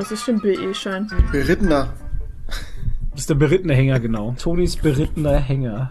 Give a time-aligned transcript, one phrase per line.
[0.00, 1.10] Was ist denn BE-Schein?
[1.32, 1.92] Berittener.
[3.10, 4.32] Das ist der berittene Hänger, genau.
[4.38, 5.90] Tonys berittener Hänger.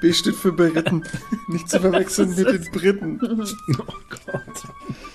[0.00, 1.02] B steht für beritten.
[1.48, 3.20] Nicht zu verwechseln mit den Briten.
[3.80, 4.62] Oh Gott.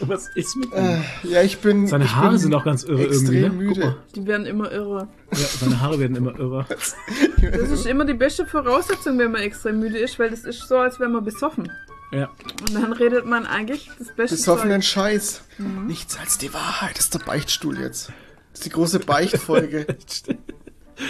[0.01, 0.73] Was ist mit ihm?
[0.73, 1.87] Äh, ja, ich bin.
[1.87, 3.65] Seine ich Haare bin sind auch ganz irre extrem irgendwie.
[3.67, 3.69] Ne?
[3.69, 3.95] müde.
[4.13, 5.07] Die werden immer irre.
[5.31, 6.65] Ja, seine Haare werden immer irrer.
[6.69, 10.79] Das ist immer die beste Voraussetzung, wenn man extrem müde ist, weil das ist so,
[10.79, 11.71] als wäre man besoffen.
[12.11, 12.29] Ja.
[12.61, 14.91] Und dann redet man eigentlich das beste Besoffenen Zeug.
[14.91, 15.41] Scheiß.
[15.57, 15.87] Mhm.
[15.87, 16.97] Nichts als die Wahrheit.
[16.97, 18.07] Das ist der Beichtstuhl jetzt.
[18.51, 19.85] Das ist die große Beichtfolge.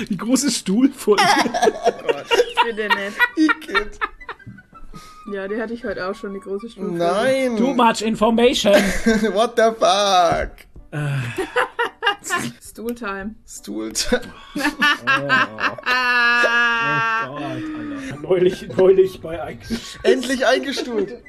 [0.09, 1.23] Die große Stuhlfolge.
[2.65, 3.17] Bitte nicht.
[3.37, 3.99] Igitt.
[5.31, 6.91] Ja, die hatte ich heute auch schon, die große Stufe.
[6.91, 7.55] Nein.
[7.55, 8.73] Too much information.
[9.33, 10.67] What the fuck?
[12.61, 13.35] Stooltime.
[13.47, 13.91] Stuhl.
[15.85, 17.27] Ah.
[17.29, 18.21] Oh Gott, Alter.
[18.21, 21.23] Neulich, neulich bei Eingesch Endlich eingestuhlt.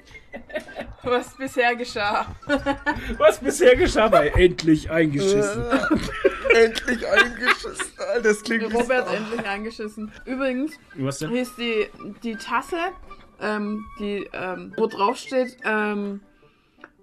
[1.02, 2.26] Was bisher geschah.
[3.18, 5.64] Was bisher geschah bei endlich eingeschissen.
[6.54, 7.92] Endlich eingeschissen.
[7.98, 10.12] Alter, Das klingt wie- Robert endlich eingeschissen.
[10.24, 11.30] Übrigens Was denn?
[11.30, 11.86] hier ist die,
[12.22, 12.76] die Tasse,
[13.40, 16.20] ähm, die, ähm, wo drauf steht, ähm,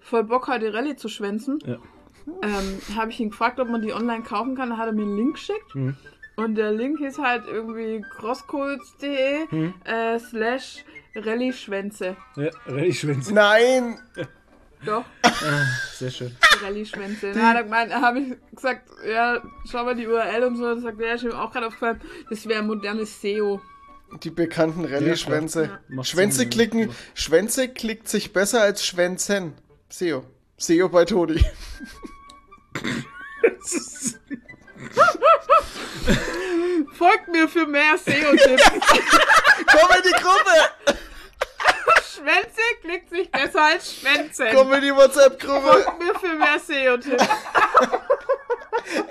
[0.01, 1.59] voll Bock heute Rallye zu schwänzen.
[1.65, 1.77] Ja.
[2.41, 4.69] Ähm, habe ich ihn gefragt, ob man die online kaufen kann.
[4.71, 5.75] Da hat er mir einen Link geschickt.
[5.75, 5.95] Mhm.
[6.35, 9.73] Und der Link ist halt irgendwie crosscodes.de Mhm.
[9.85, 10.83] äh, slash
[11.15, 12.17] Rallye-Schwänze.
[12.35, 13.33] Ja, Rallye-Schwänze.
[13.33, 13.99] Nein.
[14.85, 16.35] Doch, Ah, sehr schön.
[16.61, 17.29] Rallye-Schwänze.
[17.31, 20.63] Er gemeint, habe ich gesagt, ja, schau mal die URL und so.
[20.65, 23.61] Dann sagt er, ja, ist mir auch gerade aufgefallen, das wäre modernes SEO.
[24.23, 25.79] Die bekannten Rallye-Schwänze.
[25.95, 26.03] Ja.
[26.03, 26.79] Schwänze Sinn, klicken.
[26.79, 26.87] ja.
[27.15, 29.53] Schwänze klickt sich besser als Schwänzen.
[29.89, 30.23] SEO.
[30.57, 31.43] SEO bei Todi.
[36.93, 38.63] Folgt mir für mehr SEO-Tipps.
[39.67, 40.99] Komm in die Gruppe!
[42.15, 44.47] Schwänze klickt sich besser als Schwänze.
[44.53, 45.61] Komm in die WhatsApp-Gruppe!
[45.83, 47.27] Folgt mir für mehr SEO-Tipps.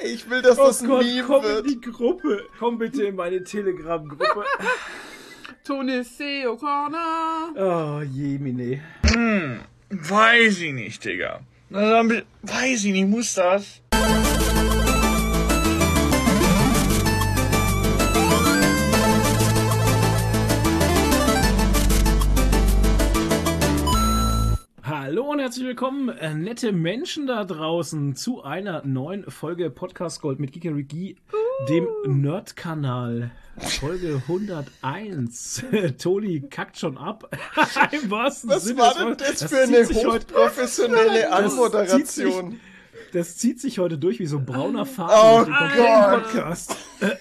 [0.03, 1.67] Ich will, dass Oh das ein Gott, Meme komm in wird.
[1.67, 2.47] die Gruppe.
[2.59, 4.45] Komm bitte in meine Telegram-Gruppe.
[5.65, 7.48] Toni SEO Corner.
[7.57, 8.83] Oh, Jemine.
[9.91, 11.41] Weiß ich nicht, Digga.
[11.70, 13.80] Na, dann Weiß ich nicht, muss das?
[24.83, 30.39] Hallo und herzlich willkommen, äh, nette Menschen da draußen, zu einer neuen Folge Podcast Gold
[30.41, 31.17] mit Gigerigi,
[31.69, 33.31] dem Nerd-Kanal.
[33.81, 35.65] Folge 101.
[36.03, 37.31] Toni kackt schon ab.
[37.92, 39.39] Im wahrsten Was Sinne war denn Wortes.
[39.41, 42.61] das für eine hochprofessionelle Das Anmoderation?
[43.13, 46.20] Das zieht sich heute durch wie so ein brauner Faden Oh durch den.
[46.23, 46.77] Podcast.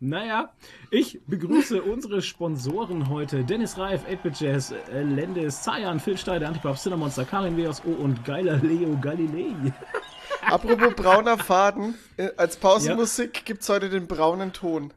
[0.00, 0.52] naja,
[0.94, 3.44] ich begrüße unsere Sponsoren heute.
[3.44, 8.58] Dennis Reif, 8-Bit Jazz, äh, Lendes, Zayan, Phil Steider, Antipop, Cinnamonster, Karin WSO und geiler
[8.58, 9.54] Leo Galilei.
[10.46, 14.92] Apropos brauner Faden, äh, als Pausenmusik gibt's heute den braunen Ton.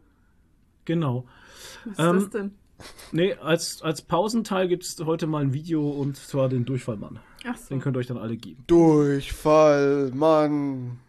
[0.86, 1.26] Genau.
[1.86, 2.52] Was ist Ähm, das denn?
[3.12, 7.20] Nee, als, als Pausenteil gibt es heute mal ein Video und zwar den Durchfallmann.
[7.48, 7.70] Ach so.
[7.70, 8.64] Den könnt ihr euch dann alle geben.
[8.68, 11.00] Durchfall, Mann.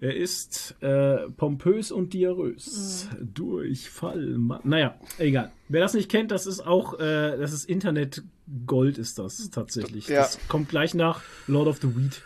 [0.00, 3.08] Er ist äh, pompös und diarös.
[3.22, 4.60] Durchfallmann.
[4.64, 5.52] Naja, egal.
[5.68, 10.08] Wer das nicht kennt, das ist auch, äh, das ist Internet-Gold, ist das tatsächlich.
[10.08, 10.22] Ja.
[10.22, 12.22] Das kommt gleich nach Lord of the Weed.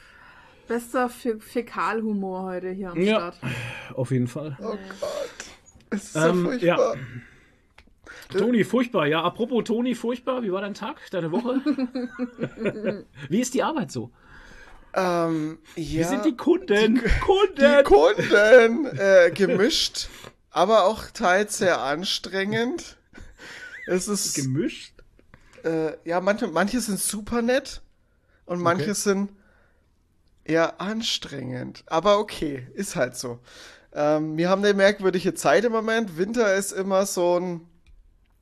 [0.67, 3.33] Bester Fä Fäkalhumor heute hier am Ja.
[3.33, 3.37] Start.
[3.95, 4.57] Auf jeden Fall.
[4.61, 4.79] Oh Gott.
[5.91, 6.97] Es ist Ähm, so furchtbar.
[8.31, 9.07] Toni, furchtbar.
[9.07, 10.43] Ja, apropos Toni, furchtbar.
[10.43, 11.61] Wie war dein Tag, deine Woche?
[13.31, 14.11] Wie ist die Arbeit so?
[14.95, 16.01] Ähm, ja.
[16.01, 16.95] Wie sind die Kunden?
[16.97, 17.85] Die Kunden!
[17.85, 20.09] Kunden äh, gemischt,
[20.51, 22.97] aber auch teils sehr anstrengend.
[23.87, 24.95] Es ist Gemischt?
[25.65, 27.81] äh, ja manche manche sind super nett
[28.47, 28.95] und manche Okay.
[28.95, 29.33] sind
[30.45, 31.85] eher anstrengend.
[31.87, 33.41] Aber okay, ist halt so.
[33.93, 36.17] Ähm, wir haben eine merkwürdige Zeit im Moment.
[36.17, 37.69] Winter ist immer so ein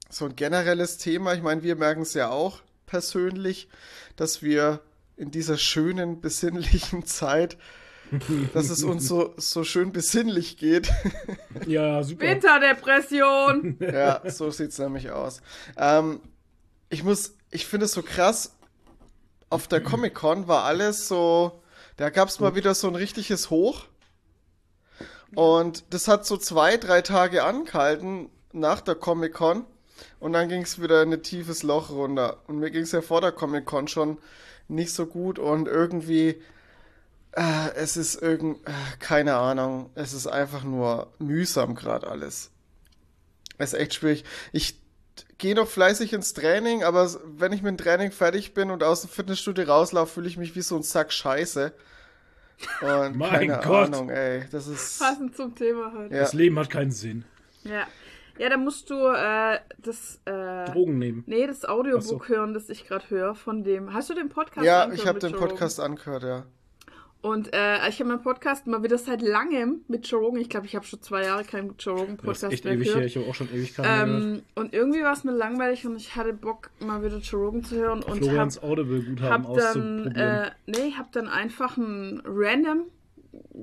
[0.09, 1.35] so ein generelles Thema.
[1.35, 3.69] Ich meine, wir merken es ja auch persönlich,
[4.15, 4.81] dass wir
[5.17, 7.57] in dieser schönen besinnlichen Zeit,
[8.55, 10.91] dass es uns so so schön besinnlich geht.
[11.67, 12.27] Ja, super.
[12.27, 13.79] Winterdepression.
[13.81, 15.41] Ja, so sieht's nämlich aus.
[15.77, 16.21] Ähm,
[16.91, 18.55] ich muss, ich finde es so krass.
[19.49, 21.63] Auf der Comic Con war alles so,
[21.97, 23.87] da gab's mal wieder so ein richtiges Hoch.
[25.35, 29.65] Und das hat so zwei, drei Tage angehalten nach der Comic Con.
[30.21, 32.39] Und dann ging's wieder in ein tiefes Loch runter.
[32.47, 34.19] Und mir ging's ja vor der Comic Con schon
[34.69, 35.39] nicht so gut.
[35.39, 36.43] Und irgendwie,
[37.33, 42.51] äh, es ist irgend, äh, keine Ahnung, es ist einfach nur mühsam gerade alles.
[43.59, 44.25] Es ist echt schwierig.
[44.53, 44.79] Ich
[45.39, 49.03] gehe noch fleißig ins Training, aber wenn ich mit dem Training fertig bin und aus
[49.03, 51.73] dem Fitnessstudio rauslaufe, fühle ich mich wie so ein Sack Scheiße.
[52.81, 53.95] Und Mein keine Gott.
[53.95, 54.45] Ahnung, ey.
[54.51, 54.99] Das ist.
[54.99, 56.15] Passend zum Thema heute.
[56.15, 56.21] Ja.
[56.23, 57.25] Das Leben hat keinen Sinn.
[57.65, 57.87] Ja.
[58.39, 60.21] Ja, da musst du äh, das.
[60.25, 61.25] Äh, Drogen nehmen.
[61.27, 62.29] Nee, das Audiobook so.
[62.29, 63.93] hören, das ich gerade höre, von dem.
[63.93, 65.51] Hast du den Podcast Ja, ich habe den Joe Rogan?
[65.55, 66.45] Podcast angehört, ja.
[67.23, 70.41] Und äh, ich habe meinen Podcast mal wieder seit langem mit Joe Rogan.
[70.41, 72.75] Ich glaube, ich habe schon zwei Jahre keinen Joe Rogan Das ist Podcast echt mehr
[72.75, 72.95] ewig her.
[72.95, 73.11] gehört.
[73.11, 74.25] Ich habe auch schon Ewigkeiten gehört.
[74.25, 77.65] Ähm, und irgendwie war es mir langweilig und ich hatte Bock, mal wieder Joe Rogan
[77.65, 78.03] zu hören.
[78.05, 82.85] Und Florians hab, Audible-Guthaben hab dann, äh, nee, hab dann einfach einen random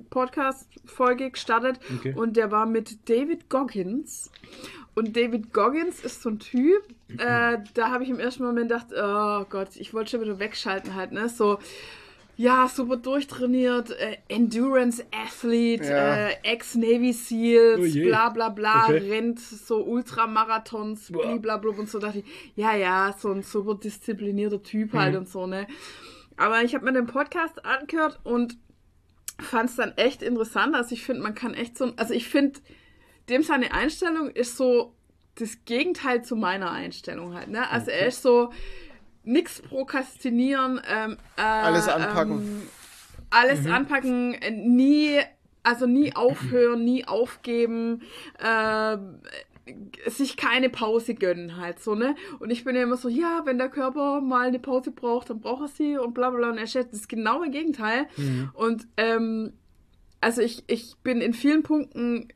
[0.10, 2.14] Podcast-Folge gestartet Okay.
[2.16, 4.32] und der war mit David Goggins.
[4.96, 6.84] Und David Goggins ist so ein Typ,
[7.18, 10.94] äh, da habe ich im ersten Moment gedacht, oh Gott, ich wollte schon wieder wegschalten
[10.94, 11.30] halt, ne?
[11.30, 11.58] So,
[12.36, 16.16] ja, super durchtrainiert, äh, Endurance Athlete, Ja.
[16.30, 18.98] äh, Ex-Navy SEALs, Oh bla bla bla, Okay.
[19.10, 21.22] rennt so Ultramarathons, Boah.
[21.24, 22.26] blablabla und so dachte ich,
[22.56, 25.20] ja, ja, so ein super disziplinierter Typ halt Mhm.
[25.20, 25.66] und so, ne?
[26.36, 28.58] Aber ich habe mir den Podcast angehört und
[29.44, 30.76] fand es dann echt interessant.
[30.76, 32.60] Also ich finde, man kann echt so, also ich finde,
[33.30, 34.94] dem seine Einstellung ist so
[35.36, 37.70] das Gegenteil zu meiner Einstellung halt, ne?
[37.70, 38.52] Also er ist so
[39.24, 42.38] nix prokrastinieren, ähm, äh, Alles anpacken.
[42.38, 42.70] Ähm,
[43.30, 45.20] alles anpacken, äh, nie,
[45.64, 48.04] also nie aufhören, nie aufgeben,
[48.40, 48.98] äh,
[50.08, 52.16] sich keine Pause gönnen halt so, ne?
[52.40, 55.40] Und ich bin ja immer so, ja, wenn der Körper mal eine Pause braucht, dann
[55.40, 56.50] braucht er sie und bla bla bla.
[56.50, 58.08] Und er stellt das genaue Gegenteil.
[58.18, 58.50] Mhm.
[58.54, 59.54] Und ähm,
[60.22, 62.28] also ich, ich bin in vielen Punkten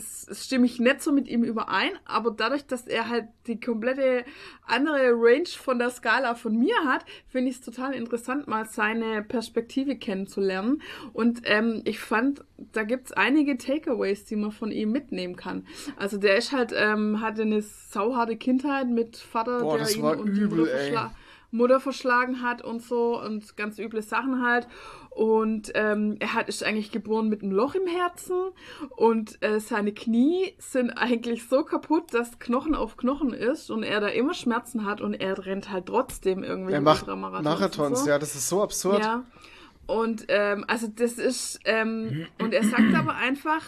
[0.00, 4.24] stimme ich nicht so mit ihm überein, aber dadurch, dass er halt die komplette
[4.66, 9.22] andere Range von der Skala von mir hat, finde ich es total interessant, mal seine
[9.22, 10.82] Perspektive kennenzulernen.
[11.12, 15.66] Und ähm, ich fand, da gibt es einige Takeaways, die man von ihm mitnehmen kann.
[15.96, 20.34] Also der ist halt, ähm, hatte eine sauharte Kindheit mit Vater, Boah, der ihn und
[20.34, 20.90] die übel, Mutter ey.
[20.90, 21.14] verschla
[21.52, 24.68] Mutter verschlagen hat und so und ganz üble Sachen halt.
[25.10, 28.36] Und ähm, er hat, ist eigentlich geboren mit einem Loch im Herzen
[28.96, 34.00] und äh, seine Knie sind eigentlich so kaputt, dass Knochen auf Knochen ist und er
[34.00, 38.08] da immer Schmerzen hat und er rennt halt trotzdem irgendwie Er macht Marathons, und so.
[38.08, 39.02] ja, das ist so absurd.
[39.02, 39.24] Ja.
[39.86, 43.64] Und ähm, also das ist, ähm, und er sagt aber einfach,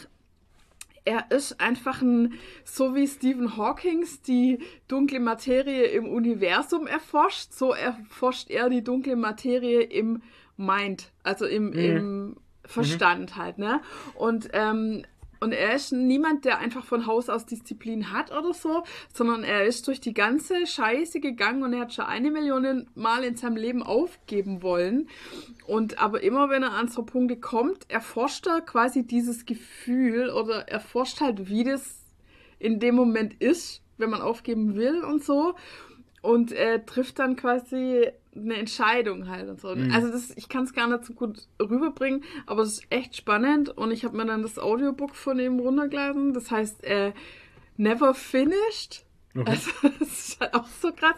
[1.05, 2.35] er ist einfach ein,
[2.65, 9.17] so wie Stephen Hawkings die dunkle Materie im Universum erforscht, so erforscht er die dunkle
[9.17, 10.23] Materie im
[10.65, 13.81] Mind, also im, im Verstand halt, ne?
[14.15, 15.05] Und, ähm,
[15.41, 19.65] und er ist niemand, der einfach von Haus aus Disziplin hat oder so, sondern er
[19.65, 23.57] ist durch die ganze Scheiße gegangen und er hat schon eine Million Mal in seinem
[23.57, 25.09] Leben aufgeben wollen.
[25.67, 30.69] Und aber immer wenn er an so Punkte kommt, erforscht er quasi dieses Gefühl oder
[30.69, 32.03] erforscht halt, wie das
[32.61, 35.55] in dem Moment ist, wenn man aufgeben will und so.
[36.21, 39.69] Und er trifft dann quasi eine Entscheidung halt und so.
[39.69, 43.69] Also das, ich kann es gar nicht so gut rüberbringen, aber es ist echt spannend
[43.69, 46.33] und ich habe mir dann das Audiobook von ihm runtergeladen.
[46.33, 47.13] Das heißt, äh,
[47.77, 49.05] Never Finished.
[49.35, 49.51] Okay.
[49.51, 51.17] Also, das ist halt auch so krass.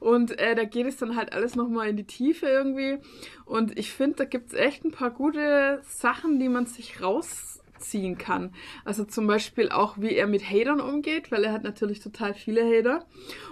[0.00, 2.98] Und äh, da geht es dann halt alles nochmal in die Tiefe irgendwie.
[3.44, 8.18] Und ich finde, da gibt es echt ein paar gute Sachen, die man sich rausziehen
[8.18, 8.54] kann.
[8.84, 12.64] Also zum Beispiel auch, wie er mit Hatern umgeht, weil er hat natürlich total viele
[12.64, 13.04] Hater.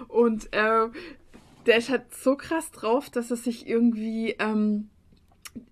[0.09, 0.89] Und äh,
[1.67, 4.91] der ist halt so krass drauf, dass er sich irgendwie ähm,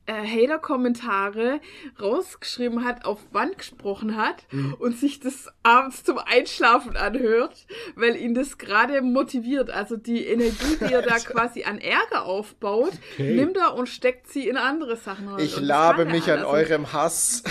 [0.06, 1.60] äh, Hater-Kommentare
[2.00, 4.46] rausgeschrieben hat, auf Band gesprochen hat
[4.78, 9.70] und sich das abends zum Einschlafen anhört, weil ihn das gerade motiviert.
[9.70, 13.34] Also die Energie, die er da quasi an Ärger aufbaut, Okay.
[13.36, 15.40] nimmt er und steckt sie in andere Sachen rein.
[15.44, 17.42] Ich labe mich an Also- eurem Hass.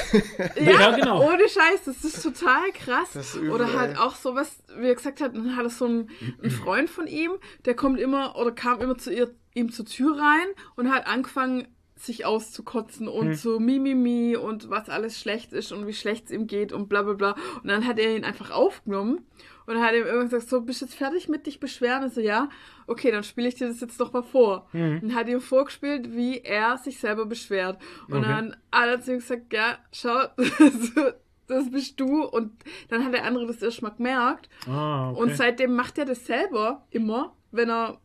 [0.55, 1.23] ja, Ja, genau.
[1.27, 3.09] Ohne Scheiß, das ist total krass.
[3.13, 3.97] Das ist übel, oder halt ey.
[3.97, 6.09] auch sowas, wie er gesagt hat, dann hat er so einen,
[6.41, 7.31] einen Freund von ihm,
[7.65, 11.67] der kommt immer oder kam immer zu ihr, ihm zur Tür rein und hat angefangen,
[12.05, 13.33] sich auszukotzen und Hm.
[13.35, 17.01] so Mimimi und was alles schlecht ist und wie schlecht es ihm geht und bla
[17.03, 17.35] bla bla.
[17.61, 19.25] Und dann hat er ihn einfach aufgenommen
[19.67, 22.03] und hat ihm irgendwann gesagt, so, bist du jetzt fertig mit dich beschweren?
[22.03, 22.49] Und so, ja,
[22.87, 24.67] okay, dann spiele ich dir das jetzt doch mal vor.
[24.73, 24.99] Mhm.
[25.03, 27.77] Und hat ihm vorgespielt, wie er sich selber beschwert.
[28.07, 28.27] Und Okay.
[28.27, 30.19] dann hat er zu ihm gesagt, ja, schau,
[31.47, 32.23] das bist du.
[32.23, 32.51] Und
[32.89, 34.49] dann hat der andere das erstmal gemerkt.
[34.67, 35.21] Ah, okay.
[35.21, 37.99] Und seitdem macht er das selber immer, wenn er.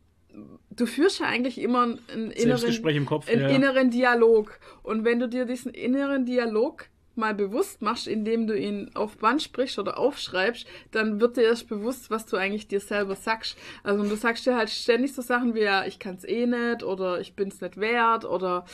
[0.69, 3.27] Du führst ja eigentlich immer einen inneren, im Kopf.
[3.29, 3.47] einen ja.
[3.47, 4.59] inneren Dialog.
[4.83, 9.41] Und wenn du dir diesen inneren Dialog mal bewusst machst, indem du ihn auf Band
[9.41, 13.57] sprichst oder aufschreibst, dann wird dir erst bewusst, was du eigentlich dir selber sagst.
[13.83, 17.19] Also du sagst dir halt ständig so Sachen wie, ja, ich kann's eh nicht oder
[17.19, 18.65] ich bin's nicht wert oder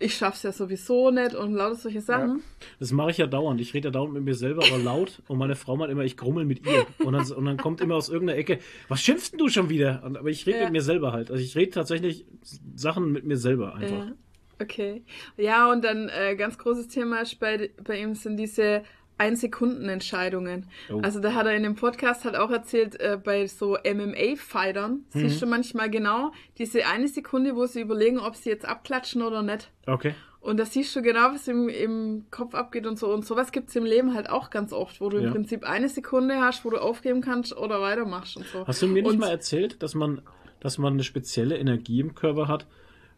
[0.00, 2.42] ich schaff's ja sowieso nicht und lauter solche Sachen.
[2.80, 3.60] Das mache ich ja dauernd.
[3.60, 5.22] Ich rede ja dauernd mit mir selber, aber laut.
[5.28, 6.86] Und meine Frau meint immer, ich grummel mit ihr.
[7.04, 8.58] Und dann, und dann kommt immer aus irgendeiner Ecke,
[8.88, 10.02] was schimpfst denn du schon wieder?
[10.04, 10.64] Und, aber ich rede Ja.
[10.64, 11.30] mit mir selber halt.
[11.30, 12.26] Also ich rede tatsächlich
[12.74, 14.06] Sachen mit mir selber einfach.
[14.06, 14.12] Ja.
[14.60, 15.02] Okay.
[15.36, 18.82] Ja, und dann äh, ganz großes Thema bei, bei ihm sind diese
[19.18, 20.66] Ein-Sekunden-Entscheidungen.
[20.92, 21.00] Oh.
[21.02, 25.20] Also da hat er in dem Podcast halt auch erzählt, äh, bei so MMA-Fightern Mhm.
[25.20, 29.42] siehst du manchmal genau diese eine Sekunde, wo sie überlegen, ob sie jetzt abklatschen oder
[29.42, 29.70] nicht.
[29.86, 30.14] Okay.
[30.40, 33.10] Und da siehst du genau, was im, im Kopf abgeht und so.
[33.12, 35.28] Und sowas gibt's im Leben halt auch ganz oft, wo du Ja.
[35.28, 38.66] im Prinzip eine Sekunde hast, wo du aufgeben kannst oder weitermachst und so.
[38.66, 40.20] Hast du mir nicht und, mal erzählt, dass man,
[40.60, 42.66] dass man eine spezielle Energie im Körper hat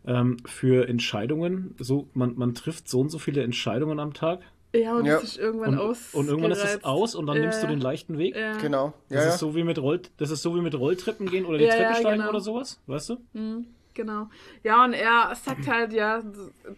[0.07, 1.75] ähm, für Entscheidungen?
[1.79, 4.41] So, man, man trifft so und so viele Entscheidungen am Tag
[4.75, 5.15] Ja, und Ja.
[5.15, 6.15] das ist irgendwann und, aus.
[6.15, 8.37] und irgendwann ist es aus und dann Ja, nimmst du den leichten Weg.
[8.37, 8.57] Ja.
[8.59, 8.87] Genau.
[8.87, 9.31] Ja, Das ja.
[9.31, 11.71] ist so wie mit Roll, das ist so wie mit Rolltreppen gehen oder die Ja,
[11.71, 12.29] Treppe ja, steigen genau.
[12.31, 13.17] oder sowas, weißt du?
[13.33, 14.29] Mhm, Genau.
[14.63, 16.23] Ja, und er sagt halt, ja,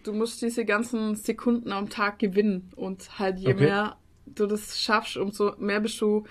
[0.04, 2.70] du musst diese ganzen Sekunden am Tag gewinnen.
[2.76, 3.64] Und halt je Okay.
[3.64, 6.24] mehr du das schaffst, umso mehr bist du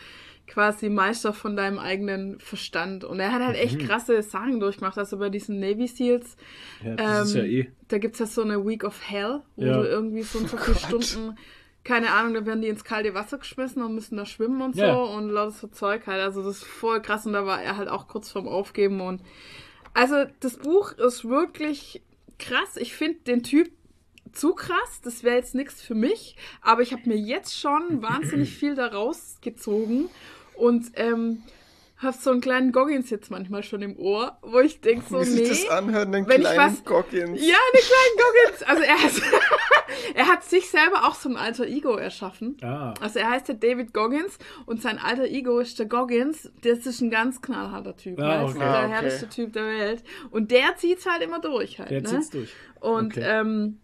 [0.47, 3.03] quasi Meister von deinem eigenen Verstand.
[3.03, 3.85] Und er hat halt echt Mhm.
[3.85, 4.97] krasse Sachen durchgemacht.
[4.97, 6.35] Also bei diesen Navy Seals,
[6.83, 7.67] Ja, das ist ja Ähm, eh.
[7.89, 9.81] da gibt's ja so eine Week of Hell, wo Ja.
[9.81, 11.37] du irgendwie so und so viele Stunden,
[11.83, 14.81] keine Ahnung, da werden die ins kalte Wasser geschmissen und müssen da schwimmen und so
[14.81, 14.93] Ja.
[14.93, 16.21] und lauter so Zeug halt.
[16.21, 19.21] Also das ist voll krass und da war er halt auch kurz vorm Aufgeben und
[19.93, 22.01] also das Buch ist wirklich
[22.39, 22.77] krass.
[22.77, 23.71] Ich finde den Typ
[24.33, 25.01] zu krass.
[25.03, 29.37] Das wäre jetzt nichts für mich, aber ich habe mir jetzt schon wahnsinnig viel daraus
[29.41, 30.09] gezogen
[30.57, 31.43] und ähm,
[31.97, 35.25] habe so einen kleinen Goggins jetzt manchmal schon im Ohr, wo ich denke so, Wie
[35.25, 35.47] sich nee.
[35.49, 37.41] das anhört, einen wenn ich kleinen was- Goggins.
[37.41, 38.63] Ja, den kleinen Goggins.
[38.63, 39.11] Also er hat,
[40.15, 42.55] er hat sich selber auch so ein alter Ego erschaffen.
[42.61, 44.37] Ah, Also er heißt ja David Goggins
[44.67, 46.51] und sein alter Ego ist der Goggins.
[46.61, 48.19] Das ist ein ganz knallharter Typ.
[48.19, 48.59] Ah, okay.
[48.61, 48.89] Ah, Der okay.
[48.93, 50.03] härteste Typ der Welt.
[50.29, 51.89] Und der zieht's halt immer durch halt.
[51.89, 52.07] der ne?
[52.09, 52.53] zieht's durch.
[52.79, 53.25] Und Okay.
[53.25, 53.79] ähm,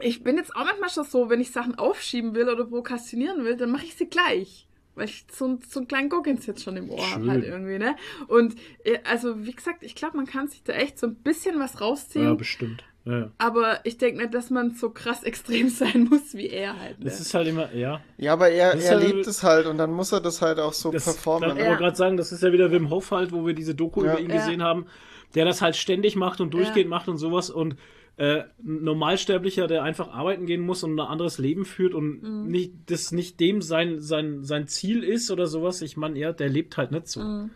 [0.00, 3.56] ich bin jetzt auch manchmal schon so, wenn ich Sachen aufschieben will oder prokrastinieren will,
[3.56, 4.66] dann mache ich sie gleich.
[4.94, 7.78] Weil ich so, ein- so einen kleinen Goggins jetzt schon im Ohr habe halt irgendwie,
[7.78, 7.96] ne?
[8.28, 11.58] Und äh, also, wie gesagt, ich glaube, man kann sich da echt so ein bisschen
[11.58, 12.24] was rausziehen.
[12.26, 12.84] Ja, bestimmt.
[13.04, 13.30] Ja, ja.
[13.36, 17.00] Aber ich denke nicht, dass man so krass extrem sein muss wie er halt.
[17.00, 17.04] Ne?
[17.06, 18.00] Das ist halt immer, ja.
[18.18, 20.58] Ja, aber er, Das er ja- lebt es halt und dann muss er das halt
[20.60, 21.54] auch so Das, performen.
[21.54, 21.60] ne?
[21.60, 24.04] Ich wollte gerade sagen, das ist ja wieder Wim Hof halt, wo wir diese Doku
[24.04, 24.12] Ja.
[24.12, 24.36] über ihn Ja.
[24.36, 24.86] gesehen haben,
[25.34, 27.76] der das halt ständig macht und durchgehend macht und sowas und
[28.16, 32.46] äh, Normalsterblicher, der einfach arbeiten gehen muss und ein anderes Leben führt und Mhm.
[32.50, 35.82] nicht das nicht dem sein, sein, sein Ziel ist oder sowas.
[35.82, 37.20] Ich meine, ja, der lebt halt nicht so.
[37.22, 37.50] Mhm.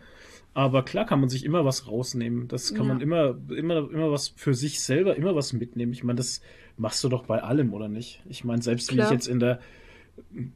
[0.54, 2.48] Aber klar kann man sich immer was rausnehmen.
[2.48, 2.94] Das kann Ja.
[2.94, 5.92] man immer, immer, immer was für sich selber, immer was mitnehmen.
[5.92, 6.40] Ich meine, das
[6.76, 8.22] machst du doch bei allem, oder nicht?
[8.28, 9.12] Ich meine, selbst wie ich Klar.
[9.12, 9.60] jetzt in der,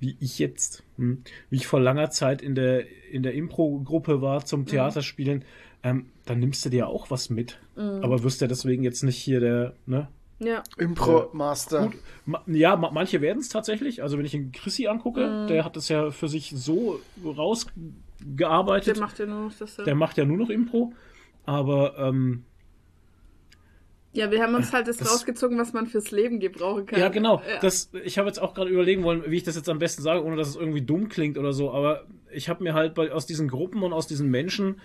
[0.00, 4.40] wie ich jetzt, hm, wie ich vor langer Zeit in der, in der Impro-Gruppe war
[4.40, 4.46] Mhm.
[4.46, 5.44] zum Theaterspielen,
[5.84, 7.60] ähm, dann nimmst du dir auch was mit.
[7.76, 10.08] Aber wirst ja deswegen jetzt nicht hier der, ne?
[10.38, 10.62] Ja.
[10.76, 11.92] Impro-Master.
[12.26, 14.02] Ma ja, ma manche werden es tatsächlich.
[14.02, 15.46] Also wenn ich den Chrissy angucke, Mhm.
[15.46, 18.96] der hat das ja für sich so rausgearbeitet.
[18.96, 19.76] Der macht ja nur noch das.
[19.76, 20.92] Der macht ja nur noch Impro.
[21.44, 22.44] Aber ähm,
[24.12, 27.00] ja, wir haben uns halt das, Das- rausgezogen, was man fürs Leben gebrauchen kann.
[27.00, 27.36] ja, genau.
[27.48, 27.60] Ja.
[27.60, 30.22] Das, ich habe jetzt auch gerade überlegen wollen, wie ich das jetzt am besten sage,
[30.22, 31.72] ohne dass es irgendwie dumm klingt oder so.
[31.72, 34.80] Aber ich habe mir halt bei, aus diesen Gruppen und aus diesen Menschen,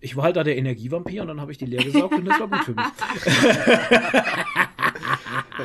[0.00, 2.40] ich war halt da der Energievampir und dann habe ich die leer gesaugt und das
[2.40, 2.84] war gut für mich.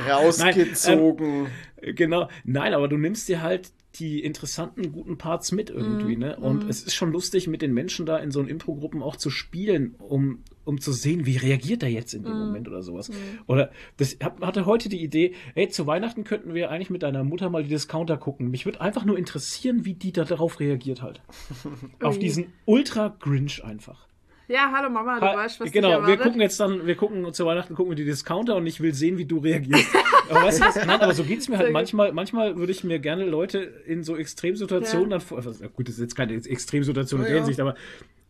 [0.10, 1.48] Rausgezogen.
[1.82, 2.30] Genau.
[2.44, 6.36] Nein, aber du nimmst dir halt die interessanten, guten Parts mit irgendwie, ne?
[6.38, 9.96] Und es ist schon lustig, mit den Menschen da in so Impro-Gruppen auch zu spielen,
[10.00, 13.12] um, um zu sehen, wie reagiert er jetzt in dem Moment oder sowas.
[13.46, 17.24] Oder das hab, hatte heute die Idee, hey, zu Weihnachten könnten wir eigentlich mit deiner
[17.24, 18.50] Mutter mal die Discounter gucken.
[18.50, 21.22] Mich würde einfach nur interessieren, wie die da darauf reagiert halt.
[22.02, 24.08] Auf diesen Ultra-Grinch einfach.
[24.48, 27.46] Ja, hallo Mama, du Ha- weißt, was genau, wir gucken jetzt dann, wir gucken zu
[27.46, 29.88] Weihnachten gucken wir die Discounter und ich will sehen, wie du reagierst.
[30.30, 30.76] aber weißt du was?
[30.76, 31.74] Nein, aber so geht's mir halt Sehr gut.
[31.74, 32.12] manchmal.
[32.14, 35.38] Manchmal würde ich mir gerne Leute in so Extremsituationen dann vor.
[35.38, 37.44] Also, gut, das ist jetzt keine Extremsituation in Ja, der ja.
[37.44, 37.76] Hinsicht, aber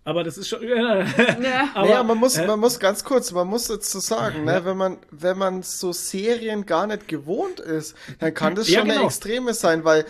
[0.05, 0.61] aber das ist schon.
[0.67, 1.05] Ja, Ja.
[1.73, 4.59] aber, naja, man muss, äh, man muss ganz kurz, man muss jetzt so sagen, Ja.
[4.59, 8.79] ne, wenn man, wenn man so Serien gar nicht gewohnt ist, dann kann das Ja,
[8.79, 9.05] schon eine genau.
[9.07, 10.05] Extreme sein, weil,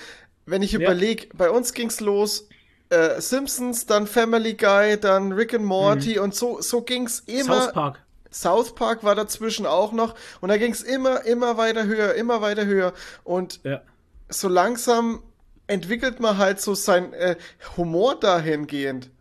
[0.48, 0.80] wenn ich Ja.
[0.80, 2.50] überlege, bei uns ging's los,
[2.94, 7.44] äh, Simpsons, dann Family Guy, dann Rick and Morty und so, so ging's immer.
[7.56, 7.62] Mhm.
[7.62, 8.00] South Park.
[8.32, 12.66] South Park war dazwischen auch noch und da ging's immer, immer weiter höher, immer weiter
[12.66, 13.82] höher und Ja.
[14.30, 15.22] so langsam
[15.68, 17.36] entwickelt man halt so sein äh,
[17.78, 19.12] Humor dahingehend.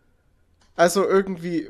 [0.75, 1.69] Also irgendwie,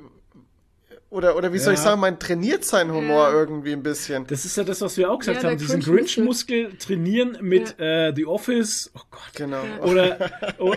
[1.13, 3.33] oder, oder wie soll ich sagen, man trainiert seinen Humor Ja.
[3.39, 4.25] irgendwie ein bisschen.
[4.27, 5.57] Das ist ja das, was wir auch gesagt Ja, haben.
[5.57, 5.79] Diesen.
[5.81, 8.91] Grinch-Muskel trainieren mit äh, The Office.
[8.95, 9.21] Oh Gott.
[9.35, 9.63] Genau.
[9.83, 10.17] Oder,
[10.57, 10.73] oh,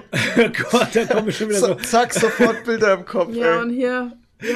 [0.71, 1.67] Gott, da komme ich schon wieder so.
[1.69, 3.35] So, zack, sofort Bilder im Kopf.
[3.35, 3.63] Ja, ey.
[3.63, 4.13] und hier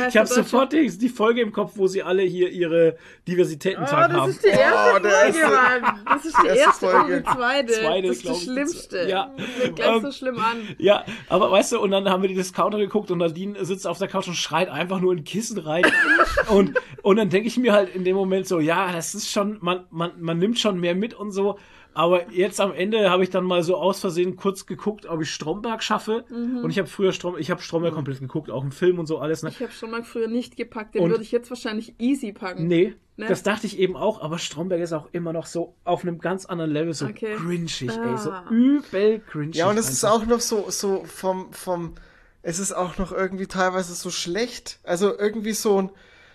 [0.09, 4.09] Ich habe sofort die, die Folge im Kopf, wo sie alle hier ihre Oh, Diversitätentag
[4.11, 4.31] das haben.
[4.31, 6.01] ist die erste Oh, der Folge, erste- Mann.
[6.07, 7.17] Das ist die erste erste Folge.
[7.17, 7.73] und die zweite.
[7.73, 9.09] Zweite, das ist das die Schlimmste.
[9.09, 9.35] ja.
[9.59, 10.57] Fängt gleich Ähm, so schlimm an.
[10.79, 13.99] Ja, aber weißt du, und dann haben wir die Discounter geguckt und Nadine sitzt auf
[13.99, 15.85] der Couch und schreit einfach nur in Kissen rein.
[16.49, 19.59] und, und dann denke ich mir halt in dem Moment so, ja, das ist schon,
[19.63, 21.59] man, man, man nimmt schon mehr mit und so.
[21.93, 25.31] Aber jetzt am Ende habe ich dann mal so aus Versehen kurz geguckt, ob ich
[25.31, 26.25] Stromberg schaffe.
[26.31, 29.19] Und ich habe früher Strom, ich habe Stromberg komplett geguckt, auch im Film und so
[29.19, 29.43] alles.
[29.43, 29.51] Ne?
[29.51, 30.95] Ich habe mal früher nicht gepackt.
[30.95, 32.67] Den Und- würde ich jetzt wahrscheinlich easy packen.
[32.69, 33.27] Nee, Ne?
[33.27, 36.47] das dachte ich eben auch, aber Stromberg ist auch immer noch so auf einem ganz
[36.47, 37.35] anderen Level, so Okay.
[37.37, 38.47] cringig, ey, so Ah.
[38.51, 39.57] übel cringig.
[39.57, 41.97] Ja, und es ist auch noch so, so vom, vom,
[42.43, 44.79] es ist auch noch irgendwie teilweise so schlecht.
[44.85, 45.91] Also irgendwie so ein,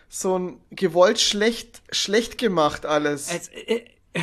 [0.09, 3.33] so ein gewollt schlecht, schlecht gemacht alles.
[3.33, 4.19] Es, äh, äh,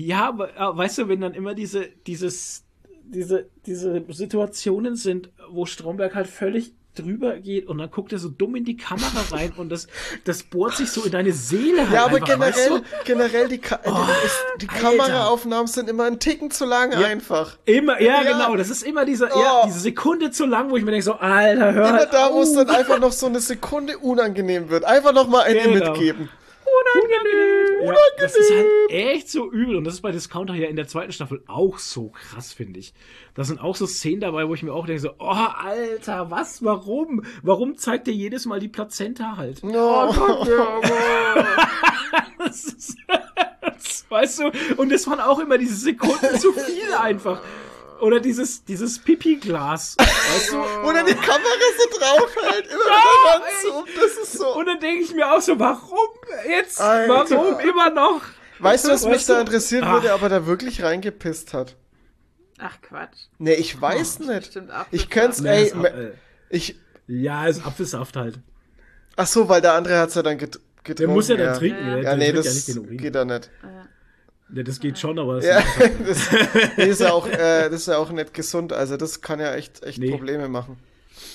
[0.00, 2.64] ja, aber äh, weißt du, wenn dann immer diese, dieses,
[3.04, 8.28] diese, diese Situationen sind, wo Stromberg halt völlig drüber geht und dann guckt er so
[8.28, 9.86] dumm in die Kamera rein und das,
[10.24, 13.04] das bohrt sich so in deine Seele halt ja, aber einfach, weißt generell, du?
[13.04, 13.88] generell die, Ka die,
[14.26, 14.80] ist, die Alter.
[14.82, 17.56] Kameraaufnahmen sind immer einen Ticken zu lang einfach.
[17.66, 18.32] Immer, ja, Ja.
[18.32, 19.38] genau, das ist immer diese, Oh.
[19.40, 22.32] ja, diese Sekunde zu lang, wo ich mir denke so, Alter, hör Immer halt da,
[22.32, 24.84] wo es dann einfach noch so eine Sekunde unangenehm wird.
[24.84, 25.90] Einfach noch mal eine Genau.
[25.90, 26.28] mitgeben.
[26.94, 27.86] Unangenehm.
[27.86, 29.76] Ja, das ist halt echt so übel.
[29.76, 32.94] Und das ist bei Discounter ja in der zweiten Staffel auch so krass, finde ich.
[33.34, 36.64] Da sind auch so Szenen dabei, wo ich mir auch denke so, oh, Alter, was,
[36.64, 37.24] warum?
[37.42, 39.62] Warum zeigt der jedes Mal die Plazenta halt?
[39.62, 40.12] No.
[42.38, 42.96] Das ist,
[43.60, 44.52] das, weißt du?
[44.76, 47.42] Und es waren auch immer diese Sekunden zu viel einfach.
[48.00, 49.96] Oder dieses, dieses Pipi-Glas.
[49.98, 50.56] Weißt du?
[50.88, 52.66] Oder die Kamera so draufhält.
[52.66, 53.84] Immer mit der Hand so.
[54.00, 54.56] Das ist so.
[54.56, 56.08] Und dann denke ich mir auch so, warum
[56.48, 56.80] jetzt?
[56.80, 57.12] Alter.
[57.30, 58.22] Warum immer noch?
[58.60, 59.32] Weißt du, was mich Weißt du?
[59.34, 59.92] da interessieren Ah.
[59.94, 61.76] würde, aber da wirklich reingepisst hat?
[62.58, 63.16] Ach Quatsch.
[63.38, 64.40] Nee, ich weiß nicht.
[64.40, 64.92] Bestimmt Apfelsaft.
[64.92, 66.12] Ich könnte Nee, ey, äh,
[66.50, 66.76] ich,
[67.06, 68.38] Ja, ist Apfelsaft halt.
[69.16, 70.96] ach so, weil der andere hat's ja dann get, getrunken.
[70.96, 71.56] Der muss ja dann ja.
[71.56, 71.78] trinken.
[71.86, 71.94] Ja.
[71.94, 73.48] Der, Ja, der nee, das ja nicht geht da nicht.
[74.54, 76.30] Ja, das geht schon, aber das Ja, ist das,
[76.76, 78.72] nee, ist ja auch, äh, das ist ja auch nicht gesund.
[78.72, 80.10] Also das kann ja echt, echt Nee.
[80.10, 80.78] Probleme machen.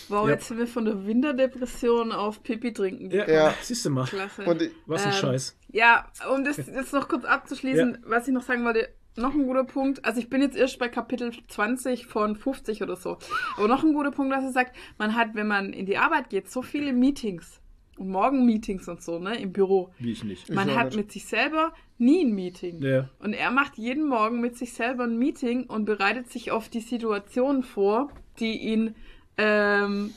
[0.09, 0.33] Wow, Ja.
[0.35, 3.11] jetzt sind wir von der Winterdepression auf Pipi trinken.
[3.11, 3.53] ja, Ja.
[3.61, 4.05] siehst du mal.
[4.05, 4.43] Klasse.
[4.43, 5.55] Und Was ein Ähm, Scheiß.
[5.71, 9.63] Ja, um das jetzt noch kurz abzuschließen, was ich noch sagen wollte, noch ein guter
[9.63, 10.03] Punkt.
[10.05, 13.17] Also ich bin jetzt erst bei Kapitel 20 von 50 oder so.
[13.57, 16.29] Aber noch ein guter Punkt, was er sagt, man hat, wenn man in die Arbeit
[16.29, 17.59] geht, so viele Meetings
[17.97, 19.91] und Morgen-Meetings und so, ne, im Büro.
[19.99, 20.49] Wie ich nicht.
[20.49, 20.97] Man auch hat nicht.
[20.97, 22.81] mit sich selber nie ein Meeting.
[22.81, 23.09] Ja.
[23.19, 26.79] Und er macht jeden Morgen mit sich selber ein Meeting und bereitet sich auf die
[26.81, 28.95] Situationen vor, die ihn
[29.37, 30.11] ähm,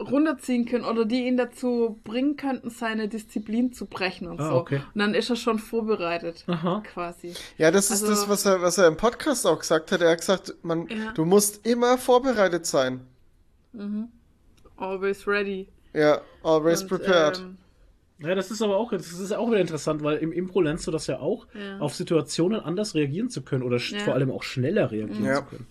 [0.00, 4.54] runterziehen können oder die ihn dazu bringen könnten, seine Disziplin zu brechen und Ah, so.
[4.56, 4.80] okay.
[4.94, 6.82] Und dann ist er schon vorbereitet, Aha.
[6.92, 7.34] quasi.
[7.58, 10.00] ja, das ist Also- das, was er, was er im Podcast auch gesagt hat.
[10.00, 11.12] Er hat gesagt, man, Ja.
[11.14, 13.00] du musst immer vorbereitet sein.
[14.76, 15.68] Always ready.
[15.92, 17.38] Ja, always Und, prepared.
[17.38, 17.56] ähm,
[18.20, 20.90] Ja, das ist aber auch, das ist auch wieder interessant, weil im Impro lernst du
[20.90, 21.78] das ja auch, Ja.
[21.78, 23.98] auf Situationen anders reagieren zu können oder Ja.
[24.00, 25.34] vor allem auch schneller reagieren Ja.
[25.36, 25.66] zu können.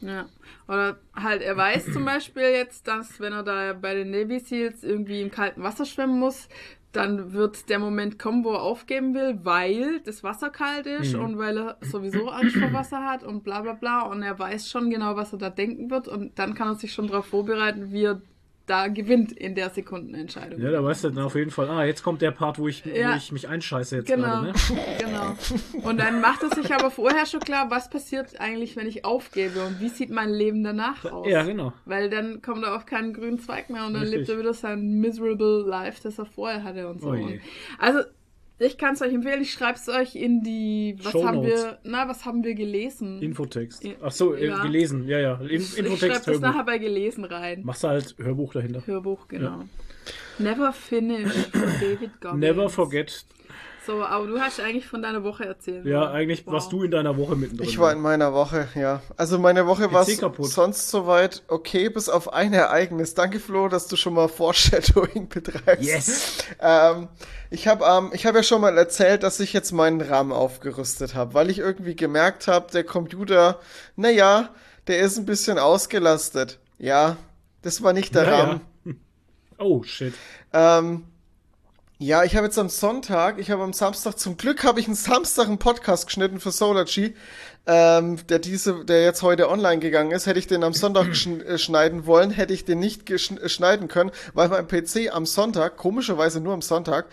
[0.00, 0.28] Ja.
[0.68, 4.84] Oder halt, er weiß zum Beispiel jetzt, dass wenn er da bei den Navy Seals
[4.84, 6.48] irgendwie im kalten Wasser schwimmen muss,
[6.92, 11.20] dann wird der Moment kommen, wo er aufgeben will, weil das Wasser kalt ist Mhm.
[11.20, 14.02] und weil er sowieso Angst vor Wasser hat und bla bla bla.
[14.02, 16.92] Und er weiß schon genau, was er da denken wird und dann kann er sich
[16.92, 18.22] schon darauf vorbereiten, wie er
[18.68, 20.60] da gewinnt in der Sekundenentscheidung.
[20.60, 22.84] Ja, da weißt du dann auf jeden Fall, ah, jetzt kommt der Part, wo ich,
[22.84, 23.12] Ja.
[23.12, 24.52] wo ich mich einscheiße jetzt Genau, gerade, ne?
[24.98, 25.86] genau.
[25.88, 29.64] Und dann macht er sich aber vorher schon klar, was passiert eigentlich, wenn ich aufgebe
[29.64, 31.26] und wie sieht mein Leben danach aus.
[31.28, 31.72] Ja, genau.
[31.84, 34.18] Weil dann kommt er auf keinen grünen Zweig mehr und dann Richtig.
[34.20, 37.08] lebt er wieder sein miserable life, das er vorher hatte und so.
[37.10, 37.28] Oh
[37.78, 38.00] also,
[38.58, 41.62] ich kann es euch empfehlen, ich schreibe es euch in die, was Show haben Notes.
[41.64, 43.20] wir, na, was haben wir gelesen?
[43.22, 43.84] Infotext.
[43.84, 43.92] Ja.
[44.02, 44.62] Ach so, äh, Ja.
[44.62, 45.34] gelesen, ja, ja.
[45.40, 47.62] In, ich schreibe Infotext, das nachher bei gelesen rein.
[47.64, 48.82] Machst du halt Hörbuch dahinter.
[48.86, 49.64] Hörbuch, genau.
[50.38, 52.40] Never Finish von David Goggins.
[52.40, 53.24] Never forget.
[53.88, 55.86] So, aber du hast eigentlich von deiner Woche erzählt.
[55.86, 56.10] Ja, oder?
[56.10, 56.52] eigentlich Wow.
[56.52, 57.66] warst du in deiner Woche mittendrin.
[57.66, 59.00] Ich war in meiner Woche, ja.
[59.16, 63.14] Also meine Woche war sonst soweit okay, bis auf ein Ereignis.
[63.14, 65.82] Danke, Flo, dass du schon mal Foreshadowing betreibst.
[65.82, 66.38] Yes!
[66.60, 67.08] Ähm,
[67.48, 71.14] ich habe ähm, ich hab ja schon mal erzählt, dass ich jetzt meinen RAM aufgerüstet
[71.14, 73.58] habe, weil ich irgendwie gemerkt habe, der Computer,
[73.96, 74.50] naja,
[74.86, 76.58] der ist ein bisschen ausgelastet.
[76.78, 77.16] Ja,
[77.62, 78.60] das war nicht der Ja, RAM.
[78.84, 78.92] ja.
[79.60, 80.12] Oh, shit.
[80.52, 81.04] Ähm,
[82.00, 84.94] ja, ich habe jetzt am Sonntag, ich habe am Samstag, zum Glück habe ich einen
[84.94, 87.16] Samstag einen Podcast geschnitten für Solargy,
[87.66, 90.26] ähm, der diese, der jetzt heute online gegangen ist.
[90.26, 94.12] Hätte ich den am Sonntag äh, schneiden wollen, hätte ich den nicht äh, schneiden können,
[94.32, 97.06] weil mein PC am Sonntag, komischerweise nur am Sonntag,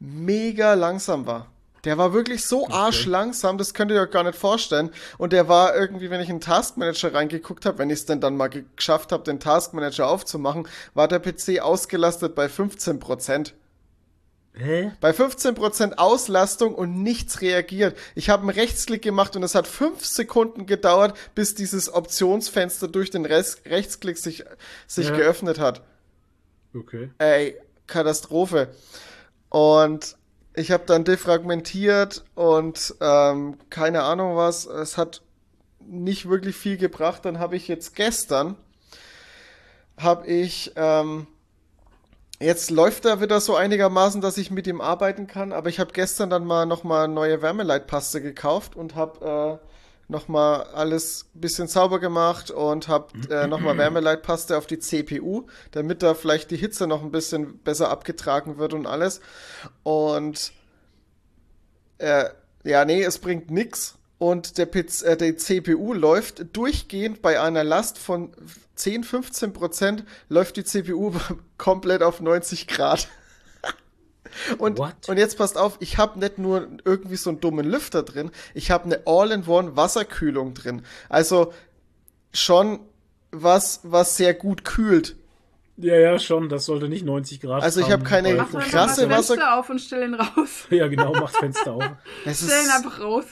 [0.00, 1.46] mega langsam war.
[1.84, 4.90] Der war wirklich so arschlangsam, das könnt ihr euch gar nicht vorstellen.
[5.18, 8.20] Und der war irgendwie, wenn ich in den Taskmanager reingeguckt habe, wenn ich es denn
[8.20, 13.52] dann mal ge- geschafft habe, den Taskmanager aufzumachen, war der PC ausgelastet bei 15%.
[14.54, 14.92] Hä?
[15.00, 17.96] Bei 15% Auslastung und nichts reagiert.
[18.14, 23.10] Ich habe einen Rechtsklick gemacht und es hat fünf Sekunden gedauert, bis dieses Optionsfenster durch
[23.10, 24.44] den Rest Rechtsklick sich,
[24.86, 25.16] sich Ja.
[25.16, 25.82] geöffnet hat.
[26.74, 27.10] Okay.
[27.18, 28.74] Ey, Katastrophe.
[29.48, 30.16] Und
[30.54, 34.66] ich habe dann defragmentiert und ähm, keine Ahnung was.
[34.66, 35.22] Es hat
[35.80, 37.24] nicht wirklich viel gebracht.
[37.24, 38.56] Dann habe ich jetzt gestern,
[39.96, 41.26] habe ich, ähm,
[42.42, 45.52] jetzt läuft er wieder so einigermaßen, dass ich mit ihm arbeiten kann.
[45.52, 49.66] Aber ich habe gestern dann mal nochmal neue Wärmeleitpaste gekauft und habe äh,
[50.08, 56.02] nochmal alles ein bisschen sauber gemacht und habe äh, nochmal Wärmeleitpaste auf die CPU, damit
[56.02, 59.20] da vielleicht die Hitze noch ein bisschen besser abgetragen wird und alles.
[59.82, 60.52] Und
[61.98, 62.26] äh,
[62.64, 63.98] ja, nee, es bringt nix.
[64.22, 68.30] Und der, PC, äh, der CPU läuft durchgehend bei einer Last von
[68.76, 71.12] 10, 15 Prozent, läuft die CPU
[71.58, 73.08] komplett auf 90 Grad.
[74.58, 74.94] Und, What?
[75.08, 78.70] und jetzt passt auf, ich habe nicht nur irgendwie so einen dummen Lüfter drin, ich
[78.70, 80.82] habe eine All-in-One Wasserkühlung drin.
[81.08, 81.52] Also
[82.32, 82.78] schon
[83.32, 85.16] was, was sehr gut kühlt.
[85.76, 86.48] Ja, ja, schon.
[86.48, 89.58] Das sollte nicht 90 Grad Also ich haben, hab keine Mach Krasse das Fenster Wasser-
[89.58, 90.66] auf und stell ihn raus.
[90.70, 91.82] Ja, genau, macht Fenster auf.
[92.32, 93.24] Stell ihn einfach raus.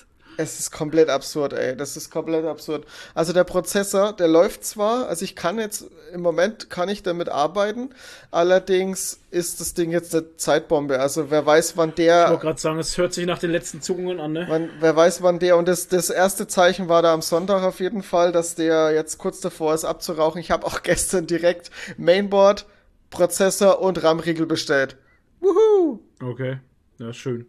[0.43, 1.77] Es ist komplett absurd, ey.
[1.77, 2.87] Das ist komplett absurd.
[3.15, 7.29] Also der Prozessor, der läuft zwar, also ich kann jetzt, im Moment kann ich damit
[7.29, 7.91] arbeiten,
[8.31, 10.99] allerdings ist das Ding jetzt eine Zeitbombe.
[10.99, 13.83] Also wer weiß, wann Ich der wollte gerade sagen, es hört sich nach den letzten
[13.83, 14.47] Zuckungen an, ne?
[14.49, 17.81] Man, wer weiß, wann der, und das, das erste Zeichen war da am Sonntag auf
[17.81, 20.41] jeden Fall, dass der jetzt kurz davor ist abzurauchen.
[20.41, 22.67] Ich habe auch gestern direkt Mainboard,
[23.11, 24.97] Prozessor und RAM-Riegel bestellt.
[25.41, 26.01] Wuhu!
[26.23, 26.59] Okay.
[26.99, 27.47] Ja, schön.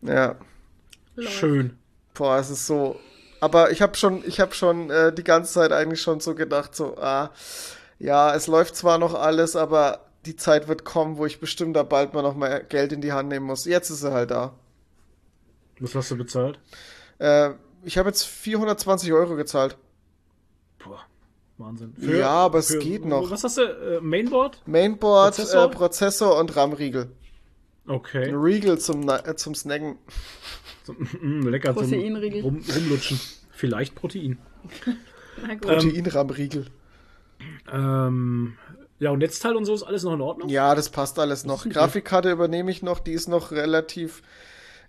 [0.00, 0.36] Ja,
[1.26, 1.77] Schön.
[2.18, 3.00] Boah, es ist so.
[3.40, 6.74] Aber ich habe schon, ich habe schon äh, die ganze Zeit eigentlich schon so gedacht,
[6.74, 7.30] so, ah,
[7.98, 11.84] ja, es läuft zwar noch alles, aber die Zeit wird kommen, wo ich bestimmt da
[11.84, 13.64] bald mal noch mal Geld in die Hand nehmen muss.
[13.64, 14.54] Jetzt ist er halt da.
[15.78, 16.58] Was hast du bezahlt?
[17.18, 17.50] Äh,
[17.84, 19.78] ich habe jetzt 420 Euro gezahlt.
[20.84, 21.00] Boah,
[21.58, 21.94] Wahnsinn.
[21.98, 23.30] Ja, aber es geht noch.
[23.30, 23.62] Was hast du?
[23.62, 24.60] Äh, Mainboard?
[24.66, 25.36] Mainboard?
[25.36, 27.12] Prozessor, äh, Prozessor und RAM-Riegel.
[27.88, 28.30] Okay.
[28.34, 29.96] Riegel zum, äh, zum Snacken.
[31.20, 32.42] Mm, lecker zum Proteinriegel.
[32.42, 33.20] rum, rumlutschen.
[33.50, 34.38] Vielleicht Protein.
[35.42, 35.62] Na gut.
[35.62, 36.66] Protein-RAM-Riegel.
[37.72, 38.56] Ähm,
[38.98, 40.48] ja, und Netzteil und so ist alles noch in Ordnung?
[40.48, 41.64] Ja, das passt alles noch.
[41.64, 41.72] gut.
[41.72, 44.22] Grafikkarte übernehme ich noch, die ist noch relativ.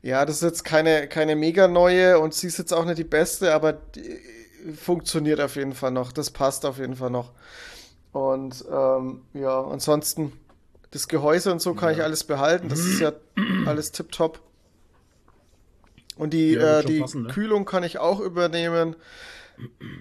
[0.02, 3.04] Ja, das ist jetzt keine, keine mega neue und sie ist jetzt auch nicht die
[3.04, 4.18] beste, aber die
[4.76, 6.12] funktioniert auf jeden Fall noch.
[6.12, 7.32] Das passt auf jeden Fall noch.
[8.14, 10.32] Und ähm, ja, ansonsten
[10.92, 12.70] das Gehäuse und so kann ich alles behalten.
[12.70, 13.14] Das ist ja
[13.66, 14.42] alles tipptopp.
[16.16, 17.30] Und die, Ja, äh, die passen, ne?
[17.30, 18.96] Kühlung kann ich auch übernehmen.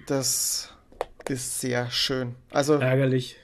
[0.07, 0.73] Das
[1.27, 2.35] ist sehr schön.
[2.51, 3.37] Also, Ärgerlich.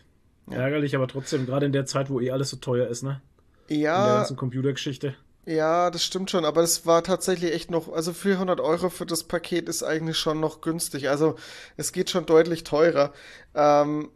[0.49, 3.21] Ärgerlich, aber trotzdem, gerade in der Zeit, wo eh alles so teuer ist, ne?
[3.67, 5.15] In der ja, ganzen Computergeschichte.
[5.45, 9.23] Ja, das stimmt schon, aber es war tatsächlich echt noch, also 400 Euro für das
[9.23, 11.10] Paket ist eigentlich schon noch günstig.
[11.10, 11.36] Also
[11.77, 13.13] es geht schon deutlich teurer.
[13.53, 14.10] Ähm,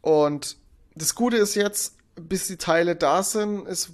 [0.00, 0.56] und
[0.94, 1.96] das Gute ist jetzt,
[2.28, 3.90] bis die Teile da sind, ist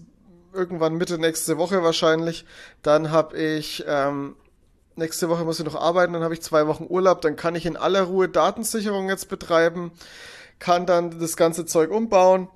[0.53, 2.45] irgendwann Mitte nächste Woche wahrscheinlich.
[2.83, 4.37] Dann habe ich, ähm,
[4.97, 7.67] nächste Woche muss ich noch arbeiten, dann habe ich zwei Wochen Urlaub, dann kann ich
[7.67, 9.93] in aller Ruhe Datensicherung jetzt betreiben,
[10.59, 12.49] kann dann das ganze Zeug umbauen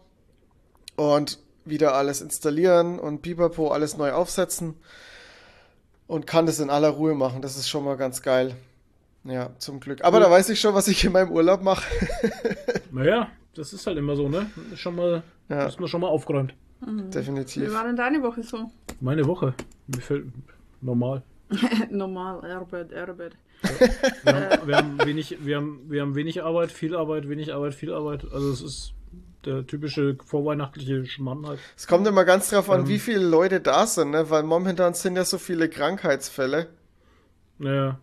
[0.97, 4.75] und wieder alles installieren und Bipapo alles neu aufsetzen
[6.07, 7.43] und kann das in aller Ruhe machen.
[7.43, 8.57] Das ist schon mal ganz geil.
[9.25, 10.03] Ja, zum Glück.
[10.03, 11.85] Aber da weiß ich schon, was ich in meinem Urlaub mache.
[12.95, 14.51] Naja, das ist halt immer so, ne?
[14.73, 15.67] Ist schon mal, Ja.
[15.67, 16.55] ist man schon mal aufgeräumt.
[16.81, 17.73] Wie Definitiv.
[17.73, 18.71] war denn deine Woche so?
[19.01, 19.55] Meine Woche.
[19.87, 20.27] Mir fällt
[20.81, 21.23] normal.
[21.91, 23.37] Normal, Arbeit, Arbeit.
[24.25, 27.75] Wir haben, wir, haben wenig, wir, haben, wir haben wenig Arbeit, viel Arbeit, wenig Arbeit,
[27.75, 28.25] viel Arbeit.
[28.33, 28.95] Also es ist
[29.45, 31.61] der typische vorweihnachtliche Schmann halt.
[31.77, 32.89] Es kommt immer ganz drauf an, Ähm.
[32.89, 34.29] wie viele Leute da sind, ne?
[34.31, 36.69] Weil momentan sind ja so viele Krankheitsfälle.
[37.59, 37.99] Ja.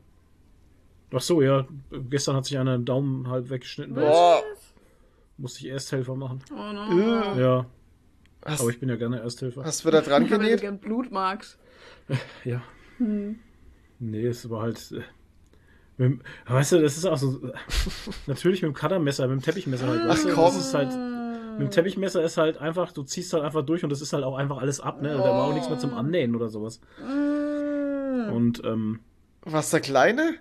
[1.12, 1.66] Ach so, ja.
[2.10, 3.96] Gestern hat sich einer den Daumen halb weggeschnitten.
[3.96, 4.42] Boah.
[5.40, 6.42] Musste ich Ersthelfer machen.
[6.52, 7.40] Oh no.
[7.40, 7.66] Ja.
[8.46, 9.64] Hast, Aber ich bin ja gerne Ersthelfer.
[9.64, 10.62] hast du wieder dran Ich habe genäht?
[10.62, 11.58] gern Blut magst.
[12.44, 12.62] Ja.
[14.00, 14.92] Nee, es war halt.
[14.92, 15.02] äh,
[15.98, 17.42] Mit, weißt du, das ist auch so.
[17.48, 17.54] äh,
[18.28, 20.08] Natürlich mit dem Cuttermesser, mit dem Teppichmesser halt.
[20.08, 20.46] Weißt du, komm.
[20.46, 20.90] das ist halt.
[21.58, 24.24] Mit dem Teppichmesser ist halt einfach, du ziehst halt einfach durch und das ist halt
[24.24, 25.10] auch einfach alles ab, ne?
[25.10, 26.80] Da war auch nichts mehr zum Annähen oder sowas.
[27.00, 29.00] Und, ähm,
[29.42, 30.36] Was, der Kleine?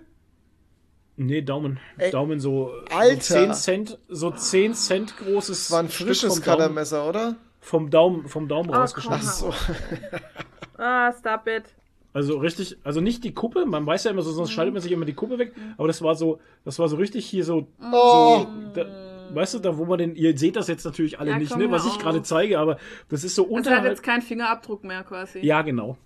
[1.19, 1.79] Nee, Daumen.
[1.97, 2.71] Ey, Daumen so.
[2.91, 3.21] Alter.
[3.21, 5.67] So 10 Cent, so 10 Cent großes.
[5.67, 7.35] Das war ein frisches Cuttermesser, oder?
[7.61, 9.27] vom Daumen, vom Daumen Ah, rausgeschnitten.
[9.27, 9.53] Ach so.
[10.81, 11.75] Ah, stop it.
[12.13, 14.93] Also richtig, also nicht die Kuppe, man weiß ja immer so, sonst schneidet man sich
[14.93, 18.45] immer die Kuppe weg, aber das war so, das war so richtig hier so, Oh,
[18.45, 18.85] so da,
[19.33, 21.69] weißt du, da wo man den, ihr seht das jetzt natürlich alle Ja, nicht, ne,
[21.69, 22.77] was ich gerade zeige, aber
[23.09, 25.39] das ist so Also er hat jetzt keinen Fingerabdruck mehr quasi.
[25.45, 25.97] Ja, genau.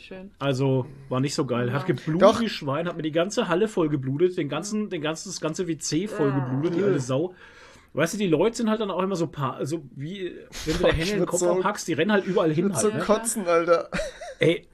[0.00, 0.30] Schön.
[0.38, 1.72] Also war nicht so geil.
[1.72, 2.40] Hat geblutet Doch.
[2.40, 5.66] wie Schwein, hat mir die ganze Halle voll geblutet, den ganzen, den ganzen, das ganze
[5.68, 7.34] WC voll geblutet, die alte Sau.
[7.94, 10.32] Weißt du, die Leute sind halt dann auch immer so paar, also wie,
[10.66, 12.84] wenn du der Hände in den Kopf so- abhackst, die rennen halt überall hin so
[12.84, 12.94] halt.
[12.94, 13.00] Ne?
[13.00, 13.88] kotzen, Alter.
[14.38, 14.66] Ey,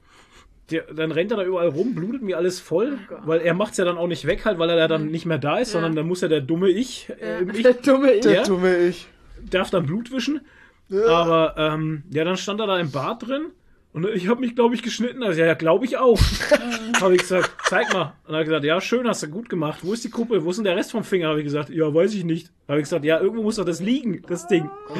[0.69, 3.19] der, dann rennt er da überall rum, blutet mir alles voll, Gott.
[3.25, 5.37] weil er macht's ja dann auch nicht weg halt, weil er da dann nicht mehr
[5.37, 5.73] da ist, Ja.
[5.79, 8.21] sondern dann muss ja der dumme Ich, äh, ich Der dumme Ich.
[8.21, 8.43] Der Ja?
[8.43, 9.07] dumme Ich.
[9.49, 10.41] darf dann Blut wischen.
[10.89, 11.05] Ja.
[11.07, 13.47] Aber ähm, ja, dann stand er da im Bad drin
[13.95, 15.23] und ich habe mich, glaube ich, geschnitten.
[15.23, 16.19] Also ja, glaube ich auch.
[17.01, 18.13] habe ich gesagt, zeig mal.
[18.27, 19.79] Und er hat gesagt, ja, schön, hast du gut gemacht.
[19.83, 20.43] Wo ist die Kuppe?
[20.43, 21.29] Wo ist denn der Rest vom Finger?
[21.29, 22.51] Habe ich gesagt, ja, weiß ich nicht.
[22.67, 24.69] Habe ich gesagt, ja, irgendwo muss doch das liegen, das Ding.
[24.87, 24.97] Fuck,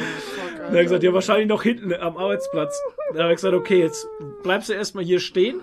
[0.57, 2.81] Dann hat er gesagt, ja, wahrscheinlich noch hinten am Arbeitsplatz.
[3.11, 4.07] Dann habe ich gesagt, okay, jetzt
[4.43, 5.59] bleibst du erstmal hier stehen.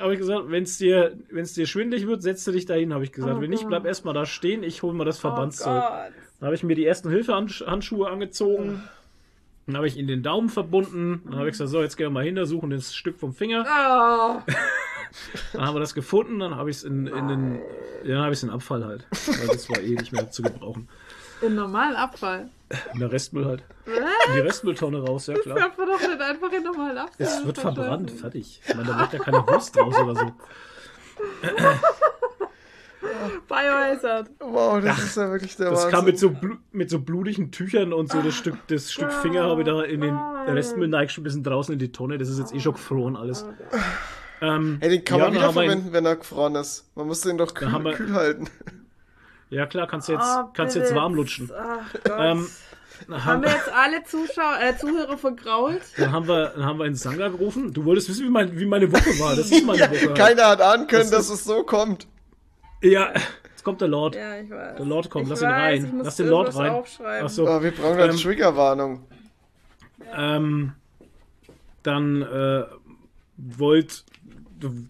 [0.00, 3.04] Habe ich gesagt, wenn es dir, wenn's dir schwindelig wird, setzt du dich dahin, habe
[3.04, 3.36] ich gesagt.
[3.36, 5.82] Oh wenn nicht, bleib erstmal da stehen, ich hole mal das Oh Verbandszeug.
[5.82, 5.92] Gott.
[6.40, 8.82] Dann habe ich mir die ersten Hilfehandschuhe angezogen.
[9.70, 11.22] Dann habe ich ihn den Daumen verbunden.
[11.24, 13.32] Dann habe ich gesagt, so, jetzt gehen wir mal hin, da suchen das Stück vom
[13.32, 13.64] Finger.
[13.64, 14.40] Oh.
[15.52, 17.58] Dann haben wir das gefunden, dann habe ich es in, in den,
[18.04, 19.06] ja, habe ich in Abfall halt.
[19.10, 20.88] Weil das war eh nicht mehr zu gebrauchen.
[21.42, 22.48] In normalen Abfall.
[22.94, 23.64] In der Restmüll halt.
[23.86, 25.58] In die Restmülltonne raus, ja klar.
[25.58, 27.26] Darf man doch nicht einfach in normalen Abfall.
[27.26, 28.60] Es wird verbrannt, fertig.
[28.64, 30.32] Ich meine, da macht ja keine Wurst draus oder so.
[33.48, 34.30] Biohazard.
[34.40, 35.90] Wow, das ist ja wirklich der Das Wahnsinn.
[35.90, 36.36] kam mit so,
[36.72, 40.00] mit so blutigen Tüchern und so das Stück, das Stück Finger habe ich da in
[40.00, 42.18] den Restmüll neiggeschmissen draußen in die Tonne.
[42.18, 43.44] Das ist jetzt eh schon gefroren alles.
[44.42, 46.90] Ähm, Hey, den kann ja, man wieder verwenden, wenn er gefroren ist.
[46.94, 48.48] Man muss den doch kühl, wir- kühl halten.
[49.50, 51.50] Ja klar, kannst du jetzt, Oh, kannst jetzt warm lutschen.
[51.56, 52.12] Ach Gott.
[52.18, 52.46] Ähm,
[53.08, 55.80] haben haben, wir jetzt alle Zuschauer, äh, Zuhörer vergrault?
[55.96, 57.72] dann, haben wir, dann haben wir einen Sanga gerufen.
[57.72, 59.34] Du wolltest wissen, wie, mein, wie meine Woche war.
[59.34, 60.14] Das ist meine Woche.
[60.14, 62.06] Keiner hat ahnen können, Das dass es so kommt.
[62.82, 63.12] Ja,
[63.50, 64.14] jetzt kommt der Lord.
[64.16, 64.76] Ja, ich weiß.
[64.76, 65.84] Der Lord kommt, ich lass ihn weiß, rein.
[65.84, 66.70] Ich muss Lass den Lord rein.
[66.70, 67.26] Aufschreiben.
[67.26, 67.48] Ach so.
[67.48, 69.06] Oh, wir brauchen eine Ähm, Triggerwarnung.
[70.16, 70.72] Ähm,
[71.82, 72.64] dann äh,
[73.36, 74.04] wollt,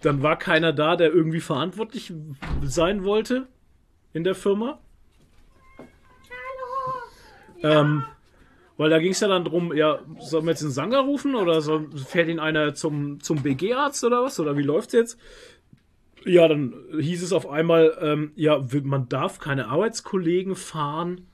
[0.02, 2.12] dann war keiner da, der irgendwie verantwortlich
[2.62, 3.46] sein wollte
[4.12, 4.78] in der Firma.
[7.62, 8.04] Ähm,
[8.76, 11.60] weil da ging es ja dann drum, ja, sollen wir jetzt einen Sanger rufen oder
[11.60, 14.40] soll, fährt ihn einer zum, zum BG-Arzt oder was?
[14.40, 15.18] Oder wie läuft's jetzt?
[16.24, 21.26] Ja, dann hieß es auf einmal, ähm, ja, man darf keine Arbeitskollegen fahren.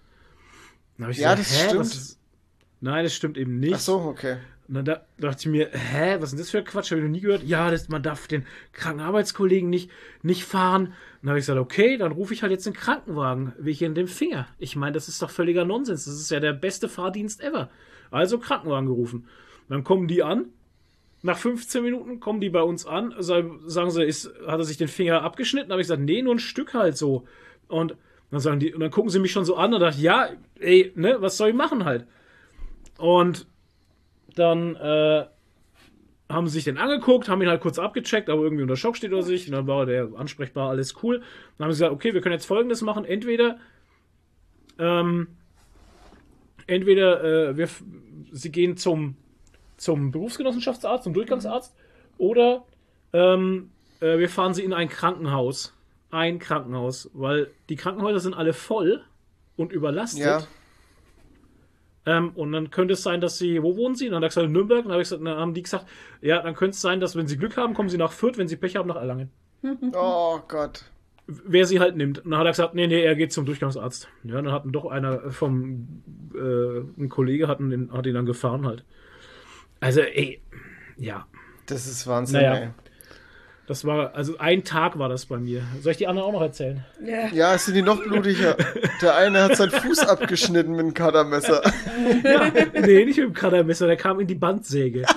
[1.11, 1.85] Ich Ja, gesagt, das hä, stimmt.
[1.87, 2.21] ist-
[2.81, 3.75] Nein, das stimmt eben nicht.
[3.75, 4.37] Ach so, okay.
[4.69, 6.91] Und dann da, dachte ich mir, hä, was ist denn das für ein Quatsch?
[6.91, 7.43] Habe ich noch nie gehört.
[7.45, 9.91] Ja, das, man darf den kranken Arbeitskollegen nicht,
[10.23, 10.87] nicht fahren.
[10.87, 14.09] Und dann habe ich gesagt, okay, dann rufe ich halt jetzt den Krankenwagen wegen dem
[14.09, 14.47] Finger.
[14.59, 16.05] Ich meine, das ist doch völliger Nonsens.
[16.05, 17.71] Das ist ja der beste Fahrdienst ever.
[18.11, 19.27] Also Krankenwagen gerufen.
[19.69, 20.47] Dann kommen die an.
[21.27, 23.13] Nach 15 Minuten kommen die bei uns an.
[23.19, 25.73] sa- Sagen sie, ist, hat er sich den Finger abgeschnitten?
[25.73, 27.25] habe ich gesagt, nee, nur ein Stück halt so.
[27.67, 27.97] Und
[28.31, 30.29] dann sagen die, und dann gucken sie mich schon so an und dachte, ja,
[30.61, 32.07] ey, ne, was soll ich machen halt?
[32.97, 33.49] Und
[34.37, 35.27] dann äh,
[36.29, 39.13] haben sie sich den angeguckt, haben ihn halt kurz abgecheckt, aber irgendwie unter Schock steht
[39.13, 39.47] oder sich.
[39.49, 41.23] Und dann war der ansprechbar, alles cool.
[41.59, 43.05] Dann haben sie gesagt, okay, wir können jetzt folgendes machen.
[43.05, 43.59] Entweder,
[44.79, 45.27] ähm,
[46.69, 47.69] entweder äh, wir,
[48.31, 49.17] sie gehen zum,
[49.77, 51.75] zum Berufsgenossenschaftsarzt, zum Durchgangsarzt,
[52.19, 52.65] oder
[53.13, 55.75] ähm, äh, wir fahren sie in ein Krankenhaus.
[56.11, 59.03] Ein Krankenhaus, weil die Krankenhäuser sind alle voll
[59.57, 60.25] und überlastet.
[60.25, 60.47] Ja.
[62.07, 64.07] Ähm, und dann könnte es sein, dass sie, wo wohnen sie?
[64.07, 64.85] Und dann hat er gesagt, in Nürnberg.
[64.85, 65.87] Und dann, hab ich gesagt, dann haben die gesagt,
[66.23, 68.49] ja, dann könnte es sein, dass wenn sie Glück haben, kommen sie nach Fürth, wenn
[68.49, 69.31] sie Pech haben, nach Erlangen.
[69.95, 70.85] Oh Gott.
[71.27, 72.21] Wer sie halt nimmt.
[72.21, 74.09] Und dann hat er gesagt, nee, nee, er geht zum Durchgangsarzt.
[74.23, 76.03] Ja, dann hat doch einer vom,
[76.35, 78.85] äh, ein Kollege hat ihn, hat ihn dann gefahren halt.
[79.81, 80.41] Also, ey,
[80.97, 81.27] ja,
[81.67, 82.55] Das ist Wahnsinn, Naja.
[82.55, 82.69] ey.
[83.67, 85.63] das war, also ein Tag war das bei mir.
[85.83, 86.85] Soll ich die anderen auch noch erzählen?
[87.05, 87.27] Ja.
[87.33, 88.57] Ja, es sind die noch blutiger.
[89.03, 91.63] Der eine hat seinen Fuß abgeschnitten mit einem Cuttermesser.
[92.23, 95.01] Ja, nee, nicht mit dem Kadermesser, der kam in die Bandsäge.
[95.03, 95.09] ja,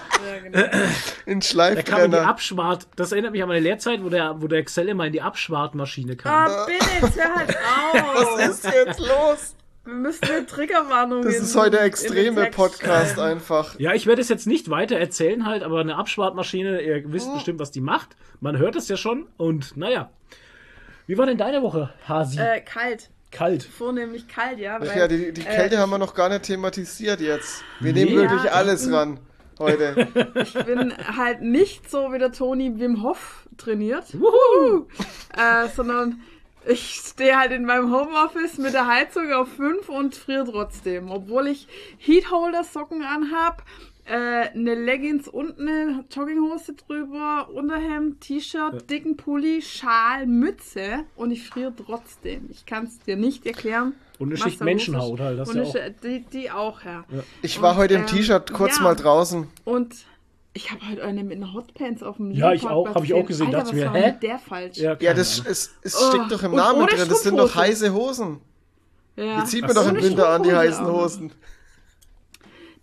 [0.43, 0.57] genau.
[0.59, 2.27] In Der kam in die Schleifbrenner.
[2.27, 5.21] Abschwart, das erinnert mich an meine Lehrzeit, wo der, wo der Excel immer in die
[5.21, 6.49] Abschwartmaschine kam.
[6.49, 8.37] Ah, bitte, hör halt auf.
[8.37, 9.55] Was ist jetzt los?
[9.89, 13.37] Wir müssen eine Triggerwarnung Das in- ist heute extreme Podcast schreiben.
[13.37, 13.79] einfach.
[13.79, 17.59] Ja, ich werde es jetzt nicht weiter erzählen halt, aber eine Abschwartmaschine, ihr wisst bestimmt,
[17.59, 18.15] was die macht.
[18.39, 20.11] Man hört es ja schon und naja.
[21.07, 22.39] Wie war denn deine Woche, Hasi?
[22.39, 23.09] Äh, kalt.
[23.31, 23.63] Kalt.
[23.63, 24.77] Vornehmlich kalt, ja.
[24.79, 27.63] Ach weil, ja, die, die äh, Kälte haben wir noch gar nicht thematisiert jetzt.
[27.79, 28.05] Wir Nee.
[28.05, 29.19] nehmen wirklich Ja, alles ran
[29.59, 30.07] heute.
[30.35, 34.87] Ich bin halt nicht so wie der Toni Wim Hof trainiert, Wuhu!
[35.35, 36.21] äh, sondern
[36.69, 41.09] ich stehe halt in meinem Homeoffice mit der Heizung auf 5 und friere trotzdem.
[41.09, 43.63] Obwohl ich Heatholder-Socken anhab,
[44.05, 51.47] äh, eine Leggings und eine Jogginghose drüber, Unterhemd, T-Shirt, dicken Pulli, Schal, Mütze und ich
[51.47, 52.49] friere trotzdem.
[52.51, 53.93] Ich kann es dir nicht erklären.
[54.19, 55.75] Und eine Schicht Menschenhaut halt, das Und ja auch.
[56.03, 57.05] Die, die auch, ja.
[57.41, 58.83] Ich war Und, heute im ähm, T-Shirt kurz ja.
[58.83, 59.47] mal draußen.
[59.63, 59.95] Und
[60.53, 63.13] ich habe heute eine mit einer Hotpants auf dem Ja, ich auch, Parkplatz hab ich
[63.13, 64.11] auch gesehen, Alter, dachte was mir, war hä?
[64.11, 64.77] mit der falsch?
[64.77, 67.07] Ja, Ja, das es, es Oh, steckt doch im und Namen ohne drin.
[67.09, 67.59] Das sind doch Strumpfhose.
[67.85, 68.41] heiße Hosen.
[69.15, 69.41] Ja.
[69.41, 69.89] Die zieht Ach man doch so.
[69.89, 71.01] im Winter an, die Strumpfhose heißen auch.
[71.03, 71.31] Hosen.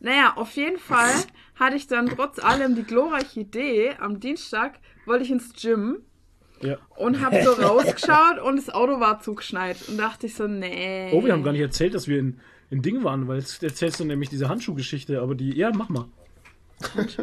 [0.00, 1.11] Naja, auf jeden Fall
[1.57, 6.02] hatte ich dann trotz allem die glorreiche Idee, am Dienstag wollte ich ins Gym
[6.61, 6.76] Ja.
[6.96, 9.76] und habe so rausgeschaut und das Auto war zugeschneit.
[9.88, 11.11] Und dachte ich so, nee.
[11.12, 12.38] Oh, wir haben gar nicht erzählt, dass wir in,
[12.70, 16.05] in Ding waren, weil jetzt erzählst du nämlich diese Handschuhgeschichte, aber die, ja, mach mal.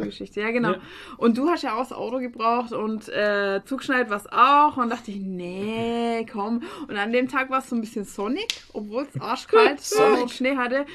[0.02, 0.40] Geschichte.
[0.40, 0.72] Ja, genau.
[0.72, 0.80] Ja.
[1.16, 4.76] Und du hast ja auch das Auto gebraucht und äh, zugeschneit was auch.
[4.76, 6.62] Und dachte ich, nee, komm.
[6.88, 10.22] Und an dem Tag war es so ein bisschen sonnig, obwohl es arschkalt war Sonic.
[10.22, 10.86] und Schnee hatte.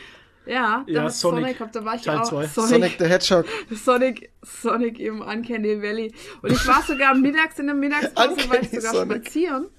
[0.46, 1.40] Ja, da Ja, Sonic.
[1.44, 2.24] Sonic gehabt, da war ich Teil auch.
[2.28, 2.48] zwei.
[2.48, 3.46] Sonic the Hedgehog.
[3.72, 6.14] Sonic, Sonic im Uncanny Valley.
[6.42, 9.18] Und ich war sogar mittags in der Mittagspause, war ich sogar Sonic.
[9.24, 9.70] spazieren.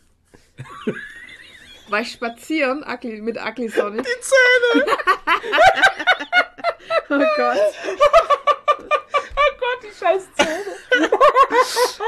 [1.89, 4.05] War ich spazieren Ugly, mit Ugly Sonic.
[4.05, 4.87] Die Zähne!
[7.13, 7.59] Oh Gott.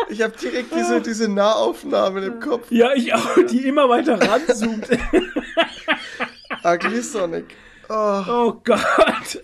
[0.08, 2.66] Ich habe direkt diese, diese Nahaufnahmen im Kopf.
[2.70, 4.86] Ja, ich auch, die immer weiter ranzoomt.
[6.64, 7.56] Ugly Sonic.
[7.94, 9.40] Oh, oh Gott.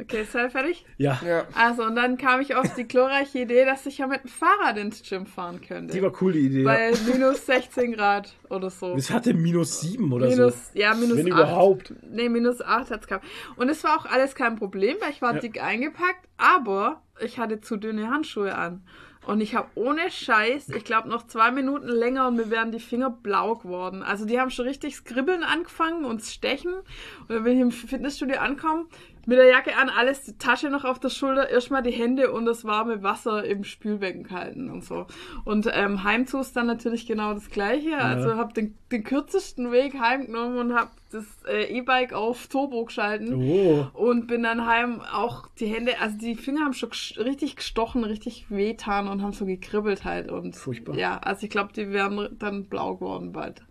[0.00, 0.84] Okay, ist halt fertig?
[0.96, 1.44] Ja, ja.
[1.54, 4.76] Also, und dann kam ich auf die glorreiche Idee, dass ich ja mit dem Fahrrad
[4.78, 5.94] ins Gym fahren könnte.
[5.94, 6.64] die war cool, die Idee.
[6.64, 8.94] Bei minus 16 Grad oder so.
[8.96, 10.78] Es hatte minus sieben oder Minus, so.
[10.78, 11.38] ja, minus Wenn 8.
[11.38, 11.94] überhaupt.
[12.10, 13.24] Nee, minus 8 hat's gehabt.
[13.56, 15.40] Und es war auch alles kein Problem, weil ich war Ja.
[15.40, 18.82] dick eingepackt, aber ich hatte zu dünne Handschuhe an.
[19.26, 22.80] Und ich habe ohne Scheiß, ich glaube noch zwei Minuten länger und mir wären die
[22.80, 24.02] Finger blau geworden.
[24.02, 26.72] Also die haben schon richtig Skribbeln angefangen und Stechen.
[26.72, 28.88] Und dann bin ich im Fitnessstudio angekommen,
[29.26, 32.46] mit der Jacke an, alles, die Tasche noch auf der Schulter, erstmal die Hände und
[32.46, 35.06] das warme Wasser im Spülbecken gehalten und so.
[35.44, 37.98] Und ähm, heimzu ist dann natürlich genau das Gleiche.
[37.98, 43.34] Also habe den, den kürzesten Weg heimgenommen und habe das äh, E-Bike auf Turbo geschalten.
[43.34, 43.86] Oh.
[43.94, 48.46] Und bin dann heim auch die Hände, also die Finger haben schon richtig gestochen, richtig
[48.50, 50.30] wehtan und haben so gekribbelt halt.
[50.30, 50.96] Und Furchtbar.
[50.96, 53.62] Ja, also ich glaube, die wären dann blau geworden bald.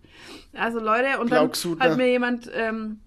[0.53, 2.99] Also Leute, und dann hat mir jemand, ähm,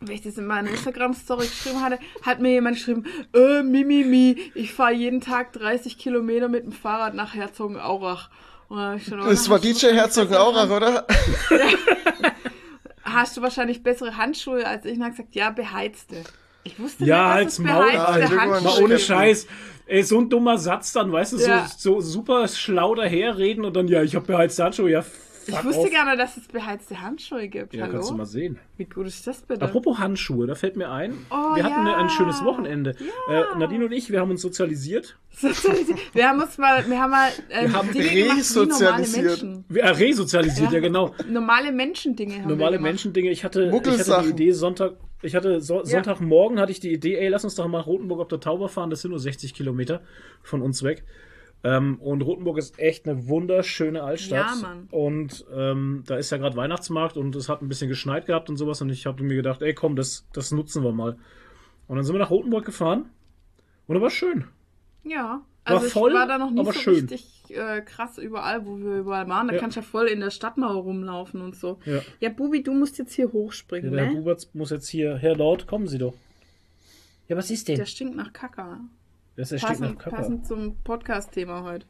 [0.00, 3.04] wenn ich das in meiner Instagram-Story geschrieben hatte, hat mir jemand geschrieben,
[3.34, 8.28] äh, Mimimi, ich fahre jeden Tag 30 Kilometer mit dem Fahrrad nach Herzogenaurach.
[8.68, 11.06] Das war DJ Herzog wahrscheinlich Aurach, oder?
[13.04, 14.98] hast du wahrscheinlich bessere Handschuhe als ich.
[14.98, 16.16] Und hat gesagt, ja, beheizte.
[16.64, 17.92] Ich wusste Ja, nicht, halt's es Maul.
[17.92, 19.46] Handschuhe Mal ohne Scheiß.
[19.86, 21.66] Ey, so ein dummer Satz dann, weißt du, Ja.
[21.76, 25.04] so, so super schlau daherreden und dann, ja, ich hab beheizte Handschuhe, ja,
[25.44, 27.74] fuck Ich wusste nicht, dass es beheizte Handschuhe gibt.
[27.74, 28.18] Ja, kannst du Hallo?
[28.18, 28.58] mal sehen.
[28.76, 29.62] Wie gut ist das bitte?
[29.62, 31.96] Apropos Handschuhe, da fällt mir ein, Oh, wir hatten ja.
[31.96, 32.96] ein schönes Wochenende.
[33.28, 35.16] Äh, Nadine und ich, wir haben uns sozialisiert.
[36.12, 39.24] wir haben uns mal, wir haben mal ähm, Wir haben Dinge gemacht wie normale resozialisiert.
[39.42, 39.64] Menschen.
[39.68, 41.14] Wir, äh, resozialisiert, ja, genau.
[41.28, 42.78] Normale Menschendinge haben Normale.
[42.78, 43.30] Menschendinge.
[43.30, 47.16] Ich hatte, ich hatte die Idee Sonntag, ich hatte so, Sonntagmorgen hatte ich die Idee,
[47.16, 48.90] ey, lass uns doch mal Rotenburg auf der Tauber fahren.
[48.90, 50.02] Das sind nur 60 Kilometer
[50.42, 51.04] von uns weg.
[51.64, 54.46] Ähm, und Rotenburg ist echt eine wunderschöne Altstadt.
[54.54, 54.86] Ja, Mann.
[54.90, 58.56] Und ähm, da ist ja gerade Weihnachtsmarkt und es hat ein bisschen geschneit gehabt und
[58.58, 58.82] sowas.
[58.82, 61.16] Und ich habe mir gedacht, ey, komm, das, das nutzen wir mal.
[61.88, 63.06] Und dann sind wir nach Rotenburg gefahren.
[63.86, 64.44] Und das war schön.
[65.04, 65.42] Ja.
[65.66, 66.94] War Also voll, ich war da noch nicht aber so schön.
[66.94, 69.48] richtig äh, krass überall, wo wir überall waren.
[69.48, 69.60] Da Ja.
[69.60, 71.78] kannst du ja voll in der Stadtmauer rumlaufen und so.
[71.86, 72.00] Ja.
[72.20, 74.18] Ja, Bubi, du musst jetzt hier Ja, hochspringen, der Herr ne?
[74.18, 76.12] Buberts muss jetzt hier, Herr Lord, kommen Sie doch.
[77.28, 77.76] Ja, was ist denn?
[77.76, 78.76] Der stinkt nach Kacke.
[79.36, 81.86] Das ist Passend, passend zum Podcast-Thema heute.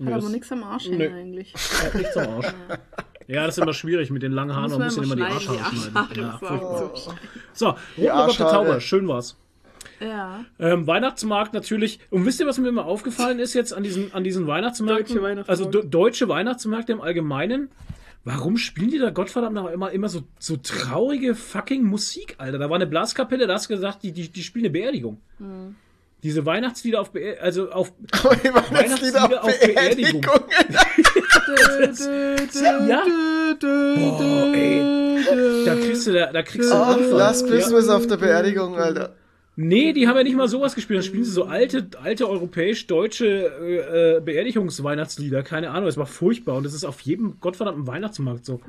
[0.00, 0.96] Hat Ja, aber nichts am Arsch Nö.
[0.98, 1.52] hängen eigentlich.
[1.52, 2.54] Ja, nichts am Arsch.
[3.26, 4.70] Ja, das ist immer schwierig mit den langen Haaren.
[4.70, 5.92] Man muss man ja immer die Arschhaare schneiden.
[6.16, 6.96] Ja, Arschhaare, furchtbar.
[6.96, 7.12] so.
[7.52, 7.66] So,
[7.98, 8.46] Rotenburg auf der.
[8.48, 8.80] Tauber.
[8.80, 9.36] Schön war's.
[10.00, 10.44] Ja.
[10.58, 12.00] Ähm, Weihnachtsmarkt natürlich.
[12.10, 15.16] Und wisst ihr, was mir immer aufgefallen ist jetzt an diesen, an diesen Weihnachtsmärkten?
[15.16, 15.50] Deutsche Weihnachtsmärkte.
[15.50, 17.68] Also do, deutsche Weihnachtsmärkte im Allgemeinen.
[18.24, 22.58] Warum spielen die da Gottverdammt noch immer, immer so, so traurige fucking Musik, Alter?
[22.58, 25.20] Da war eine Blaskapelle, da hast du gesagt, die, die, die spielen eine Beerdigung.
[25.38, 25.74] Hm.
[26.22, 30.20] Diese Weihnachtslieder auf Beer also auf Weihnachtslieder Weihnachtslieder auf auf Beerdigung.
[30.20, 30.44] Beerdigung.
[32.88, 33.02] Ja.
[33.60, 35.24] Boah, ey.
[35.64, 37.16] Da kriegst du, da, da kriegst du Oh.
[37.16, 37.52] Last Ja.
[37.54, 39.14] Christmas auf der Beerdigung, Alter.
[39.56, 41.00] Nee, die haben ja nicht mal sowas gespielt.
[41.00, 45.42] Da spielen sie so alte, alte europäisch-deutsche äh, äh, Beerdigungsweihnachtslieder.
[45.42, 46.56] Keine Ahnung, es war furchtbar.
[46.56, 48.60] Und es ist auf jedem gottverdammten Weihnachtsmarkt so.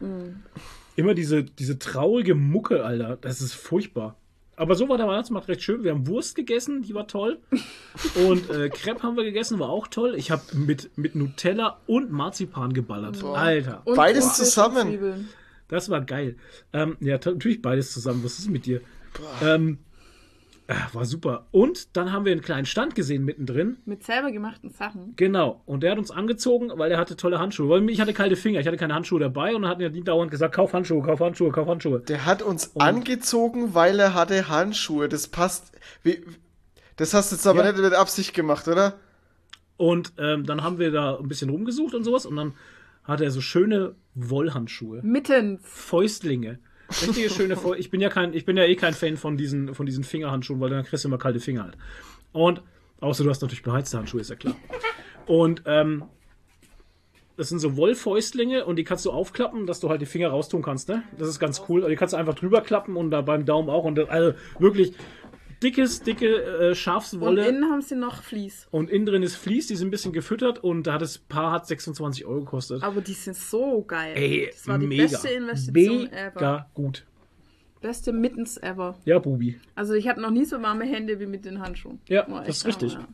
[0.96, 3.18] Immer diese, diese traurige Mucke, Alter.
[3.22, 4.16] Das ist furchtbar.
[4.62, 5.84] Aber so war der Weihnachtsmarkt recht schön.
[5.84, 7.40] Wir haben Wurst gegessen, die war toll.
[8.28, 10.14] Und äh, Crepe haben wir gegessen, war auch toll.
[10.16, 13.24] Ich habe mit, mit Nutella und Marzipan geballert.
[13.24, 15.24] Alter, Und Beides Fisch und zusammen.
[19.42, 19.76] äh,
[20.94, 21.48] war super.
[21.52, 23.78] Und dann haben wir einen kleinen Stand gesehen mittendrin.
[23.86, 25.14] Mit selber gemachten Sachen.
[25.18, 25.62] Genau.
[25.66, 27.68] Und der hat uns angezogen, weil er hatte tolle Handschuhe.
[27.70, 30.04] Weil ich hatte kalte Finger, ich hatte keine Handschuhe dabei und dann hat er die
[30.04, 32.00] dauernd gesagt, kauf Handschuhe, kauf Handschuhe, kauf Handschuhe.
[32.02, 35.10] Der hat uns angezogen, weil er hatte Handschuhe.
[35.10, 35.72] Das passt.
[36.04, 36.24] Wie,
[36.96, 37.72] das hast du jetzt aber Ja.
[37.72, 38.94] nicht mit Absicht gemacht, oder?
[39.78, 42.54] Und ähm, dann haben wir da ein bisschen rumgesucht und sowas und dann
[43.04, 45.02] hatte er so schöne Wollhandschuhe.
[45.04, 45.62] Mittens.
[45.64, 46.60] Fäustlinge.
[46.92, 47.78] Richtige schöne Fäustlinge.
[47.80, 50.60] Ich bin ja kein, ich bin ja eh kein Fan von diesen, von diesen Fingerhandschuhen,
[50.60, 51.78] weil dann kriegst du immer kalte Finger halt.
[52.32, 52.62] Und
[53.00, 54.56] außer du hast natürlich beheizte Handschuhe, ist ja klar.
[55.26, 56.04] Und ähm,
[57.38, 60.62] das sind so Wollfäustlinge und die kannst du aufklappen, dass du halt die Finger raustun
[60.62, 61.04] kannst, ne?
[61.18, 61.88] Das ist ganz cool.
[61.90, 63.84] Die kannst du einfach drüber klappen und da beim Daumen auch.
[63.84, 64.94] Und also wirklich
[65.62, 67.48] dickes, dicke äh, Und Schafswolle.
[67.48, 68.68] innen haben sie noch Vlies.
[68.72, 71.52] Und innen drin ist Vlies, die sind ein bisschen gefüttert und da hat das Paar
[71.52, 72.84] hat 26 Euro gekostet.
[72.84, 74.14] Aber die sind so geil.
[74.16, 75.04] Ey, das war die mega.
[75.04, 76.32] beste Investition ever.
[76.36, 77.06] Mega gut.
[77.82, 78.96] Beste Mittens ever.
[79.06, 79.60] Ja, Bubi.
[79.76, 82.00] Also ich hatte noch nie so warme Hände wie mit den Handschuhen.
[82.08, 82.96] Ja, das ist richtig.
[82.96, 83.08] Hammer,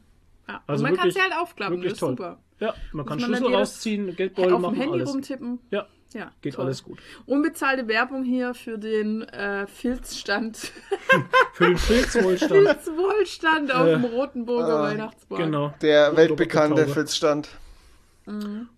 [0.48, 0.54] Ja.
[0.54, 0.64] Ja.
[0.68, 2.10] Also und man kann sie halt aufklappen, wirklich das ist toll.
[2.12, 2.40] super.
[2.60, 5.10] Ja, man kann man Schlüssel rausziehen, Geldbeutel Auf dem machen, Handy alles.
[5.14, 5.60] rumtippen.
[5.72, 6.66] Ja, Ja, geht toll.
[6.66, 7.00] alles gut.
[7.26, 10.72] Unbezahlte Werbung hier für den äh, Filzstand.
[11.54, 12.52] Für den Filzwohlstand.
[12.52, 15.44] Filzwohlstand auf dem Rotenburger Weihnachtsmarkt.
[15.44, 15.74] genau.
[15.82, 16.88] Der Rotenburg weltbekannte.
[16.88, 17.50] Filzstand.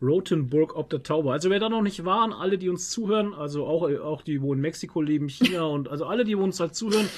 [0.02, 1.32] Rotenburg ob der Taube.
[1.32, 4.42] Also wer da noch nicht war, an alle, die uns zuhören, also auch, auch die,
[4.42, 7.10] wo in Mexiko leben, China und also alle, die uns halt zuhören,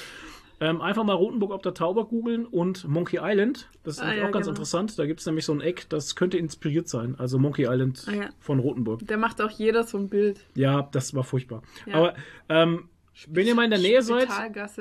[0.62, 3.68] ähm, einfach mal Rotenburg ob der Taube googeln und Monkey Island.
[3.82, 4.50] Das ist Ah, ja, auch ganz genau.
[4.50, 4.96] interessant.
[4.96, 7.16] Da gibt es nämlich so ein Eck, das könnte inspiriert sein.
[7.18, 8.28] Also Monkey Island Ah, ja.
[8.38, 9.00] von Rotenburg.
[9.06, 10.38] Da macht auch jeder so ein Bild.
[10.54, 11.62] Ja, das war furchtbar.
[11.86, 11.94] Ja.
[11.96, 12.14] Aber
[12.48, 12.88] ähm,
[13.28, 14.28] wenn ihr mal in der Nähe seid,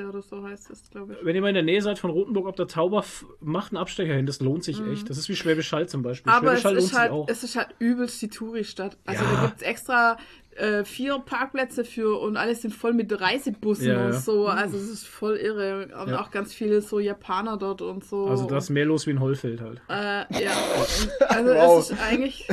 [0.07, 1.25] oder so heißt das, glaube ich.
[1.25, 3.03] wenn ihr mal in der Nähe seid von Rotenburg ob der Tauber,
[3.41, 4.25] macht einen Abstecher hin.
[4.25, 5.09] Das lohnt sich echt.
[5.09, 6.31] Das ist wie Schwäbisch Hall zum Beispiel.
[6.31, 6.37] Mhm.
[6.37, 7.27] Aber Schwäbisch es Hall lohnt ist, sich halt, auch.
[7.27, 8.97] es ist halt übelst die Touri-Stadt.
[9.05, 10.17] Also da gibt es extra
[10.57, 14.19] äh, vier Parkplätze für und alles sind voll mit Reisebussen Ja, und ja.
[14.19, 14.47] so.
[14.47, 15.89] Also es ist voll irre.
[16.03, 16.21] Und Ja.
[16.21, 18.27] auch ganz viele so Japaner dort und so.
[18.27, 19.81] Also das ist mehr los wie ein Hollfeld halt.
[19.89, 20.51] Äh, ja.
[21.29, 21.79] Also Wow.
[21.79, 22.47] es ist eigentlich.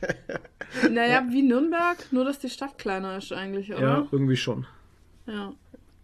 [0.90, 3.80] naja, wie Nürnberg, nur dass die Stadt kleiner ist eigentlich, oder?
[3.80, 4.66] Ja, irgendwie schon.
[5.26, 5.52] Ja.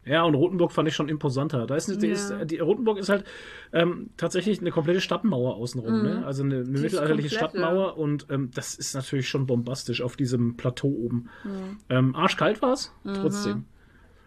[0.05, 1.67] Ja, und Rotenburg fand ich schon imposanter.
[1.67, 2.13] Da ist, die Ja.
[2.15, 3.25] ist die Rotenburg ist halt
[3.73, 6.25] ähm, tatsächlich eine komplette Stadtmauer außenrum, ne?
[6.25, 6.81] Also eine, eine Mhm.
[6.81, 11.29] mittelalterliche komplett, Stadtmauer und ähm, das ist natürlich schon bombastisch auf diesem Plateau oben.
[11.45, 11.79] Mhm.
[11.91, 13.65] Ähm, arschkalt war es, trotzdem.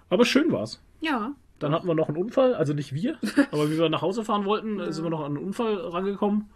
[0.09, 0.79] Aber schön war es.
[1.01, 1.33] Ja.
[1.59, 3.17] Dann hatten wir noch einen Unfall, also nicht wir,
[3.51, 6.49] aber wie wir nach Hause fahren wollten, sind wir noch an einen Unfall rangekommen.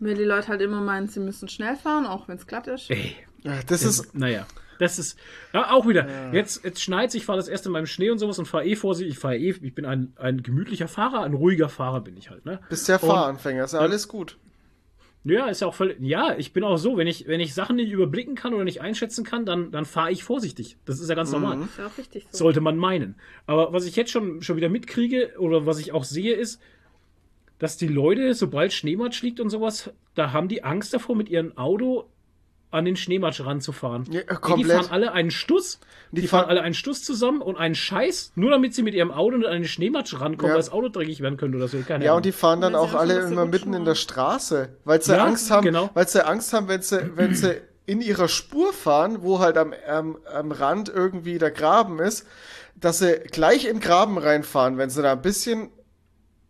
[0.00, 2.88] Weil die Leute halt immer meinen, sie müssen schnell fahren, auch wenn es glatt ist.
[2.88, 4.14] Ey, Ja, das ist.
[4.14, 4.46] naja.
[4.78, 5.18] Das ist
[5.52, 6.32] ja, auch wieder.
[6.32, 8.76] Jetzt, jetzt schneit ich fahre das erste Mal im Schnee und sowas und fahre eh
[8.76, 9.14] vorsichtig.
[9.14, 12.44] Ich fahre eh, ich bin ein, ein gemütlicher Fahrer, ein ruhiger Fahrer bin ich halt,
[12.44, 12.60] ne?
[12.68, 14.38] Bist ja Fahranfänger, ist ja alles gut.
[15.24, 15.98] Ja, ist ja auch völlig.
[16.00, 18.80] Ja, ich bin auch so, wenn ich, wenn ich Sachen nicht überblicken kann oder nicht
[18.80, 20.78] einschätzen kann, dann, dann fahre ich vorsichtig.
[20.84, 21.60] Das ist ja ganz normal.
[21.60, 22.38] Ist ja auch richtig so.
[22.38, 23.16] Sollte man meinen.
[23.46, 26.60] Aber was ich jetzt schon, schon wieder mitkriege oder was ich auch sehe, ist,
[27.58, 31.56] dass die Leute, sobald Schneematsch liegt und sowas, da haben die Angst davor, mit ihrem
[31.58, 32.08] Auto
[32.70, 34.04] an den Schneematsch ranzufahren.
[34.10, 34.76] Ja, Ey, die komplett.
[34.84, 35.80] fahren alle einen Stuss.
[36.12, 38.94] Die, Die fahren fahren- alle einen Stuss zusammen und einen Scheiß, nur damit sie mit
[38.94, 40.54] ihrem Auto an den Schneematsch rankommen, Ja.
[40.54, 41.78] weil das Auto dreckig werden könnte oder so.
[41.86, 42.18] Keine Ja, Ahnung.
[42.18, 45.50] und die fahren dann auch alle immer mitten in der Straße, weil sie Ja, Angst
[45.50, 45.90] haben, genau.
[45.94, 49.72] weil sie Angst haben, wenn sie, wenn sie in ihrer Spur fahren, wo halt am,
[49.88, 52.26] am, am Rand irgendwie der Graben ist,
[52.76, 55.70] dass sie gleich in Graben reinfahren, wenn sie da ein bisschen,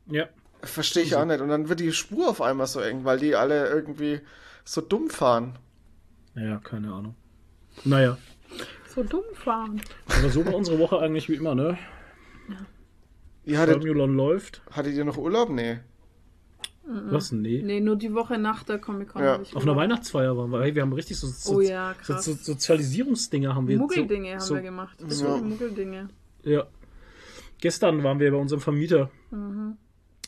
[0.06, 0.24] ja.
[0.62, 3.36] verstehe ich auch nicht, und dann wird die Spur auf einmal so eng, weil die
[3.36, 4.20] alle irgendwie
[4.64, 5.54] so dumm fahren.
[6.34, 7.14] Ja, keine Ahnung.
[7.84, 8.18] Naja.
[8.94, 9.80] So dumm fahren.
[10.06, 11.78] Aber so war unsere Woche eigentlich wie immer, ne?
[13.44, 14.62] Ihr hattet, Formulon läuft.
[14.70, 15.50] hattet ihr noch Urlaub?
[15.50, 15.78] Nee.
[16.84, 17.32] Was?
[17.32, 17.62] Nee.
[17.62, 19.22] Nee, nur die Woche nach der Comic-Con.
[19.22, 19.40] Ja.
[19.54, 19.76] Auf einer.
[19.76, 20.60] Weihnachtsfeier waren wir.
[20.62, 22.24] Hey, wir haben richtig so, so, Oh ja, so, krass.
[22.24, 23.76] so Sozialisierungsdinger haben wir.
[23.78, 24.98] Muggeldinge haben so, wir gemacht.
[25.06, 25.36] Ja.
[25.36, 26.08] Muggeldinge.
[26.44, 26.66] Ja.
[27.60, 29.10] Gestern waren wir bei unserem Vermieter.
[29.30, 29.76] Mhm.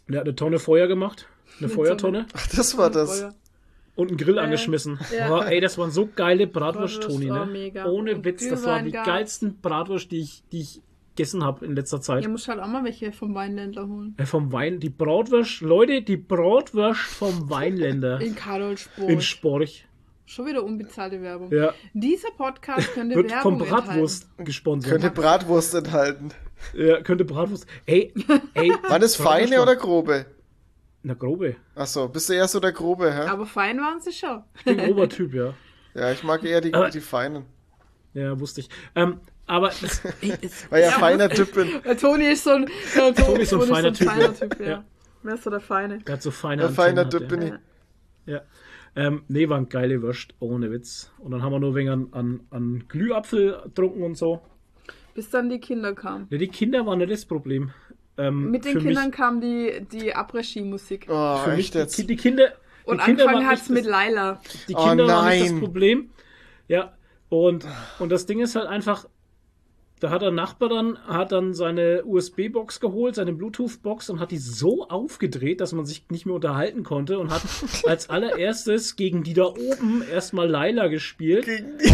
[0.09, 1.29] Der hat eine Tonne Feuer gemacht.
[1.59, 2.27] Eine Eine Feuertonne.
[2.35, 3.21] Ach, das war das.
[3.21, 3.35] Feuer.
[4.01, 4.99] Und einen Grill angeschmissen.
[5.17, 5.29] ja.
[5.29, 7.87] Boah, ey, das waren so geile Bratwurst, Bratwurst, Toni, oh, ne?
[7.91, 9.07] Ohne Und Witz, das waren die gab's.
[9.07, 10.81] geilsten Bratwurst, die ich, die ich
[11.17, 12.23] gegessen habe in letzter Zeit.
[12.23, 14.15] Ihr müsst halt auch mal welche vom Weinländer holen.
[14.17, 19.09] Äh, Vom Wein, die Bratwurst, Leute, die Bratwurst vom Weinländer In Karlsburg.
[19.11, 19.87] in Sporch.
[20.25, 21.53] Schon wieder unbezahlte Werbung.
[21.53, 24.93] Ja, Dieser Podcast könnte wird Werbung vom Bratwurst gesponsert.
[24.93, 26.29] Könnte Bratwurst enthalten.
[26.73, 27.67] Ja, könnte Bratwurst.
[27.87, 28.15] Ey,
[28.55, 28.71] ey.
[28.89, 30.27] War das feine oder grobe?
[31.03, 31.57] Na, grobe.
[31.75, 33.23] Achso, bist du eher so der grobe, hä?
[33.29, 34.43] Aber fein waren sie schon.
[34.59, 35.55] Ich bin ein grober Typ, ja.
[35.95, 37.47] Ja, ich mag eher die, die feinen.
[38.15, 38.69] Ja, wusste ich.
[38.95, 39.71] Ähm, aber
[40.21, 40.99] ey, es, Weil ja, Ja.
[40.99, 41.69] feiner Typ bin.
[41.85, 44.29] Der Toni ist so ein, der Toni ist so ein feiner Typ, ja.
[44.29, 44.67] Typ, ja.
[44.67, 44.85] Ja.
[45.25, 45.99] Wer ist so der Feine?
[45.99, 47.55] der hat so feine Ein feiner Typ bin der.
[48.27, 48.33] ich.
[48.33, 48.41] Ja.
[48.95, 51.11] Ähm, nee, waren geile Würst, ohne Witz.
[51.19, 54.41] Und dann haben wir nur wegen an, an, an Glühapfel getrunken und so.
[55.15, 56.27] Bis dann die Kinder kamen.
[56.31, 57.73] Ja, die Kinder waren nicht das Problem.
[58.21, 61.07] Ähm, Mit den Kindern mich, kam die, die Après-Ski-Musik.
[61.09, 61.97] Oh, für mich jetzt?
[61.99, 62.53] die, die Kinder.
[62.85, 64.41] Und Kinder angefangen hat es mit Laila.
[64.69, 65.59] Die Oh Kinder waren nicht das.
[65.61, 66.11] Problem.
[66.69, 66.93] Ja,
[67.29, 67.67] und,
[67.99, 69.07] und das Ding ist halt einfach,
[70.01, 74.39] da hat der Nachbar dann, hat dann seine USB-Box geholt, seine Bluetooth-Box und hat die
[74.39, 77.43] so aufgedreht, dass man sich nicht mehr unterhalten konnte und hat
[77.87, 81.45] als allererstes gegen die da oben erstmal Laila gespielt.
[81.45, 81.91] Gegen die-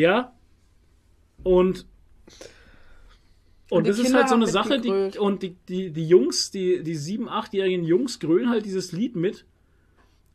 [0.00, 0.32] Ja.
[1.42, 1.86] Und
[3.70, 6.08] und, Und die das ist Kinder halt so eine Sache, die, und die, die, die
[6.08, 9.44] Jungs, die, die sieben, achtjährigen Jungs grölen halt dieses Lied mit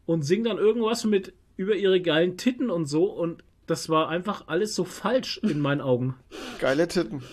[0.06, 4.48] und singen dann irgendwas mit über ihre geilen Titten und so und das war einfach
[4.48, 6.16] alles so falsch in meinen Augen.
[6.60, 7.24] Geile Titten.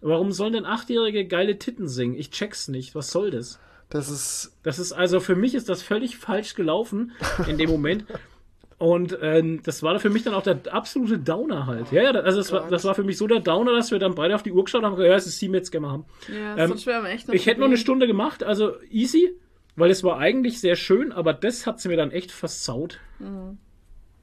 [0.00, 2.14] Warum sollen denn Achtjährige geile Titten singen?
[2.14, 2.94] Ich check's nicht.
[2.94, 3.58] Was soll das?
[3.90, 4.56] Das ist.
[4.62, 7.12] Das ist also für mich ist das völlig falsch gelaufen
[7.46, 8.04] in dem Moment.
[8.78, 11.90] Und ähm, das war für mich dann auch der absolute Downer halt.
[11.90, 14.14] Ja, ja, also das war, das war für mich so der Downer, dass wir dann
[14.14, 16.04] beide auf die Uhr geschaut haben und gesagt, ja, es ist Team jetzt gerne haben.
[16.28, 17.76] Ja, Ähm, sonst wären wir echt noch Ich hätte noch eine.
[17.76, 19.34] Stunde gemacht, also easy,
[19.74, 23.00] weil es war eigentlich sehr schön, aber das hat sie mir dann echt versaut.
[23.18, 23.58] Mhm.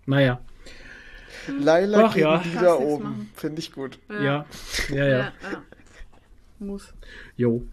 [0.05, 0.39] Naja,
[1.59, 2.37] Laila Ach gegen ja.
[2.37, 3.29] die da oben.
[3.35, 3.99] Finde ich gut.
[4.09, 4.45] ja, ja,
[4.89, 5.17] ja, ja.
[5.17, 5.33] ja.
[6.59, 6.93] Muss.
[7.35, 7.65] jo.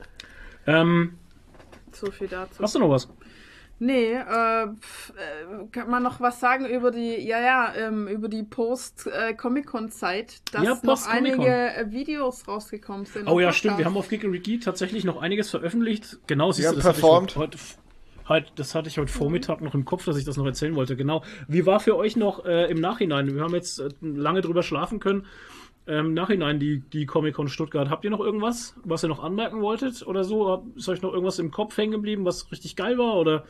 [0.66, 1.14] Ähm,
[1.92, 2.60] So viel dazu.
[2.62, 3.08] hast du noch was?
[3.84, 8.28] Nee, äh, pf, äh, kann man noch was sagen über die, ja, ja, ähm, über
[8.28, 13.28] die Post-Comic-Con-Zeit, dass Ja, noch einige äh, Videos rausgekommen sind.
[13.28, 13.78] Oh ja, stimmt.
[13.78, 16.20] Wir haben auf Geekeriki tatsächlich noch einiges veröffentlicht.
[16.28, 17.34] Genau, siehst haben du, das hatte ich performt.
[17.34, 17.58] heute,
[18.28, 20.94] heute, das hatte ich heute Vormittag noch im Kopf, dass ich das noch erzählen wollte.
[20.94, 21.24] Genau.
[21.48, 23.34] Wie war für euch noch äh, im Nachhinein?
[23.34, 25.26] Wir haben jetzt äh, lange drüber schlafen können.
[25.88, 27.90] Ähm, Im Nachhinein die, die Comic-Con Stuttgart.
[27.90, 30.64] Habt ihr noch irgendwas, was ihr noch anmerken wolltet oder so?
[30.76, 33.16] Ist euch noch irgendwas im Kopf hängen geblieben, was richtig geil war?
[33.16, 33.42] Oder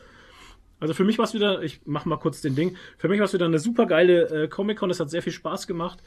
[0.83, 3.25] also für mich war es wieder, ich mach mal kurz den Ding, für mich war
[3.25, 5.99] es wieder eine super geile äh, Comic-Con, es hat sehr viel Spaß gemacht.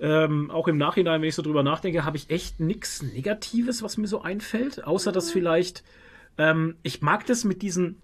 [0.00, 3.98] Ähm, auch im Nachhinein, wenn ich so drüber nachdenke, habe ich echt nichts Negatives, was
[3.98, 5.84] mir so einfällt, außer dass vielleicht,
[6.38, 8.00] ähm, ich mag das mit diesen,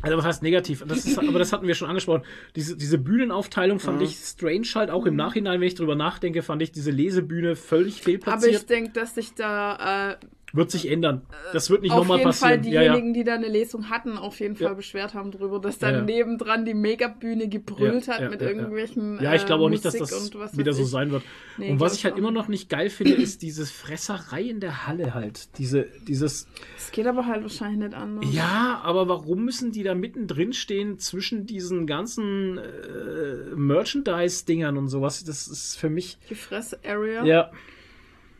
[0.00, 2.22] also was heißt negativ, das ist, aber das hatten wir schon angesprochen,
[2.54, 6.62] diese, diese Bühnenaufteilung fand ich strange halt, auch im Nachhinein, wenn ich drüber nachdenke, fand
[6.62, 8.70] ich diese Lesebühne völlig Aber ich fehlplatziert.
[8.70, 10.16] denke, dass sich da äh,
[10.54, 11.22] Wird sich ändern.
[11.54, 12.62] Das wird nicht auf nochmal jeden passieren.
[12.62, 12.92] Fall Ja, ja.
[12.92, 14.74] diejenigen, die da eine Lesung hatten, auf jeden Fall Ja.
[14.74, 16.04] beschwert haben drüber, dass dann Ja, ja.
[16.04, 18.52] nebendran die Megabühne gebrüllt Ja, hat ja, mit ja, ja.
[18.52, 21.22] irgendwelchen Ja, ich glaube auch äh, nicht, dass das was wieder so sein wird.
[21.56, 24.86] Nee, und was ich halt immer noch nicht geil finde, ist diese Fresserei in der
[24.86, 25.56] Halle halt.
[25.58, 26.46] Diese, dieses,
[26.76, 28.24] Es geht aber halt wahrscheinlich nicht anders.
[28.32, 35.24] ja, aber warum müssen die da mittendrin stehen zwischen diesen ganzen äh, Merchandise-Dingern und sowas?
[35.24, 37.24] Das ist für mich, Die Fress-Area.
[37.24, 37.50] ja,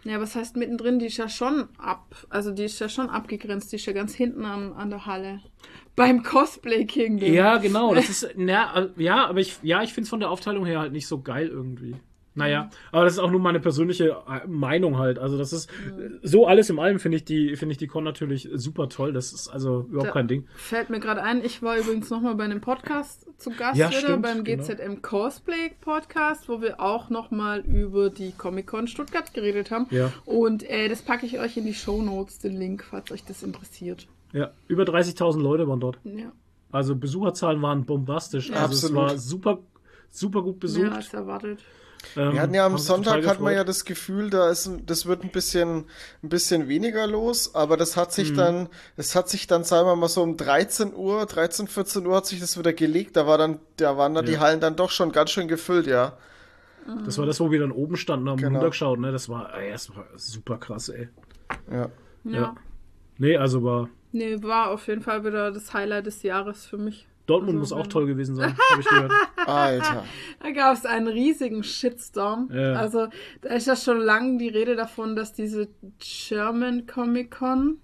[0.04, 0.98] Ja, was heißt mittendrin?
[0.98, 2.26] Die ist ja schon ab.
[2.28, 3.70] Also die ist ja schon abgegrenzt.
[3.70, 5.40] Die ist ja ganz hinten an, an der Halle.
[5.94, 7.32] Beim Cosplay Kingdom.
[7.32, 7.94] ja, genau.
[7.94, 10.92] Das ist, na, ja, aber ich, ja, ich finde es von der Aufteilung her halt
[10.92, 11.94] nicht so geil irgendwie.
[12.34, 15.18] Naja, aber das ist auch nur meine persönliche äh, Meinung halt.
[15.18, 15.68] Also das ist
[16.22, 19.12] so alles im allem finde ich die finde ich die Con natürlich super toll.
[19.12, 20.46] Das ist also überhaupt Da kein Ding.
[20.56, 23.98] Fällt mir gerade ein, ich war übrigens nochmal bei einem Podcast zu Gast Ja, wieder,
[24.00, 24.62] stimmt, beim genau.
[24.64, 29.86] GZM Cosplay Podcast, wo wir auch nochmal über die Comic-Con Stuttgart geredet haben.
[29.90, 30.12] Ja.
[30.24, 33.42] Und äh, das packe ich euch in die Show Notes, den Link, falls euch das
[33.42, 34.06] interessiert.
[34.32, 35.98] Ja, über 30.000 Leute waren dort.
[36.04, 36.32] Ja,
[36.70, 38.48] Also Besucherzahlen waren bombastisch.
[38.48, 38.96] Ja, also absolut.
[38.96, 39.58] es war super,
[40.10, 40.84] super gut besucht.
[40.84, 41.58] mehr als erwartet.
[42.16, 45.24] Ähm, Wir hatten ja am Sonntag hat man ja das Gefühl, da ist, das wird
[45.24, 45.84] ein bisschen,
[46.22, 48.12] ein bisschen weniger los, aber das hat Mhm.
[48.12, 52.06] sich dann, das hat sich dann, sagen wir mal so um 13 Uhr, 13, 14
[52.06, 53.16] Uhr hat sich das wieder gelegt.
[53.16, 54.40] Da war dann, da waren dann die Ja.
[54.40, 56.16] Hallen dann doch schon ganz schön gefüllt, ja.
[57.04, 58.54] Das war das, wo wir dann oben standen, haben Genau.
[58.58, 59.12] runtergeschaut, ne?
[59.12, 61.08] Das war, ey, das war super krass, ey.
[61.70, 61.88] Ja.
[62.24, 62.32] Ja.
[62.32, 62.56] Ja.
[63.18, 63.88] Nee, also war.
[64.10, 67.06] Nee, war auf jeden Fall wieder das Highlight des Jahres für mich.
[67.26, 69.12] Dortmund muss auch toll gewesen sein, habe ich gehört.
[69.46, 70.04] Alter.
[70.40, 72.50] Da gab es einen riesigen Shitstorm.
[72.52, 72.74] Ja.
[72.74, 73.08] Also,
[73.42, 75.68] da ist ja schon lange die Rede davon, dass diese
[75.98, 77.78] German Comic Con.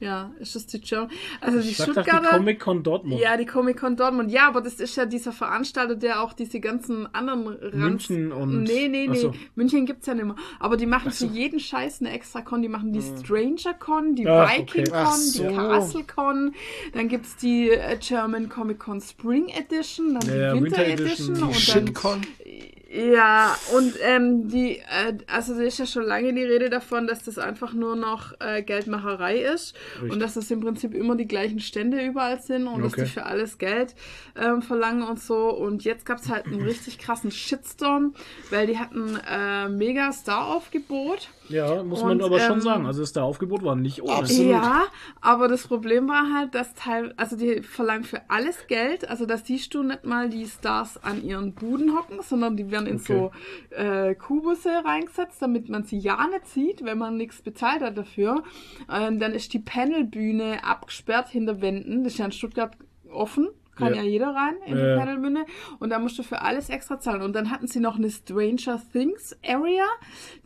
[0.00, 1.10] Ja, ist das die German?
[1.40, 2.28] Also, die Ich doch die Stuttgarter.
[2.36, 3.20] Comic-Con Dortmund.
[3.20, 4.30] ja, die Comic Con Dortmund.
[4.30, 8.62] Ja, aber das ist ja dieser Veranstalter, der auch diese ganzen anderen Ranz München und-
[8.62, 9.16] Nee, nee, nee.
[9.18, 9.34] so.
[9.56, 10.36] München gibt's ja nicht mehr.
[10.60, 11.26] Aber die machen Ach so.
[11.26, 12.62] für jeden Scheiß eine extra Con.
[12.62, 14.84] Die machen die Stranger Con, die Ach, Viking okay.
[14.84, 15.44] Con, Ach die so.
[15.48, 16.54] Castle Con.
[16.94, 21.06] Dann gibt's die äh, German Comic Con Spring Edition, dann Ja, die Winter Winter, Edition,
[21.06, 22.20] Edition, die und dann Shitcon.
[22.90, 27.22] Ja, und ähm, die, äh, also es ist ja schon lange die Rede davon, dass
[27.22, 30.10] das einfach nur noch äh, Geldmacherei ist Richtig.
[30.12, 33.04] und dass das im Prinzip immer die gleichen Stände überall sind und dass Okay.
[33.04, 33.94] die für alles Geld
[34.36, 35.50] ähm, verlangen und so.
[35.50, 38.14] Und jetzt gab es halt einen richtig krassen Shitstorm,
[38.50, 41.28] weil die hatten äh, mega Star-Aufgebot.
[41.48, 42.86] Ja, muss man Und, aber schon ähm, sagen.
[42.86, 44.14] Also das Aufgebot war nicht ohne.
[44.14, 44.50] Absolut.
[44.50, 44.84] Ja,
[45.20, 49.46] aber das Problem war halt, dass teil, also die verlangen für alles Geld, also dass
[49.46, 53.30] siehst du nicht mal die Stars an ihren Buden hocken, sondern die werden in so
[53.70, 58.42] äh, Kubusse reingesetzt, damit man sie ja nicht sieht, wenn man nichts bezahlt hat dafür.
[58.92, 62.04] Ähm, dann ist die Panelbühne abgesperrt hinter Wänden.
[62.04, 62.76] Das ist ja in Stuttgart
[63.10, 63.48] offen.
[63.78, 64.08] Kann ja, Ja.
[64.08, 64.92] jeder rein in Ja.
[64.94, 65.46] die Panelbühne.
[65.78, 67.22] Und da musst du für alles extra zahlen.
[67.22, 69.84] Und dann hatten sie noch eine Stranger Things Area,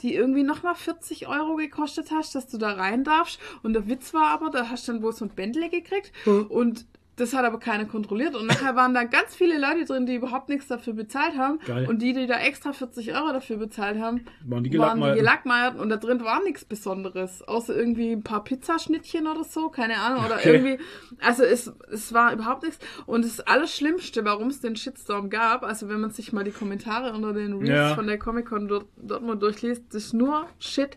[0.03, 3.41] die irgendwie nochmal 40 Euro gekostet hast, dass du da rein darfst.
[3.63, 6.13] Und der Witz war aber, da hast du dann wohl so ein Bentley gekriegt.
[6.27, 6.87] Und
[7.17, 8.35] das hat aber keiner kontrolliert.
[8.35, 11.59] Und nachher waren da ganz viele Leute drin, die überhaupt nichts dafür bezahlt haben.
[11.67, 11.87] Geil.
[11.87, 14.71] Und die, die da extra 40 Euro dafür bezahlt haben, Waren die.
[14.71, 15.79] Gelackmeierten.
[15.81, 17.43] Und da drin war nichts Besonderes.
[17.43, 20.25] Außer irgendwie ein paar Pizzaschnittchen oder so, keine Ahnung.
[20.25, 20.53] Oder Okay.
[20.55, 20.79] irgendwie,
[21.21, 22.79] also es, es war überhaupt nichts.
[23.07, 27.13] Und das Allerschlimmste, warum es den Shitstorm gab, also wenn man sich mal die Kommentare
[27.13, 27.95] unter den Reels Ja.
[27.95, 30.97] von der Comic-Con dort, dort mal durchliest, das ist nur Shit.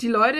[0.00, 0.38] Die Leute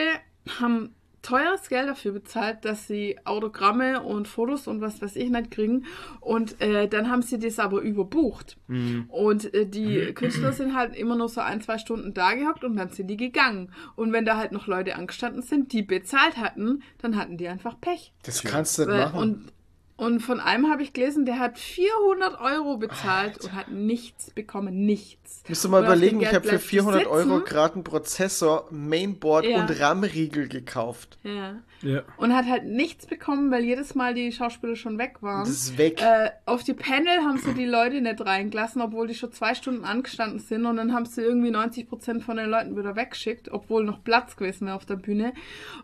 [0.61, 0.95] haben
[1.27, 5.85] teures Geld dafür bezahlt, dass sie Autogramme und Fotos und was weiß ich nicht kriegen.
[6.21, 8.57] Und äh, dann haben sie das aber überbucht.
[8.69, 9.07] Mhm.
[9.09, 12.77] Und äh, die Künstler sind halt immer nur so ein, zwei Stunden da gehockt und
[12.77, 13.73] dann sind die gegangen.
[13.97, 17.81] Und wenn da halt noch Leute angestanden sind, die bezahlt hatten, dann hatten die einfach
[17.81, 18.13] Pech.
[18.23, 19.19] Das kannst du nicht machen.
[19.19, 19.53] Und,
[19.97, 24.85] und von einem habe ich gelesen, der hat 400 Euro bezahlt und hat nichts bekommen.
[24.85, 25.43] Nichts.
[25.49, 27.45] Musst du mal Und überlegen, ich habe für bleibt du 400 Euro sitzen.
[27.45, 29.61] gerade einen Prozessor, Mainboard Ja.
[29.61, 31.19] und RAM-Riegel gekauft.
[31.23, 31.57] Ja.
[31.83, 32.03] Ja.
[32.17, 35.41] Und hat halt nichts bekommen, weil jedes Mal die Schauspieler schon weg waren.
[35.41, 36.01] Das ist weg.
[36.03, 39.85] Äh, auf die Panel haben sie die Leute nicht reingelassen, obwohl die schon zwei Stunden
[39.85, 40.65] angestanden sind.
[40.67, 44.67] Und dann haben sie irgendwie 90% von den Leuten wieder weggeschickt, obwohl noch Platz gewesen
[44.67, 45.33] wäre auf der Bühne.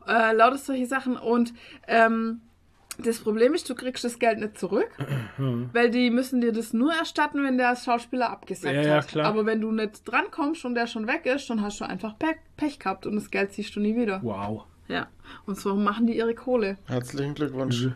[0.07, 1.17] Äh, lauter solche Sachen.
[1.17, 1.53] Und
[1.87, 2.41] ähm,
[2.99, 4.91] das Problem ist, du kriegst das Geld nicht zurück,
[5.73, 9.09] weil die müssen dir das nur erstatten, wenn der als Schauspieler abgesagt Ja, ja, hat.
[9.09, 9.27] klar.
[9.27, 12.37] Aber wenn du nicht drankommst und der schon weg ist, dann hast du einfach Pech,
[12.57, 14.21] Pech gehabt und das Geld siehst du nie wieder.
[14.23, 14.65] Wow.
[14.89, 15.07] Ja.
[15.47, 16.77] Und so machen die ihre Kohle.
[16.87, 17.89] Herzlichen Glückwunsch.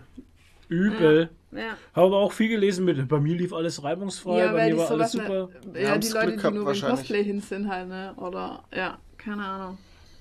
[0.68, 1.30] Übel.
[1.53, 1.76] Ja.
[1.94, 4.74] Habe aber auch viel gelesen mit, bei mir lief alles reibungsfrei, Ja, bei weil mir
[4.74, 5.49] die war alles super.
[5.72, 6.99] Wir ja, die Leute, Glück die gehabt nur wegen wahrscheinlich.
[7.01, 8.14] Cosplay hin sind halt, ne?
[8.16, 9.78] Oder, ja, keine Ahnung.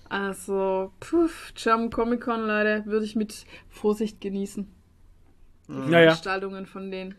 [0.10, 4.68] Also, puh, Jam Comic Con, Leute, würde ich mit Vorsicht genießen.
[5.68, 7.16] Naja, Veranstaltungen von denen.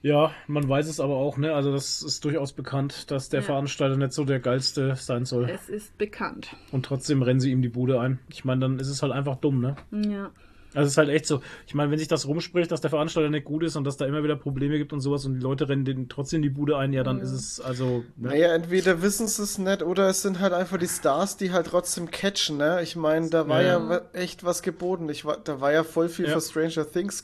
[0.00, 1.54] ja, man weiß es aber auch, ne?
[1.54, 3.46] Also das ist durchaus bekannt, dass der Ja.
[3.46, 5.50] Veranstalter nicht so der geilste sein soll.
[5.50, 6.56] Es ist bekannt.
[6.72, 8.18] Und trotzdem rennen sie ihm die Bude ein.
[8.30, 9.76] Ich meine, dann ist es halt einfach dumm, ne?
[9.90, 10.30] Ja.
[10.76, 11.40] Also es ist halt echt so.
[11.66, 14.04] Ich meine, wenn sich das rumspricht, dass der Veranstalter nicht gut ist und dass da
[14.06, 16.92] immer wieder Probleme gibt und sowas und die Leute rennen den trotzdem die Bude ein,
[16.92, 18.04] ja, dann ist es also.
[18.16, 18.28] Ne?
[18.28, 21.66] Naja, entweder wissen sie es nicht oder es sind halt einfach die Stars, die halt
[21.68, 22.80] trotzdem catchen, ne?
[22.82, 24.00] Ich meine, da war ja, Ja.
[24.12, 25.08] echt was geboten.
[25.08, 26.34] Ich war, da war ja voll viel Ja.
[26.34, 27.22] für Stranger Things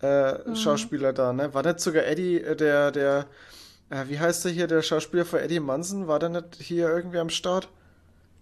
[0.00, 1.52] äh, Schauspieler da, ne?
[1.54, 3.26] War nicht sogar Eddie, äh, der, der,
[3.90, 7.18] äh, wie heißt der hier, der Schauspieler von Eddie Munson, war der nicht hier irgendwie
[7.18, 7.68] am Start?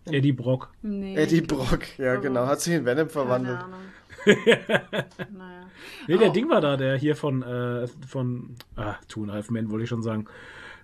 [0.04, 0.70] Eddie Brock.
[0.82, 1.16] Nee.
[1.16, 3.58] Eddie Brock, ja Aber- genau, hat sich in Venom verwandelt.
[3.58, 3.80] Keine Ahnung.
[5.36, 5.62] naja.
[6.08, 6.32] Nee, der Oh.
[6.32, 9.84] Ding war da, der hier von, äh, von, ah, Two and a Half Men wollte
[9.84, 10.26] ich schon sagen,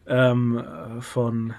[0.06, 1.54] ähm, äh, von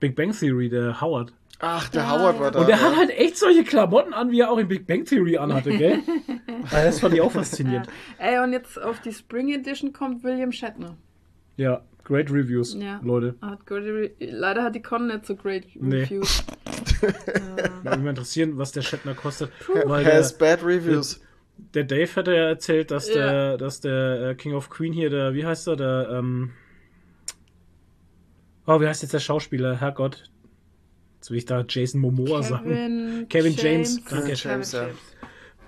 [0.00, 1.32] Big Bang Theory, der Howard.
[1.58, 2.40] Ach, der Ja, Howard ja.
[2.40, 2.60] war da.
[2.60, 2.82] Und der ja.
[2.82, 6.00] hat halt echt solche Klamotten an, wie er auch in Big Bang Theory anhatte, gell?
[6.72, 7.86] Ah, das fand ich auch faszinierend.
[8.18, 10.96] Ey, und jetzt auf die Spring Edition kommt William Shatner.
[11.56, 13.00] Ja, great Reviews, Ja.
[13.04, 13.34] Leute.
[13.42, 16.02] Hat great Re Leider hat die Con nicht so great Nee.
[16.04, 16.42] Reviews.
[17.82, 19.50] Würde mich interessieren, was der Shatner kostet.
[19.84, 21.20] Weil Has der, bad reviews.
[21.74, 23.14] der Dave hatte ja erzählt, dass Ja.
[23.14, 26.52] der, dass der äh, King of Queen hier, der, wie heißt er, der, ähm,
[28.66, 29.76] oh, wie heißt jetzt der Schauspieler?
[29.80, 30.30] Herrgott.
[31.16, 33.26] Jetzt will ich da Jason Momoa sagen.
[33.28, 33.96] Kevin James.
[34.04, 34.32] Danke.
[34.32, 34.88] Kevin James, ja.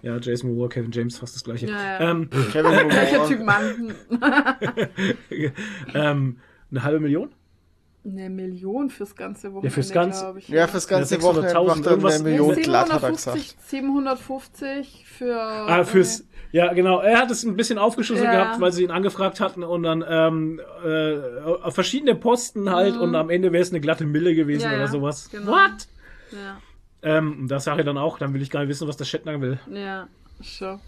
[0.02, 1.66] Ja, Jason Momoa, Kevin James, fast das gleiche.
[1.66, 2.10] Ja, ja.
[2.10, 3.26] Ähm, Kevin Momoa.
[3.28, 3.94] Typ Mann?
[5.94, 6.36] ähm,
[6.70, 7.30] eine halbe Million?
[8.04, 10.48] Eine Million fürs ganze Wochenende, Ja, fürs ganze- glaub ich.
[10.48, 11.64] Ja, fürs ganze Ja, Wochenende 600.000
[11.96, 13.68] macht er eine Million glatt, hat er 750, gesagt.
[13.68, 15.34] 750 für.
[15.42, 17.00] Ah, fürs, ja, genau.
[17.00, 18.44] Er hat es ein bisschen aufgeschlüsselt Ja.
[18.44, 21.16] gehabt, weil sie ihn angefragt hatten und dann ähm, äh,
[21.62, 23.00] auf verschiedene Posten halt Mhm.
[23.02, 25.28] und am Ende wäre es eine glatte Mille gewesen Ja, oder sowas.
[25.30, 25.52] genau.
[25.52, 25.88] What?
[26.32, 26.58] Ja,
[27.02, 29.40] Ähm, das sage ich dann auch, dann will ich gar nicht wissen, was der Shatner
[29.40, 29.58] will.
[29.72, 30.08] ja,
[30.40, 30.80] schon.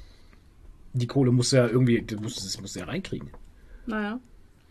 [0.93, 3.31] Die Kohle muss ja irgendwie, das muss, das muss er reinkriegen.
[3.87, 4.19] Naja.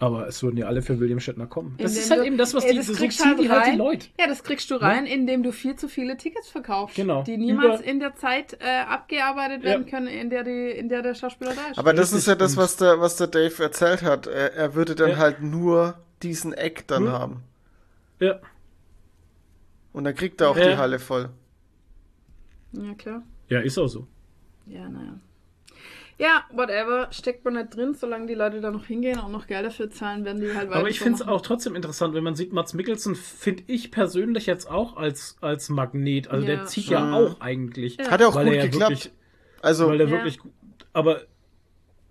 [0.01, 1.75] Aber es würden ja alle für William Shatner kommen.
[1.77, 3.65] Das Indem ist halt du- eben das, was die, das so kriegst halt die halt
[3.65, 3.77] die rein.
[3.77, 4.07] Leute.
[4.19, 6.95] Ja, das kriegst du rein, indem du viel zu viele Tickets verkaufst.
[6.97, 7.23] Genau.
[7.23, 11.01] Die niemals Über- in der Zeit äh, abgearbeitet werden können, in der, die, in der
[11.01, 11.79] der Schauspieler da ist.
[11.79, 14.27] Aber das ist ja das, was der, was der Dave erzählt hat.
[14.27, 15.17] Er, er würde dann Ja.
[15.17, 17.43] halt nur diesen Eck dann haben.
[18.19, 18.39] Ja.
[19.93, 20.69] Und dann kriegt er auch Ja.
[20.71, 21.29] die Halle voll.
[22.73, 23.23] ja, klar.
[23.49, 24.07] ja, ist auch so.
[24.65, 25.19] Ja, naja.
[26.19, 29.65] Ja, whatever, steckt man nicht drin, solange die Leute da noch hingehen und noch Geld
[29.65, 30.79] dafür zahlen, werden die halt weiter.
[30.81, 33.89] Aber ich so finde es auch trotzdem interessant, wenn man sieht, Mats Mikkelsen finde ich
[33.89, 36.27] persönlich jetzt auch als, als Magnet.
[36.27, 36.55] Also Ja.
[36.57, 37.13] der zieht ja Mhm.
[37.13, 37.97] auch eigentlich.
[37.97, 38.11] Ja.
[38.11, 38.91] Hat ja auch Weil gut er ja geklappt.
[38.91, 39.11] wirklich-
[39.61, 40.11] also, weil der Ja.
[40.13, 40.51] wirklich gut.
[40.91, 41.21] Aber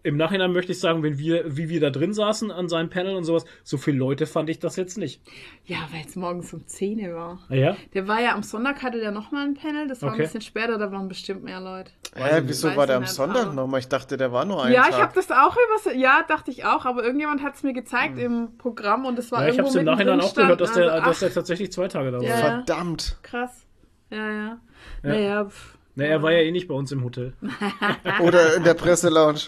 [0.02, 3.16] im Nachhinein möchte ich sagen, wenn wir, wie wir da drin saßen an seinem Panel
[3.16, 5.20] und sowas, so viele Leute fand ich das jetzt nicht.
[5.66, 7.38] Ja, weil es morgens um 10 Uhr war.
[7.50, 7.76] Ah Ja?
[7.94, 9.88] Der war ja am Sonntag, hatte der nochmal ein Panel.
[9.88, 10.20] Das war Okay.
[10.20, 11.90] ein bisschen später, da waren bestimmt mehr Leute.
[12.14, 13.80] Hä, wieso war der am Sonntag nochmal?
[13.80, 14.90] Ich dachte, der war nur ein Ja, Tag.
[14.90, 15.94] ich habe das auch über.
[15.94, 19.42] Ja, dachte ich auch, aber irgendjemand hat es mir gezeigt im Programm und es war
[19.42, 21.32] ja ich habe irgendwo es im Nachhinein auch gehört, dass stand, der, also, dass der
[21.34, 22.24] tatsächlich zwei Tage da war.
[22.24, 22.36] Ja.
[22.36, 23.18] Verdammt.
[23.22, 23.66] krass.
[24.10, 24.58] Ja, ja.
[25.02, 27.34] Naja, pff, Na, er war ja eh nicht bei uns im Hotel.
[28.22, 29.40] Oder in der Presselounge.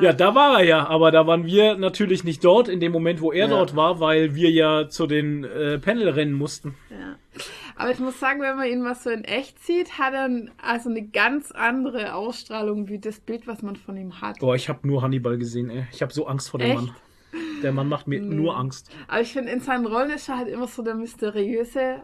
[0.00, 3.20] Ja, da war er ja, aber da waren wir natürlich nicht dort in dem Moment,
[3.20, 3.56] wo er Ja.
[3.56, 6.74] dort war, weil wir ja zu den äh, Panel rennen mussten.
[6.90, 7.16] ja.
[7.76, 10.30] Aber ich muss sagen, wenn man ihn mal so in echt sieht, hat er
[10.62, 14.38] also eine ganz andere Ausstrahlung wie das Bild, was man von ihm hat.
[14.38, 15.84] Boah, ich habe nur Hannibal gesehen, ey.
[15.90, 16.76] Ich habe so Angst vor dem Echt?
[16.76, 16.90] Mann.
[17.64, 18.90] Der Mann macht mir nur Angst.
[19.08, 21.96] Aber ich finde, in seinen Rollen ist er halt immer so der mysteriöse.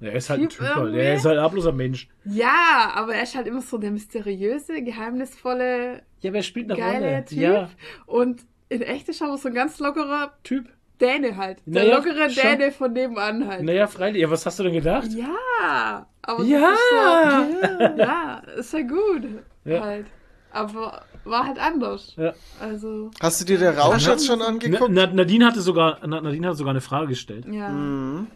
[0.00, 0.76] Er ist halt ein Typ Typ, halt.
[0.78, 1.00] irgendwie.
[1.00, 2.08] Er ist halt ein harmloser Mensch.
[2.24, 7.06] Ja, aber er ist halt immer so der mysteriöse, geheimnisvolle, Ja, wer spielt eine geile
[7.10, 7.24] Rolle?
[7.26, 7.38] Typ.
[7.38, 7.70] Ja,
[8.06, 10.68] Und in echt ist er aber so ein ganz lockerer Typ.
[11.00, 11.58] Däne halt.
[11.64, 12.42] Der Naja, lockere schon.
[12.58, 13.62] Däne von nebenan halt.
[13.62, 14.20] Naja, freilich.
[14.20, 15.08] Ja, was hast du denn gedacht?
[15.12, 16.60] Ja, aber Ja.
[16.60, 19.28] das ist so, ja, ist ja gut
[19.64, 19.80] Ja.
[19.82, 20.06] halt.
[20.52, 22.14] Aber war halt anders.
[22.16, 22.34] Ja.
[22.60, 24.90] Also, Hast du dir der Rausch jetzt schon angeguckt?
[24.92, 27.46] Na, Nadine hatte sogar Na- Nadine hatte sogar eine Frage gestellt.
[27.50, 28.26] ja, Mhm.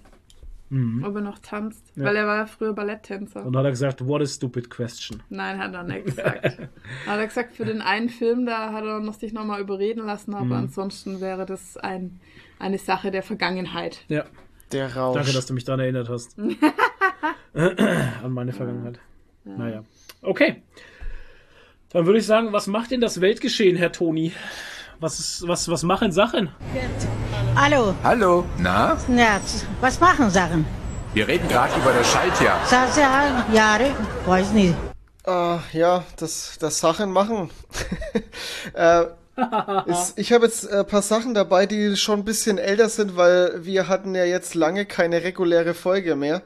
[1.04, 1.84] Ob er noch tanzt.
[1.96, 2.04] Ja.
[2.04, 3.44] Weil er war ja früher Balletttänzer.
[3.44, 5.22] Und dann hat er gesagt, what a stupid question.
[5.30, 6.44] Nein, hat er nicht gesagt.
[6.44, 10.34] hat er gesagt, für den einen Film, da hat er noch sich nochmal überreden lassen,
[10.34, 10.52] aber Mhm.
[10.52, 12.20] ansonsten wäre das ein,
[12.58, 14.04] eine Sache der Vergangenheit.
[14.08, 14.24] Ja,
[14.72, 15.16] Der Rausch.
[15.16, 16.36] danke, dass du mich daran erinnert hast.
[17.54, 18.98] An meine Vergangenheit.
[19.44, 19.84] Naja.
[20.22, 20.62] Okay.
[21.90, 24.32] Dann würde ich sagen, was macht denn das Weltgeschehen, Herr Toni?
[25.00, 26.48] Was, ist, was, was machen Sachen?
[27.57, 28.98] Hallo, Hallo, na?
[29.09, 29.40] ja,
[29.80, 30.66] was machen Sachen?
[31.14, 32.59] Wir reden gerade über das Schaltjahr.
[32.66, 33.94] Sasa, Jahre,
[34.26, 34.74] weiß nicht.
[35.24, 37.50] Ah, ja, das, das Sachen machen.
[38.74, 39.05] äh,
[39.86, 43.64] ist, ich habe jetzt ein paar Sachen dabei, die schon ein bisschen älter sind, weil
[43.64, 46.42] wir hatten ja jetzt lange keine reguläre Folge mehr.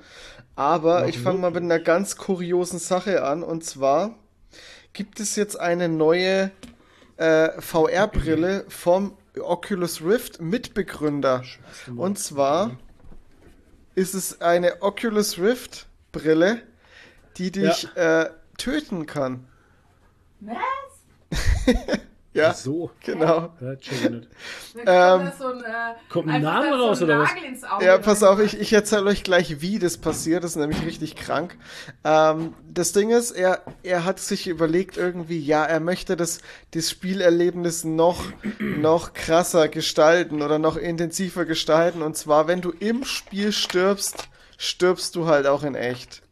[0.57, 3.43] Aber ich fange mal mit einer ganz kuriosen Sache an.
[3.43, 4.15] Und zwar
[4.93, 6.51] gibt es jetzt eine neue
[7.17, 11.45] äh, VR-Brille vom Oculus Rift Mitbegründer.
[11.97, 12.77] Und zwar
[13.95, 16.63] ist es eine Oculus Rift Brille,
[17.37, 19.47] die dich äh, töten kann.
[22.35, 22.91] ja, So.
[23.05, 23.53] genau.
[23.61, 23.73] Ja.
[24.87, 27.29] Ähm, so ein, äh, kommt ein Name da so raus, ein oder was?
[27.35, 30.45] Nagel ins Auge Ja, pass auf, ich, ich erzähle euch gleich, wie das passiert.
[30.45, 31.57] Das ist nämlich richtig krank.
[32.05, 36.41] Ähm, das Ding ist, er, er hat sich überlegt irgendwie, ja, er möchte das,
[36.73, 38.23] das Spielerlebnis noch,
[38.59, 42.03] noch krasser gestalten oder noch intensiver gestalten.
[42.03, 46.23] Und zwar, wenn du im Spiel stirbst, stirbst du halt auch in echt.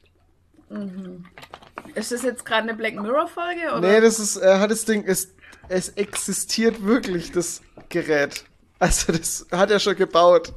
[1.94, 3.72] Ist das jetzt gerade eine Black Mirror-Folge?
[3.72, 3.80] oder?
[3.80, 5.32] Nee, das ist, er hat das Ding, es,
[5.68, 8.44] es existiert wirklich, das Gerät.
[8.78, 10.52] Also, das hat er schon gebaut.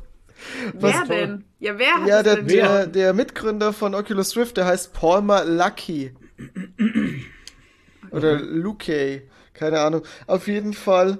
[0.73, 1.45] wer was- denn?
[1.59, 2.47] Ja, wer hat Ja, das der, denn?
[2.47, 6.13] der, der Mitgründer von Oculus Rift, der heißt Palmer Lucky.
[8.11, 10.03] Oder Luque, keine Ahnung.
[10.27, 11.19] Auf jeden Fall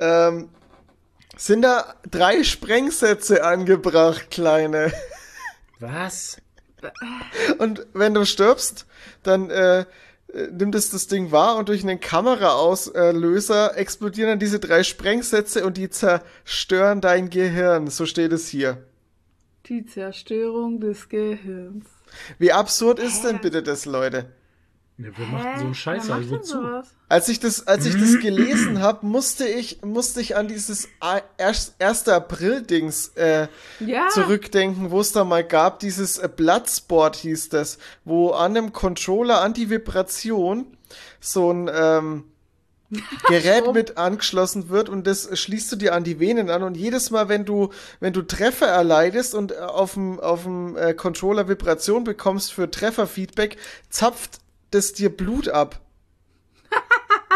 [0.00, 0.48] ähm,
[1.36, 4.92] sind da drei Sprengsätze angebracht, kleine.
[5.80, 6.38] Was?
[7.58, 8.86] Und wenn du stirbst,
[9.22, 9.84] dann äh,
[10.50, 15.76] nimmt es das Ding wahr und durch einen Kameraauslöser explodieren dann diese drei Sprengsätze und
[15.76, 17.88] die zerstören dein Gehirn.
[17.88, 18.84] So steht es hier.
[19.66, 21.86] Die Zerstörung des Gehirns.
[22.38, 24.26] Wie absurd ist denn bitte das, Leute?
[24.96, 26.06] Ja, wer macht denn so einen Scheiß?
[26.08, 26.52] Wer macht denn wozu?
[26.62, 26.88] sowas?
[27.08, 31.20] Als ich das, als ich das gelesen habe, musste ich, musste ich an dieses A-
[31.36, 32.08] erst- 1.
[32.08, 33.48] April-Dings äh,
[33.80, 34.08] Ja.
[34.10, 39.40] zurückdenken, wo es da mal gab, dieses äh, Bloodsport hieß das, wo an dem Controller
[39.42, 40.66] Anti-Vibration
[41.20, 42.24] so ein ähm,
[43.26, 47.10] Gerät mit angeschlossen wird und das schließt du dir an die Venen an und jedes
[47.10, 51.48] Mal, wenn du, wenn du Treffer erleidest und äh, auf dem, auf dem äh, Controller
[51.48, 53.56] Vibration bekommst für Trefferfeedback,
[53.90, 54.38] zapft
[54.74, 55.80] das dir Blut ab.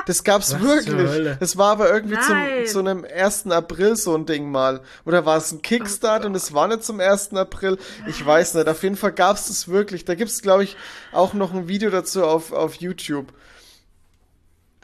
[0.06, 1.36] Das gab's Was wirklich.
[1.38, 2.66] Das war aber irgendwie zum, Nein.
[2.66, 3.48] zu einem 1.
[3.48, 4.80] April so ein Ding mal.
[5.04, 7.34] Oder war es ein Kickstart und es war nicht zum 1.
[7.34, 7.76] April?
[8.06, 8.68] Ich weiß nicht.
[8.68, 10.04] Auf jeden Fall gab's das wirklich.
[10.06, 10.76] Da gibt's, glaube ich,
[11.12, 13.32] auch noch ein Video dazu auf, auf YouTube.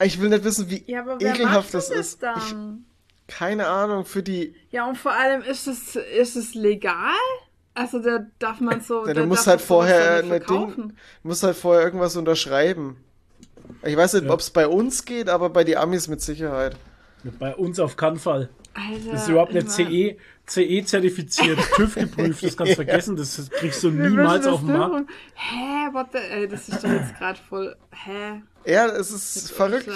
[0.02, 2.22] Ich will nicht wissen, wie Ja, aber wer ekelhaft macht das denn ist.
[2.22, 2.84] das Ich, dann?
[3.26, 4.54] keine Ahnung, für die.
[4.70, 7.14] Ja, und vor allem, ist es, ist es legal?
[7.74, 9.06] Also, da darf man so.
[9.06, 10.92] Ja, du musst halt vorher nicht Ding,
[11.24, 12.96] musst halt vorher irgendwas unterschreiben.
[13.82, 14.30] Ich weiß nicht, Ja.
[14.30, 16.76] ob es bei uns geht, aber bei die Amis mit Sicherheit.
[17.38, 18.48] Bei uns auf keinen Fall.
[18.74, 20.16] Alter, Das ist überhaupt nicht CE,
[20.46, 24.76] CE zertifiziert, TÜV geprüft, das kannst du vergessen, das kriegst du Wir niemals auf den
[24.76, 25.10] Markt.
[25.34, 27.76] Hä, what the, ey, das ist doch jetzt gerade voll.
[27.90, 28.42] Hä?
[28.66, 29.88] Ja, es ist verrückt.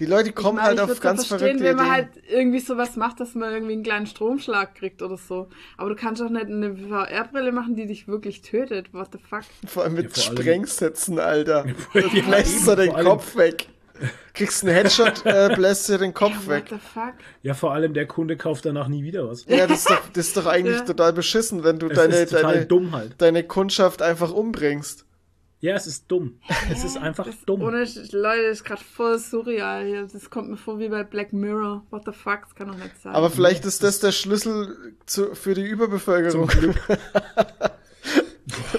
[0.00, 1.94] Die Leute kommen Ich meine, halt ich auf ganz ja verstehen, verrückte wenn man Ideen.
[1.94, 5.48] halt irgendwie sowas macht, dass man irgendwie einen kleinen Stromschlag kriegt oder so.
[5.76, 8.92] Aber du kannst doch nicht eine VR-Brille machen, die dich wirklich tötet.
[8.92, 9.42] What the fuck?
[9.66, 11.66] Vor allem mit Ja, vor Sprengsätzen, Alter.
[11.94, 13.68] Ja, Du bläst dir eben, den Kopf weg.
[14.32, 16.64] Kriegst einen Headshot, äh, bläst dir den Kopf What weg.
[16.70, 17.12] the fuck?
[17.42, 19.44] Ja, vor allem der Kunde kauft danach nie wieder was.
[19.46, 20.84] Ja, das ist doch, das ist doch eigentlich Ja.
[20.84, 23.16] total beschissen, wenn du Es deine, ist total deine, dumm halt.
[23.18, 25.04] deine Kundschaft einfach umbringst.
[25.62, 26.38] Ja, es ist dumm.
[26.72, 27.60] Es ist einfach Das, dumm.
[27.60, 30.08] Ohne Leute, das ist gerade voll surreal hier.
[30.10, 31.84] Das kommt mir vor wie bei Black Mirror.
[31.90, 32.40] What the fuck?
[32.44, 33.14] Das kann doch nicht sein.
[33.14, 36.50] Aber vielleicht ist das der Schlüssel zu, für die Überbevölkerung.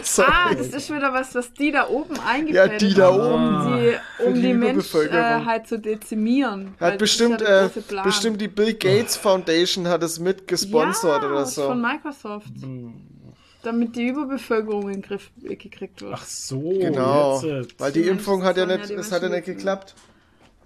[0.04, 0.30] Sorry.
[0.32, 3.56] Ah, das ist wieder was, was die da oben Ja, eingefädelt die da haben, oben.
[3.56, 5.22] um die, um die die, Überbevölkerung.
[5.22, 6.76] Menschheit äh, halt zu dezimieren.
[6.80, 7.70] Hat bestimmt, ja äh,
[8.04, 11.68] bestimmt die Bill Gates Foundation hat es mit gesponsert ja, oder ist so.
[11.68, 12.52] von Microsoft.
[13.64, 16.14] Damit die Überbevölkerung in den Griff gekriegt wird.
[16.16, 16.60] Ach so.
[16.80, 17.42] Genau.
[17.42, 19.94] Jetzt, äh, Weil die Impfung hat ja nicht, ja es hat ja nicht geklappt.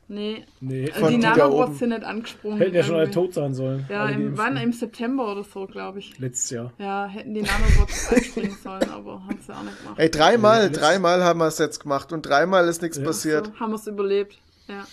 [0.07, 0.45] nee.
[0.61, 2.57] nee, Also die Nanobots sind nicht angesprungen.
[2.59, 3.85] hätten ja schon alle tot sein sollen.
[3.89, 4.55] Ja, im, wann?
[4.57, 6.17] Im September oder so, glaube ich.
[6.19, 6.71] Letztes Jahr.
[6.77, 9.99] Ja, hätten die Nanobots einspringen sollen, aber haben sie auch nicht gemacht.
[9.99, 13.03] Ey, dreimal, alles- dreimal haben wir es jetzt gemacht und dreimal ist nichts Ja.
[13.03, 13.47] passiert.
[13.47, 14.37] So, haben wir es überlebt.
[14.67, 14.85] Ja,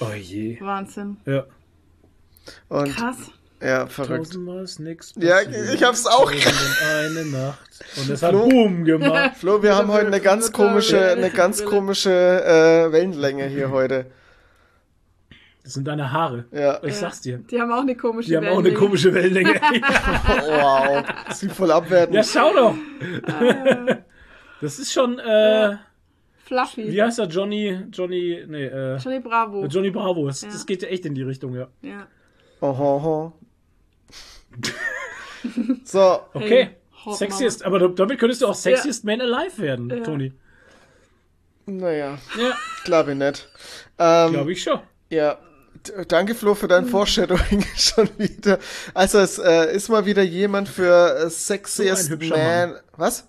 [0.00, 0.60] Oh je.
[0.60, 1.16] Wahnsinn.
[1.26, 1.44] Ja.
[2.68, 3.16] Und Krass.
[3.62, 4.26] Ja, verrückt.
[4.26, 7.58] Tausendmal ist nix Ja, ich hab's auch eine Nacht.
[7.96, 8.48] Und es hat Flo?
[8.48, 9.36] Boom gemacht.
[9.36, 14.06] Flo, wir haben heute eine ganz komische, eine ganz komische äh, Wellenlänge hier heute.
[15.64, 16.46] Das sind deine Haare.
[16.50, 16.82] Ja.
[16.82, 17.38] Ich sag's dir.
[17.50, 18.78] Die haben auch eine komische Die haben auch eine Wellenlänge.
[18.78, 19.54] komische Wellenlänge.
[20.46, 22.14] Wow, das sieht voll abwertend.
[22.14, 22.74] ja, schau doch.
[24.60, 25.76] Das ist schon, äh,
[26.44, 26.90] Fluffy.
[26.90, 27.26] wie heißt er?
[27.26, 29.66] Johnny, Johnny, nee, äh, Johnny Bravo.
[29.66, 30.26] Johnny Bravo.
[30.26, 30.48] Das, Ja.
[30.48, 31.68] das geht ja echt in die Richtung, ja.
[31.82, 32.06] ja.
[32.60, 33.32] Oho, oho.
[35.84, 36.70] So, Okay.
[37.04, 40.02] Hey, Sexiest, aber da- damit könntest du auch Sexiest Man Alive werden, Ja.
[40.02, 40.32] Toni.
[41.66, 43.48] naja, Ja, glaube ich nicht.
[43.98, 44.80] Ähm, glaube ich schon.
[45.10, 45.38] Ja,
[46.08, 48.58] danke Flo für dein Foreshadowing schon wieder.
[48.94, 52.70] Also es äh, ist mal wieder jemand für äh, Sexiest So ein hübscher Man.
[52.72, 52.80] Mann.
[52.96, 53.26] Was?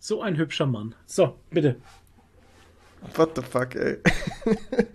[0.00, 0.94] So ein hübscher Mann.
[1.06, 1.76] So, bitte.
[3.14, 3.98] What the fuck, ey.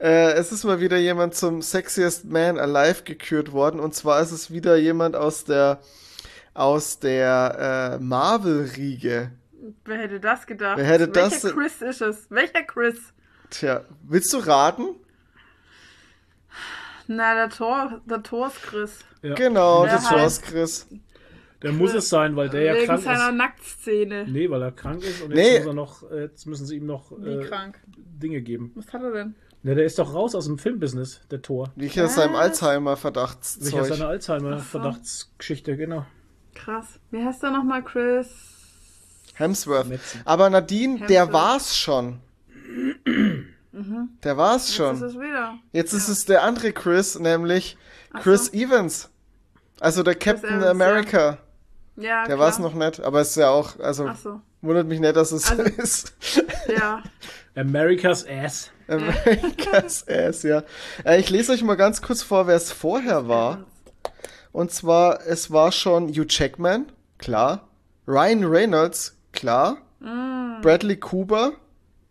[0.00, 3.80] äh, es ist mal wieder jemand zum Sexiest Man Alive gekürt worden.
[3.80, 5.80] Und zwar ist es wieder jemand aus der
[6.54, 9.30] aus der äh, Marvel-Riege.
[9.84, 10.78] Wer hätte das gedacht?
[10.78, 12.26] Wer hätte Welcher das- Chris ist es?
[12.30, 12.96] Welcher Chris?
[13.50, 14.96] Tja, willst du raten?
[17.06, 18.98] Na, der Tor, der Tor ist Chris.
[19.22, 19.34] Ja.
[19.34, 20.86] Genau, Der heißt- war's, Chris.
[21.62, 23.34] Der muss es sein, weil der ja Wegen krank seiner ist.
[23.34, 24.26] Nacktszene.
[24.28, 25.54] Nee, weil er krank ist und Nee.
[25.54, 27.78] jetzt muss er noch, äh, jetzt müssen sie ihm noch Wie äh, krank.
[27.86, 28.72] Dinge geben.
[28.76, 29.34] Was hat er denn?
[29.62, 31.70] Ja, der ist doch raus aus dem Filmbusiness, der Tor.
[31.76, 32.40] Wie ich aus seinem Was?
[32.40, 33.84] Welcher Alzheimer-Verdachtszeug.
[33.86, 36.06] seine Alzheimer-Verdachtsgeschichte, genau.
[36.54, 36.98] Krass.
[37.10, 38.28] Wie heißt er nochmal, Chris?
[39.34, 39.86] Hemsworth.
[39.88, 40.22] Metzen.
[40.24, 41.32] Aber Nadine, der Hemsworth.
[41.32, 42.20] war's schon.
[44.24, 44.94] Der war's Jetzt schon.
[44.96, 45.54] ist es wieder.
[45.72, 47.76] Jetzt ist es der andere Chris, nämlich
[48.22, 48.52] Chris so.
[48.52, 49.10] Evans.
[49.78, 51.38] Also der Captain Evans, America.
[51.96, 52.38] Ja, Der klar.
[52.38, 54.40] war's noch nicht, aber es ist ja auch, also Ach so.
[54.62, 56.14] wundert mich nicht, dass es Also- ist.
[56.68, 57.02] Ja.
[57.54, 58.70] America's Ass.
[58.90, 60.62] America's Ass, ja.
[61.04, 63.64] Äh, ich lese euch mal ganz kurz vor, wer es vorher war.
[64.52, 67.68] Und zwar, es war schon Hugh Jackman, klar.
[68.06, 69.78] Ryan Reynolds, klar.
[70.00, 70.60] Mm.
[70.62, 71.52] Bradley Cooper.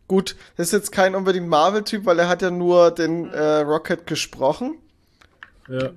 [0.08, 4.08] Gut, das ist jetzt kein unbedingt Marvel-Typ, weil er hat ja nur den äh, Rocket
[4.08, 4.78] gesprochen.
[5.68, 5.90] Ja.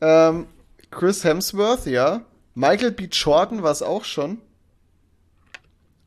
[0.00, 0.46] Ähm,
[0.90, 2.22] Chris Hemsworth, ja.
[2.54, 3.08] Michael B.
[3.10, 4.40] Jordan war es auch schon.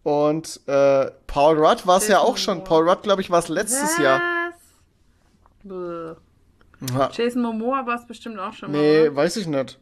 [0.03, 2.55] Und äh, Paul Rudd war es ja auch schon.
[2.59, 2.67] Momoa.
[2.69, 4.19] Paul Rudd, glaube ich, war es letztes Jahr.
[4.49, 4.55] Was?
[5.63, 6.15] Bäh.
[6.97, 7.09] Ja.
[7.13, 8.79] Jason Momoa war es bestimmt auch schon mal.
[8.79, 9.77] Nee, weiß ich nicht.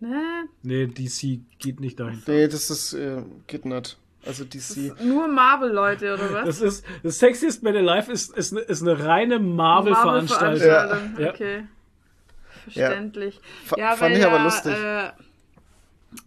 [0.00, 0.22] Ne?
[0.62, 2.20] Nee, DC geht nicht dahin.
[2.26, 3.96] Nee, das ist, äh, geht nicht.
[4.26, 5.00] Also DC.
[5.02, 6.46] Nur Marvel-Leute, oder was?
[6.46, 10.66] Das ist, das Sexiest Man Alive ist, ist, eine, ist eine reine Marvel-Veranstaltung.
[10.68, 11.30] Marvel-Veranstaltung, Ja.
[11.30, 11.62] Okay.
[12.64, 13.40] Verständlich.
[13.64, 14.72] Fa- Ja, fand ich aber ja, lustig.
[14.74, 15.10] Äh,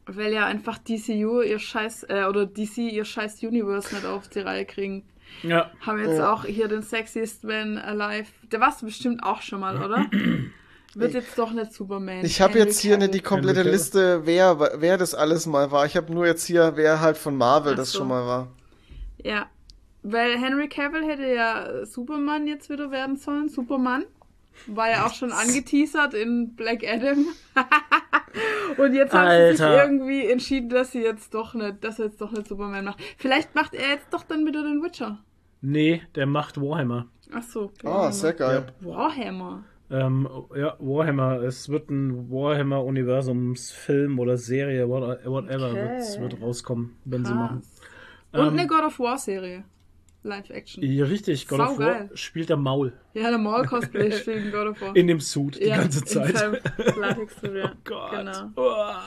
[0.06, 4.40] weil ja einfach DCU ihr Scheiß, äh, oder DC ihr Scheiß Universe nicht auf die
[4.40, 5.04] Reihe kriegen.
[5.42, 5.72] Ja.
[5.82, 6.32] Haben jetzt Ja.
[6.34, 8.28] auch hier den Sexiest Man Alive.
[8.52, 10.06] Der warst du bestimmt auch schon mal, oder?
[10.96, 12.24] Wird jetzt doch nicht Superman.
[12.24, 13.64] Ich habe jetzt hier nicht die komplette.
[13.64, 15.88] Liste, wer, wer das alles mal war.
[15.88, 18.00] Ich habe nur jetzt hier, wer halt von Marvel Ach das so.
[18.00, 18.48] schon mal war.
[19.24, 19.48] Ja.
[20.04, 23.50] Weil Henry Cavill hätte ja Superman jetzt wieder werden sollen.
[23.50, 24.06] Superman.
[24.68, 27.26] War ja auch schon angeteasert in Black Adam.
[28.78, 32.20] Und jetzt haben sie sich irgendwie entschieden, dass sie jetzt doch nicht, dass er jetzt
[32.22, 33.00] doch nicht Superman macht.
[33.18, 35.20] Vielleicht macht er jetzt doch dann wieder den Witcher.
[35.62, 37.08] Nee, der macht Warhammer.
[37.34, 37.72] Ach so.
[37.84, 38.66] Ah, sehr geil.
[38.82, 39.64] Warhammer.
[39.92, 41.42] Ähm, ja, Warhammer.
[41.44, 46.20] Es wird ein Warhammer-Universums-Film oder Serie, what- whatever, Okay.
[46.22, 47.62] wird, rauskommen, wenn sie machen.
[47.62, 48.42] Krass.
[48.42, 49.64] Und Ähm, eine God of War Serie.
[50.24, 50.84] Live-Action.
[50.84, 52.10] Ja, richtig, God of War Saugeil.
[52.16, 54.96] spielt der Maul Ja, der Maul-Cosplay spielt in God of War.
[54.96, 56.34] in dem Suit die ja, ganze Zeit.
[56.34, 57.72] Latex-Suit, ja.
[57.84, 58.12] Gott.
[58.12, 58.50] Genau.
[58.56, 59.02] Uah.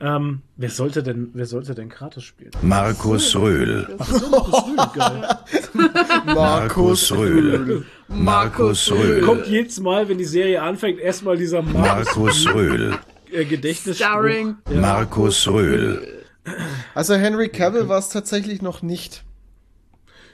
[0.00, 2.52] Ähm, wer sollte denn, wer sollte denn Kratos spielen?
[2.62, 3.96] Markus Röhl.
[4.94, 5.28] Geil.
[6.26, 7.84] Markus Röhl.
[8.06, 9.22] Markus Röhl.
[9.22, 12.96] Kommt jedes Mal, wenn die Serie anfängt, erstmal dieser Markus Röhl.
[13.32, 13.96] äh, Gedächtnis.
[13.96, 14.56] Starring.
[14.72, 16.24] Markus Röhl.
[16.94, 19.24] Also Henry Cavill war es tatsächlich noch nicht.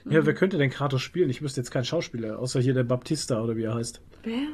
[0.07, 1.31] Ja, wer könnte denn Kratos spielen?
[1.31, 4.01] Ich wüsste jetzt keinen Schauspieler, außer hier der Baptista oder wie er heißt.
[4.23, 4.49] Wer?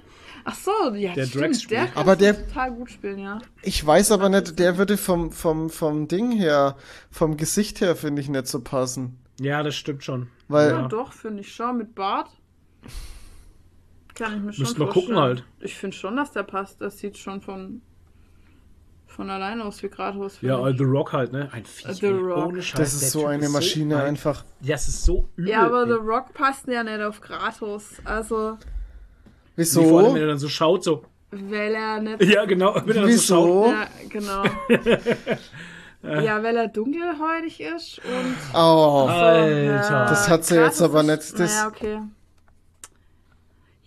[0.45, 1.27] Ach so, ja, Der.
[1.27, 1.81] Drax der spielt.
[1.95, 3.39] kann Aber der- total gut spielen, ja.
[3.63, 6.77] Ich weiß aber nicht, der würde vom, vom, vom Ding her,
[7.11, 9.19] vom Gesicht her, finde ich nicht so passen.
[9.41, 10.29] Ja, das stimmt schon.
[10.49, 10.89] Weil- Ja, ja.
[10.89, 11.79] doch, finde ich schon.
[11.79, 12.29] Mit Bart.
[14.15, 15.45] Kann ich mir schon Müssen wir gucken halt.
[15.61, 16.81] Ich finde schon, dass der passt.
[16.81, 17.81] Das sieht schon von,
[19.11, 19.89] von allein aus wie
[20.39, 20.79] finde Ja, ich.
[20.79, 21.49] The Rock halt, ne?
[21.53, 21.99] Ein Viech.
[21.99, 22.47] The ey, Rock.
[22.49, 22.79] Ohne Scheiß.
[22.81, 24.45] Das ist der so Typ eine Maschine ein- einfach.
[24.61, 25.51] Das ist so übel.
[25.51, 25.89] ja, aber ey.
[25.89, 27.85] The Rock passt ja nicht auf Kratos.
[28.05, 28.57] Also,
[29.57, 30.15] Nee, vor allem, Wieso?
[30.15, 31.05] wenn er dann so schaut, so.
[31.33, 32.23] weil er nicht.
[32.25, 32.75] Ja, genau.
[32.85, 33.47] Wenn er dann so schaut.
[33.47, 33.73] Wieso?
[33.73, 34.45] Ja, genau.
[36.23, 38.37] ja, weil er dunkelhäutig ist und.
[38.55, 40.07] Oh, Alter.
[40.09, 41.99] Das hat sie Kratos jetzt aber nicht- das- Naja, okay.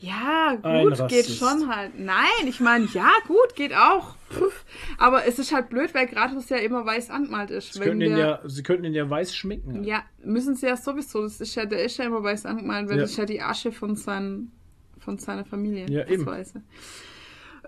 [0.06, 1.98] Ja, gut, geht schon halt.
[1.98, 4.16] Nein, ich meine, ja, gut, geht auch.
[4.30, 4.66] Puff.
[4.98, 7.74] Aber es ist halt blöd, weil Kratos ja immer weiß angemalt ist.
[7.74, 9.86] Sie könnten, ihn der- ja, sie könnten ihn ja weiß schminken.
[9.86, 11.22] Ja, müssen sie ja sowieso.
[11.24, 13.04] Das ist ja, der ist ja immer weiß angemalt, weil Ja.
[13.04, 14.52] das ist ja die Asche von, seinen,
[15.00, 15.90] von seiner Familie.
[15.90, 16.26] Ja, eben.
[16.26, 16.62] Weiße.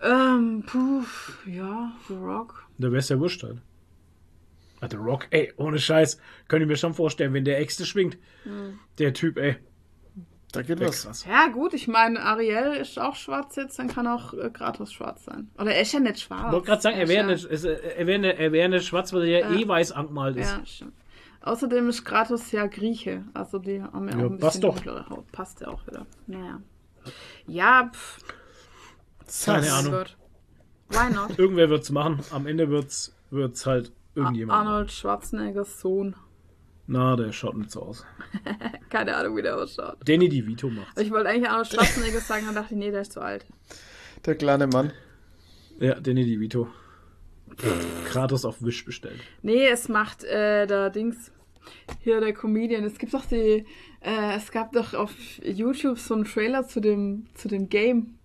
[0.02, 1.04] Ähm, puh,
[1.46, 2.66] ja, The Rock.
[2.78, 3.62] Da wär's ja wurscht halt.
[4.82, 6.20] Ah, The Rock, ey, ohne Scheiß.
[6.50, 8.18] Könnte ich mir schon vorstellen, wenn der Äxte schwingt.
[8.44, 8.78] Hm.
[9.00, 9.56] Der Typ, ey.
[10.56, 11.04] Da geht Weg, was.
[11.04, 11.26] krass.
[11.26, 15.26] Ja, gut, ich meine, Ariel ist auch schwarz jetzt, dann kann auch äh, Kratos schwarz
[15.26, 15.50] sein.
[15.60, 16.46] Oder er ist ja nicht schwarz.
[16.48, 18.86] Ich wollte gerade sagen, er ist wäre nicht, es- er wäre nicht, er wäre nicht
[18.88, 19.58] schwarz, weil er ja, Ja.
[19.60, 20.52] eh weiß angemalt ist.
[20.52, 20.94] Ja, stimmt.
[21.42, 23.24] Außerdem ist Kratos ja Grieche.
[23.36, 24.76] Also die haben ja auch Ja, ein passt bisschen doch.
[24.76, 25.32] dunklere Haut.
[25.32, 26.08] Passt ja auch wieder.
[26.26, 26.60] Naja.
[27.46, 28.20] Ja, pff,
[29.46, 29.92] Keine Ahnung.
[29.92, 30.18] Gott.
[30.90, 31.38] Why not?
[31.38, 32.20] Irgendwer wird's machen.
[32.32, 34.60] Am Ende wird's, wird's halt irgendjemand.
[34.60, 34.68] machen.
[34.74, 36.16] Arnold Schwarzeneggers Sohn.
[36.88, 38.06] Na, der schaut nicht so aus.
[38.90, 39.98] Keine Ahnung, wie der ausschaut.
[40.06, 41.02] Danny DeVito macht's.
[41.02, 43.46] Ich wollte eigentlich Arnold Schwarzenegger sagen, dann dachte ich, nee, der ist zu alt.
[44.26, 44.92] Der kleine Mann.
[45.80, 46.68] Ja, Danny DeVito.
[48.06, 49.20] Kratos auf Wish bestellt.
[49.42, 51.32] Nee, es macht äh, der Dings.
[52.02, 52.84] Hier der Comedian.
[52.84, 53.66] Es gibt doch die.
[54.02, 55.12] Äh, es gab doch auf
[55.44, 58.20] YouTube so einen Trailer zu dem, zu dem Game,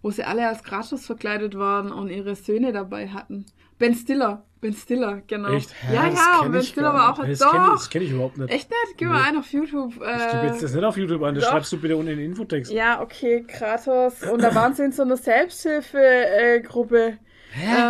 [0.00, 3.44] wo sie alle als Kratos verkleidet waren und ihre Söhne dabei hatten.
[3.78, 4.42] Ben Stiller.
[4.60, 5.50] Ben Stiller, genau.
[5.50, 5.70] Echt?
[5.92, 7.24] Ja, Hä, das ja, und Ben Stiller war auch.
[7.24, 7.52] Das doch.
[7.52, 8.50] kenne ich, das kenn ich überhaupt nicht.
[8.50, 8.96] Echt nicht?
[8.96, 9.14] Gib Nee.
[9.14, 9.92] mal ein auf YouTube.
[9.92, 9.98] Ich
[10.32, 11.50] gebe jetzt Äh, das nicht auf YouTube an, das doch.
[11.50, 12.72] schreibst du bitte unten in den Infotext.
[12.72, 14.22] ja, okay, Kratos.
[14.22, 17.16] Und da waren sie in so einer Selbsthilfegruppe äh,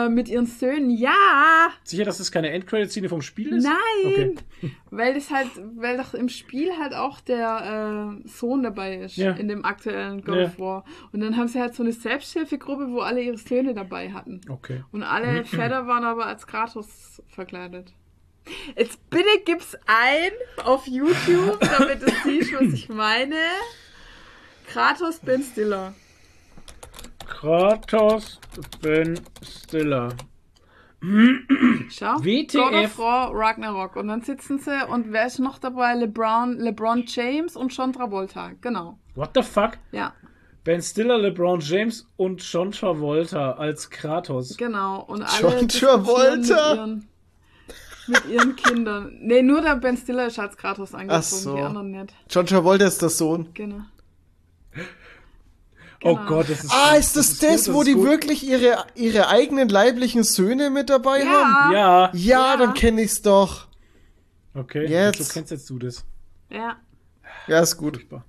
[0.09, 0.91] mit ihren Söhnen.
[0.91, 1.71] Ja!
[1.85, 3.65] Sicher, dass das keine Endcredit-Szene vom Spiel ist?
[3.65, 3.75] Nein!
[4.05, 4.37] Okay.
[4.91, 9.33] Weil das halt, weil doch im Spiel halt auch der äh, Sohn dabei ist, Ja.
[9.33, 10.45] in dem aktuellen God Ja.
[10.45, 10.85] of War.
[11.13, 14.41] Und dann haben sie halt so eine Selbsthilfegruppe, wo alle ihre Söhne dabei hatten.
[14.49, 14.83] Okay.
[14.93, 17.93] Und alle Väter waren aber als Kratos verkleidet.
[18.77, 20.31] Jetzt bitte gib's ein
[20.65, 23.35] auf YouTube, damit du siehst, was ich meine.
[24.69, 25.95] Kratos Ben Stiller.
[27.29, 28.41] Kratos
[28.81, 30.09] Ben Stiller.
[31.91, 32.17] Schau.
[32.19, 32.53] WTF.
[32.53, 33.97] God of War, Ragnarok.
[33.97, 35.95] Und dann sitzen sie und wer ist noch dabei?
[35.95, 38.53] LeBron, LeBron James und John Travolta.
[38.61, 38.99] Genau.
[39.15, 39.73] What the fuck?
[39.93, 40.15] Ja,
[40.67, 44.57] Ben Stiller, LeBron James und John Travolta als Kratos.
[44.57, 45.01] genau.
[45.05, 46.75] Und alle John Travolta.
[46.75, 47.09] Mit ihren,
[48.09, 49.17] mit ihren Kindern.
[49.21, 51.55] Nee, nur der Ben Stiller ist als Kratos angezogen, so.
[51.55, 52.13] die anderen nicht.
[52.29, 53.49] John Travolta ist der Sohn.
[53.55, 53.83] Genau.
[56.05, 56.27] Oh Genau.
[56.29, 58.05] Gott, das ist Ah, ist das gut, das, wo ist die gut.
[58.05, 61.73] wirklich ihre, ihre eigenen leiblichen Söhne mit dabei haben?
[61.73, 61.73] Ja.
[61.73, 62.11] Ja.
[62.13, 62.57] Ja, Ja.
[62.57, 63.67] dann kenne ich's doch.
[64.55, 65.23] Okay, Jetzt.
[65.25, 66.05] so kennst jetzt du das.
[66.51, 66.77] Ja.
[67.47, 67.97] Ja, ist gut.
[67.97, 68.25] Furchtbar.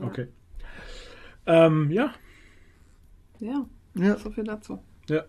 [0.00, 0.28] Okay.
[1.46, 2.12] Ähm, ja,
[3.38, 3.64] Ja.
[3.94, 4.16] Ja.
[4.18, 4.78] So viel dazu.
[5.08, 5.22] ja.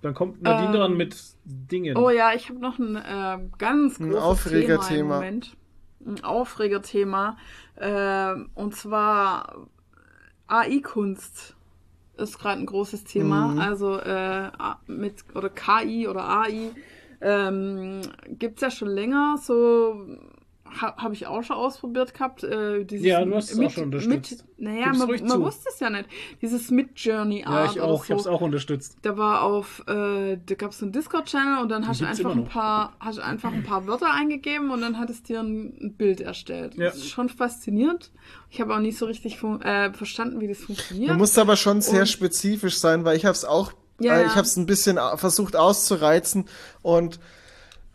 [0.00, 0.72] Dann kommt Nadine Ähm.
[0.74, 1.96] dran mit Dingen.
[1.96, 4.86] Oh ja, ich habe noch ein äh, ganz Ein großes Aufregerthema.
[4.88, 5.56] Thema im Moment.
[6.06, 7.36] Ein Aufregerthema.
[7.80, 9.66] Ähm, und zwar
[10.48, 11.54] AI-Kunst
[12.16, 13.48] ist gerade ein großes Thema.
[13.48, 13.58] Mhm.
[13.60, 14.50] Also äh,
[14.86, 16.70] mit oder KI oder AI
[17.20, 19.38] ähm, gibt's ja schon länger.
[19.38, 20.18] So
[20.80, 22.44] ha, habe ich auch schon ausprobiert gehabt.
[22.44, 24.44] Äh, dieses Ja, du hast es auch schon unterstützt.
[24.56, 26.06] Mit, naja, Gib's man, man wusste es ja nicht.
[26.42, 28.02] Dieses Mid-Journey ja, Art ich oder auch.
[28.02, 28.96] Ich so hab's auch unterstützt.
[29.02, 32.30] da war auf, äh, da gab es so einen Discord-Channel und dann hast du einfach
[32.34, 35.94] ein paar, hast du einfach ein paar Wörter eingegeben und dann hat es dir ein,
[35.96, 36.74] Bild erstellt.
[36.76, 36.86] Ja.
[36.86, 38.10] Das ist schon faszinierend.
[38.50, 41.10] Ich habe auch nicht so richtig fun- äh, verstanden, wie das funktioniert.
[41.10, 44.20] Du musst aber schon sehr Und- spezifisch sein, weil ich habe es auch, Ja, äh,
[44.20, 44.26] ja.
[44.26, 46.44] ich habe es ein bisschen versucht auszureizen
[46.82, 47.18] und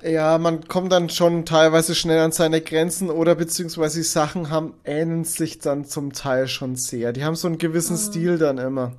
[0.04, 4.74] Ja, man kommt dann schon teilweise schnell an seine Grenzen oder beziehungsweise die Sachen haben,
[4.84, 7.14] ähneln sich dann zum Teil schon sehr.
[7.14, 8.94] Die haben so einen gewissen Stil dann immer.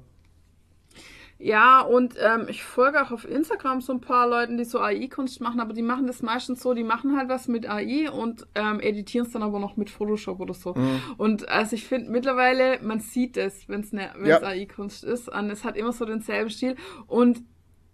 [1.38, 5.42] Ja, und ähm, ich folge auch auf Instagram so ein paar Leuten, die so AI-Kunst
[5.42, 8.80] machen, aber die machen das meistens so, die machen halt was mit AI und ähm,
[8.80, 10.74] editieren es dann aber noch mit Photoshop oder so.
[11.18, 14.40] Und also ich finde mittlerweile, man sieht es, wenn es ne, Ja.
[14.42, 15.28] AI-Kunst ist.
[15.28, 16.76] Und es hat immer so denselben Stil
[17.08, 17.42] und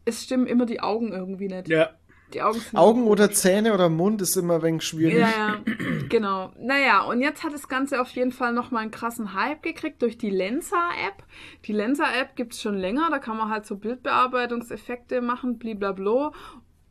[0.04, 1.68] es stimmen immer die Augen irgendwie nicht.
[1.68, 1.90] Ja.
[2.32, 5.18] Die Augen Augen oder Zähne oder Mund ist immer ein wenig schwierig.
[5.18, 5.56] ja, ja,
[6.08, 6.52] genau.
[6.58, 10.18] Naja, und jetzt hat das Ganze auf jeden Fall nochmal einen krassen Hype gekriegt durch
[10.18, 11.24] die Lensa-App.
[11.64, 16.32] Die Lensa-App gibt es schon länger, da kann man halt so Bildbearbeitungseffekte machen, blablabla.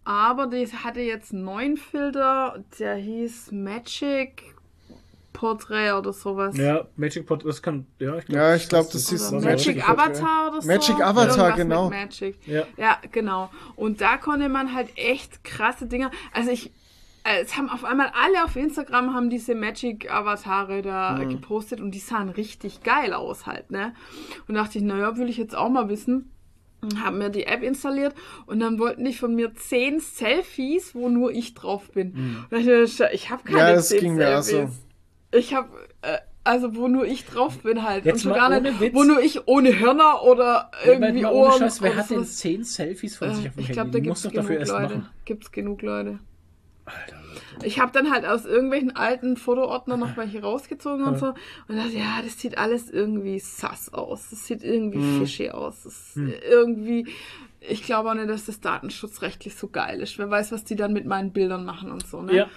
[0.04, 4.56] Aber die hatte jetzt einen neuen Filter, der hieß Magic
[5.40, 6.58] Portrait oder sowas.
[6.58, 9.36] Ja, Magic Pot, das kann, ja, ich glaube, Ja, ich glaube, das Oder so.
[9.40, 10.68] Magic, Magic Avatar oder so.
[10.68, 11.90] Magic Avatar, genau.
[11.90, 12.46] Magic.
[12.46, 12.64] Ja.
[12.76, 13.50] ja, genau.
[13.78, 16.12] Und da konnte man halt echt krasse Dinge.
[16.34, 16.72] Also ich,
[17.24, 21.30] äh, es haben auf einmal alle auf Instagram haben diese Magic Avatare da Mhm.
[21.30, 23.94] gepostet und die sahen richtig geil aus halt, ne?
[24.50, 26.32] Und dachte ich, naja, will ich jetzt auch mal wissen.
[26.82, 28.14] Und Haben mir die App installiert
[28.46, 32.46] und dann wollten die von mir zehn Selfies, wo nur ich drauf bin.
[32.50, 33.68] Dachte ich, ich habe keine Mhm.
[33.68, 34.76] Ja, das zehn ging mir auch Selfies.
[34.76, 34.89] so.
[35.32, 35.70] Ich habe
[36.02, 38.80] äh, also wo nur ich drauf bin halt Jetzt und schon mal gar ohne nicht,
[38.80, 38.96] Witz.
[38.96, 41.52] wo nur ich ohne Hörner oder irgendwie mal Ohren.
[41.52, 43.74] ohne Scheiß, wer hat denn zehn Selfies von sich Äh, auf dem ich Handy?
[43.74, 45.06] glaube, da Du gibt musst es doch dafür genug Leute.
[45.26, 46.20] Gibt's genug Leute.
[47.64, 51.34] Ich habe dann halt aus irgendwelchen alten Fotoordnern noch welche rausgezogen und so
[51.68, 54.30] und dachte, ja, das sieht alles irgendwie sass aus.
[54.32, 55.20] Das sieht irgendwie Hm.
[55.20, 55.84] fishy aus.
[55.84, 56.18] Das ist
[56.50, 57.08] irgendwie,
[57.62, 60.18] ich glaube auch nicht, dass das datenschutzrechtlich so geil ist.
[60.18, 62.34] Wer weiß, was die dann mit meinen Bildern machen und so, ne?
[62.34, 62.48] Ja.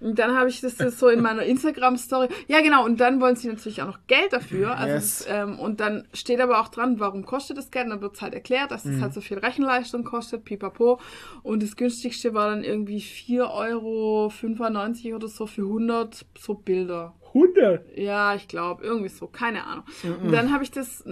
[0.00, 2.28] Und dann habe ich das so in meiner Instagram-Story.
[2.48, 2.84] Ja, genau.
[2.84, 4.76] Und dann wollen sie natürlich auch noch Geld dafür.
[4.76, 5.18] Also Yes.
[5.18, 7.84] das, ähm, und dann steht aber auch dran, warum kostet das Geld?
[7.84, 10.98] Und dann wird es halt erklärt, dass das halt so viel Rechenleistung kostet, pipapo.
[11.44, 17.14] Und das günstigste war dann irgendwie 4,95 Euro oder so für 100 so Bilder.
[17.28, 17.96] 100?
[17.96, 19.28] Ja, ich glaube, irgendwie so.
[19.28, 19.84] Keine Ahnung.
[20.22, 21.04] Und dann habe ich das...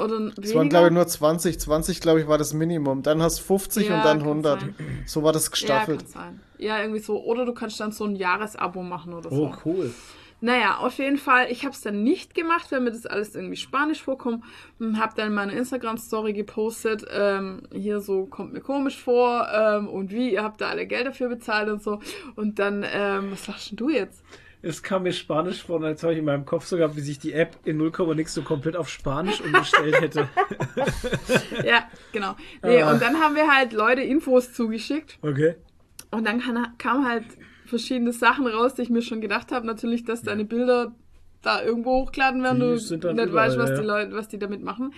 [0.00, 1.60] Oder Es waren, glaube ich, nur 20.
[1.60, 3.02] 20, glaube ich, war das Minimum.
[3.02, 4.60] Dann hast du 50 Ja, und dann kann 100.
[4.60, 4.74] sein.
[5.06, 6.08] So war das ja, gestaffelt.
[6.08, 6.40] sein.
[6.58, 7.22] Ja, irgendwie so.
[7.22, 9.36] Oder du kannst dann so ein Jahresabo machen oder so.
[9.46, 9.92] Oh, cool.
[10.42, 13.56] Naja, auf jeden Fall, ich habe es dann nicht gemacht, weil mir das alles irgendwie
[13.56, 14.42] spanisch vorkommt.
[14.78, 20.10] Und habe dann meine Instagram-Story gepostet, ähm, hier so, kommt mir komisch vor ähm, und
[20.10, 22.00] wie, ihr habt da alle Geld dafür bezahlt und so.
[22.36, 24.22] Und dann, ähm, was sagst du jetzt?
[24.62, 27.00] Es kam mir Spanisch vor und jetzt habe ich in meinem Kopf so gehabt, wie
[27.00, 30.28] sich die App in 0, nix so komplett auf Spanisch umgestellt hätte.
[31.64, 32.36] Ja, genau.
[32.62, 32.92] Nee, Ah.
[32.92, 35.18] und dann haben wir halt Leute Infos zugeschickt.
[35.22, 35.54] Okay.
[36.10, 36.40] Und dann
[36.78, 37.24] kam halt
[37.66, 39.66] verschiedene Sachen raus, die ich mir schon gedacht habe.
[39.66, 40.94] Natürlich, dass deine Bilder
[41.42, 43.80] da irgendwo hochgeladen werden, Die du nicht überall, weißt, was ja.
[43.80, 44.92] die Leute, was die damit machen.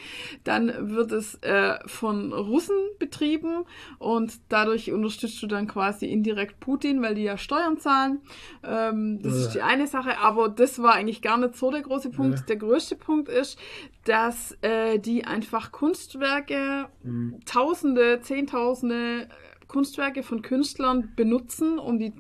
[0.45, 3.65] Dann wird es äh, von Russen betrieben
[3.99, 8.21] und dadurch unterstützt du dann quasi indirekt Putin, weil die ja Steuern zahlen.
[8.65, 12.11] Ähm, das ist die eine Sache, aber das war eigentlich gar nicht so der große
[12.11, 12.41] Punkt.
[12.41, 12.45] Ja.
[12.47, 13.59] Der größte Punkt ist,
[14.05, 17.41] dass äh, die einfach Kunstwerke, Mhm.
[17.47, 19.29] Tausende, Zehntausende
[19.69, 22.13] Kunstwerke von Künstlern benutzen, um die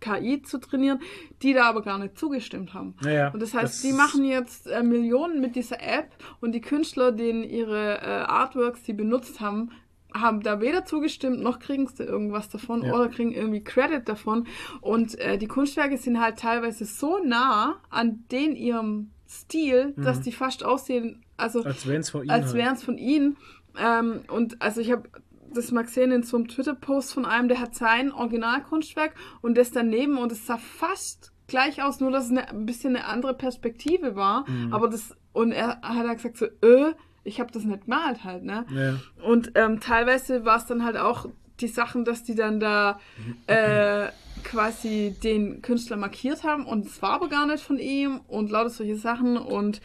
[0.00, 1.00] KI zu trainieren,
[1.42, 2.94] die da aber gar nicht zugestimmt haben.
[3.02, 6.60] Naja, und das heißt, das- die machen jetzt äh, Millionen mit dieser App und die
[6.60, 9.70] Künstler, denen ihre äh, Artworks sie benutzt haben,
[10.12, 12.92] haben da weder zugestimmt, noch kriegen sie irgendwas davon Ja.
[12.94, 14.46] oder kriegen irgendwie Credit davon.
[14.80, 20.32] Und äh, die Kunstwerke sind halt teilweise so nah an den ihrem Stil, dass die
[20.32, 21.66] fast aussehen, also Mhm.
[21.66, 22.30] Als wären es von ihnen.
[22.32, 22.54] als halt.
[22.56, 23.36] wären es von ihnen.
[23.78, 25.08] Ähm, und also ich habe
[25.54, 29.70] das mal gesehen in so einem Twitter-Post von einem, der hat sein Originalkunstwerk und das
[29.70, 33.34] daneben und es sah fast gleich aus, nur dass es eine, ein bisschen eine andere
[33.34, 34.48] Perspektive war.
[34.48, 34.72] Mhm.
[34.72, 36.94] Aber das, und er hat halt gesagt so, äh,
[37.24, 38.64] ich habe das nicht gemalt halt, ne?
[38.70, 39.24] Ja.
[39.28, 41.26] Und ähm, teilweise war es dann halt auch
[41.60, 42.98] die Sachen, dass die dann da
[43.46, 44.08] äh,
[44.44, 48.70] quasi den Künstler markiert haben und es war aber gar nicht von ihm und lauter
[48.70, 49.82] solche Sachen und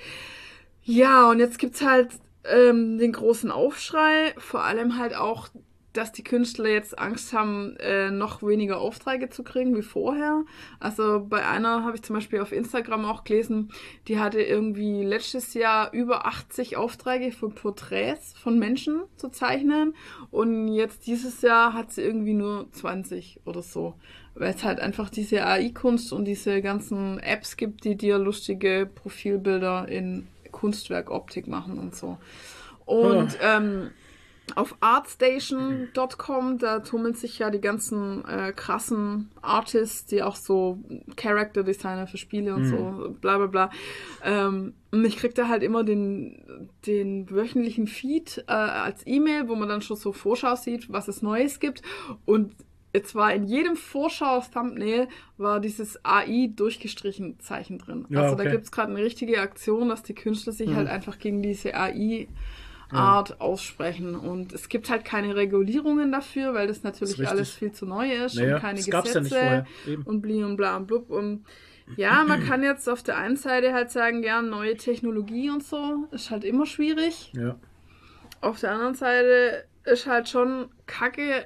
[0.84, 2.10] ja, und jetzt gibt's halt
[2.50, 5.50] ähm, den großen Aufschrei, vor allem halt auch,
[5.96, 10.44] dass die Künstler jetzt Angst haben, äh, noch weniger Aufträge zu kriegen wie vorher.
[10.80, 13.72] Also bei einer habe ich zum Beispiel auf Instagram auch gelesen,
[14.08, 19.96] die hatte irgendwie letztes Jahr über 80 Aufträge für Porträts von Menschen zu zeichnen
[20.32, 23.96] und jetzt dieses Jahr hat sie irgendwie nur 20 oder so.
[24.38, 29.88] Weil es halt einfach diese AI-Kunst und diese ganzen Apps gibt, die dir lustige Profilbilder
[29.88, 30.28] in
[30.66, 32.18] Kunstwerkoptik machen und so.
[32.86, 33.92] Und ähm,
[34.56, 40.80] auf artstation.com, da tummeln sich ja die ganzen äh, krassen Artists, die auch so
[41.16, 43.70] Character Designer für Spiele und so, bla bla bla.
[44.24, 49.56] Ähm, und ich krieg da halt immer den, den wöchentlichen Feed äh, als E-Mail, wo
[49.56, 51.84] man dann schon so Vorschau sieht, was es Neues gibt.
[52.26, 52.56] Und
[52.96, 55.08] jetzt war in jedem Vorschau-Thumbnail
[55.38, 58.06] war dieses AI durchgestrichen Zeichen drin.
[58.10, 58.54] Ja, also da okay.
[58.54, 62.28] gibt es gerade eine richtige Aktion, dass die Künstler sich halt einfach gegen diese AI
[62.92, 64.16] Art aussprechen.
[64.16, 67.30] Und es gibt halt keine Regulierungen dafür, weil das natürlich richtig.
[67.30, 69.66] alles viel zu neu ist Naja, und keine das ja Gesetze.
[69.88, 70.04] Eben.
[70.04, 71.10] und bli und bla und blub.
[71.10, 71.46] Und
[71.98, 76.08] ja, man kann jetzt auf der einen Seite halt sagen, ja, neue Technologie und so
[76.12, 77.32] ist halt immer schwierig.
[77.36, 77.56] Ja.
[78.42, 81.46] Auf der anderen Seite ist halt schon kacke,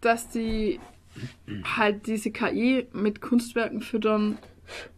[0.00, 0.80] dass die
[1.76, 4.38] halt diese KI mit Kunstwerken füttern,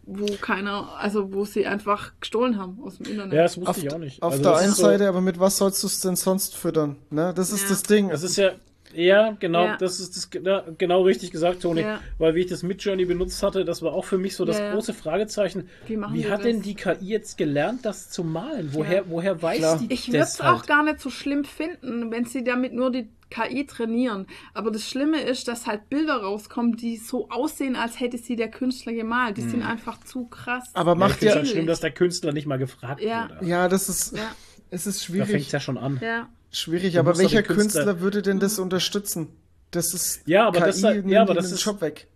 [0.03, 3.33] wo keiner, also wo sie einfach gestohlen haben aus dem Internet.
[3.33, 4.21] ja, das wusste Auf, ich auch nicht.
[4.23, 6.97] auf Also der einen so- Seite, aber mit was sollst du es denn sonst füttern?
[7.09, 7.33] Ne?
[7.35, 7.69] Das ist Ja.
[7.69, 8.09] das Ding.
[8.09, 8.51] Das ist ja,
[8.93, 9.77] ja, genau, Ja.
[9.77, 11.81] das ist das ja, genau richtig gesagt, Toni.
[11.81, 11.99] Ja.
[12.17, 14.95] Weil wie ich das Midjourney benutzt hatte, das war auch für mich so das große
[14.95, 15.69] Fragezeichen.
[15.85, 16.47] Wie machen Wie hat das?
[16.47, 18.69] denn die KI jetzt gelernt, das zu malen?
[18.73, 19.03] Woher, Ja.
[19.07, 19.77] woher weiß Klar.
[19.79, 20.57] die Ich würde das es halt?
[20.57, 24.25] auch gar nicht so schlimm finden, wenn sie damit nur die KI trainieren.
[24.53, 28.49] Aber das Schlimme ist, dass halt Bilder rauskommen, die so aussehen, als hätte sie der
[28.49, 29.37] Künstler gemalt.
[29.37, 30.65] Die sind einfach zu krass.
[30.73, 31.35] aber Ja, macht es ja.
[31.35, 33.29] halt schlimm, dass der Künstler nicht mal gefragt Ja.
[33.29, 33.45] wurde.
[33.45, 34.17] Ja, das ist.
[34.17, 34.31] Ja.
[34.71, 35.45] Es ist Da fängt schwierig.
[35.47, 35.99] es ja schon an.
[36.01, 36.27] ja.
[36.51, 39.27] Schwierig, aber welcher Künstler- Künstler würde denn das unterstützen?
[39.71, 40.27] Das ist.
[40.27, 42.07] Ja, aber das- ja, aber das den ist- Job weg.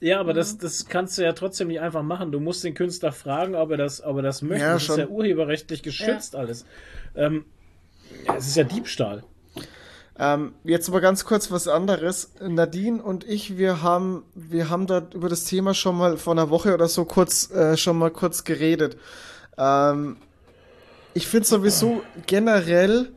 [0.00, 2.30] Ja, aber das, das kannst du ja trotzdem nicht einfach machen.
[2.30, 4.64] Du musst den Künstler fragen, ob er das, ob er das möchte.
[4.66, 4.96] Ja, das schon.
[4.96, 6.66] ist ja urheberrechtlich geschützt alles.
[7.14, 7.46] Ähm,
[8.26, 9.24] ja, es ist ja Diebstahl.
[10.16, 12.30] Ähm, jetzt aber ganz kurz was anderes.
[12.40, 16.50] Nadine und ich, wir haben, wir haben da über das Thema schon mal vor einer
[16.50, 18.96] Woche oder so kurz, äh, schon mal kurz geredet.
[19.58, 20.16] Ähm,
[21.14, 23.12] ich finde sowieso generell,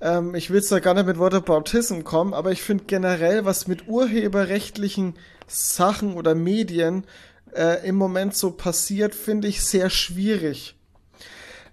[0.00, 3.66] ähm, ich will jetzt da gar nicht mit Whataboutism kommen, aber ich finde generell, was
[3.66, 5.14] mit urheberrechtlichen
[5.48, 7.04] Sachen oder Medien
[7.52, 10.77] äh, im Moment so passiert, finde ich sehr schwierig.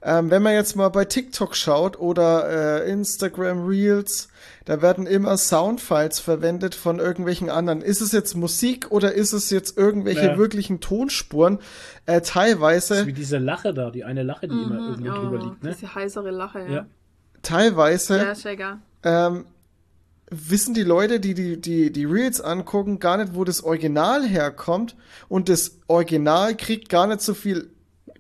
[0.08, 4.28] Ähm, wenn man jetzt mal bei TikTok schaut oder äh, Instagram Reels,
[4.66, 7.82] da werden immer Soundfiles verwendet von irgendwelchen anderen.
[7.82, 10.38] Ist es jetzt Musik oder ist es jetzt irgendwelche Ja.
[10.38, 11.58] wirklichen Tonspuren?
[12.06, 15.16] Äh, Das ist teilweise, wie diese Lache da, die eine Lache, die immer irgendwo Oh,
[15.22, 15.76] drüber liegt, ne?
[15.76, 16.70] Diese heisere Lache, ja.
[16.72, 16.86] Ja.
[17.42, 18.78] teilweise Ja, ist ja egal.
[19.04, 19.46] ähm,
[20.30, 24.96] wissen die Leute, die, die die die Reels angucken, gar nicht, wo das Original herkommt
[25.30, 27.70] und das Original kriegt gar nicht so viel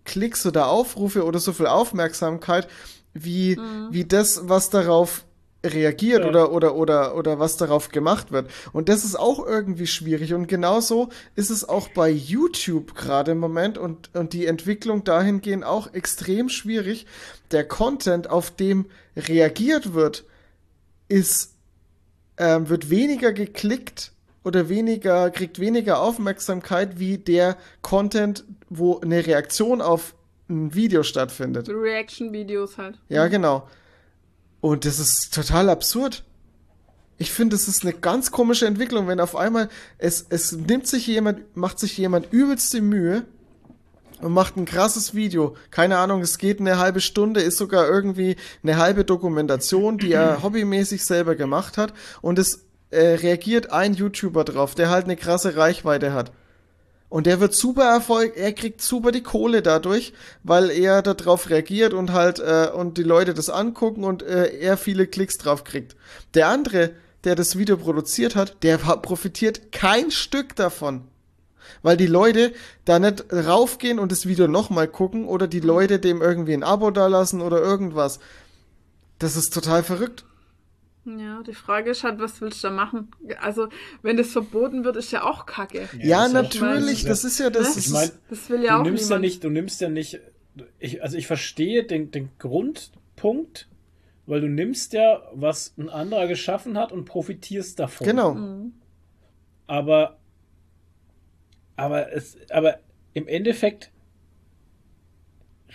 [0.06, 2.68] Klicks oder Aufrufe oder so viel Aufmerksamkeit
[3.14, 3.57] wie
[3.91, 5.26] wie das, was darauf
[5.65, 6.30] reagiert Ja.
[6.30, 8.52] oder oder oder oder was darauf gemacht wird.
[8.72, 10.34] Und das ist auch irgendwie schwierig.
[10.34, 15.64] Und genauso ist es auch bei YouTube gerade im Moment und und die Entwicklung dahingehend
[15.64, 17.07] auch extrem schwierig.
[17.52, 18.86] Der Content auf dem
[19.18, 20.23] reagiert wird
[21.07, 21.53] ist
[22.38, 24.11] ähm, wird weniger geklickt
[24.45, 30.13] oder weniger kriegt weniger Aufmerksamkeit wie der Content, wo eine Reaktion auf
[30.47, 31.67] ein Video stattfindet.
[31.67, 32.99] Reaction-Videos halt.
[33.09, 33.67] Ja, genau.
[34.61, 36.23] Und das ist total absurd.
[37.17, 41.07] Ich finde, das ist eine ganz komische Entwicklung, wenn auf einmal es, es nimmt sich
[41.07, 43.23] jemand, macht sich jemand übelste Mühe
[44.22, 45.55] und macht ein krasses Video.
[45.72, 50.39] Keine Ahnung, es geht eine halbe Stunde, ist sogar irgendwie eine halbe Dokumentation, die er
[50.43, 52.65] hobbymäßig selber gemacht hat und es
[52.95, 56.31] äh, reagiert ein YouTuber drauf, der halt eine krasse Reichweite hat.
[57.09, 60.13] Und der wird super Erfolg, er kriegt super die Kohle dadurch,
[60.43, 64.76] weil er darauf reagiert und halt äh, und die Leute das angucken und äh, er
[64.76, 65.95] viele Klicks drauf kriegt.
[66.34, 66.91] Der andere,
[67.23, 71.07] der das Video produziert hat, der profitiert kein Stück davon.
[71.84, 72.53] Weil die Leute
[72.85, 76.91] da nicht raufgehen und das Video nochmal gucken oder die Leute dem irgendwie ein Abo
[76.91, 78.19] dalassen oder irgendwas.
[79.19, 80.26] Das ist total verrückt.
[81.06, 83.11] Ja, die Frage ist halt, was willst du da machen?
[83.40, 83.69] Also,
[84.02, 85.88] wenn das verboten wird, ist ja auch kacke.
[85.99, 87.61] Ja, ja- natürlich, das ist ja das.
[87.61, 87.68] Ne?
[87.68, 89.90] das Ich ist- meine, Das will ja du auch nimmst ja nicht, du nimmst ja
[89.90, 90.19] nicht,
[90.80, 93.68] ich, also ich verstehe den, den Grundpunkt,
[94.26, 98.07] weil du nimmst ja, was ein anderer geschaffen hat und profitierst davon.
[98.07, 98.34] genau.
[98.34, 98.73] Mhm.
[99.68, 100.18] Aber,
[101.76, 102.80] aber es, aber
[103.14, 103.91] im Endeffekt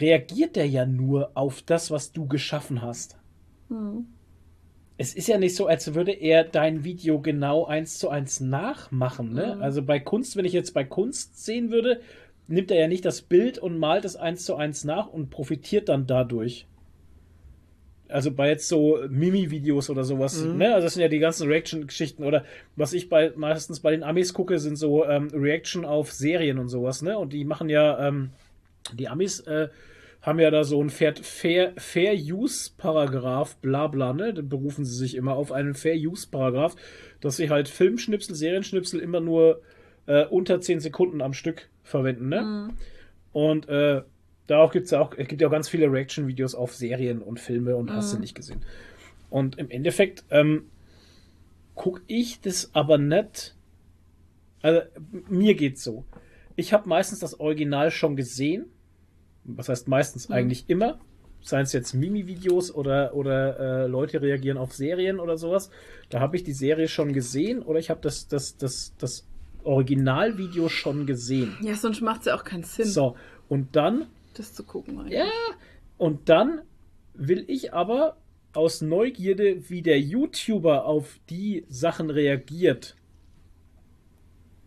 [0.00, 3.16] reagiert er ja nur auf das, was du geschaffen hast.
[3.68, 4.06] Mhm.
[5.00, 9.32] Es ist ja nicht so, als würde er dein Video genau eins zu eins nachmachen.
[9.32, 9.54] Ne?
[9.56, 9.62] Mhm.
[9.62, 12.02] Also bei Kunst, wenn ich jetzt bei Kunst sehen würde,
[12.48, 15.88] nimmt er ja nicht das Bild und malt es eins zu eins nach und profitiert
[15.88, 16.66] dann dadurch.
[18.08, 20.58] Also bei jetzt so Mimi-Videos oder sowas, Mhm.
[20.58, 20.74] ne?
[20.74, 22.44] Also das sind ja die ganzen Reaction-Geschichten oder
[22.76, 26.68] was ich bei meistens bei den Amis gucke, sind so ähm, Reaction auf Serien und
[26.68, 27.16] sowas, ne?
[27.16, 28.32] Und die machen ja, ähm,
[28.92, 29.68] die Amis äh,
[30.22, 34.34] haben ja da so ein Fair, Fair, Fair Use Paragraph, bla bla, ne?
[34.34, 36.76] Da berufen sie sich immer auf einen Fair Use Paragraph,
[37.20, 39.62] dass sie halt Filmschnipsel, Serienschnipsel immer nur
[40.06, 42.40] äh, unter 10 Sekunden am Stück verwenden, ne?
[43.32, 44.02] Und äh,
[44.46, 47.76] darauf gibt's ja auch, es gibt ja auch ganz viele Reaction-Videos auf Serien und Filme
[47.76, 48.64] und hast du nicht gesehen.
[49.30, 50.64] Und im Endeffekt ähm,
[51.74, 53.54] gucke ich das aber nicht
[54.60, 54.80] Also,
[55.28, 56.04] mir geht's so.
[56.56, 58.66] Ich habe meistens das Original schon gesehen.
[59.44, 60.34] Was heißt meistens Mhm.
[60.34, 60.98] eigentlich immer.
[61.42, 65.70] Seien es jetzt Mimi-Videos oder, oder äh, Leute reagieren auf Serien oder sowas.
[66.10, 69.26] Da habe ich die Serie schon gesehen oder ich habe das, das, das, das
[69.64, 71.56] Originalvideo schon gesehen.
[71.62, 73.16] Ja, sonst macht es ja auch keinen Sinn, So,
[73.48, 74.98] und dann das zu gucken.
[75.00, 75.18] eigentlich.
[75.18, 75.24] Ja.
[75.96, 76.60] Und dann
[77.14, 78.18] will ich aber
[78.52, 82.96] aus Neugierde, wie der YouTuber auf die Sachen reagiert,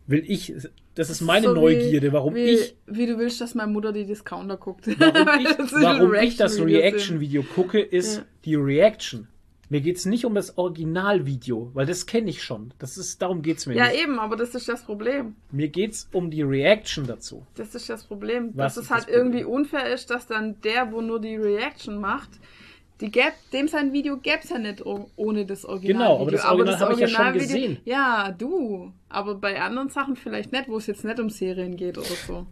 [0.08, 0.54] will ich,
[0.96, 3.92] das ist meine So wie- Neugierde, warum wie, ich, Wie du willst, dass meine Mutter
[3.92, 4.88] die Discounter guckt.
[5.00, 8.24] warum ich, Das warum ich das Reaction-Video gucke, ist Ja.
[8.46, 9.28] die Reaction.
[9.70, 12.74] Mir geht's nicht um das Originalvideo, weil das kenne ich schon.
[12.78, 14.04] Das ist, darum geht's mir Ja, nicht.
[14.04, 15.36] eben, aber das ist das Problem.
[15.52, 17.46] Mir geht's um die Reaction dazu.
[17.56, 18.52] Das ist das Problem.
[18.54, 22.30] Was dass es halt irgendwie unfair ist, dass dann der, wo nur die Reaction macht,
[23.02, 26.08] die gäb, dem sein Video gäbe es ja nicht oh- ohne das Original.
[26.08, 27.78] Genau, aber das Original habe ich ja schon Originalvideo- gesehen.
[27.86, 28.94] Ja, du.
[29.10, 32.48] Aber bei anderen Sachen vielleicht nicht, wo es jetzt nicht um Serien geht oder so.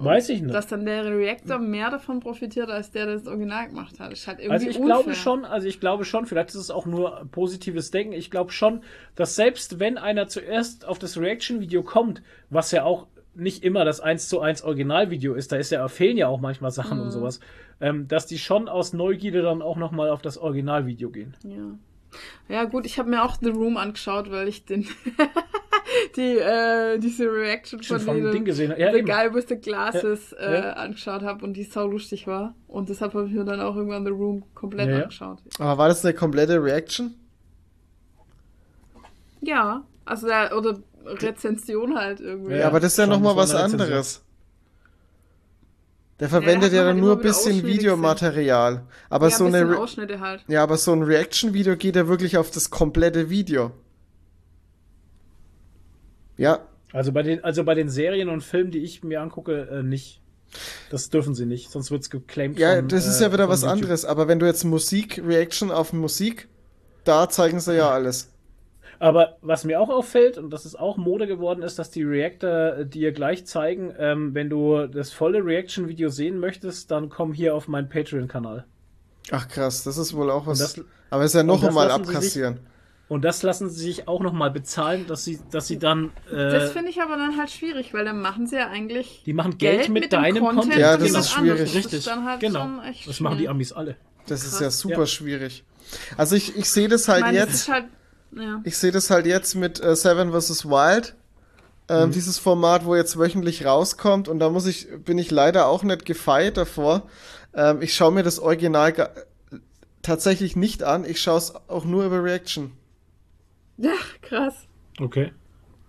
[0.00, 0.54] Weiß ich nicht.
[0.54, 4.14] Dass dann der Reactor mehr davon profitiert, als der, der das Original gemacht hat.
[4.26, 4.86] Halt Also ich unfair.
[4.86, 8.12] glaube schon, also ich glaube schon, vielleicht ist es auch nur positives Denken.
[8.12, 8.82] Ich glaube schon,
[9.16, 14.00] dass selbst wenn einer zuerst auf das Reaction-Video kommt, was ja auch nicht immer das
[14.00, 17.04] 1 zu 1 Originalvideo ist, da ist ja, fehlen ja auch manchmal Sachen Mhm.
[17.04, 17.40] und sowas,
[17.80, 21.36] ähm, dass die schon aus Neugierde dann auch nochmal auf das Originalvideo gehen.
[21.44, 21.78] Ja.
[22.48, 24.86] Ja, gut, ich habe mir auch The Room angeschaut, weil ich den
[26.16, 28.74] die äh, diese Reaction Schon von denen Ding gesehen.
[28.78, 29.06] Ja, The eben.
[29.06, 30.70] Guy with the Glasses Ja, ja.
[30.70, 32.54] Äh, angeschaut habe und die sau lustig war.
[32.66, 35.02] Und deshalb habe ich mir dann auch irgendwann The Room komplett Ja, ja.
[35.02, 35.38] angeschaut.
[35.58, 37.14] Aber war das eine komplette Reaction?
[39.40, 40.78] Ja, also da, oder
[41.12, 42.56] Rezension halt irgendwie.
[42.56, 44.22] Ja, aber das ist ja nochmal was anderes.
[46.20, 47.64] Der verwendet ja, man dann nur ein bisschen.
[47.64, 48.82] Videomaterial.
[49.08, 50.44] Aber ja, so ein eine Re Ausschnitte halt.
[50.48, 53.70] ja, aber so ein Reaction-Video geht ja wirklich auf das komplette Video.
[56.36, 56.60] Ja,
[56.92, 60.20] Also bei den, also bei den Serien und Filmen, die ich mir angucke, äh, nicht.
[60.90, 62.58] Das dürfen sie nicht, sonst wird's geclaimed.
[62.58, 63.74] ja, von, das ist äh, ja wieder von was YouTube.
[63.74, 64.04] anderes.
[64.04, 66.48] Aber wenn du jetzt Musik-Reaction auf Musik,
[67.04, 68.30] da zeigen sie ja alles.
[69.00, 72.84] Aber was mir auch auffällt, und das ist auch Mode geworden, ist, dass die Reactor
[72.84, 77.68] dir gleich zeigen, ähm, wenn du das volle Reaction-Video sehen möchtest, dann komm hier auf
[77.68, 78.64] meinen Patreon-Kanal.
[79.30, 80.58] Ach krass, das ist wohl auch was.
[80.58, 80.80] das-
[81.10, 82.60] aber ist ja noch das einmal sich- abkassieren.
[83.08, 86.10] Und das lassen sie sich auch nochmal bezahlen, dass sie, dass sie dann.
[86.30, 89.32] Äh, Das finde ich aber dann halt schwierig, weil dann machen sie ja eigentlich die
[89.32, 90.76] machen Geld, mit, dem deinem Content.
[90.76, 91.60] Ja, von das ist schwierig.
[91.60, 92.68] Das Richtig, ist dann halt genau.
[93.06, 93.48] Das machen die.
[93.48, 93.96] Amis alle.
[94.26, 94.60] Das ist krass.
[94.60, 95.06] ja super Ja.
[95.06, 95.64] schwierig.
[96.18, 97.54] Also ich, ich sehe das halt Ich meine, das jetzt.
[97.62, 97.84] ist halt,
[98.32, 98.60] ja.
[98.64, 100.64] Ich sehe das halt jetzt mit äh, Seven vs.
[100.66, 101.14] Wild.
[101.90, 104.28] Ähm, Dieses Format, wo jetzt wöchentlich rauskommt.
[104.28, 107.08] Und da muss ich, bin ich leider auch nicht gefeit davor.
[107.54, 108.92] Ähm, ich schaue mir das Original
[110.02, 111.04] tatsächlich nicht an.
[111.04, 112.72] Ich schaue es auch nur über Reaction.
[113.78, 113.92] ja,
[114.22, 114.54] krass,
[115.00, 115.32] Okay.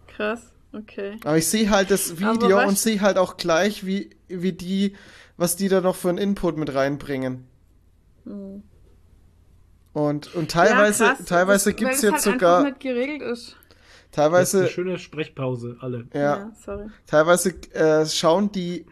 [0.08, 0.42] krass,
[0.72, 1.18] okay.
[1.26, 4.96] Aber ich sehe halt das Video und sehe halt auch gleich, wie, wie die,
[5.36, 7.46] was die da noch für einen Input mit reinbringen.
[10.00, 13.30] Und, und teilweise, ja, krass, teilweise weil es jetzt halt sogar, nicht geregelt ist.
[13.32, 16.06] Das ist eine teilweise, schöne Sprechpause, alle.
[16.14, 16.86] ja, sorry.
[17.06, 18.86] teilweise äh, schauen die,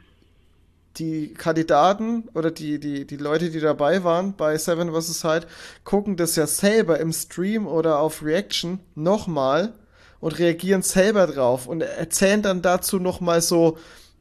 [0.98, 5.24] die Kandidaten oder die, die, die Leute, die dabei waren bei Seven vs.
[5.24, 5.48] Hyde,
[5.86, 9.74] gucken das ja selber im Stream oder auf Reaction nochmal
[10.20, 13.78] und reagieren selber drauf und erzählen dann dazu nochmal so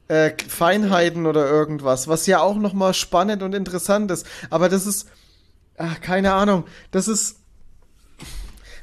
[0.07, 4.25] äh, Feinheiten oder irgendwas, was ja auch nochmal spannend und interessant ist.
[4.49, 5.07] Aber das ist,
[5.77, 7.37] ach, keine Ahnung, das ist,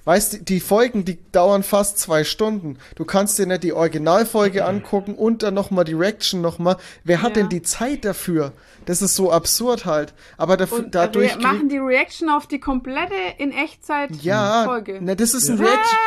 [0.06, 2.76] Weißt du, die Folgen, die dauern fast zwei Stunden.
[2.94, 6.76] Du kannst dir nicht die Originalfolge angucken und dann nochmal die Reaction nochmal.
[7.04, 7.42] Wer hat Ja.
[7.42, 8.52] denn die Zeit dafür?
[8.84, 10.12] Das ist so absurd halt.
[10.36, 11.36] Aber dafür, Und dadurch.
[11.36, 15.00] re machen die Reaction auf die komplette in Echtzeit ja, Folge.
[15.00, 15.68] ne, das ist ein Was?
[15.68, 15.98] Reaction.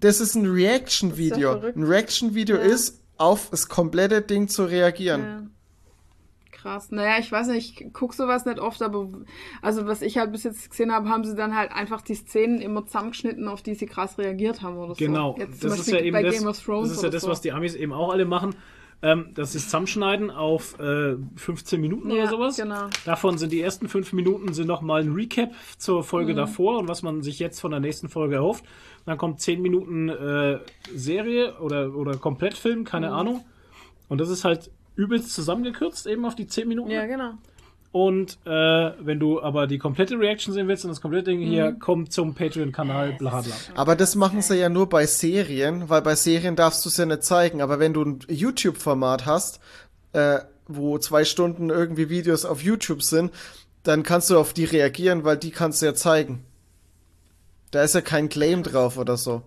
[0.00, 1.52] Das ist ein Reaction-Video.
[1.76, 2.62] ein Reaction-Video Ja.
[2.62, 5.54] ist, auf das komplette Ding zu reagieren.
[6.64, 6.70] Ja.
[6.72, 6.90] Krass.
[6.90, 9.08] Naja, ich weiß nicht, ich guck sowas nicht oft, aber
[9.62, 12.60] also was ich halt bis jetzt gesehen habe, haben sie dann halt einfach die Szenen
[12.60, 15.34] immer zusammengeschnitten, auf die sie krass reagiert haben oder Genau.
[15.34, 15.40] so.
[15.42, 17.12] Jetzt zum das ist ja eben bei das, Game of Thrones das ist ja oder
[17.14, 17.28] das, so.
[17.28, 18.54] was die Amis eben auch alle machen.
[19.00, 22.56] Ähm, sie es zusammenschneiden auf äh, 15 Minuten oder Ja, sowas.
[22.56, 22.88] genau.
[23.04, 26.36] Davon sind die ersten fünf Minuten sind nochmal ein Recap zur Folge Mhm.
[26.38, 28.64] davor und was man sich jetzt von der nächsten Folge erhofft.
[29.06, 30.58] Dann kommt 10 Minuten äh,
[30.92, 33.12] Serie oder, oder Komplettfilm, keine Mhm.
[33.14, 33.44] Ahnung.
[34.08, 36.90] Und das ist halt übelst zusammengekürzt, eben auf die 10 Minuten.
[36.90, 37.32] Ja, genau.
[37.90, 38.50] Und äh,
[39.00, 41.78] wenn du aber die komplette Reaction sehen willst und das komplette Ding hier, Mhm.
[41.78, 43.52] komm zum Patreon-Kanal, bla bla.
[43.76, 47.06] Aber das machen sie ja nur bei Serien, weil bei Serien darfst du es ja
[47.06, 47.62] nicht zeigen.
[47.62, 49.60] Aber wenn du ein YouTube-Format hast,
[50.12, 53.30] äh, wo zwei Stunden irgendwie Videos auf YouTube sind,
[53.84, 56.44] dann kannst du auf die reagieren, weil die kannst du ja zeigen.
[57.70, 59.42] Da ist ja kein Claim drauf oder so.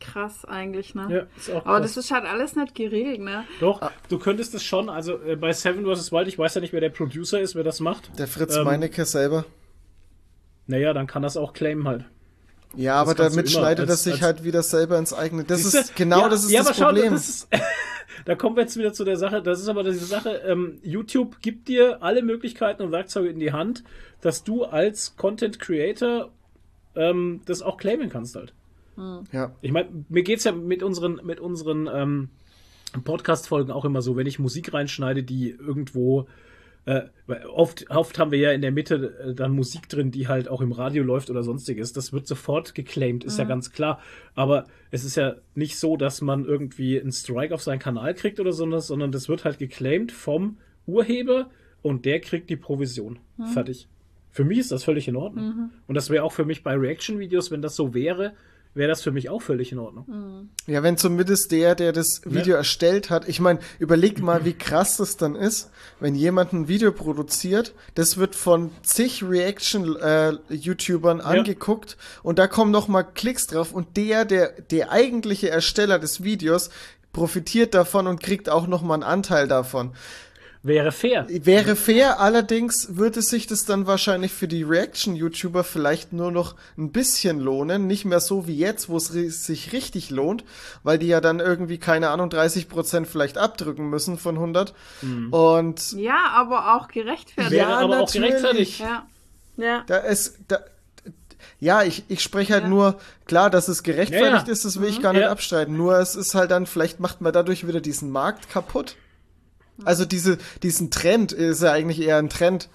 [0.00, 1.06] Krass eigentlich, ne?
[1.10, 1.94] Ja, ist auch Aber krass.
[1.94, 3.44] das ist halt alles nicht geregelt, ne?
[3.60, 6.12] Doch, du könntest es schon, also äh, bei Seven vs.
[6.12, 8.18] Wild, ich weiß ja nicht, wer der Producer ist, wer das macht.
[8.18, 9.44] Der Fritz Ähm, Meinecke selber.
[10.66, 12.04] Naja, dann kann das auch claimen halt.
[12.76, 15.44] Ja, aber kannst du damit schneidet er sich als- halt wieder selber ins eigene.
[15.44, 15.78] Das Siehste?
[15.78, 17.12] ist genau ja, das ist ja, das aber schau, Problem.
[17.12, 17.48] Das ist,
[18.24, 19.42] da kommen wir jetzt wieder zu der Sache.
[19.42, 20.42] Das ist aber diese Sache.
[20.46, 23.84] Ähm, YouTube gibt dir alle Möglichkeiten und Werkzeuge in die Hand,
[24.22, 26.30] dass du als Content Creator
[26.96, 28.52] ähm, das auch claimen kannst halt.
[29.32, 29.54] Ja.
[29.60, 32.28] Ich meine, mir geht's ja mit unseren, mit unseren ähm,
[33.02, 36.26] Podcast-Folgen auch immer so, wenn ich Musik reinschneide, die irgendwo
[36.86, 37.02] äh,
[37.48, 40.60] oft, oft haben wir ja in der Mitte äh, dann Musik drin, die halt auch
[40.60, 41.92] im Radio läuft oder sonstiges.
[41.92, 44.00] Das wird sofort geclaimed, ist ja ganz klar.
[44.34, 48.38] Aber es ist ja nicht so, dass man irgendwie einen Strike auf seinen Kanal kriegt
[48.38, 51.50] oder so, sondern das wird halt geclaimed vom Urheber
[51.80, 53.18] und der kriegt die Provision.
[53.52, 53.88] Fertig.
[54.30, 55.70] Für mich ist das völlig in Ordnung.
[55.86, 58.34] Und das wäre auch für mich bei Reaction-Videos, wenn das so wäre,
[58.74, 60.50] wäre das für mich auch völlig in Ordnung.
[60.66, 64.96] Ja, wenn zumindest der, der das Video erstellt hat, ich meine, überleg mal, wie krass
[64.96, 65.70] das dann ist,
[66.00, 71.96] wenn jemand ein Video produziert, das wird von zig Reaction-YouTubern angeguckt.
[72.22, 73.72] Und da kommen noch mal Klicks drauf.
[73.72, 76.70] Und der, der, der eigentliche Ersteller des Videos
[77.12, 79.92] profitiert davon und kriegt auch noch mal einen Anteil davon.
[80.66, 81.26] Wäre fair.
[81.28, 86.90] Wäre fair, allerdings würde sich das dann wahrscheinlich für die Reaction-YouTuber vielleicht nur noch ein
[86.90, 87.86] bisschen lohnen.
[87.86, 90.42] Nicht mehr so wie jetzt, wo es sich richtig lohnt,
[90.82, 94.72] weil die ja dann irgendwie, keine Ahnung, 30% vielleicht abdrücken müssen von 100.
[95.30, 97.50] Und Ja, aber auch gerechtfertigt.
[97.52, 98.28] Wäre Ja, aber auch natürlich.
[98.30, 98.78] gerechtfertigt.
[98.80, 99.06] Ja.
[99.58, 99.84] Ja.
[99.86, 100.60] da ist, da,
[101.60, 102.68] ja, ich, ich spreche halt Ja.
[102.70, 104.52] nur, klar, dass es gerechtfertigt Ja, ja.
[104.52, 105.30] ist, das will ich gar nicht Ja.
[105.30, 105.76] abstreiten.
[105.76, 108.96] Nur es ist halt dann, vielleicht macht man dadurch wieder diesen Markt kaputt.
[109.84, 112.68] Also diese, diesen Trend ist ja eigentlich eher ein Trend.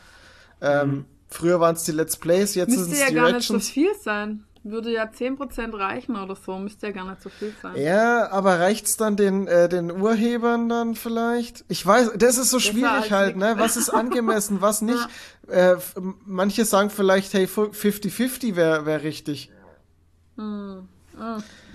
[0.62, 3.48] Ähm, Früher waren es die Let's Plays, jetzt sind Müsste es ja die gar nicht
[3.48, 4.44] so viel sein.
[4.64, 6.58] Würde ja 10% reichen oder so.
[6.58, 7.78] Müsste ja gar nicht so viel sein.
[7.78, 11.64] Ja, aber reicht's dann den, äh, den Urhebern dann vielleicht?
[11.70, 13.56] Ich weiß, das ist so schwierig als halt, ne?
[13.58, 15.08] Was ist angemessen, was nicht?
[15.48, 15.96] Äh, f-
[16.26, 19.50] manche sagen vielleicht, hey, 50-50 wäre wär richtig.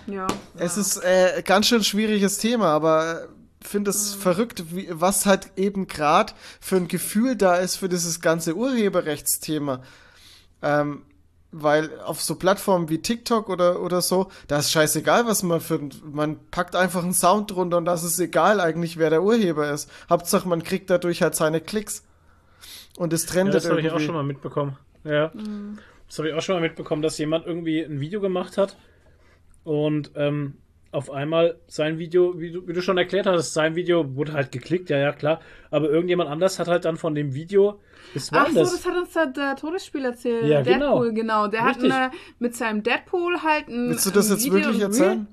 [0.06, 0.26] Ja.
[0.58, 3.28] Es ist äh, ganz schön schwieriges Thema, aber
[3.66, 8.20] finde es verrückt, wie, was halt eben gerade für ein Gefühl da ist für dieses
[8.20, 9.82] ganze Urheberrechtsthema.
[10.62, 11.02] Ähm,
[11.56, 15.80] weil auf so Plattformen wie TikTok oder, oder so, da ist scheißegal, was man für,
[16.02, 19.88] man packt einfach einen Sound drunter und das ist egal eigentlich, wer der Urheber ist.
[20.10, 22.04] Hauptsache, man kriegt dadurch halt seine Klicks.
[22.96, 24.76] Und es Ja, trendet das habe ich auch schon mal mitbekommen.
[25.04, 25.32] Ja.
[26.08, 28.76] Das habe ich auch schon mal mitbekommen, dass jemand irgendwie ein Video gemacht hat
[29.62, 30.54] und ähm,
[30.94, 34.52] auf einmal sein Video, wie du, wie du schon erklärt hast, sein Video wurde halt
[34.52, 35.40] geklickt, ja, ja, klar.
[35.70, 37.80] Aber irgendjemand anders hat halt dann von dem Video.
[38.14, 38.72] Das war Ach so, das.
[38.72, 40.46] das hat uns der, der Todesspiel erzählt.
[40.46, 41.00] Ja, genau.
[41.02, 41.48] Deadpool, genau.
[41.48, 41.92] Der Richtig.
[41.92, 43.90] hat eine, mit seinem Deadpool halt ein.
[43.90, 45.26] Willst du das ein jetzt Video, wirklich ein erzählen?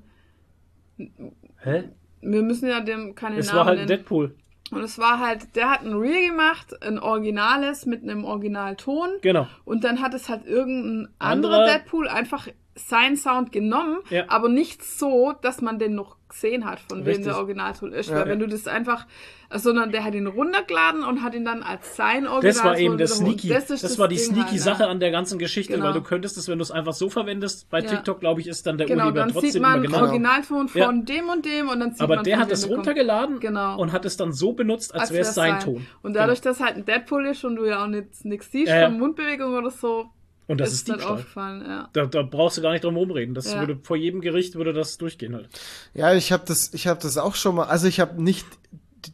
[1.58, 1.84] Hä?
[2.20, 3.88] Wir müssen ja dem keine Es Namen war halt nennen.
[3.88, 4.34] Deadpool.
[4.70, 9.10] Und es war halt, der hat ein Reel gemacht, ein Originales mit einem Originalton.
[9.20, 9.46] Genau.
[9.64, 12.48] Und dann hat es halt irgendein anderer, Anderer- Deadpool einfach
[12.88, 14.24] seinen Sound genommen, Ja.
[14.28, 17.26] aber nicht so, dass man den noch gesehen hat, von wem Richtig.
[17.26, 18.08] der Originalton ist.
[18.08, 18.16] Ja.
[18.16, 19.06] Weil wenn du das einfach,
[19.54, 22.96] sondern der hat ihn runtergeladen und hat ihn dann als sein Originalton Das war eben
[22.96, 23.18] das.
[23.18, 23.48] Sneaky.
[23.48, 24.88] Das, ist war die sneaky halt, Sache ja.
[24.88, 25.84] an der ganzen Geschichte, Genau.
[25.86, 27.86] weil du könntest es, wenn du es einfach so verwendest, bei Ja.
[27.90, 30.06] TikTok, glaube ich, ist dann der Genau, Urheber trotzdem sieht man immer genau.
[30.06, 33.38] Originalton von dem und dem und dann sieht Aber man der hat wem es runtergeladen
[33.40, 33.78] Genau.
[33.78, 35.86] und hat es dann so benutzt, als, wäre es sein Ton.
[36.02, 36.52] Und dadurch, Genau.
[36.54, 38.86] dass halt ein Deadpool ist und du ja auch nichts siehst ja.
[38.88, 40.06] von Mundbewegung oder so,
[40.52, 41.12] Und das ist ist Diebstahl.
[41.14, 41.88] aufgefallen, ja.
[41.92, 43.34] Da, da brauchst du gar nicht drum rumreden.
[43.34, 43.60] Das Ja.
[43.60, 45.48] würde vor jedem Gericht würde das durchgehen halt.
[45.94, 47.64] Ja, ich habe das, ich habe das auch schon mal.
[47.66, 48.46] Also ich habe nicht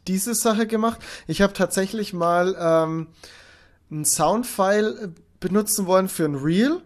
[0.07, 0.99] diese Sache gemacht.
[1.27, 3.07] Ich habe tatsächlich mal ähm,
[3.91, 5.07] einen Soundfile äh,
[5.39, 6.81] benutzen wollen für ein Reel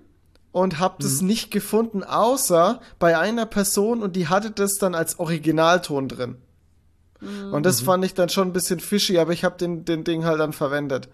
[0.52, 5.18] und habe das nicht gefunden, außer bei einer Person und die hatte das dann als
[5.20, 6.38] Originalton drin.
[7.52, 10.26] Und das fand ich dann schon ein bisschen fishy, aber ich habe den, den Ding
[10.26, 11.08] halt dann verwendet,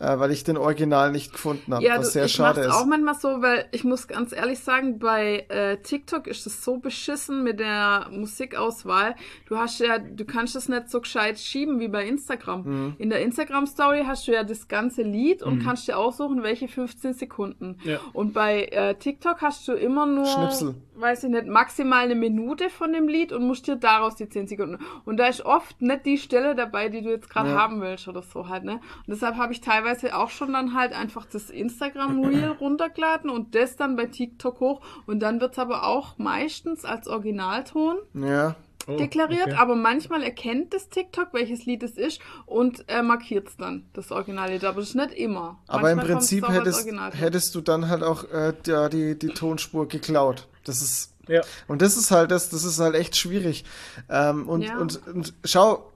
[0.00, 2.74] äh, weil ich den Original nicht gefunden habe, Ja, was du, sehr ich schade mach's
[2.74, 2.82] ist.
[2.82, 6.78] auch manchmal so, weil ich muss ganz ehrlich sagen, bei äh, TikTok ist es so
[6.78, 9.14] beschissen mit der Musikauswahl.
[9.46, 12.62] Du hast ja, du kannst es nicht so gescheit schieben wie bei Instagram.
[12.64, 12.94] Mhm.
[12.98, 16.68] In der Instagram Story hast du ja das ganze Lied und kannst dir aussuchen, welche
[16.68, 17.76] 15 Sekunden.
[17.84, 17.98] Ja.
[18.12, 20.74] Und bei äh, TikTok hast du immer nur, Schnipsel.
[20.94, 24.46] weiß ich nicht, maximal eine Minute von dem Lied und musst dir daraus die 10
[24.48, 24.78] Sekunden.
[25.04, 27.58] Und da ist oft nicht die Stelle dabei, die du jetzt gerade Ja.
[27.58, 28.74] haben willst oder so halt, ne?
[28.74, 33.54] Und deshalb habe ich teilweise auch schon dann halt einfach das Instagram Reel runtergeladen und
[33.54, 38.56] das dann bei TikTok hoch und dann wird's aber auch meistens als Originalton Ja.
[38.86, 39.56] Oh, deklariert, okay.
[39.56, 44.64] aber manchmal erkennt das TikTok, welches Lied es ist und äh, markiert's dann, das Originallied,
[44.64, 45.58] aber das ist nicht immer.
[45.66, 49.86] Aber im Manchmal Prinzip hättest, hättest du dann halt auch äh, ja, die, die Tonspur
[49.86, 50.48] geklaut.
[50.64, 51.42] Das ist Ja.
[51.68, 53.64] Und das ist halt das, das ist halt echt schwierig.
[54.08, 54.78] Ähm, und, Ja.
[54.78, 55.90] und, und schau,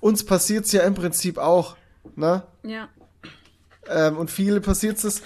[0.00, 1.76] uns passiert's ja im Prinzip auch,
[2.14, 2.42] ne?
[2.62, 2.88] Ja.
[3.88, 5.22] Ähm, und viele passiert es,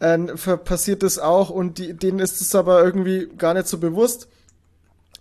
[0.00, 4.28] äh, passiert es auch und die, denen ist es aber irgendwie gar nicht so bewusst.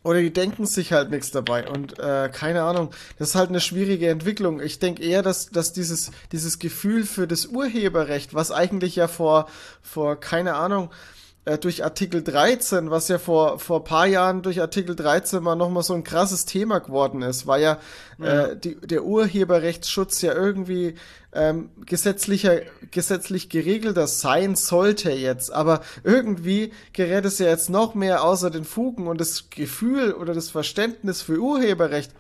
[0.03, 1.67] Oder die denken sich halt nichts dabei.
[1.67, 4.61] Und äh, keine Ahnung, das ist halt eine schwierige Entwicklung.
[4.61, 9.49] Ich denke eher, dass, dass dieses, dieses Gefühl für das Urheberrecht, was eigentlich ja vor,
[9.81, 10.91] vor keine Ahnung,
[11.47, 15.83] äh, durch Artikel 13, was ja vor vor paar Jahren durch Artikel 13 mal nochmal
[15.83, 17.79] so ein krasses Thema geworden ist, war ja,
[18.19, 20.95] Äh, die, der Urheberrechtsschutz ja irgendwie
[21.33, 28.23] ähm, gesetzlicher gesetzlich geregelter sein sollte jetzt, aber irgendwie gerät es ja jetzt noch mehr
[28.23, 32.11] außer den Fugen und das Gefühl oder das Verständnis für Urheberrecht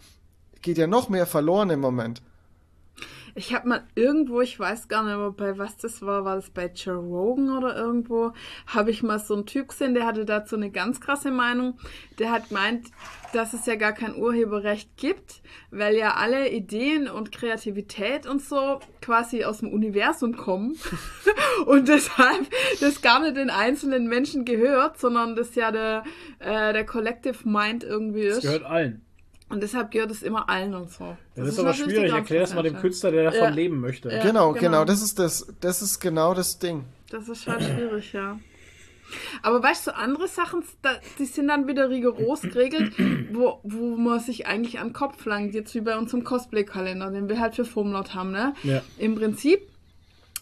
[0.61, 2.21] geht ja noch mehr verloren im Moment.
[3.37, 6.49] Ich habe mal irgendwo, ich weiß gar nicht mehr, bei was das war, war das
[6.49, 8.33] bei Joe Rogan oder irgendwo,
[8.65, 11.77] habe ich mal so einen Typ gesehen, der hatte dazu eine ganz krasse Meinung.
[12.17, 12.87] Der hat gemeint,
[13.33, 18.79] dass es ja gar kein Urheberrecht gibt, weil ja alle Ideen und Kreativität und so
[19.01, 20.75] quasi aus dem Universum kommen
[21.67, 22.47] und deshalb
[22.79, 26.03] das gar nicht den einzelnen Menschen gehört, sondern das ja der,
[26.39, 28.43] äh, der Collective Mind irgendwie Das ist.
[28.45, 29.06] gehört allen.
[29.49, 31.15] Und deshalb gehört es immer allen und so.
[31.35, 32.13] Das, ist aber natürlich die schwierig.
[32.13, 32.75] Erklär das mal dem.
[32.77, 33.49] Künstler, der davon Ja.
[33.49, 34.09] leben möchte.
[34.11, 34.21] Ja.
[34.21, 34.59] genau, genau.
[34.59, 36.83] genau, das ist das, das ist genau das Ding.
[37.09, 38.37] Das ist halt schwierig, ja.
[39.41, 42.91] Aber weißt du, andere Sachen, da- die sind dann wieder rigoros geregelt,
[43.31, 47.29] wo, wo man sich eigentlich an den Kopf langt, jetzt wie bei unserem Cosplay-Kalender, den
[47.29, 48.53] wir halt für Formlaut haben, ne?
[48.63, 48.81] Ja.
[48.97, 49.61] Im Prinzip,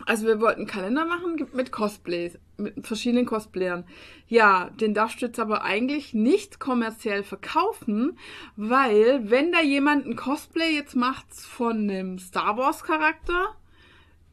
[0.05, 3.85] also wir wollten einen Kalender machen mit Cosplays, mit verschiedenen Cosplayern.
[4.27, 8.17] Ja, den darfst du jetzt aber eigentlich nicht kommerziell verkaufen,
[8.57, 13.55] weil wenn da jemand ein Cosplay jetzt macht von einem Star Wars Charakter,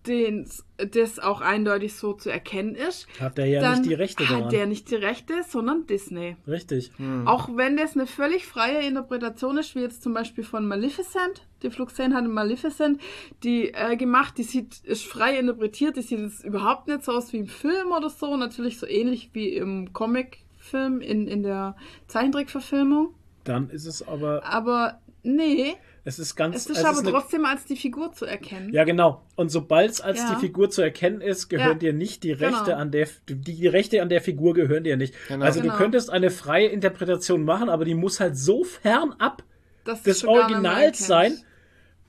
[0.06, 4.28] den, das auch eindeutig so zu erkennen ist, Hat der ja dann nicht die Rechte
[4.28, 4.50] hat daran.
[4.50, 6.36] der nicht die Rechte, sondern Disney.
[6.46, 6.90] Richtig.
[7.24, 11.46] Auch wenn das eine völlig freie Interpretation ist, wie jetzt zum Beispiel von Maleficent.
[11.62, 13.00] Die Fluxane hat Maleficent
[13.44, 17.32] die äh, gemacht, die sieht, ist frei interpretiert, die sieht jetzt überhaupt nicht so aus
[17.32, 21.76] wie im Film oder so, natürlich so ähnlich wie im Comic-Film, in, in der
[22.08, 23.14] Zeichentrickverfilmung.
[23.44, 25.74] Dann ist es aber, Aber nee,
[26.04, 28.72] es ist ganz, es ist es aber eine- trotzdem als die Figur zu erkennen.
[28.72, 29.22] Ja, genau.
[29.36, 30.34] Und sobald es als Ja.
[30.34, 31.74] die Figur zu erkennen ist, gehören Ja.
[31.74, 32.76] dir nicht die Rechte Genau.
[32.78, 35.14] an der, die, die Rechte an der Figur gehören dir nicht.
[35.28, 35.44] Genau.
[35.44, 35.72] Also Genau.
[35.74, 39.42] du könntest eine freie Interpretation machen, aber die muss halt so fernab
[39.84, 41.36] Das des Originals sein,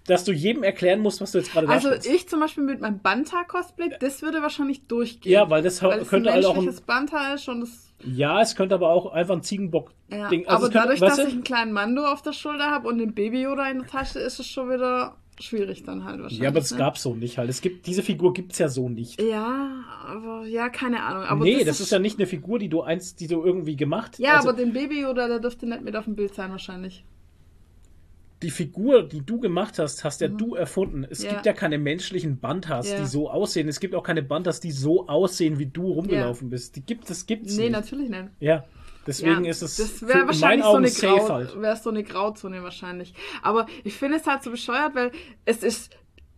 [0.08, 2.16] dass du jedem erklären musst, was du jetzt gerade Also darstellst.
[2.22, 5.32] ich zum Beispiel mit meinem Banta-Cosplay, das würde wahrscheinlich durchgehen.
[5.32, 8.42] Ja, weil das weil es könnte ein halt auch ein- Banta ist und das Ja,
[8.42, 10.20] es könnte aber auch einfach ein Ziegenbock-Ding.
[10.20, 12.72] Ja, also aber es könnte, dadurch, weißt dass ich einen kleinen Mando auf der Schulter
[12.72, 16.22] habe und den Baby Yoda in der Tasche, ist es schon wieder schwierig dann halt
[16.22, 16.44] wahrscheinlich.
[16.44, 16.78] Ja, aber das ne?
[16.78, 17.50] gab's so nicht halt.
[17.50, 19.22] Es gibt, diese Figur gibt's ja so nicht.
[19.22, 21.24] Ja, aber ja, keine Ahnung.
[21.24, 24.20] Aber nee, das, ist ja nicht eine Figur, die du einst, die du irgendwie gemacht
[24.20, 27.04] Ja, also, aber den Baby Yoda, der dürfte nicht mit auf dem Bild sein wahrscheinlich.
[28.44, 31.06] Die Figur, die du gemacht hast, hast ja du erfunden.
[31.10, 31.26] Es Mhm.
[31.26, 31.32] Ja.
[31.34, 33.00] gibt ja keine menschlichen Bantas, Ja.
[33.00, 33.68] die so aussehen.
[33.68, 36.76] Es gibt auch keine Bantas, die so aussehen, wie du rumgelaufen bist.
[36.76, 37.72] Die gibt es, gibt's Nee, nicht.
[37.72, 38.26] natürlich nicht.
[38.40, 38.66] Ja,
[39.08, 41.62] deswegen ja, ist es das wäre in wahrscheinlich meinen so Augen eine, Grau, halt.
[41.62, 43.14] wäre so eine Grauzone wahrscheinlich.
[43.42, 45.12] Aber ich finde es halt so bescheuert, weil
[45.46, 45.90] es ist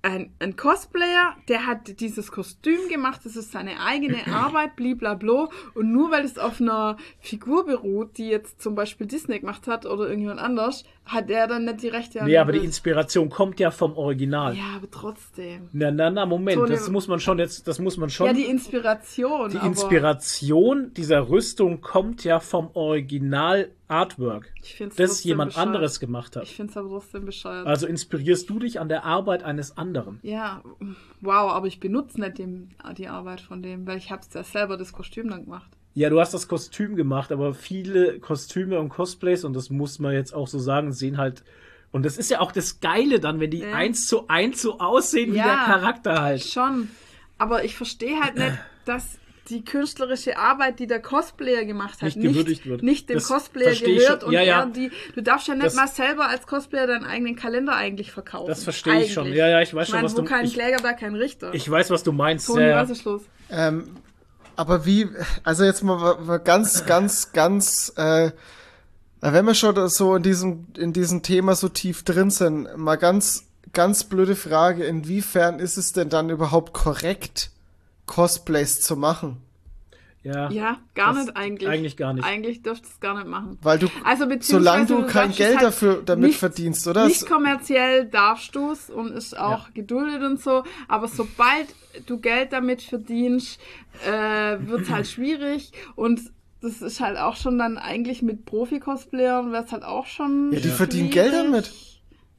[0.06, 5.50] ein, ein Cosplayer, der hat dieses Kostüm gemacht, das ist seine eigene Arbeit, bliblablo.
[5.74, 9.86] Und nur weil es auf einer Figur beruht, die jetzt zum Beispiel Disney gemacht hat
[9.86, 12.60] oder irgendjemand anders, hat er dann nicht die Rechte Nee, aber die.
[12.60, 14.56] Inspiration kommt ja vom Original.
[14.56, 15.70] Ja, aber trotzdem.
[15.74, 18.28] Na, na, na, Moment, So eine- das muss man schon jetzt, das muss man schon.
[18.28, 19.50] Ja, die Inspiration.
[19.52, 24.52] die Inspiration dieser Rüstung kommt ja vom Original Artwork,
[24.98, 26.44] das jemand anderes gemacht hat.
[26.44, 27.68] Ich finde es aber trotzdem bescheuert.
[27.68, 30.20] Also inspirierst du dich an der Arbeit eines anderen.
[30.24, 30.64] Ja,
[31.22, 34.78] wow, aber ich benutze nicht dem, die Arbeit von dem, weil ich habe ja selber
[34.78, 35.70] das Kostüm dann gemacht.
[35.94, 40.14] Ja, du hast das Kostüm gemacht, aber viele Kostüme und Cosplays, und das muss man
[40.14, 41.44] jetzt auch so sagen, sehen halt.
[41.92, 43.72] Und das ist ja auch das Geile dann, wenn die Ja.
[43.72, 45.46] eins zu eins so aussehen wie Ja.
[45.46, 46.42] der Charakter halt.
[46.44, 46.90] Schon.
[47.38, 49.18] Aber ich verstehe halt nicht, dass
[49.50, 52.82] die künstlerische Arbeit, die der Cosplayer gemacht hat, Nicht gewürdigt wird.
[52.84, 54.28] nicht dem Das Cosplayer gehört schon.
[54.30, 54.60] und Ja, ja.
[54.62, 54.92] er die.
[55.14, 58.48] Du darfst ja nicht Das- mal selber als Cosplayer deinen eigenen Kalender eigentlich verkaufen.
[58.48, 59.26] Das verstehe ich schon.
[59.26, 59.38] Eigentlich.
[59.38, 61.16] Ja, ja, ich weiß ich schon, meine, was wo du- kein ich- Kläger, da kein
[61.16, 61.54] Richter.
[61.54, 62.48] Ich weiß, was du meinst.
[62.48, 62.82] Toni, ja, ja.
[62.82, 63.22] was ist los?
[63.52, 63.90] Ähm,
[64.56, 65.08] aber wie,
[65.44, 68.32] also jetzt mal, mal ganz, ganz, ganz, äh,
[69.22, 72.96] wenn wir schon da so in diesem, in diesem Thema so tief drin sind, mal
[72.96, 73.44] ganz,
[73.74, 77.52] ganz blöde Frage, inwiefern ist es denn dann überhaupt korrekt,
[78.06, 79.38] Cosplays zu machen?
[80.24, 80.50] Ja.
[80.50, 81.70] Ja, gar nicht eigentlich.
[81.70, 82.26] eigentlich gar nicht.
[82.26, 83.60] Eigentlich dürftest du es gar nicht machen.
[83.62, 87.06] Weil du, Also solange du du kein Geld halt dafür, damit nicht- verdienst, oder?
[87.06, 91.68] Nicht kommerziell darfst du es und ist auch geduldet und so, aber sobald
[92.08, 93.60] du Geld damit verdienst,
[94.04, 96.20] äh, wird es halt schwierig und
[96.62, 100.52] das ist halt auch schon dann eigentlich mit Profi-Cosplayern wäre es halt auch schon.
[100.52, 101.12] Ja, die verdienen.
[101.12, 101.72] Geld damit.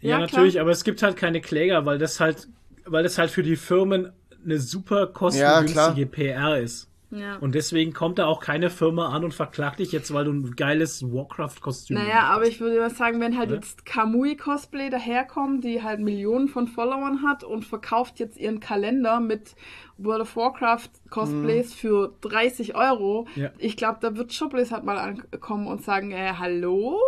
[0.00, 2.48] Ja, Ja, natürlich, aber es gibt halt keine Kläger, weil das halt,
[2.84, 4.10] weil das halt für die Firmen
[4.46, 6.90] eine super Ja, kostengünstige PR ist.
[7.10, 7.36] Ja.
[7.36, 10.56] Und deswegen kommt da auch keine Firma an und verklagt dich jetzt, weil du ein
[10.56, 13.56] geiles Warcraft-Kostüm Naja, aber ich würde mal sagen, wenn halt Ja.
[13.56, 19.20] jetzt Kamui Cosplay daherkommt, die halt Millionen von Followern hat und verkauft jetzt ihren Kalender
[19.20, 19.54] mit
[19.98, 23.50] World of Warcraft Cosplays für 30 Euro, Ja.
[23.58, 26.98] ich glaube, da wird schon Blizzard mal ankommen und sagen, äh, hallo?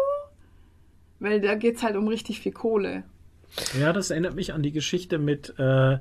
[1.19, 3.03] Weil da geht's halt um richtig viel Kohle.
[3.79, 5.99] Ja, das erinnert mich an die Geschichte mit, äh,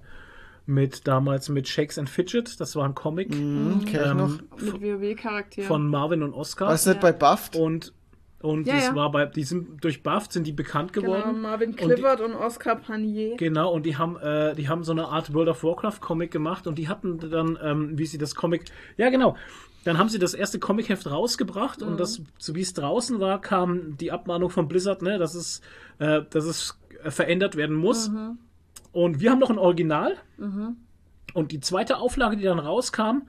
[0.67, 2.59] mit damals mit Shakes and Fidget.
[2.59, 4.39] Das war ein Comic Hm, kenn ich ähm, noch.
[4.61, 5.67] Mit WoW-Charakteren.
[5.67, 6.67] von Marvin und Oscar.
[6.67, 7.55] War es nicht bei Buffed?
[7.55, 7.93] Und,
[8.41, 8.95] und Ja, das ja.
[8.95, 11.41] war bei, die sind durch Buffed sind die bekannt genau, geworden.
[11.41, 13.37] Marvin Und die- Clifford und, Oscar Panier.
[13.37, 16.67] Genau, und die haben, äh, die haben so eine Art World of Warcraft Comic gemacht
[16.67, 18.65] und die hatten dann, ähm, wie sie das Comic,
[18.97, 19.35] ja genau,
[19.85, 23.95] dann haben sie das erste Comicheft rausgebracht und das, so wie es draußen war, kam
[23.95, 25.61] die Abmahnung von Blizzard, ne, dass es,
[25.99, 28.11] äh, dass es verändert werden muss.
[28.97, 30.15] Und wir haben noch ein Original.
[31.35, 33.27] Und die zweite Auflage, die dann rauskam,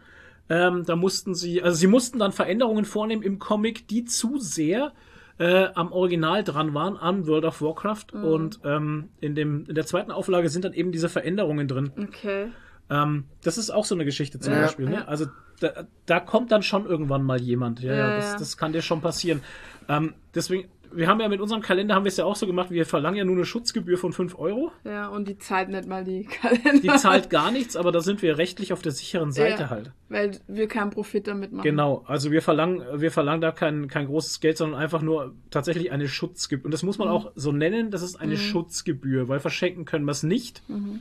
[0.49, 4.93] ähm, da mussten sie, also sie mussten dann Veränderungen vornehmen im Comic, die zu sehr
[5.39, 8.15] äh, am Original dran waren, an World of Warcraft.
[8.15, 11.93] Und ähm, in, dem, in der zweiten Auflage sind dann eben diese Veränderungen drin.
[12.03, 12.47] Okay.
[12.89, 14.89] Ähm, das ist auch so eine Geschichte zum Ja, Beispiel.
[14.89, 15.07] Ne?
[15.07, 15.27] Also
[15.61, 17.82] da, da kommt dann schon irgendwann mal jemand.
[17.82, 19.43] Ja, ja, Ja, das, das kann dir schon passieren.
[19.86, 22.70] Ähm, deswegen, wir haben ja mit unserem Kalender haben wir es ja auch so gemacht,
[22.70, 24.73] wir verlangen ja nur eine Schutzgebühr von 5 Euro.
[24.85, 26.81] Ja, und die zahlt nicht mal die Kalender.
[26.81, 29.70] Die zahlt gar nichts, aber da sind wir rechtlich auf der sicheren Seite Ja.
[29.70, 29.93] halt.
[30.09, 31.65] Weil wir keinen Profit damit machen.
[31.65, 35.93] Genau, also wir verlangen, wir verlangen da kein, kein großes Geld, sondern einfach nur tatsächlich
[35.93, 36.65] eine Schutzgebühr.
[36.65, 37.05] Und das muss Mhm.
[37.05, 40.62] man auch so nennen, das ist eine Schutzgebühr, weil verschenken können wir es nicht.
[40.69, 41.01] Mhm.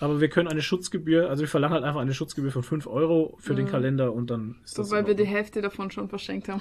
[0.00, 3.36] Aber wir können eine Schutzgebühr, also wir verlangen halt einfach eine Schutzgebühr von 5 Euro
[3.38, 4.88] für den Kalender und dann ist das.
[4.88, 4.92] Mhm.
[4.96, 5.24] Wobei wir die.
[5.24, 6.60] Hälfte davon schon verschenkt haben.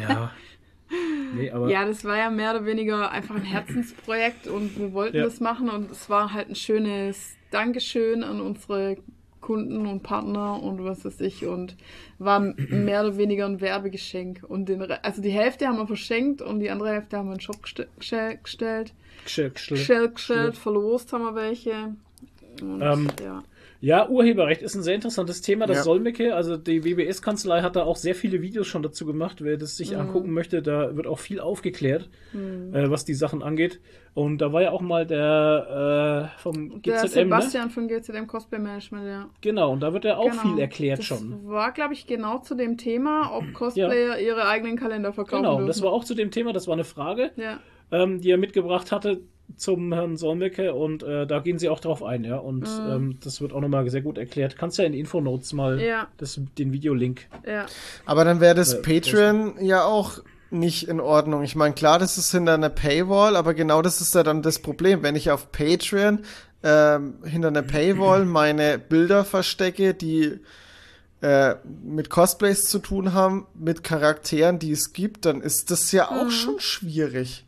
[0.00, 0.30] Ja.
[1.34, 5.24] Nee, ja, das war ja mehr oder weniger einfach ein Herzensprojekt und wir wollten Ja.
[5.24, 8.96] das machen und es war halt ein schönes Dankeschön an unsere
[9.40, 11.76] Kunden und Partner und was weiß ich und
[12.18, 14.42] war mehr oder weniger ein Werbegeschenk.
[14.46, 17.32] Und den, Re- also die Hälfte haben wir verschenkt und die andere Hälfte haben wir
[17.32, 18.92] in den Shop geste gestell- gestellt.
[19.24, 21.94] Gestellt, gestellt, verlost haben wir welche.
[22.60, 23.42] Und, Ähm, ja.
[23.80, 25.66] Ja, Urheberrecht ist ein sehr interessantes Thema.
[25.66, 25.82] Das Ja.
[25.84, 29.36] Solmecke, also die WBS-Kanzlei hat da auch sehr viele Videos schon dazu gemacht.
[29.44, 30.00] Wer das sich Mhm.
[30.00, 33.80] angucken möchte, da wird auch viel aufgeklärt, äh, was die Sachen angeht.
[34.14, 37.36] Und da war ja auch mal der äh, vom Der GZM, ne?
[37.36, 39.30] Sebastian von GZM Cosplay Management, ja.
[39.42, 40.42] Genau, und da wird ja auch Genau.
[40.42, 41.46] viel erklärt das schon.
[41.46, 45.68] war, glaube ich, genau zu dem Thema, ob Cosplayer ihre eigenen Kalender verkaufen Genau, dürfen.
[45.68, 47.60] das war auch zu dem Thema, das war eine Frage, Ja,
[47.92, 49.20] ähm, die er mitgebracht hatte
[49.56, 52.36] zum Herrn Solmecke und äh, da gehen sie auch drauf ein, ja.
[52.36, 54.56] Und ähm, das wird auch nochmal sehr gut erklärt.
[54.56, 55.82] Kannst ja in Infonotes mal Mhm.
[55.82, 56.08] Ja.
[56.18, 57.66] das, den Videolink ja.
[58.06, 60.20] Aber dann wäre das Äh, Patreon ja auch
[60.50, 61.42] nicht in Ordnung.
[61.42, 64.58] Ich meine, klar, das ist hinter einer Paywall, aber genau das ist ja dann das
[64.60, 65.02] Problem.
[65.02, 66.20] Wenn ich auf Patreon
[66.62, 70.40] ähm, hinter einer Paywall meine Bilder verstecke, die
[71.20, 76.08] äh, mit Cosplays zu tun haben, mit Charakteren, die es gibt, dann ist das ja
[76.10, 77.44] auch schon schwierig.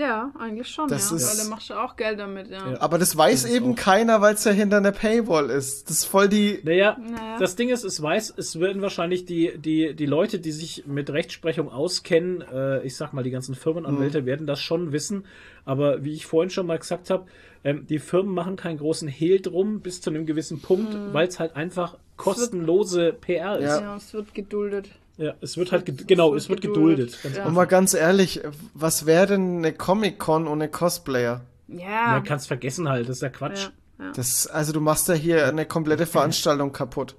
[0.00, 1.16] Ja, eigentlich schon, Das ja.
[1.16, 2.70] ist- Weil da machst du auch Geld damit, ja.
[2.70, 2.80] Ja.
[2.80, 5.90] Aber das weiß Das eben auch- keiner, weil es ja hinter einer Paywall ist.
[5.90, 6.58] Das ist voll die.
[6.62, 7.36] Naja, Naja.
[7.38, 11.10] das Ding ist, es weiß, es werden wahrscheinlich die, die, die Leute, die sich mit
[11.10, 15.26] Rechtsprechung auskennen, äh, ich sag mal, die ganzen Firmenanwälte werden das schon wissen.
[15.66, 17.26] Aber wie ich vorhin schon mal gesagt habe,
[17.62, 21.38] ähm, die Firmen machen keinen großen Hehl drum bis zu einem gewissen Punkt, weil es
[21.38, 23.64] halt einfach kostenlose PR ist.
[23.64, 23.80] Ja.
[23.80, 24.88] Ja, es wird geduldet.
[25.20, 27.18] Ja, es wird halt, ged- genau, es wird geduldet.
[27.22, 27.44] Ganz Ja.
[27.44, 28.40] Und mal ganz ehrlich,
[28.72, 31.42] was wäre denn eine Comic-Con ohne Cosplayer?
[31.68, 32.14] Ja.
[32.14, 33.68] Ja, kannst vergessen halt, das ist ja Quatsch.
[33.98, 34.12] ja, ja.
[34.12, 37.16] Das, also du machst ja hier eine komplette Veranstaltung kaputt.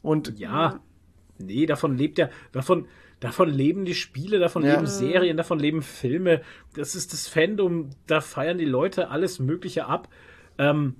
[0.00, 0.80] Und Ja,
[1.38, 2.86] nee, davon lebt ja, davon,
[3.20, 4.74] davon leben die Spiele, davon Ja.
[4.76, 6.40] leben Serien, davon leben Filme.
[6.74, 10.08] Das ist das Fandom, da feiern die Leute alles Mögliche ab.
[10.56, 10.94] Ähm,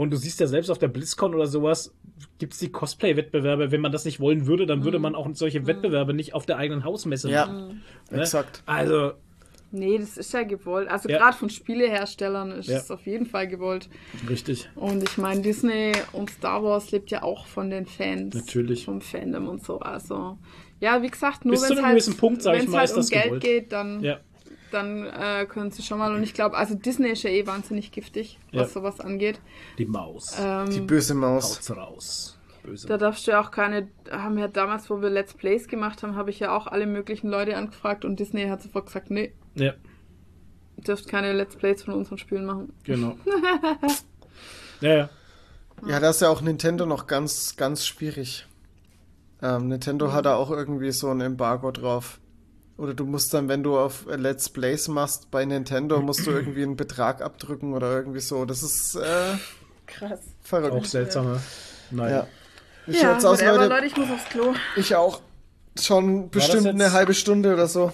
[0.00, 1.94] und du siehst ja selbst auf der BlizzCon oder sowas,
[2.38, 3.70] gibt es die Cosplay-Wettbewerbe.
[3.70, 6.56] Wenn man das nicht wollen würde, dann würde man auch solche Wettbewerbe nicht auf der
[6.56, 7.82] eigenen Hausmesse ja, machen.
[8.10, 8.20] ne?
[8.22, 8.62] exakt.
[8.66, 9.12] Also,
[9.72, 10.88] Nee, das ist ja gewollt.
[10.88, 11.18] Also Ja.
[11.18, 12.78] gerade von Spieleherstellern ist Ja.
[12.78, 13.88] es auf jeden Fall gewollt.
[14.28, 14.68] richtig.
[14.74, 18.34] Und ich meine, Disney und Star Wars lebt ja auch von den Fans.
[18.34, 18.86] Natürlich.
[18.86, 19.78] Vom Fandom und so.
[19.78, 20.38] Also,
[20.80, 23.24] ja, wie gesagt, nur wenn es halt, Punkt, wenn's mal, halt ist um das Geld
[23.26, 23.42] gewollt.
[23.44, 24.18] geht, dann, Ja.
[24.70, 26.14] Dann äh, können sie schon mal.
[26.14, 28.80] Und ich glaube, also Disney ist ja eh wahnsinnig giftig, was Ja.
[28.80, 29.40] sowas angeht.
[29.78, 30.36] Die Maus.
[30.40, 31.56] Ähm, Die böse Maus.
[31.56, 32.38] Haut's raus.
[32.62, 32.86] Böse.
[32.88, 36.14] Da darfst du ja auch keine, haben ja damals, wo wir Let's Plays gemacht haben,
[36.16, 39.72] habe ich ja auch alle möglichen Leute angefragt und Disney hat sofort gesagt, nee, ja,
[40.76, 42.72] ihr dürft keine Let's Plays von unseren Spielen machen.
[42.84, 43.16] genau.
[44.80, 45.10] ja, ja.
[45.86, 48.46] Ja, da ist ja auch Nintendo noch ganz, ganz schwierig.
[49.40, 52.19] Ähm, Nintendo hat da auch irgendwie so ein Embargo drauf.
[52.80, 56.62] Oder du musst dann, wenn du auf Let's Plays machst bei Nintendo, musst du irgendwie
[56.62, 58.46] einen Betrag abdrücken oder irgendwie so.
[58.46, 59.34] Das ist äh,
[59.86, 60.20] Krass.
[60.42, 60.72] verrückt.
[60.72, 61.40] Auch seltsame.
[61.90, 62.10] Nein.
[62.10, 62.26] Ja.
[62.86, 63.68] Wie Ja, schaut's aus, whatever, Leute?
[63.74, 64.54] Leute, ich muss aufs Klo.
[64.76, 65.20] Ich auch.
[65.78, 67.92] Schon bestimmt jetzt- eine halbe Stunde oder so.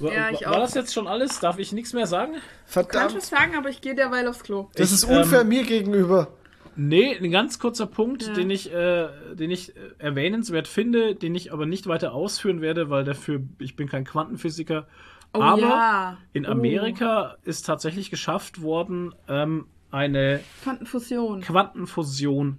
[0.00, 0.60] War, Ja, ich war auch.
[0.60, 1.40] das jetzt schon alles?
[1.40, 2.32] Darf ich nichts mehr sagen?
[2.34, 3.22] Kannst du Verdammt.
[3.22, 4.68] sagen, aber ich gehe derweil aufs Klo.
[4.74, 6.28] Das Ich, ist unfair ähm, mir gegenüber.
[6.76, 8.32] Nee, ein ganz kurzer Punkt, Ja.
[8.34, 12.90] den ich, äh, den ich äh, erwähnenswert finde, den ich aber nicht weiter ausführen werde,
[12.90, 14.86] weil dafür, ich bin kein Quantenphysiker.
[15.32, 16.18] Oh aber ja.
[16.32, 16.50] in Oh.
[16.50, 22.58] Amerika ist tatsächlich geschafft worden, ähm, eine Quantenfusion Quantenfusion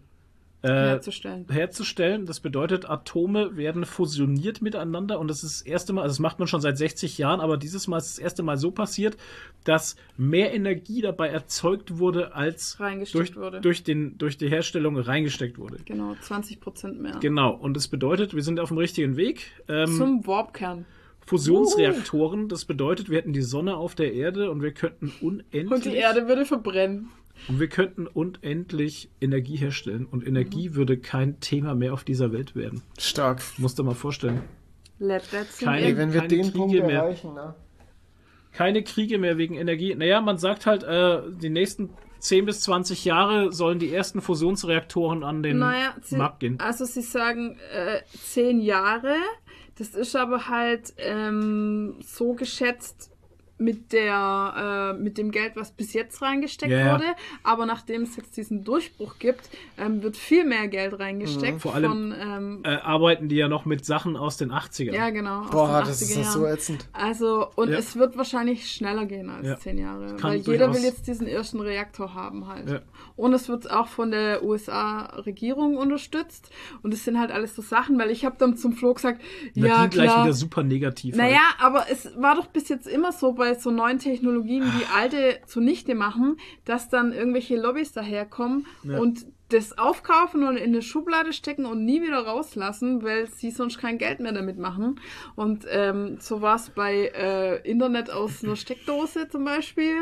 [0.65, 1.45] äh, herzustellen.
[1.49, 2.25] herzustellen.
[2.25, 6.39] Das bedeutet, Atome werden fusioniert miteinander und das ist das erste Mal, also das macht
[6.39, 9.17] man schon seit 60 Jahren, aber dieses Mal ist das erste Mal so passiert,
[9.63, 12.77] dass mehr Energie dabei erzeugt wurde, als
[13.11, 13.61] durch, wurde.
[13.61, 15.77] durch, den, durch die Herstellung reingesteckt wurde.
[15.85, 17.17] Genau, 20 Prozent mehr.
[17.19, 19.51] Genau, und das bedeutet, wir sind auf dem richtigen Weg.
[19.67, 20.85] Ähm, Zum Warpkern.
[21.25, 25.85] Fusionsreaktoren, das bedeutet, wir hätten die Sonne auf der Erde und wir könnten unendlich Und
[25.85, 27.09] die Erde würde verbrennen.
[27.47, 30.75] Und wir könnten unendlich Energie herstellen und Energie Mhm.
[30.75, 32.81] würde kein Thema mehr auf dieser Welt werden.
[32.97, 33.41] Stark.
[33.57, 34.41] Musst du mal vorstellen.
[35.59, 36.89] Keine- Ey, wenn wir keine den Kriege Punkt mehr.
[36.89, 37.55] erreichen, ne?
[38.53, 39.93] Keine Kriege mehr wegen Energie.
[39.95, 41.89] Naja, man sagt halt, äh, die nächsten
[42.19, 46.59] 10 bis 20 Jahre sollen die ersten Fusionsreaktoren an den Naja, sie, Markt gehen.
[46.61, 49.15] also sie sagen äh, zehn Jahre.
[49.77, 53.11] Das ist aber halt ähm, so geschätzt
[53.57, 56.93] mit der äh, mit dem Geld, was bis jetzt reingesteckt ja.
[56.93, 57.05] wurde.
[57.43, 61.53] Aber nachdem es jetzt diesen Durchbruch gibt, ähm, wird viel mehr Geld reingesteckt.
[61.55, 61.59] Mhm.
[61.61, 64.93] Vor allem- von, ähm, Äh, arbeiten die ja noch mit Sachen aus den 80ern.
[64.93, 65.41] ja genau.
[65.43, 66.89] aus Boah, den das 80er ist ja so ätzend.
[66.91, 67.77] Also, und Ja.
[67.77, 69.57] es wird wahrscheinlich schneller gehen als Ja.
[69.57, 70.15] zehn Jahre.
[70.17, 72.69] Kann Weil jeder will jetzt diesen ersten Reaktor haben halt.
[72.69, 72.79] Ja.
[73.15, 76.49] Und es wird auch von der USA-Regierung unterstützt.
[76.81, 79.21] Und es sind halt alles so Sachen, weil ich habe dann zum Flo gesagt,
[79.55, 80.25] Nadine ja gleich klar.
[80.25, 81.15] wieder super negativ.
[81.15, 81.61] Naja, halt.
[81.61, 85.93] aber es war doch bis jetzt immer so bei so neuen Technologien, die alte zunichte
[85.93, 88.97] machen, dass dann irgendwelche Lobbys daherkommen Ja.
[88.97, 93.77] und das aufkaufen und in eine Schublade stecken und nie wieder rauslassen, weil sie sonst
[93.77, 94.99] kein Geld mehr damit machen.
[95.35, 99.97] Und ähm, so war es bei äh, Internet aus einer Steckdose zum Beispiel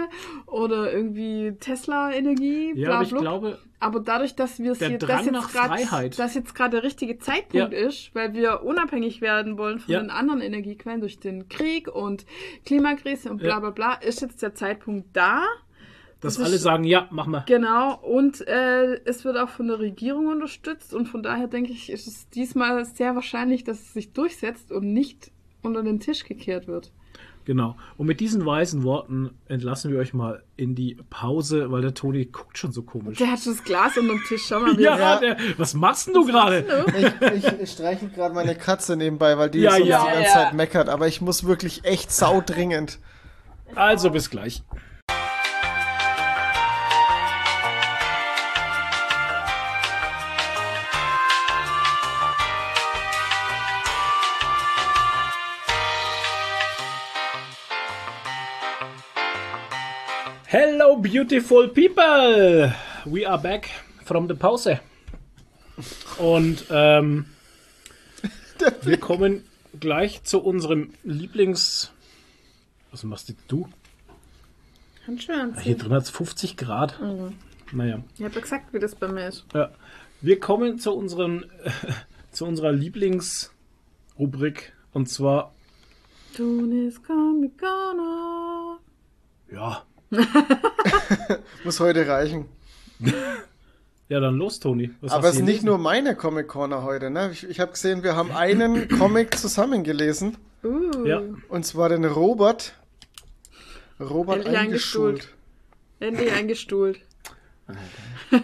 [0.46, 2.74] oder irgendwie Tesla-Energie.
[2.76, 6.36] Ja, bla, aber ich glaube, Aber dadurch, dass wir Der hier, dass jetzt grad, dass
[6.36, 7.80] jetzt gerade der richtige Zeitpunkt Ja.
[7.88, 10.00] ist, weil wir unabhängig werden wollen von Ja.
[10.00, 12.26] den anderen Energiequellen durch den Krieg und
[12.66, 15.44] Klimakrise und bla bla bla, ist jetzt der Zeitpunkt da.
[16.24, 17.44] Dass das alle ist- sagen, ja, mach mal.
[17.48, 21.92] Genau, und äh, es wird auch von der Regierung unterstützt und von daher denke ich,
[21.92, 25.32] ist es diesmal sehr wahrscheinlich, dass es sich durchsetzt und nicht
[25.62, 26.92] unter den Tisch gekehrt wird.
[27.46, 27.76] Genau.
[27.98, 32.24] Und mit diesen weisen Worten entlassen wir euch mal in die Pause, weil der Toni
[32.28, 33.18] guckt schon so komisch.
[33.18, 34.78] Der hat schon das Glas unter dem Tisch, schau mal.
[34.78, 36.66] wie ja, er- Der, was machst denn du gerade?
[36.98, 40.22] Ich, ich, ich streichel gerade meine Katze nebenbei, weil die Ja, so ja, die ganze
[40.24, 40.30] ja.
[40.34, 40.88] Zeit meckert.
[40.88, 43.00] Aber ich muss wirklich echt saudringend.
[43.76, 44.64] Also bis gleich.
[61.04, 62.72] Beautiful people!
[63.06, 63.70] We are back
[64.06, 64.80] from the Pause.
[66.18, 67.26] Und ähm,
[68.84, 69.44] wir kommen
[69.78, 71.92] gleich zu unserem Lieblings.
[72.92, 73.68] Was machst du?
[75.06, 76.98] Kann schön Hier drin hat es 50 Grad.
[77.74, 78.02] Naja.
[78.18, 79.46] Ich habe gesagt, wie das bei mir ist.
[79.54, 79.72] Ja.
[80.22, 81.52] Wir kommen zu, unseren,
[82.32, 84.72] zu unserer Lieblingsrubrik.
[84.94, 85.54] Und zwar,
[86.34, 88.80] Tunis Kamikana.
[89.52, 89.84] ja.
[91.64, 92.46] Muss heute reichen.
[94.10, 94.92] Ja, dann los, Toni.
[95.02, 97.10] Was Aber es ist nicht nur meine Comic Corner heute.
[97.10, 97.32] Ne?
[97.32, 100.38] Ich, ich habe gesehen, wir haben einen Comic zusammengelesen.
[100.64, 101.22] Uh, Ja.
[101.50, 102.76] Und zwar den Robert.
[104.00, 105.30] Robert Endlich eingeschult.
[106.00, 107.00] endlich eingestuhlt.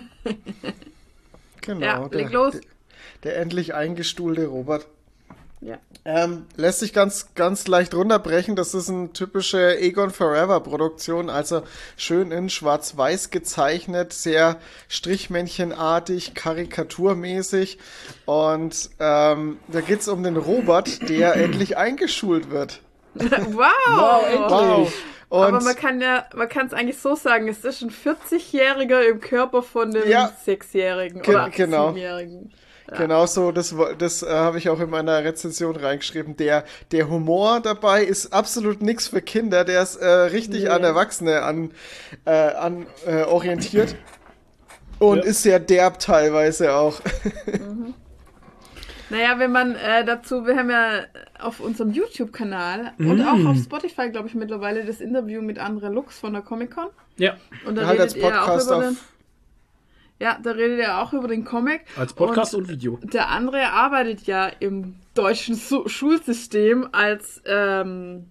[1.61, 1.85] Genau.
[1.85, 2.53] Ja, der, leg los.
[2.53, 2.61] Der,
[3.23, 4.87] der endlich eingestuhlte Robert.
[5.61, 5.77] Ja.
[6.05, 8.55] Ähm, lässt sich ganz, ganz leicht runterbrechen.
[8.55, 11.63] Das ist eine typische Egon Forever Produktion, also
[11.97, 14.57] schön in schwarz-weiß gezeichnet, sehr
[14.87, 17.77] strichmännchenartig, karikaturmäßig.
[18.25, 22.81] Und ähm, da geht's um den Robert, der endlich eingeschult wird.
[23.19, 24.49] Wow!
[24.49, 24.93] Wow.
[25.29, 29.01] Und Aber man kann ja, man kann es eigentlich so sagen, es ist ein 40-Jähriger
[29.07, 30.31] im Körper von einem Ja.
[30.43, 31.93] Sechsjährigen Ge- oder genau.
[32.97, 36.35] Genau so, das, das äh, habe ich auch in meiner Rezension reingeschrieben.
[36.37, 40.69] Der, der Humor dabei ist absolut nichts für Kinder, der ist äh, richtig Nee.
[40.69, 41.71] an Erwachsene an,
[42.25, 43.95] äh, an äh, orientiert
[44.99, 45.23] und Ja.
[45.23, 46.99] ist sehr derb teilweise auch.
[49.11, 51.01] Naja, wenn man äh, dazu, wir haben ja
[51.39, 53.21] auf unserem YouTube-Kanal und Mm.
[53.27, 56.89] auch auf Spotify, glaube ich, mittlerweile das Interview mit Andre Lux von der Comic-Con.
[57.17, 57.35] Ja,
[57.65, 59.03] Und da Halt als redet er auch Podcast über den, auf.
[60.19, 61.81] Ja, da redet er auch über den Comic.
[61.97, 62.99] als Podcast und, Video.
[63.03, 68.25] Der andere arbeitet ja im deutschen Su Schulsystem als ähm,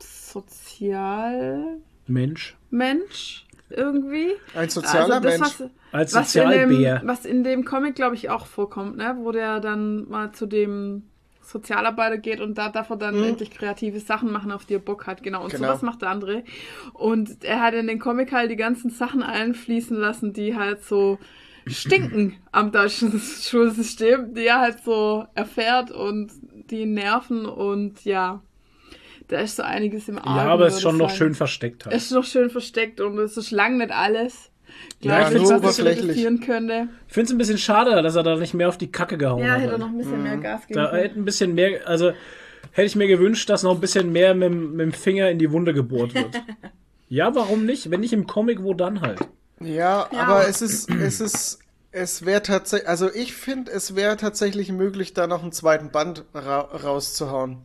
[0.00, 3.46] Sozialmensch Mensch.
[3.70, 4.32] irgendwie.
[4.54, 5.60] Ein sozialer Also das, Mensch.
[5.60, 6.98] was- Als was in, Sozialbär.
[7.00, 9.16] dem, was in dem Comic, glaube ich, auch vorkommt, ne?
[9.20, 11.02] wo der dann mal zu dem
[11.52, 15.06] Sozialarbeiter geht und da darf er dann endlich kreative Sachen machen, auf die er Bock
[15.06, 15.22] hat.
[15.22, 15.68] Genau, und Genau.
[15.68, 16.44] sowas macht der andere.
[16.94, 21.18] Und er hat in den Comic halt die ganzen Sachen einfließen lassen, die halt so
[21.66, 26.30] stinken am deutschen Schulsystem, die er halt so erfährt und
[26.70, 28.40] die nerven und ja,
[29.28, 30.36] da ist so einiges im Argen.
[30.36, 31.94] Ja, aber es ist schon noch schön versteckt halt.
[31.94, 34.51] Es ist noch schön versteckt und es ist lang nicht alles.
[35.00, 36.24] Ja, Ja, das oberflächlich.
[36.46, 36.88] könnte.
[37.08, 39.40] Ich finde es ein bisschen schade, dass er da nicht mehr auf die Kacke gehauen
[39.44, 39.60] Ja, hat.
[39.60, 39.80] hätte er halt.
[39.80, 42.12] noch ein bisschen mehr Gas geben Da hätte ein bisschen mehr, also
[42.70, 45.38] hätte ich mir gewünscht, dass noch ein bisschen mehr mit, dem- mit dem Finger in
[45.38, 46.40] die Wunde gebohrt wird.
[47.08, 47.90] ja, warum nicht?
[47.90, 49.18] Wenn nicht im Comic, wo dann halt?
[49.60, 51.58] Ja, aber es ist, es ist,
[51.90, 56.24] es wäre tatsächlich, also ich finde, es wäre tatsächlich möglich, da noch einen zweiten Band
[56.34, 57.58] ra rauszuhauen.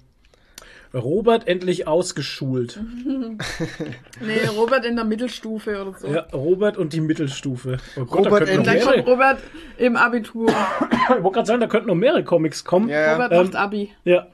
[0.94, 2.80] Robert endlich ausgeschult.
[4.22, 6.08] Nee, Robert in der Mittelstufe oder so.
[6.08, 7.78] Ja, Robert und die Mittelstufe.
[7.96, 9.40] Oh Gott, Robert da noch Gleich mehrere, kommt Robert
[9.78, 10.48] im Abitur.
[10.92, 12.90] ich wollte gerade sagen, da könnten noch mehrere Comics kommen.
[12.90, 13.14] Ja, ja.
[13.14, 13.92] Robert Ähm, macht Abi.
[14.04, 14.28] Ja.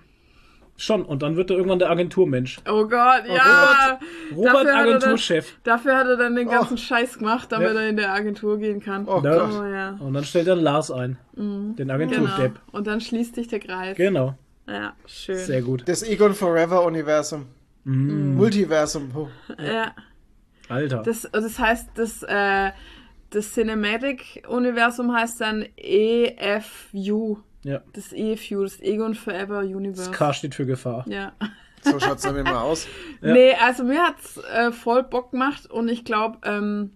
[0.75, 2.57] Schon, und dann wird er irgendwann der Agenturmensch.
[2.67, 3.99] Oh Gott, ja.
[4.35, 5.53] Robert Dafür hat er Agenturchef.
[5.63, 7.79] Dann, dafür hat er dann den ganzen Scheiß gemacht, damit Ja.
[7.81, 9.07] er in der Agentur gehen kann.
[9.07, 9.37] Oh Ja.
[9.37, 9.49] Gott.
[9.61, 9.97] Oh ja.
[9.99, 11.17] Und dann stellt er Lars ein.
[11.35, 11.93] Den Genau.
[11.93, 12.53] Agenturdepp.
[12.71, 13.95] Und dann schließt sich der Kreis.
[13.97, 14.35] Genau.
[14.67, 15.37] Ja, schön.
[15.37, 15.83] Sehr gut.
[15.87, 17.47] Das Egon Forever Universum.
[17.85, 19.11] Multiversum.
[19.13, 19.27] Oh.
[19.61, 19.93] Ja,
[20.69, 21.01] Alter.
[21.03, 22.71] das, das heißt, das, äh,
[23.29, 27.39] das Cinematic-Universum heißt dann EFU.
[27.63, 27.81] ja.
[27.91, 30.09] Das EFU, das Egon Forever Universe.
[30.09, 31.05] Das K steht für Gefahr.
[31.07, 31.33] Ja.
[31.81, 32.87] So schaut's nämlich mal aus.
[33.21, 33.33] Ja.
[33.33, 36.91] Nee, also mir hat's äh, voll Bock gemacht und ich glaube, ähm,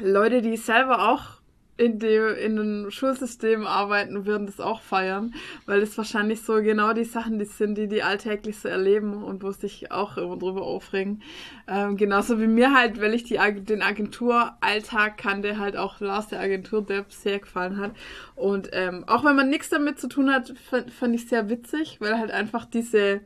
[0.00, 1.37] Leute, die selber auch
[1.78, 5.34] in dem in einem Schulsystem arbeiten, würden das auch feiern,
[5.64, 9.42] weil das wahrscheinlich so genau die Sachen die sind, die die alltäglich so erleben und
[9.42, 11.22] wo sich auch immer drüber aufregen.
[11.68, 16.40] Ähm, genauso wie mir halt, weil ich die, den Agenturalltag kannte, halt auch Lars der
[16.40, 17.92] Agentur-Depp sehr gefallen hat.
[18.34, 22.00] Und ähm, auch wenn man nichts damit zu tun hat, fand, fand ich sehr witzig,
[22.00, 23.20] weil halt einfach diese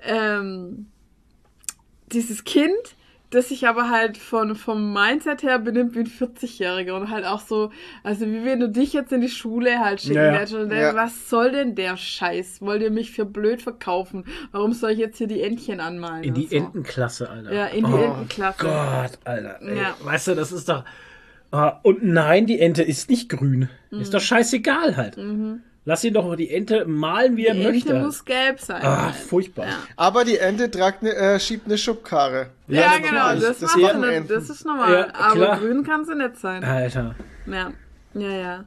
[0.00, 0.88] ähm,
[2.12, 2.96] dieses Kind,
[3.30, 7.40] das sich aber halt von, vom Mindset her benimmt wie ein 40-Jähriger und halt auch
[7.40, 7.70] so,
[8.02, 10.82] also wie wenn du dich jetzt in die Schule halt schicken Ja, hättest und denkst,
[10.82, 10.94] Ja.
[10.94, 12.62] was soll denn der Scheiß?
[12.62, 14.24] Wollt ihr mich für blöd verkaufen?
[14.52, 16.24] Warum soll ich jetzt hier die Entchen anmalen?
[16.24, 16.56] In die so?
[16.56, 17.52] Entenklasse, Alter.
[17.52, 18.58] Ja, in die oh, Entenklasse.
[18.64, 19.60] Gott, Alter.
[19.60, 19.94] Ey, Ja.
[20.02, 20.84] Weißt du, das ist doch.
[21.50, 23.68] Ah, und nein, die Ente ist nicht grün.
[23.90, 24.00] Mhm.
[24.00, 25.16] Ist doch scheißegal halt.
[25.88, 27.88] Lass ihn doch die Ente malen, wie er Die möchte.
[27.94, 28.82] Ente muss gelb sein.
[28.82, 29.14] halt.
[29.14, 29.64] furchtbar.
[29.68, 29.76] Ja.
[29.96, 32.50] Aber die Ente tragt ne, äh, schiebt eine Schubkarre.
[32.66, 33.08] Ja, natürlich.
[33.08, 34.16] genau, das, Das macht machen sie nicht.
[34.16, 34.34] Enten.
[34.34, 34.92] Das ist normal.
[34.92, 36.62] Ja, aber grün kann sie nicht sein.
[36.62, 37.14] Alter.
[37.46, 37.72] Ja,
[38.12, 38.64] ja, ja.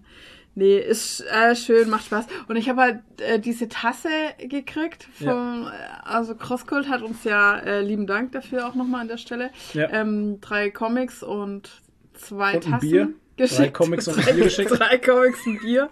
[0.56, 2.26] Nee, ist äh, schön, macht Spaß.
[2.48, 5.69] Und ich habe halt äh, diese Tasse gekriegt vom, äh,
[6.03, 9.88] also Crosscult hat uns ja, äh, lieben Dank dafür auch nochmal an der Stelle, Ja.
[9.91, 11.69] ähm, drei Comics und
[12.15, 13.10] zwei Und ein Tassen Bier.
[13.49, 13.59] geschickt.
[13.59, 14.72] Drei Comics und Bier geschickt.
[14.72, 15.89] Drei Comics und Bier.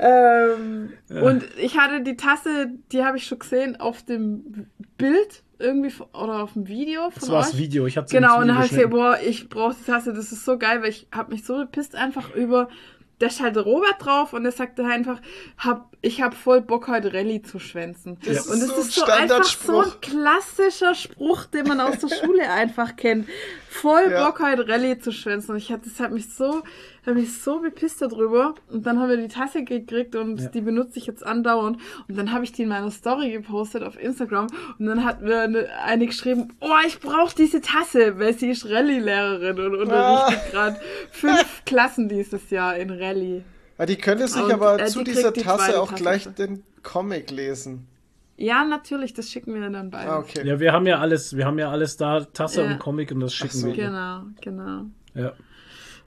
[0.00, 4.66] ähm, Und ich hatte die Tasse, die habe ich schon gesehen auf dem
[4.98, 7.58] Bild irgendwie oder auf dem Video von Das war das euch.
[7.58, 7.86] Video.
[7.86, 10.44] Ich hatte Genau, und dann habe ich gesagt, boah, ich brauche die Tasse, das ist
[10.44, 12.68] so geil, weil ich habe mich so gepisst einfach über,
[13.20, 15.20] da ist halt Robert drauf und er sagte einfach,
[15.58, 18.18] hab, ich habe voll Bock heute Rallye zu schwänzen.
[18.26, 21.80] Das und ist das so ein ist so einfach so ein klassischer Spruch, den man
[21.80, 23.28] aus der Schule einfach kennt.
[23.72, 24.26] Voll Ja.
[24.26, 25.52] Bock heute Rallye zu schwänzen.
[25.52, 26.62] Und ich hatte, das hat mich so,
[27.06, 28.54] hat mich so bepisst darüber.
[28.70, 30.48] Und dann haben wir die Tasse gekriegt und Ja.
[30.48, 31.78] die benutze ich jetzt andauernd.
[32.08, 34.48] Und dann habe ich die in meiner Story gepostet auf Instagram.
[34.78, 38.66] Und dann hat mir eine, eine geschrieben, oh, ich brauche diese Tasse, weil sie ist
[38.68, 40.50] Rallye-Lehrerin und unterrichtet Ah.
[40.50, 40.80] gerade
[41.10, 43.42] fünf Klassen dieses Jahr in Rallye.
[43.78, 46.02] Ja, die könnte sich Und, aber äh, zu die dieser die Tasse zweite auch Tasse.
[46.02, 47.88] gleich den Comic lesen.
[48.42, 50.10] Ja, natürlich, das schicken wir dann beide.
[50.10, 50.44] Ah, okay.
[50.44, 52.70] Ja, wir haben ja alles, wir haben ja alles da, Tasse Ja.
[52.72, 53.66] und Comic und das schicken so.
[53.68, 53.74] wir.
[53.74, 54.86] Genau, genau.
[55.14, 55.32] Ja.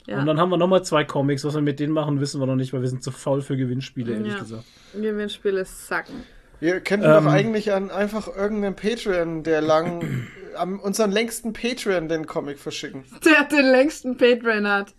[0.08, 0.20] Ja.
[0.20, 1.46] Und dann haben wir nochmal zwei Comics.
[1.46, 3.56] Was wir mit denen machen, wissen wir noch nicht, weil wir sind zu faul für
[3.58, 4.40] Gewinnspiele, ehrlich Ja.
[4.40, 4.66] gesagt.
[4.94, 6.24] Gewinnspiele sacken.
[6.60, 7.24] Wir könnten Ähm.
[7.24, 13.04] doch eigentlich an einfach irgendeinen Patreon, der lang, am unseren längsten Patreon den Comic verschicken.
[13.26, 14.94] Der den längsten Patreon hat,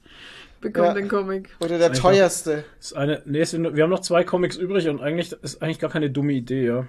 [0.62, 0.94] bekommt Ja.
[0.94, 1.50] den Comic.
[1.60, 2.64] Oder der teuerste.
[2.78, 3.44] Das ist eine, nee,
[3.74, 6.86] wir haben noch zwei Comics übrig und eigentlich ist eigentlich gar keine dumme Idee, ja.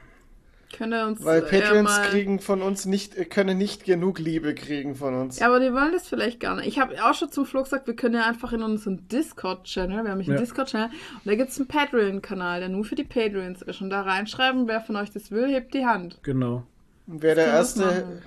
[0.79, 2.07] Uns Weil äh, Patreons mal...
[2.09, 5.39] kriegen von uns nicht, äh, können nicht genug Liebe kriegen von uns.
[5.39, 6.67] Ja, aber die wollen das vielleicht gar nicht.
[6.67, 9.97] Ich habe auch schon zum Flo gesagt, wir können ja einfach in unseren Discord-Channel, wir
[9.97, 10.41] haben nämlich einen Ja.
[10.43, 13.81] Discord-Channel, und da gibt es einen Patreon-Kanal, der nur für die Patreons ist.
[13.81, 16.19] Und da reinschreiben, wer von euch das will, hebt die Hand.
[16.21, 16.63] Genau.
[17.07, 18.21] Wer der können wir das erste, machen.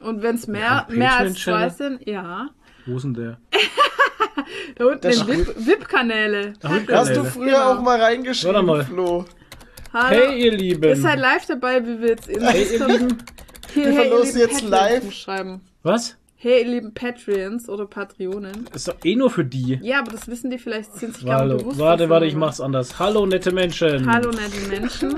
[0.00, 2.50] Und wenn es mehr, mehr als zwei sind, ja.
[2.84, 3.38] Wo ist denn der?
[4.76, 6.52] Da unten VIP- VIP-Kanäle.
[6.62, 7.72] Hast du früher Genau.
[7.72, 8.84] auch mal reingeschrieben, mal.
[8.84, 9.24] Flo?
[9.92, 10.08] Hallo.
[10.16, 10.82] Hey, ihr Lieben.
[10.84, 13.18] Ihr seid live dabei, wie wir jetzt in Hey, ihr Lieben.
[13.72, 15.12] Hier, Wir hey, ihr verlosen lieben jetzt live.
[15.12, 15.60] schreiben.
[15.82, 16.16] Was?
[16.36, 18.66] Hey, ihr lieben Patreons oder Patreonen.
[18.74, 19.78] Ist doch eh nur für die.
[19.82, 21.78] Ja, aber das wissen die vielleicht, sind sich gar nicht bewusst.
[21.78, 22.98] Warte, warte, ich mach's anders.
[22.98, 24.10] Hallo, nette Menschen.
[24.10, 25.14] Hallo, nette Menschen.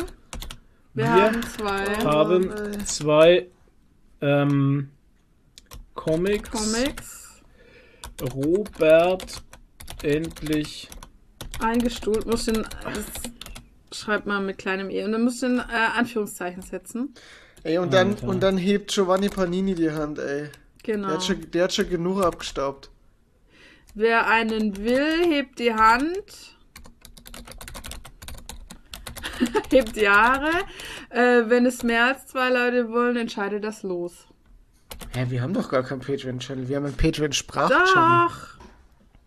[0.95, 3.47] Wir, Wir haben zwei haben zwei
[4.21, 4.91] ähm,
[5.95, 6.51] Comics.
[6.51, 7.43] Comics
[8.35, 9.43] Robert
[10.03, 10.89] endlich.
[11.61, 12.27] eingestuhlt.
[12.27, 12.55] Muss den,
[12.85, 13.05] das
[13.93, 15.05] schreibt man mit kleinem E.
[15.05, 17.15] Und dann musst du ein äh, Anführungszeichen setzen.
[17.63, 18.29] Ey, und dann, Alter.
[18.29, 20.51] und dann hebt Giovanni Panini die Hand, ey.
[20.83, 21.09] Genau.
[21.09, 22.91] Der hat schon, der hat schon genug abgestaubt.
[23.95, 26.57] Wer einen will, hebt die Hand.
[29.71, 30.51] hebt die Haare.
[31.11, 34.27] Äh, wenn es mehr als zwei Leute wollen, entscheidet das los.
[35.15, 36.69] Hä, wir haben doch gar keinen Patreon-Channel.
[36.69, 38.29] Wir haben einen Patreon-Sprach-Channel.
[38.29, 38.59] Doch!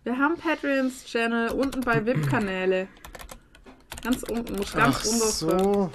[0.04, 2.88] Wir haben Patreons Channel unten bei VIP-Kanäle.
[4.04, 5.28] Ganz unten, muss ganz Ach unten.
[5.30, 5.92] so.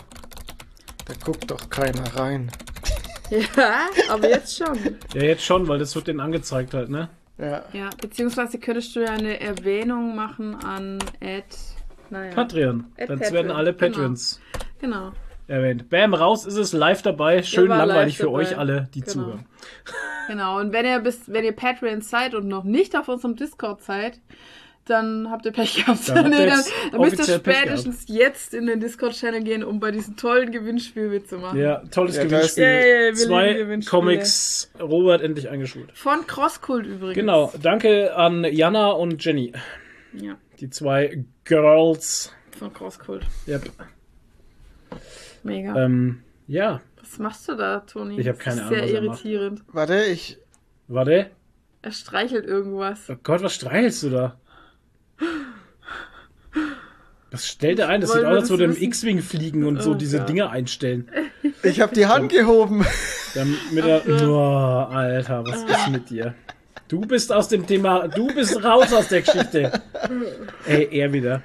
[1.07, 2.51] Da guckt doch keiner rein.
[3.29, 4.79] Ja, aber jetzt schon.
[5.13, 7.09] Ja, jetzt schon, weil das wird denen angezeigt halt, ne?
[7.39, 7.65] Ja.
[7.73, 11.45] Ja, beziehungsweise könntest du ja eine Erwähnung machen an Ad.
[12.09, 12.33] Naja.
[12.33, 12.85] Patreon.
[12.97, 13.93] At Dann Patreon, werden alle genau.
[13.97, 14.41] Patrons
[14.81, 15.11] Genau.
[15.49, 15.91] erwähnt.
[15.91, 17.43] Bam, raus ist es live dabei.
[17.43, 18.37] Schön langweilig für dabei.
[18.39, 19.13] euch alle, die Genau.
[19.13, 19.47] zuhören.
[20.29, 20.61] Genau.
[20.61, 24.21] Und wenn ihr bis, wenn ihr Patreons seid und noch nicht auf unserem Discord seid,
[24.87, 26.09] dann habt ihr Pech gehabt.
[26.09, 30.17] Dann nee, dann, dann müsst ihr spätestens jetzt in den Discord-Channel gehen, um bei diesem
[30.17, 31.59] tollen Gewinnspiel mitzumachen.
[31.59, 32.47] Ja, tolles Ja, Gewinnspiel.
[32.47, 32.83] ist- Ja, ja,
[33.17, 33.91] wir lieben Zwei.
[33.91, 34.71] Comics.
[34.81, 35.91] Robert endlich eingeschult.
[35.97, 37.15] Von Crosskult übrigens.
[37.17, 37.53] Genau.
[37.61, 39.53] Danke an Jana und Jenny.
[40.15, 42.33] Ja, Die zwei Girls.
[42.59, 43.27] von Crosskult.
[43.47, 43.71] Yep.
[45.43, 45.85] Mega.
[45.85, 48.19] Ähm, ja, Was machst du da, Toni?
[48.21, 49.25] Ich hab Das keine Ahnung, Sehr was er macht.
[49.25, 49.63] irritierend.
[49.73, 50.39] Warte, ich.
[50.89, 51.31] warte.
[51.83, 53.09] Er streichelt irgendwas.
[53.09, 54.41] Oh Gott, was streichelst du da?
[57.31, 58.01] Was stellt er ein?
[58.01, 58.83] Das Wollen sieht aus, als würde er im?
[58.83, 60.29] X-Wing fliegen und so Oh diese Gott.
[60.29, 61.09] Dinge einstellen.
[61.63, 62.87] Ich habe die Hand gehoben.
[63.35, 66.35] Damit er, oh, Alter, was ist mit dir?
[66.89, 69.73] Du bist aus dem Thema, du bist raus aus der Geschichte.
[70.67, 71.43] Ey, er wieder.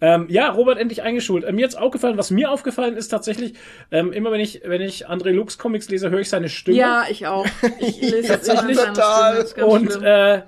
[0.00, 1.44] ähm, ja, Robert endlich eingeschult.
[1.44, 3.54] Äh, mir jetzt aufgefallen, was mir aufgefallen ist tatsächlich,
[3.90, 6.76] ähm, immer wenn ich, wenn ich André Lux Comics lese, höre ich seine Stimme.
[6.76, 7.46] Ja, ich auch.
[7.80, 8.76] Ich lese Tatsächlich.
[8.78, 9.46] Total.
[9.46, 9.66] Stimme.
[9.66, 10.42] Und äh,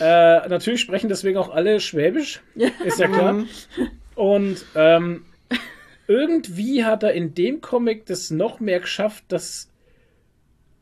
[0.00, 2.40] äh, natürlich sprechen deswegen auch alle Schwäbisch.
[2.84, 3.44] Ist ja klar.
[4.14, 5.24] Und ähm,
[6.06, 9.68] irgendwie hat er in dem Comic das noch mehr geschafft, dass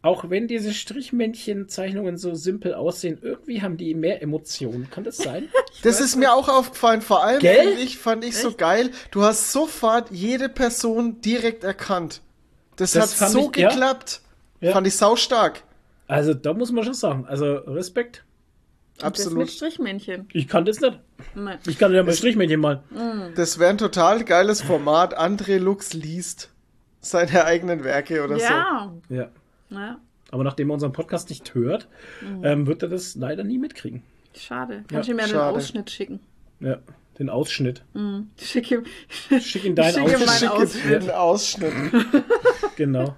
[0.02, 4.88] auch wenn diese Strichmännchen-Zeichnungen so simpel aussehen, irgendwie haben die mehr Emotionen.
[4.90, 5.48] Kann das sein?
[5.82, 7.02] Das ist mir auch aufgefallen.
[7.02, 8.90] Vor allem fand ich, fand ich so geil.
[9.10, 12.22] Du hast sofort jede Person direkt erkannt.
[12.76, 13.68] Das, Das hat so ich- ja.
[13.68, 14.22] geklappt.
[14.62, 14.72] Ja.
[14.72, 15.62] Fand ich saustark.
[16.06, 17.26] Also, da muss man schon sagen.
[17.28, 18.24] Also, Respekt.
[19.02, 19.51] Und Das mit Absolut.
[19.51, 20.28] Strichmännchen.
[20.32, 20.98] Ich kann das nicht.
[21.35, 21.59] Nein.
[21.66, 22.82] Ich kann ja mal Strichmännchen mal.
[23.35, 25.18] Das wäre ein total geiles Format.
[25.18, 26.51] André Lux liest
[27.01, 28.93] seine eigenen Werke oder Ja.
[29.10, 29.28] Ja.
[29.70, 29.98] ja.
[30.31, 31.89] Aber nachdem er unseren Podcast nicht hört,
[32.43, 34.02] ähm, wird er das leider nie mitkriegen.
[34.35, 34.85] Schade.
[34.89, 35.56] Kannst du Ja, mir den schade.
[35.56, 36.20] Ausschnitt schicken?
[36.60, 36.78] Ja,
[37.18, 37.85] den Ausschnitt.
[38.40, 38.85] Schick ihm,
[39.40, 40.27] Schick ihn deinen Schick ihm Ausschnitt.
[40.27, 40.78] meinen so.
[40.78, 41.02] Schicke Ausschnitt.
[41.02, 41.73] den Ausschnitt.
[42.77, 43.16] Genau.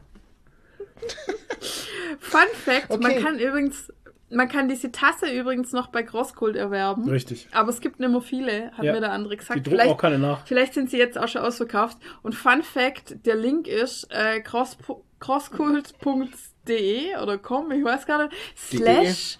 [2.20, 3.20] Fun Fact: Man Okay.
[3.22, 3.92] kann übrigens,
[4.30, 7.08] man kann diese Tasse übrigens noch bei Crosskult erwerben.
[7.08, 7.48] Richtig.
[7.52, 8.92] Aber es gibt nicht mehr viele, hat Ja.
[8.92, 9.66] mir der andere Die gesagt.
[9.66, 10.46] drucken auch keine nach.
[10.46, 11.96] Vielleicht sind sie jetzt auch schon ausverkauft.
[12.22, 14.76] Und Fun Fact, der Link ist äh, cross,
[15.20, 19.38] crosskult.de oder com, ich weiß gar nicht, slash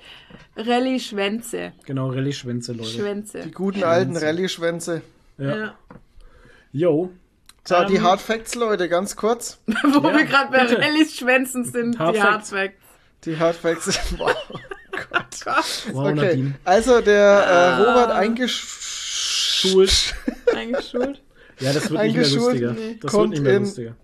[0.56, 1.72] Rallye Schwänze.
[1.86, 2.88] Genau, Rallye-Schwänze, Leute.
[2.90, 3.40] Schwänze.
[3.42, 5.02] Die guten alten Rallye-Schwänze.
[5.38, 5.56] Ja.
[5.56, 5.74] Ja.
[6.72, 7.10] Yo.
[7.64, 9.60] So, die Ähm, Hard Facts, Leute, ganz kurz.
[9.66, 10.64] Wo Ja, wir gerade bei.
[10.64, 12.50] Rallys Schwänzen sind, Hard die Hard Facts.
[12.50, 12.76] Facts.
[13.24, 14.00] Die Hard Facts.
[14.18, 14.32] Wow.
[15.92, 16.14] Wow, Okay.
[16.14, 16.54] Nadine.
[16.64, 17.78] Also, der Ah.
[17.78, 18.60] äh, Robert eingeschult.
[19.90, 20.14] Schult.
[20.54, 21.22] Eingeschult.
[21.60, 22.72] Ja, das wird nicht mehr Eingeschult, lustiger.
[22.72, 22.98] nee.
[23.00, 23.96] Das Kommt wird nicht mehr in- lustiger.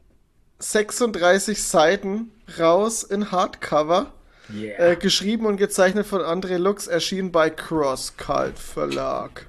[0.59, 4.13] 36 Seiten raus in Hardcover.
[4.55, 4.79] Yeah.
[4.93, 9.47] Äh, geschrieben und gezeichnet von André Lux, erschienen bei Cross Cult Verlag.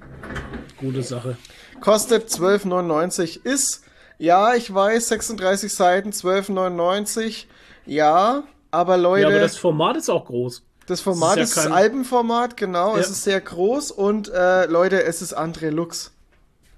[0.78, 1.36] Gute Sache.
[1.80, 3.44] Kostet 12,99.
[3.44, 3.82] Ist,
[4.18, 7.44] ja, ich weiß, 36 Seiten, 12,99.
[7.84, 10.62] Ja, aber Leute, Ja, aber das Format ist auch groß.
[11.00, 12.96] Format ist ist, ja das kein- Albenformat, genau.
[12.96, 13.12] Es Ja.
[13.12, 16.12] ist sehr groß und äh, Leute, es ist André Lux.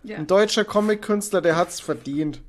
[0.03, 0.17] Ja.
[0.17, 2.41] Ein deutscher Comic-Künstler, der hat's verdient.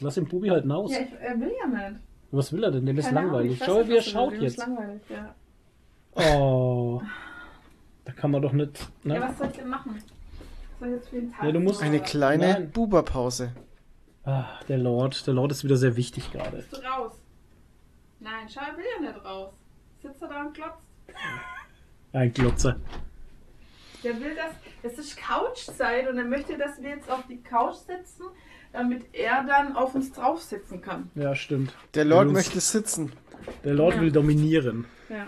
[0.00, 0.90] Lass den Bubi halt hinaus.
[0.92, 2.00] Ja, ich äh, will ja nicht.
[2.32, 2.84] Was will er denn?
[2.84, 3.60] Dem ist Keine Ahnung, langweilig.
[3.60, 4.32] weiß Schau, nicht, wie er schaut.
[4.32, 4.58] Dem ist jetzt.
[4.58, 5.34] langweilig, ja.
[6.36, 7.00] Oh.
[8.04, 8.78] Da kann man doch nicht.
[9.04, 9.20] ja, Ne?
[9.20, 9.94] was soll ich denn machen?
[9.96, 11.88] Was soll ich jetzt für den Tag Ja, du musst- machen?
[11.94, 12.70] Eine kleine Nein.
[12.70, 13.52] Buberpause.
[14.24, 15.26] Ah, der Lord.
[15.26, 16.56] Der Lord ist wieder sehr wichtig gerade.
[16.56, 17.12] Bist du raus?
[18.20, 19.52] Nein, schau, er will ja nicht raus.
[20.04, 20.86] Sitzt er da und glotzt.
[22.12, 22.76] Ein Glotzer.
[24.02, 24.52] Der will das,
[24.92, 28.24] es ist Couchzeit und er möchte, dass wir jetzt auf die Couch sitzen,
[28.72, 31.10] damit er dann auf uns drauf sitzen kann.
[31.14, 31.72] Ja, stimmt.
[31.94, 33.12] Der Lord uns- möchte sitzen.
[33.64, 34.00] Der Lord Ja.
[34.02, 34.84] will dominieren.
[35.08, 35.26] Ja.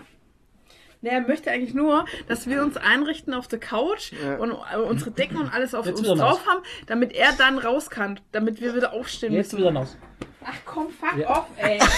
[1.01, 4.35] Nee, er möchte eigentlich nur, dass wir uns einrichten auf der Couch Ja.
[4.37, 7.89] und äh, unsere Decken und alles auf Jetzt uns drauf haben, damit er dann raus
[7.89, 9.65] kann, damit wir wieder aufstehen Jetzt müssen.
[9.65, 9.97] wieder raus.
[10.45, 11.29] Ach komm, fuck Ja.
[11.39, 11.79] off, ey.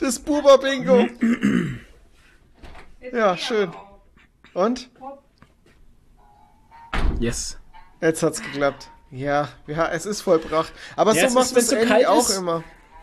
[0.00, 1.06] Das Buber-Bingo.
[3.00, 3.70] Jetzt Ja, schön.
[4.54, 4.90] Und?
[7.20, 7.58] Yes.
[8.00, 8.88] Jetzt hat's geklappt.
[9.10, 10.72] Ja, ja, es ist vollbracht.
[10.96, 12.36] Aber Ja, so macht es so kalt auch ist.
[12.38, 12.62] immer.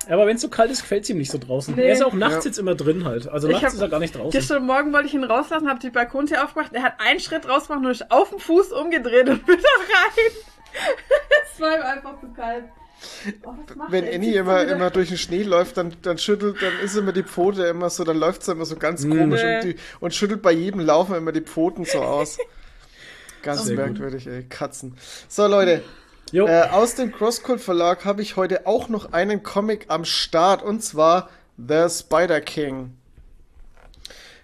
[0.09, 1.75] Aber wenn es so kalt ist, gefällt es ihm nicht so draußen.
[1.75, 1.83] Nee.
[1.83, 2.49] Er ist auch nachts Ja.
[2.49, 3.27] jetzt immer drin halt.
[3.29, 4.31] Also Ich nachts hab- ist er gar nicht draußen.
[4.31, 6.73] Gestern Morgen wollte ich ihn rauslassen, habe die Balkontür aufgemacht.
[6.73, 10.31] Er hat einen Schritt rausgemacht und ist auf den Fuß umgedreht und wieder rein.
[11.53, 12.65] Es war ihm einfach zu kalt.
[13.43, 13.53] Oh,
[13.89, 14.07] Wenn?
[14.07, 17.23] Annie er immer, immer durch den Schnee läuft, dann, dann schüttelt, dann ist immer die
[17.23, 19.55] Pfote immer so, dann läuft sie immer so ganz komisch Nee.
[19.55, 22.37] und, die, und schüttelt bei jedem Laufen immer die Pfoten so aus.
[23.43, 23.85] Ganz Sehr gut.
[23.85, 24.43] merkwürdig, ey.
[24.43, 24.95] Katzen.
[25.27, 25.83] So, Leute.
[26.31, 30.81] Äh, aus dem Crosscult Verlag habe ich heute auch noch einen Comic am Start und
[30.81, 32.93] zwar The Spider King.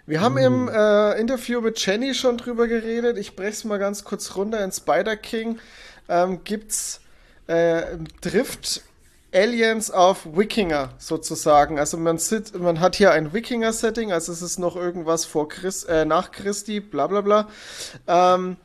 [0.05, 3.17] Wir haben im äh, Interview mit Jenny schon drüber geredet.
[3.17, 4.63] Ich brech's mal ganz kurz runter.
[4.63, 5.59] In Spider King
[6.09, 6.99] ähm, gibt's
[7.49, 8.83] äh, trifft
[9.33, 11.79] Aliens auf Wikinger sozusagen.
[11.79, 15.89] Also man sitzt, man hat hier ein Wikinger-Setting, also es ist noch irgendwas vor Christ,
[15.89, 17.47] äh, nach Christi, bla bla bla.
[18.07, 18.57] Ähm,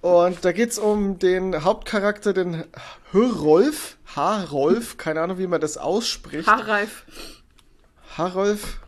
[0.00, 2.64] und da geht's um den Hauptcharakter, den
[3.12, 6.48] Hörolf, Harolf, keine Ahnung, wie man das ausspricht.
[6.48, 7.04] Haarreif.
[8.16, 8.78] Harolf?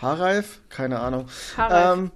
[0.00, 0.60] Haralf?
[0.68, 1.28] Keine Ahnung.
[1.56, 1.98] Haralf.
[1.98, 2.10] Ähm,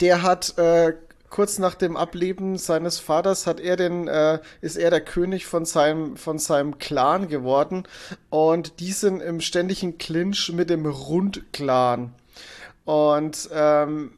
[0.00, 0.92] der hat äh,
[1.30, 5.64] kurz nach dem Ableben seines Vaters hat er den äh, ist er der König von
[5.64, 7.84] seinem von seinem Clan geworden
[8.28, 12.12] und die sind im ständigen Clinch mit dem Rund-Clan.
[12.84, 14.12] Und ähm,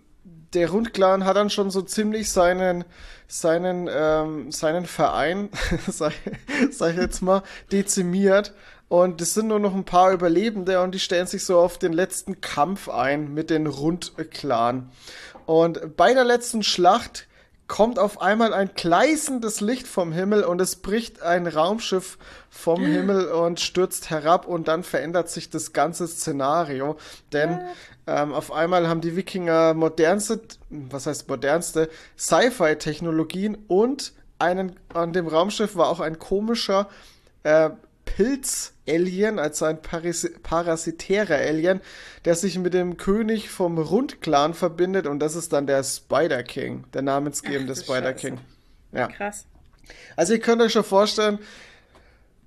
[0.55, 2.85] der Rundclan hat dann schon so ziemlich seinen
[3.29, 5.51] seinen ähm, seinen Verein,
[5.89, 6.13] sag,
[6.71, 8.55] sag ich jetzt mal, dezimiert.
[8.89, 11.95] Und es sind nur noch ein paar Überlebende und die stellen sich so auf den
[11.95, 14.91] letzten Kampf ein mit den Rundclan.
[15.47, 17.27] Und bei der letzten Schlacht
[17.69, 22.19] kommt auf einmal ein gleißendes Licht vom Himmel und es bricht ein Raumschiff
[22.51, 26.99] vom Himmel und stürzt herab und dann verändert sich das ganze Szenario.
[27.33, 27.61] Denn
[28.07, 31.89] ähm, auf einmal haben die Wikinger modernste, was heißt modernste,
[32.19, 36.89] Sci-Fi-Technologien und einen, an dem Raumschiff war auch ein komischer
[37.45, 37.71] äh,
[38.17, 41.81] Pilz-Alien, also ein Paris parasitärer Alien,
[42.25, 46.85] der sich mit dem König vom Rundclan verbindet und das ist dann der Spider King,
[46.93, 48.15] der namensgebende Ach Spider Scheiße.
[48.15, 48.39] King.
[48.93, 49.09] Ja.
[49.09, 49.47] Krass.
[50.15, 51.39] Also ihr könnt euch schon vorstellen,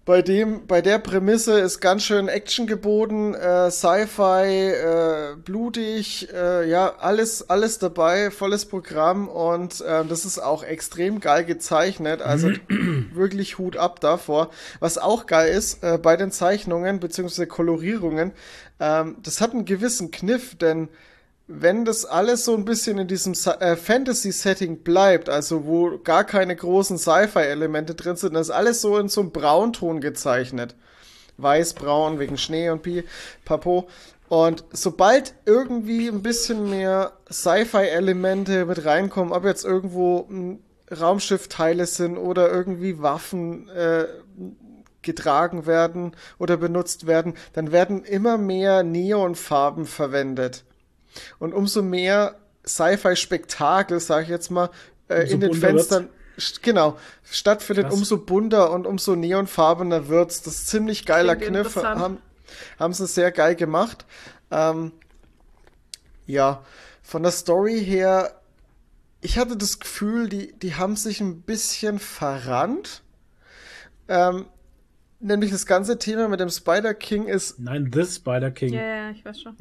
[0.05, 6.69] bei dem, bei der Prämisse ist ganz schön Action geboten, äh, Sci-Fi, äh, blutig, äh,
[6.69, 12.51] ja, alles, alles dabei, volles Programm und äh, das ist auch extrem geil gezeichnet, also
[13.13, 14.51] wirklich Hut ab davor.
[14.79, 18.31] Was auch geil ist, äh, bei den Zeichnungen beziehungsweise Kolorierungen,
[18.79, 20.87] ähm, das hat einen gewissen Kniff, denn
[21.47, 26.55] wenn das alles so ein bisschen in diesem äh, Fantasy-Setting bleibt, also wo gar keine
[26.55, 30.75] großen Sci-Fi-Elemente drin sind, das ist alles so in so einem Braunton gezeichnet.
[31.37, 33.03] Weiß-braun wegen Schnee und Pi,
[33.43, 33.87] Papo.
[34.27, 40.59] Und sobald irgendwie ein bisschen mehr Sci-Fi-Elemente mit reinkommen, ob jetzt irgendwo m,
[40.89, 44.05] Raumschiffteile sind oder irgendwie Waffen äh,
[45.03, 50.63] getragen werden oder benutzt werden, dann werden immer mehr Neonfarben verwendet.
[51.39, 52.35] Und umso mehr
[52.65, 54.69] Sci-Fi-Spektakel, sag ich jetzt mal,
[55.07, 57.95] äh, in den Fenstern, st- genau, stattfindet, Krass.
[57.95, 60.41] umso bunter und umso neonfarbener wird's.
[60.41, 61.75] Das ist ziemlich geiler Kniff.
[61.75, 62.17] Haben,
[62.79, 64.05] haben sie sehr geil gemacht.
[64.51, 64.91] Ähm,
[66.25, 66.63] ja,
[67.03, 68.41] von der Story her,
[69.21, 73.03] ich hatte das Gefühl, die, die haben sich ein bisschen verrannt.
[74.07, 74.45] Ähm,
[75.19, 78.73] nämlich das ganze Thema mit dem Spider King ist Nein, The Spider King.
[78.73, 79.55] Ja, ja, ich weiß schon.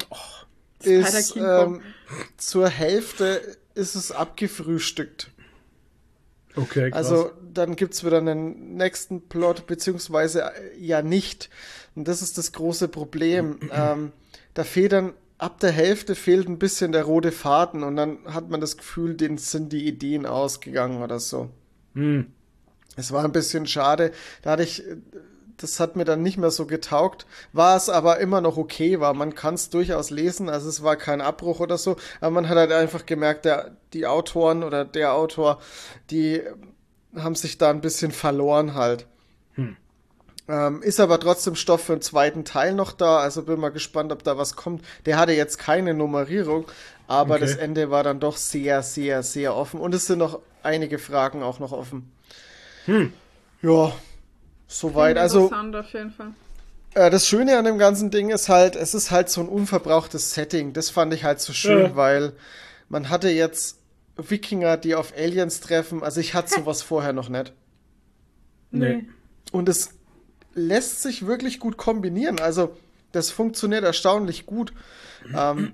[0.86, 1.80] Ist ähm,
[2.36, 3.40] zur Hälfte
[3.74, 5.30] ist es abgefrühstückt.
[6.56, 6.98] Okay, krass.
[7.06, 11.50] Also dann gibt's wieder einen nächsten Plot, beziehungsweise äh, ja nicht.
[11.94, 13.58] Und das ist das große Problem.
[13.72, 14.12] ähm,
[14.54, 18.48] da fehlt dann, ab der Hälfte fehlt ein bisschen der rote Faden und dann hat
[18.50, 21.50] man das Gefühl, denen sind die Ideen ausgegangen oder so.
[21.94, 22.26] Hm.
[22.96, 24.12] Es war ein bisschen schade.
[24.42, 24.84] Da hatte ich,
[25.56, 27.26] das hat mir dann nicht mehr so getaugt.
[27.52, 29.14] War es aber immer noch okay, war.
[29.14, 31.96] Man kann es durchaus lesen, also es war kein Abbruch oder so.
[32.20, 35.60] Aber man hat halt einfach gemerkt, der, die Autoren oder der Autor,
[36.10, 36.42] die
[37.16, 39.06] haben sich da ein bisschen verloren halt.
[40.46, 44.12] Ähm, ist aber trotzdem Stoff für einen zweiten Teil noch da, also bin mal gespannt,
[44.12, 44.84] ob da was kommt.
[45.06, 46.66] Der hatte jetzt keine Nummerierung,
[47.06, 47.44] aber Okay.
[47.44, 49.80] das Ende war dann doch sehr, sehr, sehr offen.
[49.80, 52.12] Und es sind noch einige Fragen auch noch offen.
[53.62, 53.92] Ja,
[54.78, 55.16] soweit.
[55.18, 56.32] Also, Interessant auf jeden Fall.
[56.94, 60.34] äh, das Schöne an dem ganzen Ding ist halt, es ist halt so ein unverbrauchtes
[60.34, 60.72] Setting.
[60.72, 61.96] Das fand ich halt so schön, Ja.
[61.96, 62.32] weil
[62.88, 63.78] man hatte jetzt
[64.16, 66.02] Wikinger, die auf Aliens treffen.
[66.02, 67.52] Also ich hatte sowas vorher noch nicht.
[68.70, 69.04] Nee.
[69.52, 69.90] Und es
[70.54, 72.38] lässt sich wirklich gut kombinieren.
[72.40, 72.76] Also
[73.12, 74.72] das funktioniert erstaunlich gut.
[75.34, 75.72] Ähm,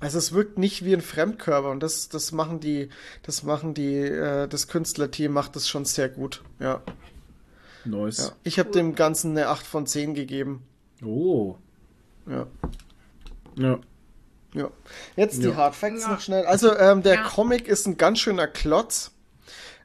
[0.00, 2.90] also es wirkt nicht wie ein Fremdkörper und das, das machen die,
[3.22, 6.42] das machen die, äh, das Künstlerteam macht das schon sehr gut.
[6.60, 6.82] Ja.
[7.86, 8.18] Nice.
[8.18, 8.32] ja.
[8.44, 10.62] Ich habe dem Ganzen eine 8 von 10 gegeben.
[11.04, 11.56] Oh.
[12.28, 12.46] Ja.
[13.56, 13.78] Ja.
[14.54, 14.70] Ja.
[15.16, 15.56] Jetzt die Ja.
[15.56, 16.12] Hard Facts Ja.
[16.12, 16.44] noch schnell.
[16.46, 17.22] Also ähm, der Ja.
[17.24, 19.12] Comic ist ein ganz schöner Klotz.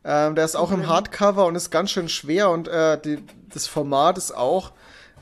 [0.04, 3.20] Ähm, der ist auch im Hardcover und ist ganz schön schwer und äh, die,
[3.50, 4.72] das Format ist auch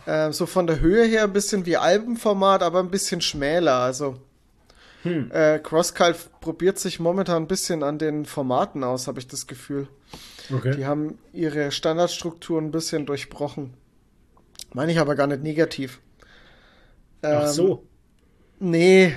[0.05, 3.75] äh, so von der Höhe her ein bisschen wie Albenformat, aber ein bisschen schmäler.
[3.79, 4.15] Also
[5.03, 9.87] äh, Crosscut probiert sich momentan ein bisschen an den Formaten aus, habe ich das Gefühl.
[10.49, 10.85] Die Okay.
[10.85, 13.73] haben ihre Standardstrukturen ein bisschen durchbrochen.
[14.73, 15.99] Meine ich aber gar nicht negativ.
[17.21, 17.83] Ach Ähm, so.
[18.59, 19.15] Nee.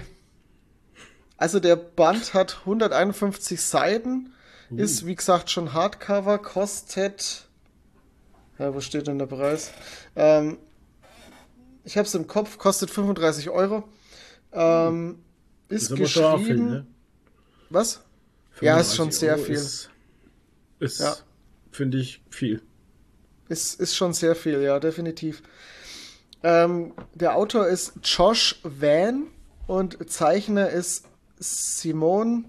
[1.36, 4.32] Also der Band hat 151 Seiten,
[4.70, 4.76] Uh.
[4.78, 7.46] ist wie gesagt schon Hardcover, kostet.
[8.58, 9.72] Ja, wo steht denn der Preis?
[10.14, 10.58] Ähm,
[11.84, 13.84] ich hab's im Kopf, kostet 35 Euro.
[14.52, 15.18] Ähm,
[15.68, 16.44] ist, Ist geschrieben.
[16.44, 16.86] viel, ne?
[17.70, 18.02] Was?
[18.60, 19.54] Ja, ist schon 35 sehr Euro viel.
[19.56, 19.90] Ist,
[20.82, 21.14] ist Ja.
[21.70, 22.62] finde ich, viel.
[23.48, 25.42] Ist, ist schon sehr viel, ja, definitiv.
[26.42, 29.26] Ähm, der Autor ist Josh Van
[29.66, 31.06] und Zeichner ist
[31.38, 32.44] Simone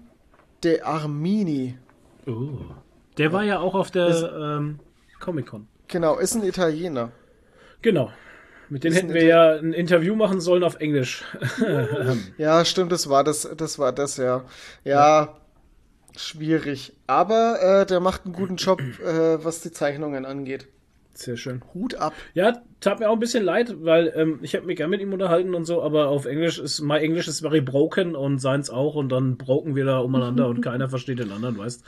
[0.62, 1.78] de Armini.
[2.26, 2.58] Oh.
[3.18, 4.80] Der war ja auch auf der ähm,
[5.20, 5.68] Comic-Con.
[5.88, 7.12] Genau, ist ein Italiener.
[7.82, 8.10] Genau.
[8.70, 11.22] Mit denen Ist hätten wir ja ein Interview machen sollen auf Englisch.
[12.38, 14.44] Ja, stimmt, das war das, das war das, ja.
[14.84, 15.36] Ja,
[16.16, 16.92] schwierig.
[17.06, 20.68] Aber äh, der macht einen guten Job, äh, was die Zeichnungen angeht.
[21.14, 21.62] Sehr schön.
[21.72, 22.12] Hut ab.
[22.34, 25.12] Ja, tat mir auch ein bisschen leid, weil ähm, ich habe mich gern mit ihm
[25.12, 28.96] unterhalten und so, aber auf Englisch ist, my English is very broken und seins auch
[28.96, 31.84] und dann broken wir da umeinander und keiner versteht den anderen, weißt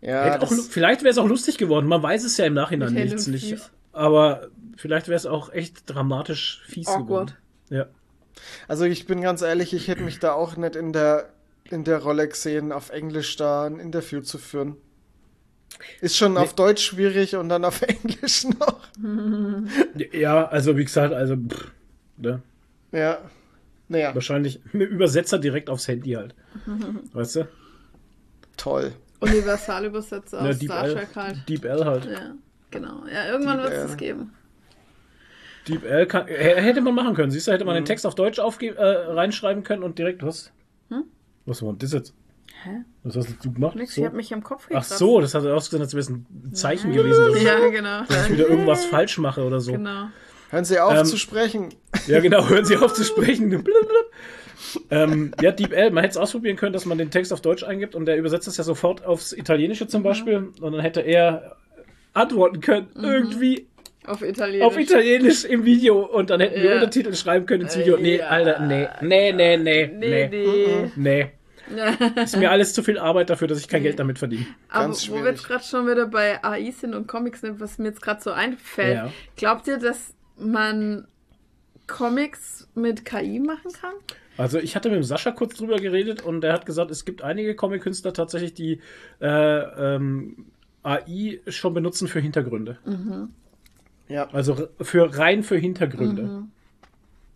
[0.00, 3.26] Ja, auch, Vielleicht wäre es auch lustig geworden, man weiß es ja im Nachhinein nichts
[3.26, 3.50] nicht.
[3.50, 3.70] Fies.
[3.92, 7.06] Aber vielleicht wäre es auch echt dramatisch fies Awkward.
[7.06, 7.32] geworden.
[7.68, 7.86] Ja.
[8.68, 11.28] also ich bin ganz ehrlich, ich hätte mich da auch nicht in der,
[11.70, 14.76] in der Rolle gesehen, auf Englisch da ein Interview zu führen.
[16.00, 18.80] Ist schon auf Deutsch schwierig und dann auf Englisch noch.
[20.12, 21.70] Ja, also wie gesagt, also pff,
[22.16, 22.42] ne?
[22.92, 23.18] Ja.
[23.88, 26.34] Naja, wahrscheinlich mit Übersetzer direkt aufs Handy halt.
[27.12, 27.48] Weißt du?
[28.56, 28.92] toll.
[29.20, 31.48] Universalübersetzer Ja, aus Deep Star L, Trek halt.
[31.48, 32.04] Deep L halt.
[32.06, 32.34] Ja,
[32.70, 33.04] genau.
[33.12, 34.32] Ja, irgendwann wird es geben.
[35.68, 37.30] Deep L kann, h- hätte man machen können.
[37.30, 37.86] Siehst du, hätte man den Mhm.
[37.86, 38.82] Text auf Deutsch aufge äh,
[39.12, 40.52] reinschreiben können und direkt was?
[40.90, 41.04] Hm?
[41.46, 42.14] Was war denn das jetzt?
[42.64, 42.70] Hä?
[43.04, 43.76] Was hast du gemacht?
[43.76, 44.00] Nix, So?
[44.00, 44.98] ich hab mich am Kopf Ach gekratzt.
[44.98, 48.02] so, das hat ausgesehen, als wäre es ein Zeichen gewesen, dass Ja, genau.
[48.08, 49.72] ich wieder irgendwas falsch mache oder so.
[49.72, 50.08] Genau.
[50.50, 51.68] Hören Sie auf Ähm, zu sprechen.
[52.06, 53.64] Ja, genau, hören Sie auf zu sprechen.
[54.90, 57.62] Ähm, ja, Deep L, man hätte es ausprobieren können, dass man den Text auf Deutsch
[57.62, 61.56] eingibt und der übersetzt es ja sofort aufs Italienische zum Beispiel und dann hätte er
[62.14, 63.66] antworten können, irgendwie
[64.06, 64.66] Auf Italienisch.
[64.66, 66.74] auf Italienisch im Video und dann hätten wir Ja.
[66.76, 67.96] Untertitel schreiben können ins Video.
[67.96, 68.28] Nee, Ja.
[68.28, 70.90] Alter, nee, nee, nee, nee, Nee, nee, nee.
[70.96, 71.32] nee.
[72.16, 74.46] Ist mir alles zu viel Arbeit dafür, dass ich kein Geld damit verdiene.
[74.68, 77.78] Aber Ganz wo wir jetzt gerade schon wieder bei AI sind und Comics sind, was
[77.78, 79.12] mir jetzt gerade so einfällt, Ja.
[79.36, 81.06] glaubt ihr, dass man
[81.86, 83.94] Comics mit KI machen kann?
[84.36, 87.22] Also ich hatte mit dem Sascha kurz drüber geredet und der hat gesagt, es gibt
[87.22, 88.80] einige Comic-Künstler tatsächlich, die
[89.20, 89.26] äh,
[89.96, 90.46] ähm,
[90.82, 92.78] AI schon benutzen für Hintergründe.
[94.08, 94.28] Ja.
[94.30, 96.44] Also für rein für Hintergründe.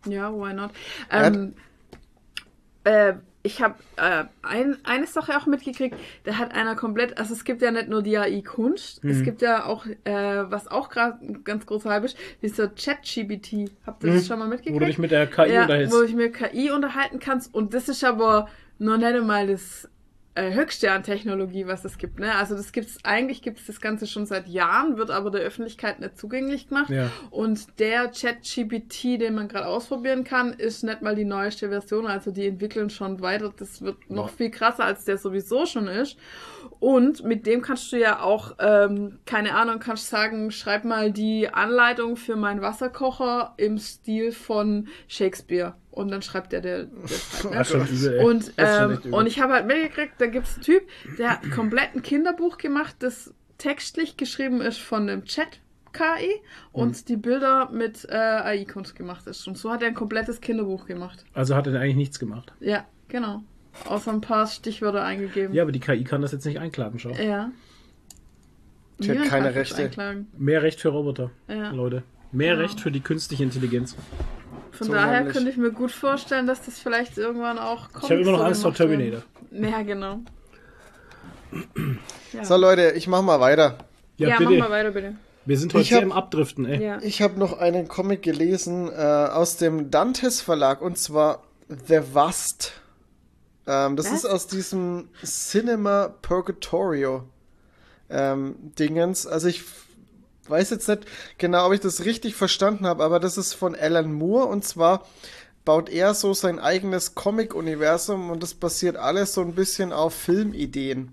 [0.06, 0.70] Ja, why not?
[1.10, 1.26] Ja.
[1.26, 1.54] Ähm,
[2.84, 7.44] äh, ich habe äh, ein, eine Sache auch mitgekriegt, da hat einer komplett, also es
[7.44, 9.10] gibt ja nicht nur die AI-Kunst, Mhm.
[9.10, 10.02] es gibt ja auch, äh,
[10.50, 13.70] was auch gerade ganz großer Hype ist, dieser Chat-GBT.
[13.86, 14.74] Habt ihr das schon mal mitgekriegt?
[14.74, 14.80] Mhm.
[14.80, 15.94] Wo du dich mit der KI ja, unterhältst.
[15.96, 18.48] wo ich mir KI unterhalten kannst und das ist aber
[18.78, 19.88] noch nicht einmal das
[20.34, 22.20] äh, Höchste an Technologie, was es gibt.
[22.20, 22.34] Ne?
[22.34, 26.18] Also das gibt's eigentlich gibt's das Ganze schon seit Jahren, wird aber der Öffentlichkeit nicht
[26.18, 26.90] zugänglich gemacht.
[26.90, 27.10] Ja.
[27.30, 32.06] Und der ChatGPT, den man gerade ausprobieren kann, ist nicht mal die neueste Version.
[32.06, 33.52] Also die entwickeln schon weiter.
[33.56, 36.16] Das wird noch viel krasser, als der sowieso schon ist.
[36.78, 41.48] Und mit dem kannst du ja auch, ähm, keine Ahnung, kannst sagen, schreib mal die
[41.48, 45.74] Anleitung für meinen Wasserkocher im Stil von Shakespeare.
[45.90, 47.96] Und dann schreibt er der, der schreibt, ne?
[47.98, 48.24] Übel, ey.
[48.24, 50.82] Und, ähm, und ich habe halt mitgekriegt, da gibt es einen Typ,
[51.18, 56.30] der hat komplett ein Kinderbuch gemacht, das textlich geschrieben ist von einem Chat-KI
[56.72, 57.04] und Mhm.
[57.06, 59.46] die Bilder mit äh, AI-Kunst gemacht ist.
[59.48, 61.24] Und so hat er ein komplettes Kinderbuch gemacht.
[61.34, 62.52] Also hat er eigentlich nichts gemacht.
[62.60, 63.42] Ja, genau.
[63.86, 65.52] Außer ein paar Stichwörter eingegeben.
[65.54, 67.10] Ja, aber die KI kann das jetzt nicht einklagen, schau.
[67.10, 67.50] Ja.
[68.98, 69.82] Die hat keine Rechte.
[69.84, 70.28] einklagen.
[70.38, 71.70] Mehr Recht für Roboter, Ja.
[71.70, 72.02] Leute.
[72.32, 72.62] Mehr Genau.
[72.66, 73.96] Recht für die künstliche Intelligenz.
[74.80, 78.04] Von So daher könnte ich mir gut vorstellen, dass das vielleicht irgendwann auch kommt.
[78.04, 79.22] Ich habe immer noch Angst vor Terminator.
[79.50, 80.20] Ja, genau.
[82.32, 83.76] Ja, So Leute, ich mach mal weiter.
[84.16, 85.16] Ja, ja mach mal weiter, bitte.
[85.44, 86.82] Wir sind heute Ich sehr hab- im Abdriften, ey.
[86.82, 86.98] Ja.
[87.02, 92.72] Ich habe noch einen Comic gelesen äh, aus dem Dantes Verlag und zwar The Vast.
[93.66, 94.12] Ähm, das Was?
[94.20, 97.24] ist aus diesem Cinema Purgatorio
[98.08, 99.26] ähm, Dingens.
[99.26, 99.62] Also ich
[100.50, 101.06] weiß jetzt nicht
[101.38, 105.06] genau, ob ich das richtig verstanden habe, aber das ist von Alan Moore und zwar
[105.64, 111.12] baut er so sein eigenes Comic-Universum und das basiert alles so ein bisschen auf Filmideen.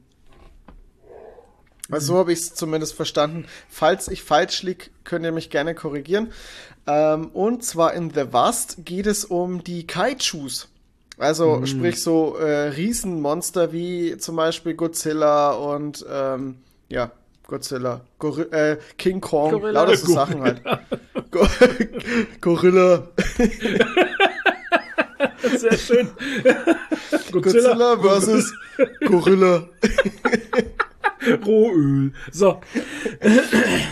[1.90, 3.46] Also so habe ich es zumindest verstanden.
[3.70, 6.34] Falls ich falsch lieg, könnt ihr mich gerne korrigieren.
[6.86, 10.70] Ähm, und zwar in The Vast geht es um die Kaijus.
[11.18, 16.60] Also sprich so äh, Riesenmonster wie zum Beispiel Godzilla und ähm,
[16.90, 17.12] ja,
[17.48, 19.84] Godzilla, Gorri äh, King Kong, Gorilla.
[19.84, 20.62] lauter so Sachen halt.
[21.32, 21.48] Go
[22.42, 23.08] Gorilla,
[25.58, 26.10] Sehr schön.
[27.32, 28.54] Godzilla versus
[29.08, 29.68] Gorilla.
[31.46, 32.14] Rohöl.
[32.32, 32.62] So,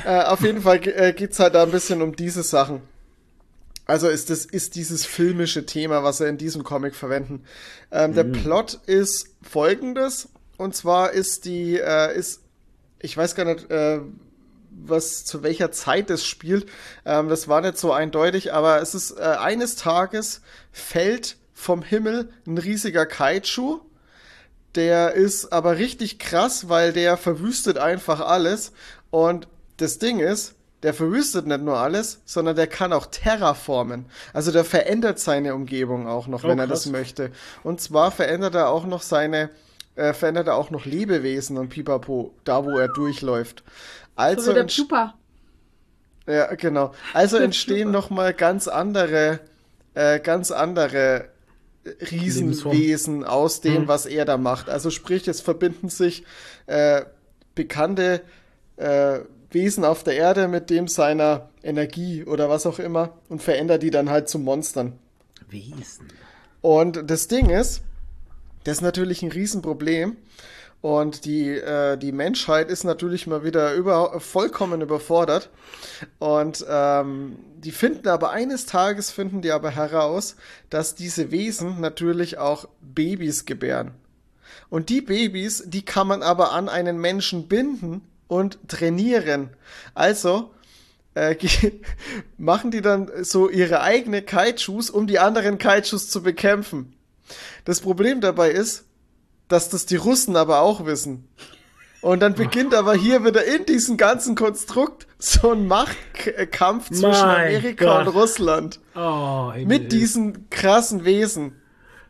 [0.06, 2.82] Äh, auf jeden Fall äh, geht's halt da ein bisschen um diese Sachen.
[3.86, 7.44] Also ist das ist dieses filmische Thema, was sie in diesem Comic verwenden.
[7.92, 12.42] Ähm, Der Plot ist folgendes und zwar ist die äh, ist
[13.06, 14.00] ich weiß gar nicht äh,
[14.78, 16.68] was zu welcher Zeit das spielt.
[17.06, 20.42] Ähm, das war nicht so eindeutig, aber es ist äh, eines Tages
[20.72, 23.80] fällt vom Himmel ein riesiger Kaiju.
[24.76, 28.74] Der ist aber richtig krass, weil der verwüstet einfach alles.
[29.10, 34.06] Und das Ding ist, der verwüstet nicht nur alles, sondern der kann auch terraformen.
[34.34, 36.84] Also der verändert seine Umgebung auch noch, Oh, wenn er krass.
[36.84, 37.32] das möchte.
[37.64, 39.50] Und zwar verändert er auch noch seine,
[39.96, 43.64] äh, verändert er auch noch Lebewesen und Pipapo, da wo er durchläuft.
[43.66, 43.72] So
[44.16, 45.14] Also, wie der Pupa.
[46.28, 46.94] ja, genau.
[47.14, 49.40] Also entstehen noch mal ganz andere,
[49.94, 51.30] äh, ganz andere
[52.12, 53.88] Riesenwesen aus dem, Hm.
[53.88, 54.70] was er da macht.
[54.70, 56.24] Also sprich, es verbinden sich
[56.68, 57.04] äh,
[57.54, 58.22] bekannte
[58.78, 59.20] äh,
[59.52, 63.92] Wesen auf der Erde mit dem seiner Energie oder was auch immer und verändert die
[63.92, 64.94] dann halt zu Monstern.
[65.50, 66.08] Wesen.
[66.62, 67.82] Und das Ding ist,
[68.66, 70.18] das ist natürlich ein Riesenproblem.
[70.82, 75.50] Und die, äh, die Menschheit ist natürlich mal wieder über, vollkommen überfordert.
[76.20, 80.36] Und ähm, die finden aber eines Tages finden die aber heraus,
[80.70, 83.92] dass diese Wesen natürlich auch Babys gebären.
[84.70, 89.50] Und die Babys, die kann man aber an einen Menschen binden und trainieren.
[89.96, 90.52] Also
[91.16, 91.36] äh,
[92.38, 96.95] machen die dann so ihre eigene Kaijus, um die anderen Kaijus zu bekämpfen.
[97.66, 98.86] Das Problem dabei ist,
[99.48, 101.28] dass das die Russen aber auch wissen.
[102.02, 107.48] Und dann beginnt aber hier wieder in diesem ganzen Konstrukt so ein Machtkampf zwischen Mein
[107.48, 108.08] Amerika Gott.
[108.08, 108.80] und Russland.
[108.96, 109.52] Oh.
[109.66, 111.60] Mit diesen krassen Wesen.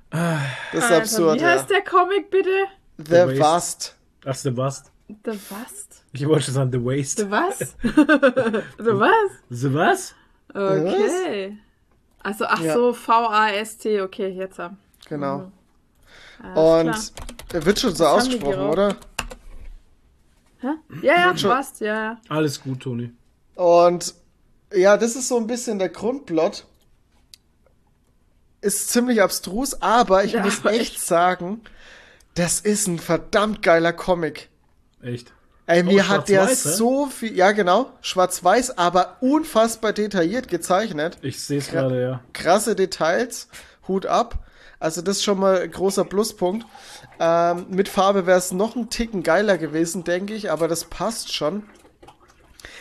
[0.10, 0.40] Das
[0.74, 1.78] ist Alter, absurd, wie heißt ja.
[1.78, 2.50] der Comic bitte?
[2.98, 3.40] The Waste.
[3.40, 3.96] Vast.
[4.26, 4.92] Ach, The Vast.
[5.08, 5.88] The was?
[6.14, 7.24] Ich wollte schon sagen The Waste.
[7.24, 7.60] The was?
[8.78, 9.32] The was?
[9.50, 10.16] The was?
[10.54, 11.58] Okay.
[12.20, 12.74] Also, ach Ja.
[12.74, 14.78] so, V-A-S-T, okay, jetzt haben.
[15.08, 15.52] Genau.
[16.42, 18.96] Alles Und er wird schon so die ausgesprochen, oder?
[20.60, 20.68] Hä?
[21.02, 22.22] Ja, ja, passt, ja, ja.
[22.30, 23.12] Alles gut, Toni.
[23.56, 24.16] Und
[24.74, 26.66] ja, das ist so ein bisschen der Grundplot.
[28.62, 31.02] Ist ziemlich abstrus, aber ich Ja, muss aber echt echt.
[31.06, 31.62] sagen,
[32.34, 34.50] das ist ein verdammt geiler Comic.
[35.02, 35.34] Echt.
[35.68, 41.18] Ey, Oh, mir hat der so viel, ja genau, schwarz-weiß, aber unfassbar detailliert gezeichnet.
[41.22, 42.22] Ich sehe es gerade, ja.
[42.34, 43.48] Krasse Details,
[43.88, 44.45] Hut ab.
[44.80, 46.66] Also das ist schon mal ein großer Pluspunkt.
[47.20, 51.34] Ähm, mit Farbe wäre es noch ein Ticken geiler gewesen, denke ich, aber das passt
[51.34, 51.64] schon.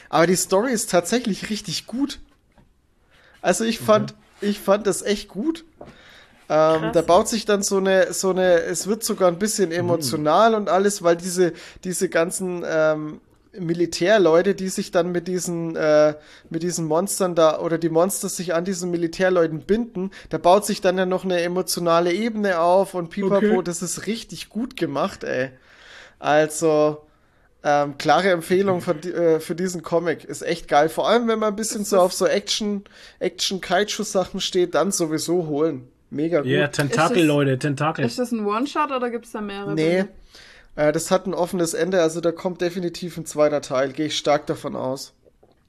[0.08, 2.20] Aber die Story ist tatsächlich richtig gut.
[3.42, 5.64] Also ich fand, ich fand das echt gut.
[6.48, 10.54] Ähm, da baut sich dann so eine, so eine, es wird sogar ein bisschen emotional
[10.54, 11.52] und alles, weil diese,
[11.84, 13.20] diese ganzen ähm,
[13.58, 16.14] Militärleute, die sich dann mit diesen, äh,
[16.50, 20.80] mit diesen Monstern da oder die Monster sich an diesen Militärleuten binden, da baut sich
[20.80, 23.60] dann ja noch eine emotionale Ebene auf und pipapo, Okay.
[23.64, 25.50] das ist richtig gut gemacht, ey.
[26.18, 27.02] Also,
[27.62, 30.24] ähm, klare Empfehlung von, äh, für diesen Comic.
[30.24, 30.88] Ist echt geil.
[30.90, 32.84] Vor allem, wenn man ein bisschen so auf so Action,
[33.20, 35.88] Action-Kaiju-Sachen steht, dann sowieso holen.
[36.10, 36.46] Mega gut.
[36.50, 38.04] Ja, Tentakel, Ist das- Leute, Tentakel.
[38.04, 39.74] Ist das ein One-Shot oder gibt es da mehrere?
[39.74, 39.96] Nee.
[39.96, 40.08] Bände?
[40.76, 43.92] Äh, das hat ein offenes Ende, also da kommt definitiv ein zweiter Teil.
[43.92, 45.12] Gehe ich stark davon aus.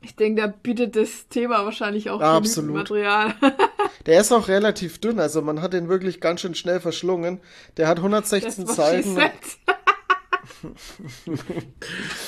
[0.01, 2.75] Ich denke, da bietet das Thema wahrscheinlich auch Ja, genügend absolut.
[2.75, 3.33] Material.
[4.05, 7.39] Der ist auch relativ dünn, also man hat den wirklich ganz schön schnell verschlungen.
[7.77, 9.17] Der hat 116 Das, was she Seiten.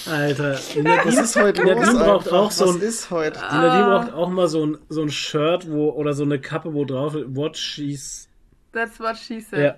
[0.09, 1.75] Alter, Was Nadine, ist heute los?
[1.75, 3.41] Nadine braucht auch so ein, ist heute?
[3.43, 3.61] Ah.
[3.61, 6.85] Nadine braucht auch mal so ein, so ein Shirt wo, oder so eine Kappe, wo
[6.85, 8.27] drauf What she's.
[8.71, 9.75] That's what she said.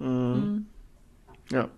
[0.00, 0.06] Ja,
[1.50, 1.68] Ja.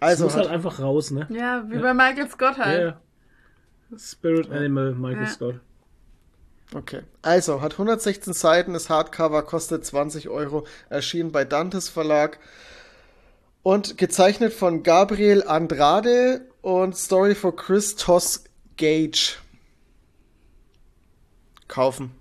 [0.00, 1.26] Also muss halt hat, einfach raus, ne?
[1.30, 2.64] Ja, wie bei Michael Scott Ja.
[2.64, 2.82] halt.
[2.82, 3.00] ja.
[3.98, 5.30] Spirit Animal, Michael Ja.
[5.30, 5.54] Scott.
[6.74, 7.02] okay.
[7.22, 12.38] Also hat 116 Seiten, ist Hardcover, kostet 20 Euro, erschien bei Dantes Verlag
[13.62, 18.44] und gezeichnet von Gabriel Andrade und Story for Chris Toss
[18.76, 19.36] Gage.
[21.66, 22.12] Kaufen.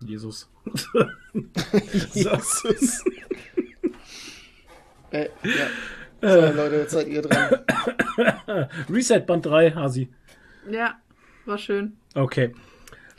[0.00, 0.48] Jesus.
[2.14, 3.04] Jesus.
[5.10, 5.66] äh, ja.
[6.20, 7.60] So, Leute, jetzt seid ihr dran.
[8.90, 10.08] Reset Band 3, Hasi.
[10.70, 10.94] Ja,
[11.46, 11.96] war schön.
[12.14, 12.52] Okay.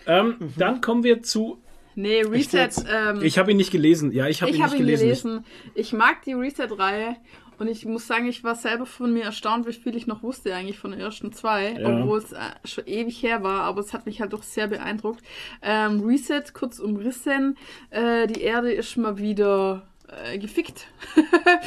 [0.06, 1.61] Ähm, Dann kommen wir zu.
[1.95, 2.57] Nee, Reset.
[2.57, 2.86] jetzt?
[2.91, 4.11] Ähm, Ich habe ihn nicht gelesen.
[4.11, 5.03] Ja, ich habe ihn ich nicht habe ihn gelesen.
[5.03, 5.45] gelesen.
[5.76, 7.18] Ich mag die Reset-Reihe
[7.60, 10.53] und ich muss sagen, ich war selber von mir erstaunt, wie viel ich noch wusste
[10.56, 12.02] eigentlich von den ersten zwei, Ja.
[12.02, 15.22] obwohl es äh, schon ewig her war, aber es hat mich halt doch sehr beeindruckt.
[15.61, 17.57] Ähm, Reset, kurz umrissen,
[17.90, 20.88] äh, die Erde ist mal wieder äh, gefickt.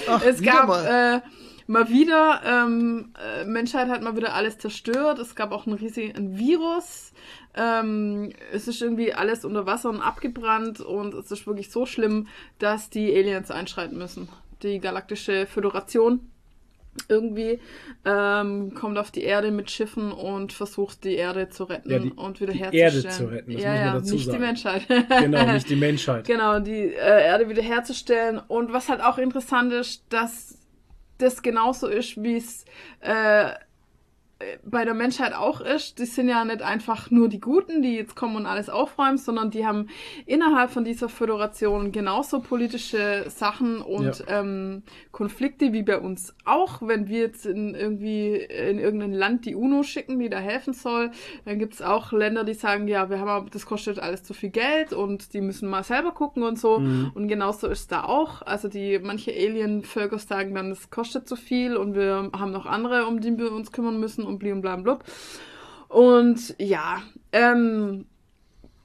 [0.09, 1.23] Ach, es gab mal.
[1.23, 1.29] Äh,
[1.67, 5.19] mal wieder, ähm, äh, Menschheit hat mal wieder alles zerstört.
[5.19, 7.13] Es gab auch einen riesigen Virus.
[7.55, 12.27] Ähm, es ist irgendwie alles unter Wasser und abgebrannt und es ist wirklich so schlimm,
[12.59, 14.29] dass die Aliens einschreiten müssen.
[14.63, 16.31] Die galaktische Föderation
[17.09, 17.61] irgendwie
[18.05, 22.13] ähm, kommt auf die Erde mit Schiffen und versucht die Erde zu retten Ja, die-
[22.13, 23.05] und die wiederherzustellen.
[23.05, 24.39] Erde zu retten, das ja, muss man ja, dazu nicht sagen.
[24.39, 24.87] die Menschheit.
[24.89, 26.27] Genau, nicht die Menschheit.
[26.27, 28.39] Genau, die äh, Erde wiederherzustellen.
[28.39, 30.59] Und was halt auch interessant ist, dass
[31.19, 32.65] das genauso ist, wie es
[33.01, 33.51] äh,
[34.65, 35.99] bei der Menschheit auch ist.
[35.99, 39.51] Die sind ja nicht einfach nur die Guten, die jetzt kommen und alles aufräumen, sondern
[39.51, 39.89] die haben
[40.27, 44.41] innerhalb von dieser Föderation genauso politische Sachen und Ja.
[44.41, 44.83] ähm,
[45.13, 46.83] Konflikte wie bei uns auch.
[46.83, 51.11] Wenn wir jetzt in irgendwie in irgendein Land die UNO schicken, die da helfen soll,
[51.45, 54.51] dann gibt es auch Länder, die sagen, ja, wir haben das kostet alles zu viel
[54.51, 56.75] Geld und die müssen mal selber gucken und so.
[57.15, 58.43] Und genauso ist da auch.
[58.43, 63.07] Also die manche Alien-Völker sagen dann, es kostet zu viel und wir haben noch andere,
[63.07, 65.05] um die wir uns kümmern müssen und blim blam blub.
[65.89, 67.03] Und ja,
[67.33, 68.07] ähm,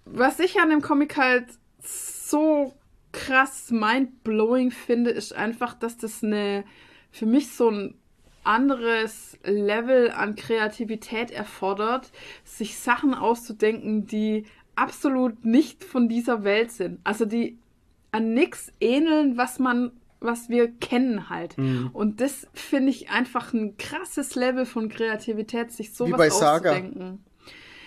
[0.05, 1.45] was ich an dem Comic halt
[1.81, 2.73] so
[3.11, 6.63] krass mind-blowing finde, ist einfach, dass das eine
[7.11, 7.95] für mich so ein
[8.43, 12.11] anderes Level an Kreativität erfordert,
[12.43, 14.45] sich Sachen auszudenken, die
[14.75, 16.99] absolut nicht von dieser Welt sind.
[17.03, 17.59] Also die
[18.11, 19.91] an nichts ähneln, was man,
[20.21, 21.57] was wir kennen halt.
[21.57, 21.89] Mhm.
[21.93, 26.71] Und das finde ich einfach ein krasses Level von Kreativität, sich sowas bei Saga.
[26.71, 27.23] auszudenken.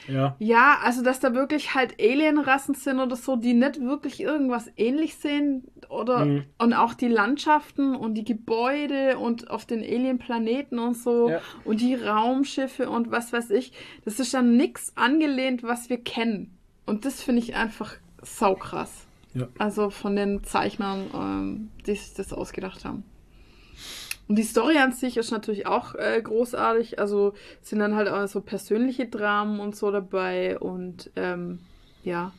[0.08, 0.34] Ja.
[0.40, 5.14] Ja, also dass da wirklich halt Alienrassen sind oder so, die nicht wirklich irgendwas ähnlich
[5.14, 6.44] sehen oder Mhm.
[6.58, 11.40] und auch die Landschaften und die Gebäude und auf den Alienplaneten und so Ja.
[11.64, 13.72] und die Raumschiffe und was weiß ich,
[14.04, 16.58] das ist dann nichts angelehnt, was wir kennen.
[16.84, 19.01] Und das finde ich einfach saukrass.
[19.34, 19.48] Ja.
[19.58, 23.04] Also von den Zeichnern, ähm, die sich das ausgedacht haben.
[24.28, 26.98] Und die Story an sich ist natürlich auch äh, großartig.
[26.98, 30.58] Also sind dann halt auch so persönliche Dramen und so dabei.
[30.58, 31.58] Und ähm,
[32.04, 32.32] ja,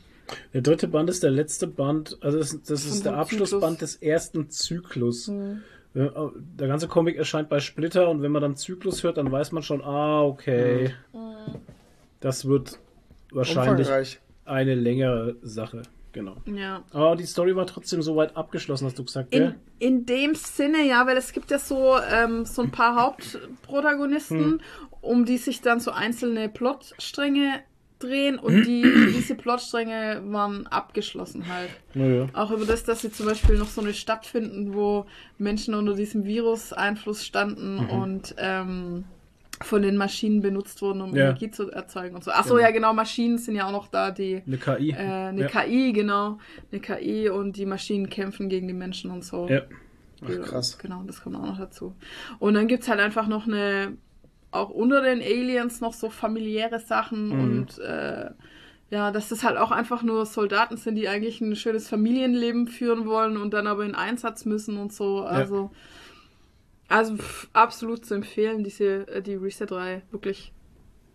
[0.52, 3.92] Der dritte Band ist der letzte Band, also das, das ist der Abschlussband Zyklus.
[3.92, 5.28] des ersten Zyklus.
[5.28, 5.62] Mhm.
[5.94, 9.52] Ja, Der ganze Comic erscheint bei Splitter und wenn man dann Zyklus hört, dann weiß
[9.52, 10.92] man schon, ah, okay.
[11.12, 11.60] Mhm.
[12.20, 12.78] Das wird
[13.30, 15.82] wahrscheinlich eine längere Sache.
[16.14, 16.36] Genau.
[16.46, 16.82] ja.
[16.92, 19.54] Aber die Story war trotzdem soweit abgeschlossen, hast du gesagt, In, gell?
[19.80, 22.94] in dem Sinne, ja, weil es gibt ja so, ähm, so ein paar
[23.62, 24.60] Hauptprotagonisten, Hm.
[25.00, 27.60] um die sich dann so einzelne Plotstränge
[27.98, 28.82] drehen und die,
[29.16, 31.70] diese Plotstränge waren abgeschlossen halt.
[31.94, 32.26] Naja.
[32.32, 35.06] Auch über das, dass sie zum Beispiel noch so eine Stadt finden, wo
[35.38, 37.90] Menschen unter diesem Virus-Einfluss standen Mhm.
[37.90, 39.04] und ähm,
[39.62, 41.24] von den Maschinen benutzt wurden, um Ja.
[41.26, 42.30] Energie zu erzeugen und so.
[42.32, 42.66] Achso, Genau.
[42.66, 44.90] ja genau, Maschinen sind ja auch noch da, die Eine KI.
[44.90, 45.46] äh, eine ja.
[45.48, 46.38] KI, genau,
[46.72, 49.48] eine KI und die Maschinen kämpfen gegen die Menschen und so.
[49.48, 49.62] Ja.
[50.26, 50.78] Ja, krass.
[50.78, 51.94] Genau, das kommt auch noch dazu.
[52.38, 53.96] Und dann gibt's halt einfach noch eine,
[54.50, 57.40] auch unter den Aliens noch so familiäre Sachen Mhm.
[57.40, 58.30] und äh,
[58.90, 63.06] ja, dass das halt auch einfach nur Soldaten sind, die eigentlich ein schönes Familienleben führen
[63.06, 65.22] wollen und dann aber in Einsatz müssen und so.
[65.22, 65.70] Also,
[66.88, 70.02] also pff, absolut zu empfehlen, diese, äh, die Reset-Reihe.
[70.10, 70.52] Wirklich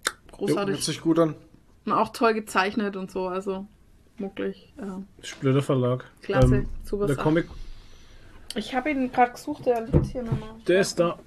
[0.06, 0.84] Hört großartig.
[0.86, 1.36] sich gut an.
[1.86, 3.28] Und auch toll gezeichnet und so.
[3.28, 3.68] Also
[4.18, 5.02] wirklich ja.
[5.22, 6.06] Splitter Verlag.
[6.22, 6.66] klasse.
[6.84, 7.24] super der Sache.
[7.24, 7.48] Comic,
[8.56, 10.50] Ich habe ihn gerade gesucht, der liegt hier nochmal.
[10.68, 11.18] der ist da.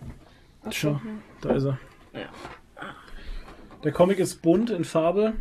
[0.64, 1.01] Ach Schau,
[1.40, 1.78] da ist er.
[2.12, 2.28] Ja.
[3.82, 5.32] Der Comic ist bunt in Farbe,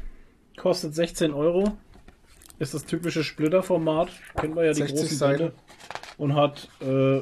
[0.57, 1.77] kostet 16 Euro.
[2.57, 4.09] Ist das typische Splitter-Format.
[4.35, 5.37] Kennen wir ja die 60 großen Seiten.
[5.39, 5.53] Bände.
[6.17, 7.21] Und hat äh,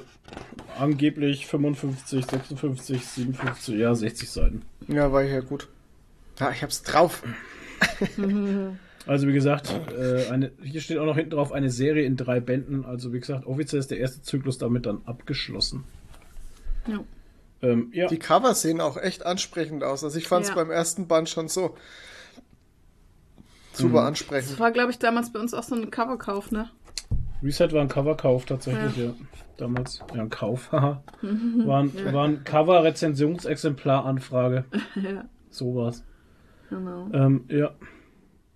[0.80, 4.61] angeblich 55, 56, 57, ja 60 Seiten.
[4.88, 5.68] Ja, war ja gut.
[6.40, 7.24] Ja, ich hab's drauf.
[9.07, 12.40] Also wie gesagt, äh, eine, hier steht auch noch hinten drauf eine Serie in drei
[12.40, 12.86] Bänden.
[12.86, 15.84] Also wie gesagt, offiziell ist der erste Zyklus damit dann abgeschlossen.
[16.86, 16.99] Ja.
[17.64, 20.03] Ähm, ja, Die Covers sehen auch echt ansprechend aus.
[20.03, 20.56] Also ich fand's Ja.
[20.56, 21.76] beim ersten Band schon so
[23.74, 24.07] super Mhm.
[24.07, 24.52] ansprechend.
[24.52, 26.70] Das war, glaube ich, damals bei uns auch so ein Coverkauf, ne?
[27.44, 29.14] Reset war ein Coverkauf tatsächlich, ja.
[29.57, 30.03] Damals.
[30.16, 31.03] Ja, ein Kauf, haha.
[31.22, 34.66] War ein, war ein Cover-Rezensionsexemplar-Anfrage.
[34.95, 36.03] ja, So war's.
[36.70, 37.07] genau.
[37.14, 37.72] Ähm, ja.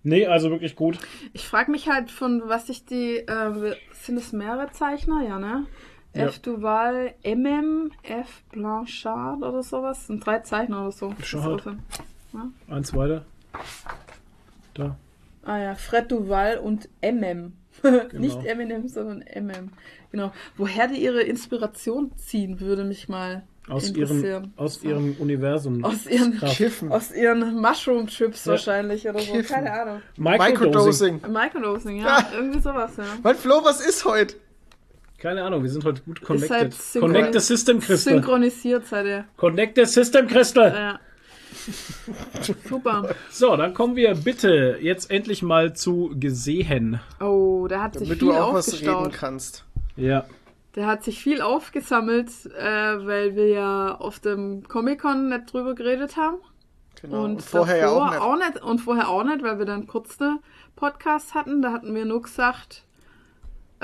[0.02, 0.98] Nee, also wirklich gut.
[1.32, 5.66] Ich frage mich halt, von was sich die, äh, sind es mehrere Zeichner, ja, ne?
[6.14, 6.26] Ja.
[6.26, 6.40] F.
[6.40, 8.42] Duval, MM, F.
[8.52, 9.98] Blanchard oder sowas.
[9.98, 11.06] Das sind drei Zeichner oder so.
[11.08, 11.58] Auch so.
[12.68, 13.24] Eins weiter.
[14.74, 14.96] Da.
[15.42, 17.54] Ah ja, Fred Duval und MM.
[17.82, 18.02] Genau.
[18.12, 19.70] Nicht Eminem, sondern MM.
[20.10, 20.32] Genau.
[20.56, 24.22] Woher die ihre Inspiration ziehen, würde mich mal Aus interessieren.
[24.24, 25.84] ihrem, aus ihrem Universum.
[25.84, 26.38] Aus ihren.
[26.40, 26.90] Kiffen.
[26.92, 28.52] aus ihren Mushroom-Chips Ja.
[28.52, 29.32] wahrscheinlich oder so.
[29.32, 29.54] Kiffen.
[29.54, 30.02] Keine Ahnung.
[30.16, 31.20] Microdosing.
[31.28, 32.06] Microdosing, ja.
[32.18, 32.24] Ah.
[32.34, 33.04] Irgendwie sowas, ja.
[33.22, 34.36] Mein Flo, was ist heute?
[35.18, 36.50] Keine Ahnung, wir sind heute gut Ist connected.
[36.50, 38.14] halt Connect the System Crystal.
[38.14, 39.24] Synchronisiert seid ihr.
[39.36, 40.70] Connect the System Crystal.
[40.72, 41.00] Ja.
[42.68, 43.14] Super.
[43.30, 47.00] So, dann kommen wir bitte jetzt endlich mal zu gesehen.
[47.20, 49.64] Oh, da hat sich Damit viel du auch was reden kannst.
[49.96, 50.24] Ja.
[50.74, 56.16] Der hat sich viel aufgesammelt, äh, weil wir ja auf dem Comic-Con nicht drüber geredet
[56.16, 56.38] haben.
[57.00, 57.24] Genau.
[57.24, 58.62] Und, Und, vorher ja davor auch nicht.
[58.62, 60.40] Und vorher auch nicht, weil wir dann kurz eine
[60.74, 61.62] Podcast hatten.
[61.62, 62.84] Da hatten wir nur gesagt,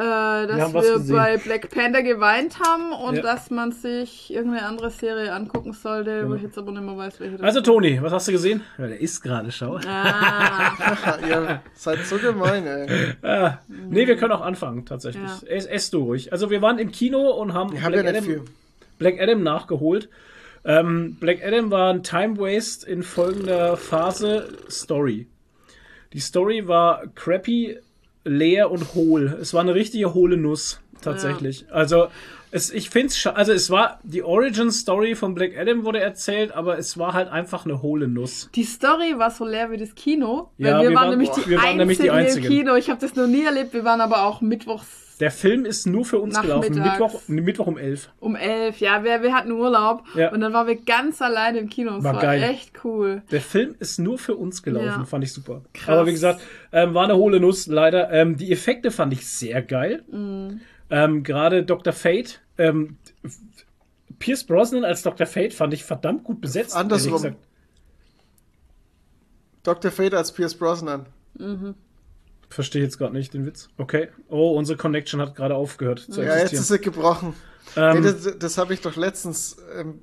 [0.01, 1.14] äh, dass wir gesehen.
[1.16, 3.22] bei Black Panther geweint haben und Ja.
[3.22, 6.35] dass man sich irgendeine andere Serie angucken sollte, wo Genau.
[6.36, 7.60] ich jetzt aber nicht mehr weiß, welche das Also.
[7.60, 8.62] Toni, was hast du gesehen?
[8.78, 9.78] Ja, der ist gerade, schau.
[9.86, 10.72] Ah,
[11.28, 12.89] Ihr seid so gemein, ey.
[13.22, 15.22] Ah, nee, wir können auch anfangen, tatsächlich.
[15.43, 15.48] Ja.
[15.48, 16.32] Ess, ess du ruhig.
[16.32, 18.44] Also wir waren im Kino und haben ja Black, nicht Adam.
[18.98, 20.09] Black Adam nachgeholt.
[20.64, 25.27] Ähm, Black Adam war ein Time Waste in folgender Phase Story.
[26.12, 27.78] Die Story war crappy,
[28.31, 29.36] leer und hohl.
[29.40, 31.66] Es war eine richtige hohle Nuss, tatsächlich.
[31.70, 32.07] Also
[32.52, 36.52] es, ich finde es, also es war die Origin Story von Black Adam wurde erzählt,
[36.52, 38.48] aber es war halt einfach eine hohle Nuss.
[38.55, 40.51] die Story war so leer wie das Kino.
[40.59, 42.47] Weil Ja, wir, wir waren waren- nämlich boah, die, wir waren nämlich die Einzigen.
[42.47, 42.74] im Kino.
[42.77, 43.73] Ich habe das noch nie erlebt.
[43.73, 44.86] Wir waren aber auch mittwochs
[45.20, 46.74] Der Film ist nur für uns gelaufen.
[46.82, 48.09] Mittwoch, Mittwoch um 11.
[48.20, 48.80] um elf.
[48.80, 50.02] Ja, wir, wir hatten Urlaub.
[50.14, 50.32] Ja.
[50.32, 51.92] Und dann waren wir ganz alleine im Kino.
[51.97, 52.42] Das War war, geil.
[52.42, 53.22] echt cool.
[53.30, 55.05] Der Film ist nur für uns gelaufen, Ja.
[55.05, 55.62] fand ich super.
[55.74, 55.88] Krass.
[55.97, 56.40] Aber wie gesagt,
[56.72, 58.10] ähm, war eine hohle Nuss, leider.
[58.10, 60.02] Ähm, die Effekte fand ich sehr geil.
[60.10, 60.60] Mhm.
[60.88, 61.92] Ähm, Gerade Dr.
[61.92, 62.40] Fate.
[62.59, 62.97] Ähm,
[64.18, 65.26] Pierce Brosnan als Dr.
[65.26, 66.74] Fate fand ich verdammt gut besetzt.
[66.74, 67.36] Andersrum.
[69.62, 69.90] Dr.
[69.90, 71.06] Fate als Pierce Brosnan.
[72.51, 73.68] Verstehe jetzt gerade nicht den Witz.
[73.78, 74.09] Okay.
[74.28, 76.62] Oh, unsere Connection hat gerade aufgehört zu Ja, jetzt existieren.
[76.62, 77.35] ist sie gebrochen.
[77.77, 80.01] Ähm, nee, das das habe ich doch letztens ähm,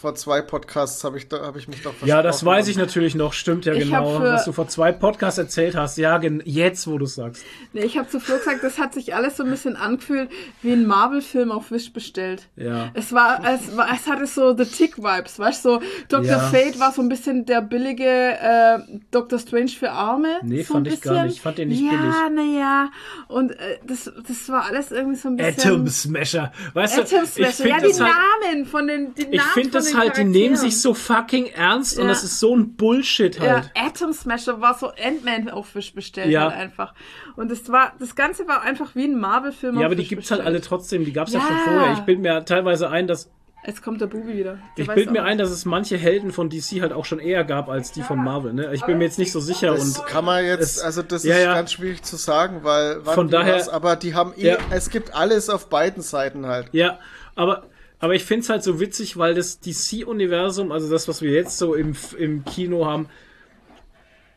[0.00, 2.56] vor zwei Podcasts habe ich, da- hab ich mich doch ja, das versprochen.
[2.58, 3.32] weiß ich natürlich noch.
[3.32, 4.20] Stimmt ja Ich genau.
[4.20, 5.98] was du vor zwei Podcasts erzählt hast.
[5.98, 7.44] Ja, jetzt, wo du es sagst.
[7.72, 10.30] Nee, ich habe zu Flo gesagt, das hat sich alles so ein bisschen angefühlt
[10.62, 12.48] wie ein Marvel-Film auf Wish bestellt.
[12.56, 12.90] Ja.
[12.94, 15.68] Es war, es war, es hatte so The Tick-Vibes, weißt du?
[15.68, 16.24] So, Dr.
[16.24, 16.38] Ja.
[16.38, 18.78] Fate war so ein bisschen der billige äh,
[19.10, 19.38] Dr.
[19.38, 20.38] Strange für Arme.
[20.42, 21.34] Nee, so fand ein ich gar nicht.
[21.36, 22.14] Ich fand den nicht ja, billig.
[22.14, 22.90] Ja, naja.
[23.28, 25.72] Und äh, das, das war alles irgendwie so ein bisschen.
[25.72, 26.52] Atom Smasher.
[26.74, 27.52] Weißt Atom du, ich Smasher.
[27.52, 28.12] finde Ja, die das halt,
[28.52, 30.94] Namen von den, die Ich Namen finde von das den halt, die nehmen sich so
[30.94, 32.10] fucking ernst und Ja.
[32.10, 33.70] das ist so ein Bullshit Ja, halt.
[33.74, 36.42] Atom Smasher war so Ant-Man auf Wish bestellt Ja.
[36.50, 36.94] halt einfach.
[37.36, 40.08] Und das war, das Ganze war einfach wie ein Marvel-Film Ja, auf aber die Wish
[40.10, 40.56] gibt's halt bestellt.
[40.56, 41.46] alle trotzdem, die gab's ja, Ja.
[41.46, 41.92] schon vorher.
[41.94, 43.30] Ich bilde mir teilweise ein, dass
[43.66, 44.58] Jetzt kommt der Bubi wieder.
[44.76, 47.42] Der ich bilde mir ein, dass es manche Helden von DC halt auch schon eher
[47.44, 48.72] gab als die von Marvel, ne?
[48.72, 51.24] Ich bin mir jetzt nicht so sicher Das und kann man jetzt, es- also das
[51.24, 51.54] ja, ist ja.
[51.54, 54.56] ganz schwierig zu sagen, weil wann Von daher- was, aber die haben eh, Ja.
[54.70, 56.68] es gibt alles auf beiden Seiten halt.
[56.70, 56.98] ja,
[57.34, 57.64] aber
[58.00, 61.58] Aber ich finde es halt so witzig, weil das DC-Universum, also das, was wir jetzt
[61.58, 63.08] so im, im Kino haben,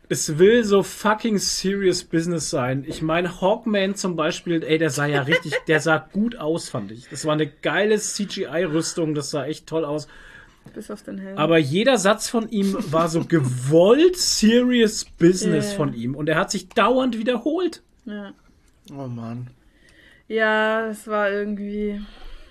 [0.10, 2.84] es will so fucking serious Business sein.
[2.88, 6.92] Ich meine, Hawkman zum Beispiel, ey, der sah ja richtig, der sah gut aus, fand
[6.92, 7.08] ich.
[7.10, 10.08] Das war eine geile CGI-Rüstung, das sah echt toll aus.
[10.74, 11.38] Bis auf den Helm.
[11.38, 15.78] Aber jeder Satz von ihm war so gewollt serious Business Ja.
[15.78, 17.82] von ihm und er hat sich dauernd wiederholt.
[18.06, 18.34] ja.
[18.92, 19.48] Oh Mann.
[20.28, 22.02] ja, es war irgendwie.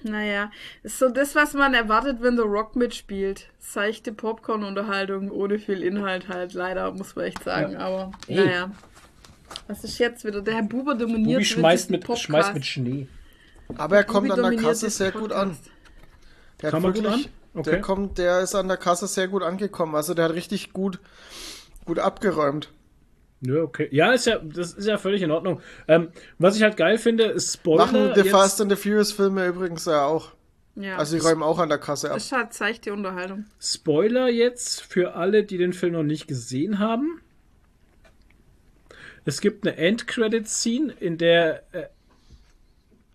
[0.02, 0.50] Naja,
[0.82, 3.48] ist so das, was man erwartet, wenn The Rock mitspielt.
[3.58, 7.76] Seichte Popcorn-Unterhaltung ohne viel Inhalt halt, leider, muss man echt sagen.
[7.76, 8.36] Aber Ey.
[8.36, 8.70] naja.
[9.66, 10.42] Was ist jetzt wieder?
[10.42, 12.22] Der Herr Buber dominiert Bubi schmeißt mit, Podcast.
[12.22, 13.08] schmeißt mit Schnee.
[13.76, 15.56] Aber er kommt Bubi an der Kasse sehr gut an.
[16.62, 17.32] Der Kam hat er gut wirklich, an?
[17.54, 17.70] Okay.
[17.70, 19.94] der kommt, der ist an der Kasse sehr gut angekommen.
[19.94, 21.00] Also der hat richtig gut,
[21.84, 22.70] gut abgeräumt.
[23.42, 23.88] Ja, okay.
[23.90, 25.60] Ja, ist ja, das ist ja völlig in Ordnung.
[25.88, 26.08] Ähm,
[26.38, 27.86] was ich halt geil finde, ist Spoiler.
[27.86, 30.32] Machen die jetzt- Fast and the Furious Filme übrigens ja auch.
[30.76, 30.96] Ja.
[30.96, 32.14] Also die räumen auch an der Kasse ab.
[32.16, 33.46] das halt seichte Unterhaltung.
[33.60, 37.20] Spoiler jetzt für alle, die den Film noch nicht gesehen haben.
[39.24, 41.86] Es gibt eine End-Credit-Scene, in der äh,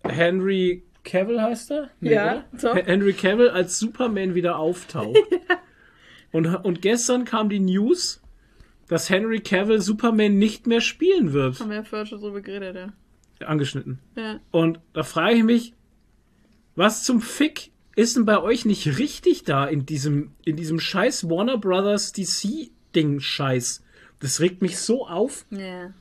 [0.04, 1.90] Henry Cavill heißt er?
[2.00, 2.44] Ja, oder?
[2.56, 2.74] so.
[2.74, 5.16] Henry Cavill als Superman wieder auftaucht.
[6.32, 8.20] und, und gestern kam die News,
[8.88, 11.58] dass Henry Cavill Superman nicht mehr spielen wird.
[11.60, 13.46] Haben wir ja vorher schon drüber geredet, ja.
[13.46, 13.98] Angeschnitten.
[14.16, 14.40] Ja.
[14.50, 15.72] Und da frage ich mich,
[16.74, 21.28] was zum Fick ist denn bei euch nicht richtig da in diesem, in diesem scheiß
[21.28, 23.82] Warner Brothers DC-Ding Scheiß?
[24.20, 25.44] Das regt mich so auf.
[25.50, 25.92] Ja.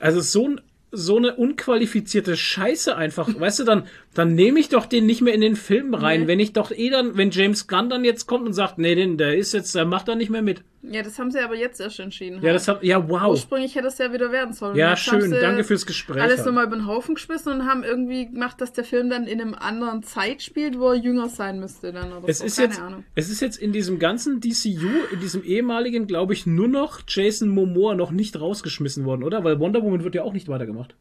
[0.00, 0.60] Also so, ein-
[0.92, 3.28] so eine unqualifizierte Scheiße einfach.
[3.38, 6.22] Weißt du, dann, dann nehme ich doch den nicht mehr in den Film rein.
[6.22, 6.26] Nee.
[6.28, 9.18] Wenn ich doch eh dann, wenn James Gunn dann jetzt kommt und sagt, nee, den,
[9.18, 10.62] der ist jetzt, der macht da nicht mehr mit.
[10.82, 12.36] Ja, das haben sie aber jetzt erst entschieden.
[12.36, 12.54] Ja, halt.
[12.56, 13.30] das hat, ja, wow.
[13.30, 14.76] Ursprünglich hätte es ja wieder werden sollen.
[14.76, 15.30] Ja, haben schön.
[15.30, 16.22] Danke fürs Gespräch.
[16.22, 16.46] Alles halt.
[16.46, 19.54] nochmal über den Haufen geschmissen und haben irgendwie gemacht, dass der Film dann in einem
[19.54, 22.44] anderen Zeit spielt, wo er jünger sein müsste dann oder Es so.
[22.44, 23.04] ist, Keine jetzt, Ahnung.
[23.14, 27.48] es ist jetzt in diesem ganzen DCU, in diesem ehemaligen, glaube ich, nur noch Jason
[27.48, 29.42] Momoa noch nicht rausgeschmissen worden, oder?
[29.42, 30.94] Weil Wonder Woman wird ja auch nicht weitergemacht.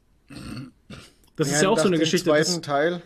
[1.35, 2.29] Das ist ja auch so eine Geschichte.
[2.29, 3.01] zweiten Das, Teil.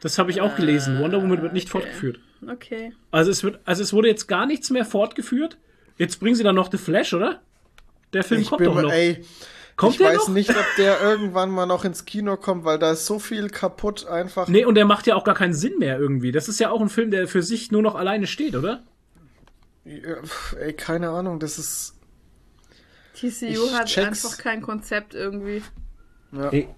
[0.00, 1.00] das habe ich auch gelesen.
[1.00, 2.20] Wonder Woman wird nicht fortgeführt.
[2.50, 2.92] Okay.
[3.10, 5.58] Also es wird, also es wurde jetzt gar nichts mehr fortgeführt.
[5.98, 7.40] Jetzt bringen sie dann noch The Flash, oder?
[8.12, 8.92] Der Film Ich kommt bin doch noch.
[8.92, 9.24] ey,
[9.76, 10.34] kommt ich der weiß noch?
[10.34, 14.06] nicht, ob der irgendwann mal noch ins Kino kommt, weil da ist so viel kaputt
[14.06, 14.48] einfach.
[14.48, 16.32] Nee, und der macht ja auch gar keinen Sinn mehr irgendwie.
[16.32, 18.82] Das ist ja auch ein Film, der für sich nur noch alleine steht, oder?
[19.84, 20.16] Ja,
[20.60, 21.94] Ey, keine Ahnung, das ist.
[23.14, 24.24] TCU Ich hat check's.
[24.24, 25.62] einfach kein Konzept irgendwie.
[26.32, 26.48] Ja.
[26.50, 26.68] Ey.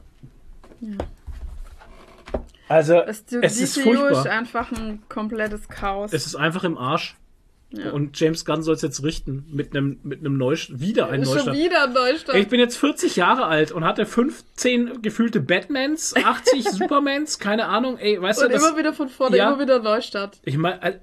[2.69, 4.11] Also, Das, die es ist furchtbar.
[4.12, 6.12] ist einfach ein komplettes Chaos.
[6.12, 7.16] Es ist einfach im Arsch.
[7.70, 7.90] Ja.
[7.90, 10.81] Und James Gunn soll es jetzt richten mit einem mit einem Neustart.
[10.81, 11.56] Wieder ein schon Neustart.
[11.56, 12.36] wieder Neustart.
[12.36, 17.98] Ich bin jetzt 40 Jahre alt und hatte 15 gefühlte Batmans, 80 Supermans, keine Ahnung.
[17.98, 19.48] Ey, weißt und du, das, immer wieder von vorne, Ja.
[19.51, 20.39] immer wieder Neustart.
[20.44, 21.01] ich meine,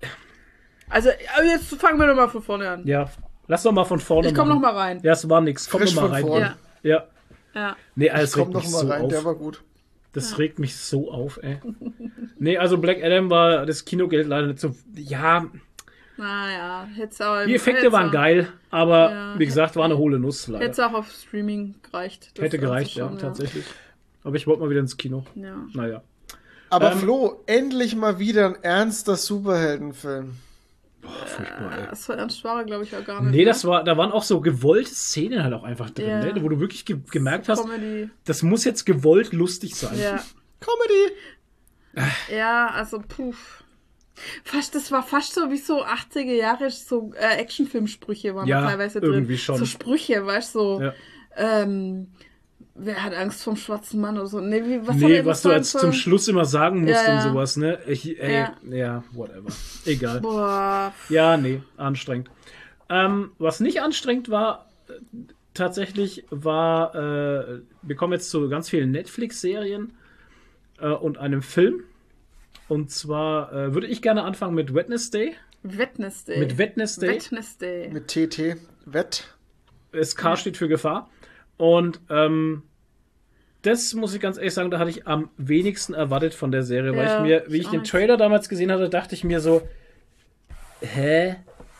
[0.90, 2.88] Also, aber jetzt fangen wir nochmal von vorne an.
[2.88, 3.10] ja,
[3.48, 4.62] lass doch mal von vorne ich komme machen.
[4.62, 5.00] nochmal rein.
[5.04, 5.70] Ja, es war nix.
[5.70, 6.28] Komm Frisch noch mal rein.
[6.28, 6.56] Ja.
[6.84, 7.08] Ja.
[7.54, 7.76] Ja.
[7.96, 9.10] Nee, alles Komm regt noch mal so rein, auf.
[9.10, 9.62] der war gut.
[10.14, 11.60] Das regt mich so auf, ey.
[12.38, 14.76] nee, also Black Adam war das Kinogeld leider nicht so.
[14.96, 15.46] Ja,
[16.18, 17.46] Naja, hätte auch.
[17.46, 19.40] die Effekte hätt's waren auch- geil, aber Ja.
[19.40, 20.66] wie gesagt, war eine hohle Nuss leider.
[20.66, 22.32] Hätte auch auf Streaming gereicht.
[22.36, 23.64] Das Hätte gereicht, ja, schon, tatsächlich.
[24.24, 25.24] Aber ich wollte mal wieder ins Kino.
[25.36, 25.56] Ja.
[25.74, 26.02] Naja.
[26.70, 30.34] Aber Ähm, Flo, endlich mal wieder ein ernster Superheldenfilm.
[31.10, 31.84] Furchtbar, ey.
[31.86, 31.96] ja.
[31.96, 33.32] So ernst war er, glaube ich, auch gar nicht.
[33.32, 33.46] Nee, ne?
[33.46, 36.20] das war, da waren auch so gewollte Szenen halt auch einfach drin, Ja.
[36.24, 36.44] ne?
[36.44, 38.10] wo du wirklich ge gemerkt hast, Comedy.
[38.26, 39.98] das muss jetzt gewollt lustig sein.
[40.00, 40.24] Ja.
[40.60, 41.16] Comedy!
[42.36, 43.34] ja, also, puh.
[44.44, 48.68] Fast, das war fast so wie so 80er Jahre so äh, Actionfilmsprüche waren Ja, da
[48.68, 49.14] teilweise drin.
[49.14, 49.58] irgendwie schon.
[49.58, 50.94] So Sprüche, weißt du, so, Ja.
[51.36, 52.12] ähm,
[52.84, 54.40] wer hat Angst vom schwarzen Mann oder so.
[54.40, 55.94] Nee, wie, was Nee, was du als zum?
[55.94, 57.22] Schluss immer sagen musst Ja, und ja.
[57.22, 57.80] sowas, ne?
[57.88, 58.54] Ich, ey, ja.
[58.70, 59.04] Ja.
[59.14, 59.50] whatever.
[59.86, 60.22] Egal.
[60.22, 62.30] Boah, Ja, nee, anstrengend.
[62.90, 64.94] Ähm, was nicht anstrengend war, äh,
[65.54, 69.94] tatsächlich war, äh, wir kommen jetzt zu ganz vielen Netflix-Serien
[70.80, 71.84] äh, und einem Film.
[72.68, 75.36] Und zwar äh, würde ich gerne anfangen mit Wednesday.
[75.64, 76.40] Wednesday.
[76.40, 77.10] Mit Wednesday.
[77.30, 77.90] Wednesday.
[77.92, 78.58] Mit TT.
[78.86, 79.36] Wett.
[79.92, 81.10] Das K steht für Gefahr.
[81.58, 82.64] Und ähm,
[83.64, 86.96] das muss ich ganz ehrlich sagen, da hatte ich am wenigsten erwartet von der Serie,
[86.96, 87.84] weil Ja, ich mir, wie ich ich den.
[87.84, 89.62] Trailer damals gesehen hatte, dachte ich mir so,
[90.82, 91.36] hä,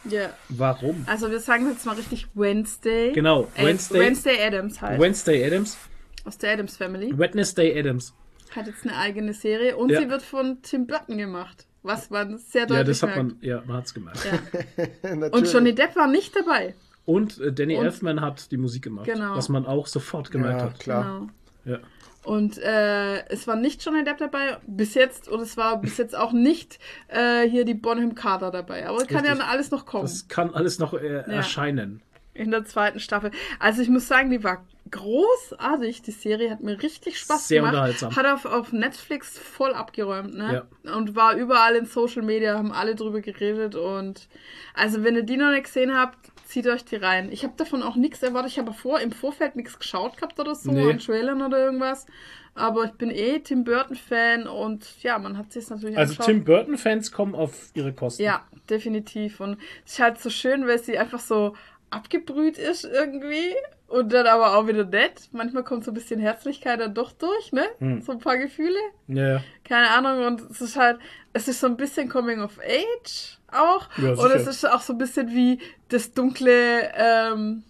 [0.10, 0.30] Ja.
[0.50, 1.04] warum?
[1.08, 3.12] Also wir sagen jetzt mal richtig Wednesday.
[3.14, 4.00] Genau, Äh, Wednesday.
[4.02, 5.00] Wednesday Adams halt.
[5.00, 5.78] Wednesday Adams,
[6.26, 7.18] aus der Adams Family.
[7.18, 8.14] Wednesday Adams.
[8.56, 10.02] Hat jetzt eine eigene Serie und Ja.
[10.02, 11.66] sie wird von Tim Burton gemacht.
[11.84, 13.24] Was man sehr Ja, deutlich das hat merkt.
[13.24, 14.20] man, ja, man hat's gemerkt.
[14.24, 15.12] Ja.
[15.32, 16.76] Und Johnny Depp war nicht dabei.
[17.06, 19.36] Und äh, Danny Und- Elfman hat die Musik gemacht, Genau.
[19.36, 20.80] was man auch sofort gemerkt Ja, hat.
[20.80, 21.04] klar.
[21.22, 21.32] Genau.
[21.66, 21.80] Ja.
[22.24, 26.16] Und äh, es war nicht Johnny Depp dabei, bis jetzt, und es war bis jetzt
[26.16, 28.88] auch nicht äh, hier die Bonham Carter dabei.
[28.88, 32.02] Aber es kann ja alles noch kommen Das kann alles noch äh, erscheinen.
[32.36, 33.32] in der zweiten Staffel.
[33.60, 36.02] Also ich muss sagen, die war großartig.
[36.04, 37.74] Die Serie hat mir richtig Spaß Sehr gemacht.
[37.74, 38.16] unterhaltsam.
[38.16, 40.66] Hat auf, auf Netflix voll abgeräumt, ne?
[40.84, 40.96] Ja.
[40.96, 43.76] Und war überall in Social Media, haben alle drüber geredet.
[43.76, 44.28] Und
[44.74, 46.18] also wenn ihr die noch nicht gesehen habt,
[46.52, 47.32] zieht euch die rein.
[47.32, 48.52] Ich habe davon auch nichts erwartet.
[48.52, 50.90] Ich habe vor im Vorfeld nichts geschaut gehabt oder so, Nee.
[50.92, 52.06] an Trailern oder irgendwas.
[52.54, 56.26] Aber ich bin eh Tim Burton-Fan und ja, man hat sich natürlich Also angeschaut.
[56.26, 58.24] Tim Burton-Fans kommen auf ihre Kosten.
[58.24, 59.40] Ja, definitiv.
[59.40, 61.56] Und es ist halt so schön, weil sie einfach so
[61.90, 63.54] abgebrüht ist irgendwie
[63.88, 65.30] und dann aber auch wieder nett.
[65.32, 67.66] Manchmal kommt so ein bisschen Herzlichkeit dann doch durch, ne?
[67.80, 68.02] Hm.
[68.02, 68.80] So ein paar Gefühle.
[69.08, 69.42] Ja.
[69.64, 70.26] Keine Ahnung.
[70.26, 71.00] Und es ist halt,
[71.34, 73.88] es ist so ein bisschen Coming of Age auch.
[73.98, 77.64] Ja, und es ist auch so ein bisschen wie das dunkle, ähm,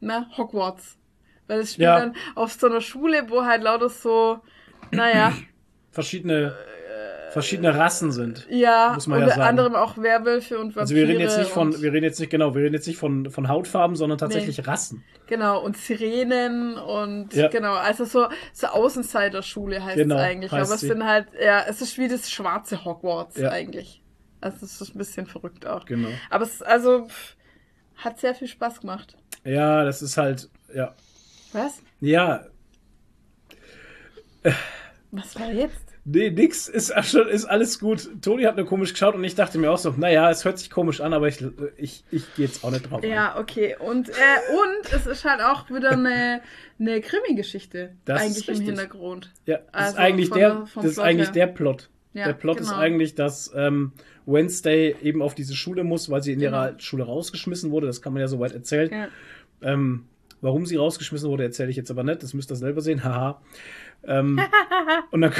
[0.00, 0.96] na, Hogwarts.
[1.46, 1.98] Weil es spielt Ja.
[2.00, 4.38] dann auf so einer Schule, wo halt lauter so,
[4.92, 5.32] naja,
[5.90, 6.54] verschiedene,
[7.32, 8.46] verschiedene Rassen sind.
[8.50, 9.48] ja, Muss man ja unter sagen.
[9.48, 10.80] anderem auch Werwölfe und Vampire.
[10.80, 12.98] Also wir reden jetzt nicht von, wir reden jetzt nicht genau, wir reden jetzt nicht
[12.98, 15.04] von, von Hautfarben, sondern tatsächlich Rassen.
[15.26, 17.46] Genau, und Sirenen und Ja.
[17.48, 20.52] genau, also so, so Außenseiter-Schule heißt Genau, es eigentlich.
[20.52, 20.88] heißt aber es sie.
[20.88, 23.50] sind halt, ja, es ist wie das schwarze Hogwarts Ja.
[23.50, 24.02] eigentlich.
[24.40, 25.84] Also es ist ein bisschen verrückt auch.
[25.84, 26.08] Genau.
[26.30, 27.36] Aber es also pff,
[27.96, 29.16] hat sehr viel Spaß gemacht.
[29.44, 30.94] Ja, das ist halt, ja.
[31.52, 31.82] Was?
[32.00, 32.46] Ja,
[35.10, 35.76] Was war jetzt?
[36.04, 38.08] nee, nix, ist, ist alles gut.
[38.22, 40.70] Toni hat nur komisch geschaut und ich dachte mir auch so, naja, es hört sich
[40.70, 41.44] komisch an, aber ich,
[41.76, 43.10] ich, ich gehe jetzt auch nicht drauf ein.
[43.10, 43.76] Ja, okay.
[43.78, 46.40] Und, äh, und es ist halt auch wieder eine,
[46.78, 48.66] eine Krimi-Geschichte Das ist eigentlich im.
[48.66, 49.30] Hintergrund.
[49.46, 51.34] Ja, das Also ist eigentlich, der, das ist eigentlich her.
[51.34, 51.90] der Plot.
[52.12, 52.80] Ja, der Plot ist genau.
[52.80, 53.92] eigentlich, dass ähm,
[54.26, 56.56] Wednesday eben auf diese Schule muss, weil sie in Genau.
[56.66, 57.86] ihrer Schule rausgeschmissen wurde.
[57.86, 58.90] Das kann man ja soweit erzählen.
[58.90, 59.08] Ja.
[59.62, 60.04] Ähm,
[60.40, 62.22] warum sie rausgeschmissen wurde, erzähle ich jetzt aber nicht.
[62.22, 63.04] Das müsst ihr selber sehen.
[63.04, 63.40] Haha.
[64.04, 64.40] ähm,
[65.12, 65.32] und, dann,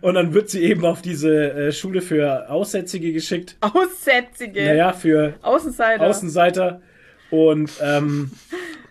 [0.00, 3.56] und dann wird sie eben auf diese äh, Schule für Aussätzige geschickt.
[3.60, 4.64] Aussätzige.
[4.64, 6.06] Naja, für Außenseiter.
[6.06, 6.82] Außenseiter.
[7.30, 8.30] Und ähm,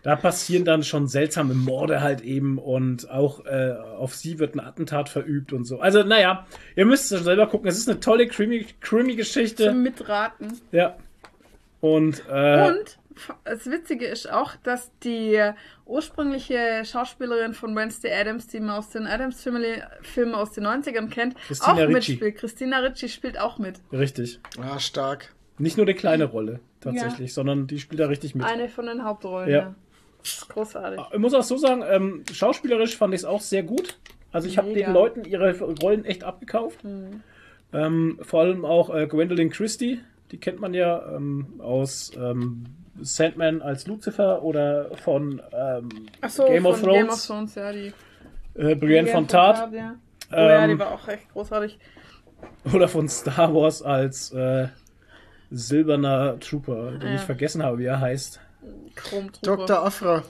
[0.03, 4.59] da passieren dann schon seltsame Morde halt eben und auch äh, auf sie wird ein
[4.59, 5.79] Attentat verübt und so.
[5.79, 7.67] Also, naja, ihr müsst es selber gucken.
[7.69, 9.65] Es ist eine tolle Crimi- Crimi-Geschichte.
[9.69, 10.59] Zum Mitraten.
[10.71, 10.95] Ja.
[11.81, 12.97] Und, äh, Und
[13.43, 15.39] das Witzige ist auch, dass die
[15.85, 21.09] ursprüngliche Schauspielerin von Wednesday Adams, die man aus den Adams Family Filmen aus den 90ern
[21.09, 21.91] kennt, Christina auch Ricci.
[21.93, 22.35] mitspielt.
[22.37, 23.79] Christina Ricci spielt auch mit.
[23.91, 24.39] richtig.
[24.59, 25.33] Ah, stark.
[25.57, 28.45] Nicht nur eine kleine Rolle, tatsächlich, sondern die spielt da richtig mit.
[28.45, 29.49] Eine von den Hauptrollen.
[29.49, 29.57] Ja.
[29.59, 29.75] Ja.
[30.49, 30.99] Großartig.
[31.11, 33.97] Ich muss auch so sagen, ähm, schauspielerisch fand ich es auch sehr gut.
[34.31, 36.79] Also ich habe den Leuten ihre Rollen echt abgekauft.
[37.73, 39.99] Ähm, vor allem auch äh, Gwendolyn Christie,
[40.31, 42.65] die kennt man ja ähm, aus ähm,
[43.01, 45.89] Sandman als Lucifer oder von ähm,
[46.21, 47.71] Ach so, Game of von Thrones, Game of Thrones, ja.
[47.71, 47.93] Die
[48.55, 49.95] äh, Brienne von Tart ja.
[50.31, 51.77] Oh ja, die Ähm, war auch echt großartig.
[52.73, 54.67] oder von Star Wars als äh,
[55.49, 57.15] silberner Trooper, den Ja.
[57.15, 58.39] ich vergessen habe, wie er heißt.
[59.41, 59.83] Dr.
[59.83, 60.23] Afra.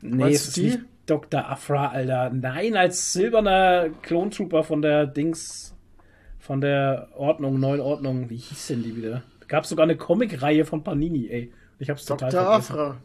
[0.00, 0.62] Nee, du ist die?
[0.62, 1.48] nicht Dr.
[1.48, 2.30] Afra, Alter.
[2.30, 5.74] Nein, als silberner Klontrooper von der Dings,
[6.38, 8.30] von der Ordnung, neuen Ordnung.
[8.30, 9.22] Wie hieß denn die wieder?
[9.48, 11.52] Gab sogar eine Comicreihe von Panini, ey.
[11.78, 12.44] Ich hab's total Dr.
[12.44, 12.72] vergessen.
[12.72, 12.96] Afra.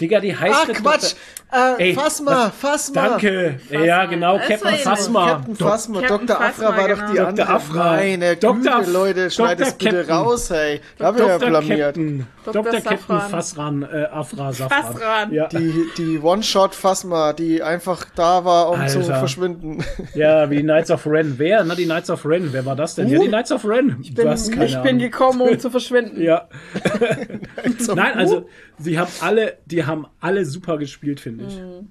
[0.00, 1.14] Digga, die heißt nicht Quatsch!
[1.50, 1.78] Dr.
[1.78, 3.08] Äh, Ey, Phasma, Phasma!
[3.08, 3.58] Danke.
[3.70, 4.74] Ja, genau, Das Captain.
[4.78, 5.26] Phasma.
[5.28, 6.40] Captain Phasma, Captain Dr.
[6.40, 7.10] Afra Phasma, war doch genau.
[7.10, 7.28] die Dr.
[7.28, 7.48] andere.
[7.48, 7.84] Afra.
[7.96, 8.54] Meine Dr.
[8.78, 10.14] Güte, Leute, schneid es bitte Captain.
[10.14, 10.80] raus, hey.
[10.98, 11.80] Da haben wir ja blamiert.
[11.96, 12.26] Captain.
[12.44, 12.62] Dr.
[12.62, 12.80] Dr.
[12.82, 13.20] Captain.
[13.30, 14.82] Fassran, äh, Afra Safran.
[14.84, 15.32] Fassran.
[15.32, 15.46] Ja.
[15.48, 19.16] Die, die One-Shot-Phasma, die einfach da war, um zu Alter.
[19.18, 19.82] verschwinden.
[20.14, 21.34] ja, wie die Knights of Ren.
[21.38, 21.64] Wer?
[21.64, 22.52] Na, die Knights of Ren.
[22.52, 23.08] Wer war das denn?
[23.08, 23.22] Ja, Uh.
[23.22, 23.96] die Knights of Ren.
[24.02, 26.20] Ich bin, ich bin gekommen, um zu verschwinden.
[26.20, 26.48] Ja.
[27.94, 31.56] Nein, also sie haben alle, die haben alle super gespielt, finde ich.
[31.58, 31.88] Mhm.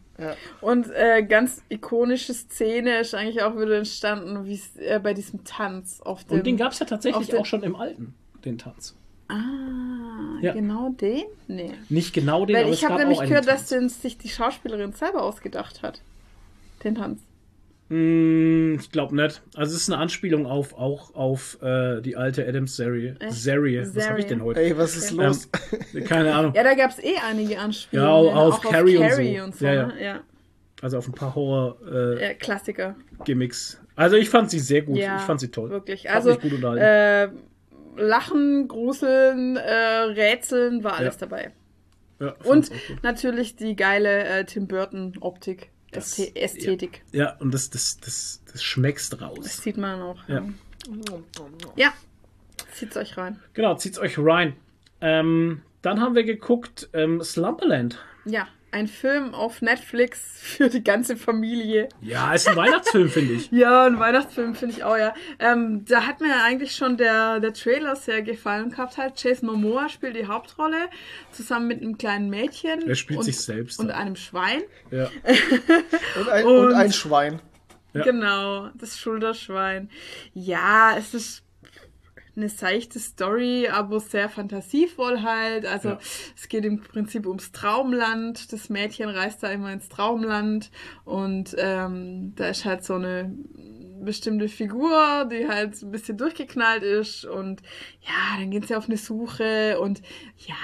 [0.61, 5.43] Und äh, ganz ikonische Szene ist eigentlich auch wieder entstanden, wie es äh, bei diesem
[5.43, 6.37] Tanz auf dem.
[6.37, 8.13] Und den gab es ja tatsächlich auch schon im Alten,
[8.45, 8.95] den Tanz.
[9.27, 9.35] Ah,
[10.41, 10.53] Ja.
[10.53, 11.25] genau den?
[11.47, 11.73] Nee.
[11.89, 13.61] Nicht genau den, Weil aber ich es habe nämlich auch einen gehört, Tanz.
[13.61, 16.01] dass den, sich die Schauspielerin selber ausgedacht hat.
[16.83, 17.19] Den Tanz.
[17.89, 19.41] Hm, ich glaube nicht.
[19.55, 23.15] Also es ist eine Anspielung auf auch auf äh, die alte Adams-Serie.
[23.29, 23.89] Serie.
[23.93, 24.59] Was habe ich denn heute?
[24.59, 25.49] Ey, was ist los?
[25.93, 26.53] Ähm, keine Ahnung.
[26.55, 28.25] Ja, da gab es eh einige Anspielungen.
[28.27, 29.17] Ja, auf auch Carrie und auf so.
[29.17, 29.65] Carrie und so.
[29.65, 29.87] Ja, ja.
[29.87, 30.03] ne?
[30.03, 30.19] ja.
[30.81, 32.21] Also auf ein paar Horror-Gimmicks.
[32.21, 32.33] ja.
[32.33, 32.95] Klassiker.
[33.95, 34.97] also ich fand sie sehr gut.
[34.97, 35.69] Ja, ich fand sie toll.
[35.69, 36.09] Wirklich.
[36.09, 37.37] Also, gut unterhalten.
[37.97, 41.19] äh, Lachen, Gruseln, äh, Rätseln war alles Ja.
[41.27, 41.51] dabei.
[42.43, 42.71] Und
[43.03, 45.69] natürlich die geile äh, Tim Burton-Optik.
[45.97, 47.03] Das- Ästhe- Ästhetik.
[47.11, 49.57] Ja, und das, das, das, das schmeckst Das raus.
[49.57, 50.17] sieht man auch.
[50.27, 50.43] Ja.
[50.45, 51.19] Ja.
[51.75, 51.93] ja.
[52.73, 53.39] Zieht's euch rein.
[53.53, 54.55] Genau, zieht's euch rein.
[55.01, 57.99] Ähm, dann haben wir geguckt ähm, Slumberland.
[58.25, 58.47] Ja.
[58.71, 61.89] Ein Film auf Netflix für die ganze Familie.
[62.01, 63.49] Ja, ist ein Weihnachtsfilm, finde ich.
[63.51, 65.13] Ja, ein Weihnachtsfilm finde ich auch, ja.
[65.39, 69.21] Ähm, da hat mir eigentlich schon der, der Trailer sehr gefallen gehabt halt.
[69.23, 70.89] Jason Momoa spielt die Hauptrolle,
[71.31, 72.87] zusammen mit einem kleinen Mädchen.
[72.87, 73.79] Er spielt und, sich selbst.
[73.79, 74.61] Und einem Schwein.
[74.91, 75.09] Ja.
[76.19, 77.39] Und ein, Und- und ein Schwein.
[77.93, 78.03] Ja.
[78.03, 79.89] Genau, das Schulterschwein.
[80.33, 81.43] Ja, es ist
[82.37, 85.65] eine seichte Story, aber sehr fantasievoll halt.
[85.65, 85.99] Also Ja.
[86.35, 88.53] es geht im Prinzip ums Traumland.
[88.53, 90.71] Das Mädchen reist da immer ins Traumland
[91.03, 93.33] und ähm, da ist halt so eine
[93.99, 97.61] bestimmte Figur, die halt ein bisschen durchgeknallt ist und
[98.01, 100.01] ja, dann geht sie auf eine Suche und
[100.37, 100.55] ja,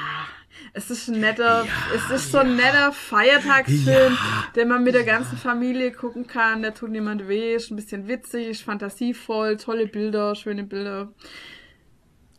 [0.73, 4.17] es ist ein netter, es ist so ein netter Feiertagsfilm,
[4.55, 6.61] den man mit der ganzen Familie gucken kann.
[6.61, 11.11] Der tut niemand weh, ist ein bisschen witzig, ist fantasievoll, tolle Bilder, schöne Bilder.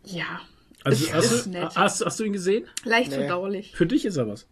[0.04, 0.40] Ja,
[0.84, 1.76] Also, ist, hast, ist du, nett.
[1.76, 2.66] hast, hast du ihn gesehen?
[2.84, 3.16] Leicht Nee.
[3.18, 3.72] verdaulich.
[3.74, 4.46] Für dich ist er was.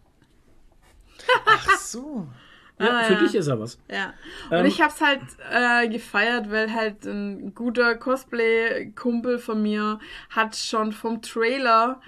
[1.46, 2.26] Ach so.
[2.80, 3.18] Ja, Ah, für ja.
[3.20, 3.78] dich ist er was.
[3.88, 4.14] Ja.
[4.50, 10.00] Und Ähm, ich hab's halt äh, gefeiert, weil halt ein guter Cosplay-Kumpel von mir
[10.30, 12.00] hat schon vom Trailer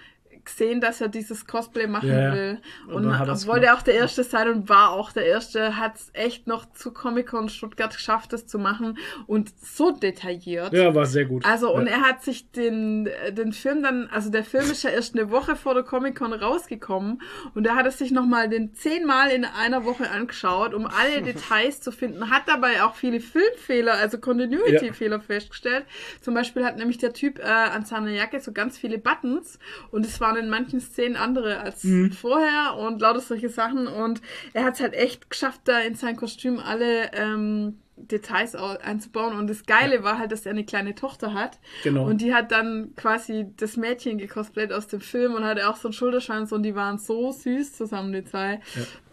[0.45, 2.35] gesehen, dass er dieses Cosplay machen Ja, ja.
[2.35, 2.61] will.
[2.89, 5.77] Und Und, wollte auch der Erste sein und war auch der Erste.
[5.77, 8.99] Hat es echt noch zu Comic-Con Stuttgart geschafft, das zu machen.
[9.27, 10.73] Und so detailliert.
[10.73, 11.45] Ja, war sehr gut.
[11.45, 11.95] Also, und ja.
[11.95, 15.31] er hat sich den, äh, den Film dann, also der Film ist ja erst eine
[15.31, 17.23] Woche vor der Comic-Con rausgekommen
[17.55, 21.81] und er hat es sich nochmal den zehnmal in einer Woche angeschaut, um alle Details
[21.81, 25.85] zu finden, hat dabei auch viele Filmfehler, also Continuity-Fehler festgestellt.
[26.21, 29.59] Zum Beispiel hat nämlich der Typ äh, an seiner Jacke so ganz viele Buttons
[29.91, 32.13] und es waren in manchen Szenen andere als Mhm.
[32.13, 34.21] vorher und lauter solche Sachen und
[34.53, 39.37] er hat es halt echt geschafft, da in sein Kostüm alle ähm, Details au- einzubauen.
[39.39, 41.59] Und das Geile war halt, dass er eine kleine Tochter hat.
[41.85, 42.07] Genau.
[42.07, 45.89] Und die hat dann quasi das Mädchen gecosplayt aus dem Film und hatte auch so
[45.89, 48.61] einen Schulterschwanz und die waren so süß zusammen, die zwei.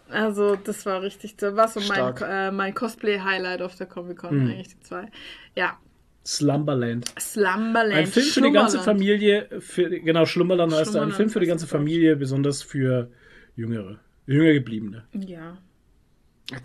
[0.08, 4.50] Also, das war richtig, das war so mein, äh, mein Cosplay-Highlight auf der Comic-Con, Mhm.
[4.50, 5.06] eigentlich die zwei.
[5.54, 5.78] Ja,
[6.24, 7.12] Slumberland.
[7.18, 7.94] Slumberland.
[7.94, 8.78] Ein Film für die ganze.
[8.80, 11.02] Familie, für, genau, Schlummerland heißt er.
[11.02, 11.68] Ein Film für die ganze er.
[11.68, 13.10] Familie, besonders für
[13.56, 13.98] Jüngere.
[14.26, 15.04] Jünger gebliebene.
[15.12, 15.58] Ja.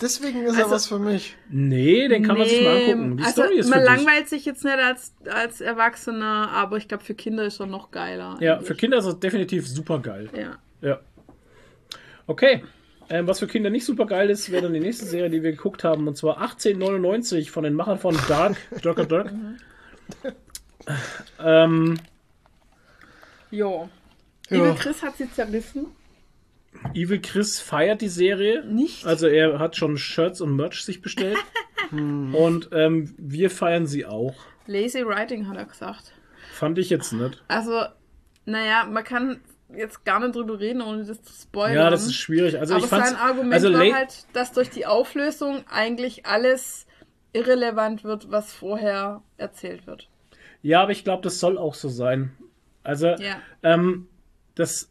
[0.02, 1.36] Deswegen ist Also- er was für mich.
[1.50, 3.18] Nee, den kann man sich mal Nee, angucken.
[3.18, 3.96] Die also Story ist man für dich.
[3.98, 7.90] langweilt sich jetzt nicht als, als Erwachsener, aber ich glaube, für Kinder ist er noch
[7.92, 8.38] geiler.
[8.42, 8.68] Ja, eigentlich.
[8.68, 10.30] für Kinder ist das definitiv super geil.
[10.36, 10.58] Ja.
[10.82, 11.00] Ja.
[12.28, 12.64] Okay.
[13.10, 15.52] Ähm, was für Kinder nicht super geil ist, wäre dann die nächste Serie, die wir
[15.52, 19.34] geguckt haben, und zwar 1899 von den Machern von Dark, Darker Dark.
[21.44, 21.98] ähm,
[23.52, 23.90] Jo.
[24.50, 24.58] Ja.
[24.58, 25.88] Liebe Chris hat sie zerrissen.
[26.94, 28.64] Evil Chris feiert die Serie.
[28.66, 29.06] Nicht?
[29.06, 31.38] Also er hat schon Shirts und Merch sich bestellt.
[31.92, 34.36] und ähm, wir feiern sie auch.
[34.68, 36.14] Lazy Writing hat er gesagt.
[36.54, 37.44] Fand ich jetzt nicht.
[37.48, 37.84] Also,
[38.46, 39.40] naja, man kann
[39.76, 41.76] jetzt gar nicht drüber reden, ohne das zu spoilern.
[41.76, 42.60] Ja, das ist schwierig.
[42.60, 46.86] Also Aber ich sein Argument also war halt, dass durch die Auflösung eigentlich alles
[47.34, 50.10] irrelevant wird, was vorher erzählt wird.
[50.62, 52.36] Ja, aber ich glaube, das soll auch so sein.
[52.84, 53.42] Also, Ja.
[53.64, 54.08] ähm,
[54.56, 54.90] das,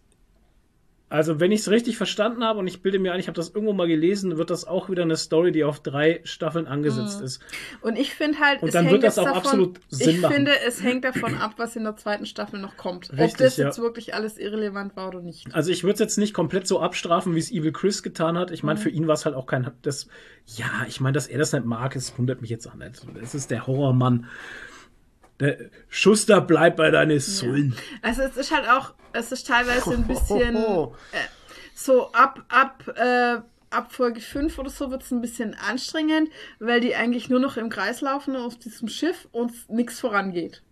[1.09, 3.51] also wenn ich es richtig verstanden habe und ich bilde mir ein, ich habe das
[3.51, 7.41] irgendwo mal gelesen, wird das auch wieder eine Story, die auf drei Staffeln angesetzt ist.
[7.81, 10.21] Und ich finde halt, Und es dann hängt wird das auch davon, absolut Sinn ich
[10.21, 10.35] machen.
[10.35, 13.11] finde, es hängt davon ab, was in der zweiten Staffel noch kommt.
[13.13, 13.67] Ob Richtig, das ja.
[13.67, 15.47] jetzt wirklich alles irrelevant war oder nicht.
[15.55, 18.51] Also ich würde es jetzt nicht komplett so abstrafen, wie es Evil Chris getan hat.
[18.51, 18.67] Ich Mhm.
[18.67, 20.09] meine, für ihn war es halt auch kein, das,
[20.57, 23.01] ja, ich meine, dass er das nicht mag, das wundert mich jetzt auch nicht.
[23.23, 24.27] Es ist der Horrormann.
[25.41, 27.77] Der Schuster, bleib bei deinen Sullen.
[28.03, 30.95] Also es ist halt auch, es ist teilweise ein bisschen Hohoho.
[31.75, 33.39] so ab, ab, äh,
[33.71, 37.57] ab Folge 5 oder so wird es ein bisschen anstrengend, weil die eigentlich nur noch
[37.57, 40.63] im Kreis laufen auf diesem Schiff und nichts vorangeht.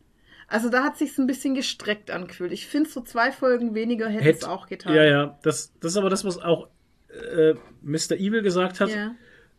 [0.49, 2.52] Also da hat sich's ein bisschen gestreckt angefühlt.
[2.52, 4.94] Ich finde, so zwei Folgen weniger hätte es auch getan.
[4.94, 6.68] Ja, ja, das, das ist aber das, was auch
[7.09, 8.12] äh, Mr.
[8.12, 8.91] Evil gesagt hat.
[8.91, 9.15] Ja.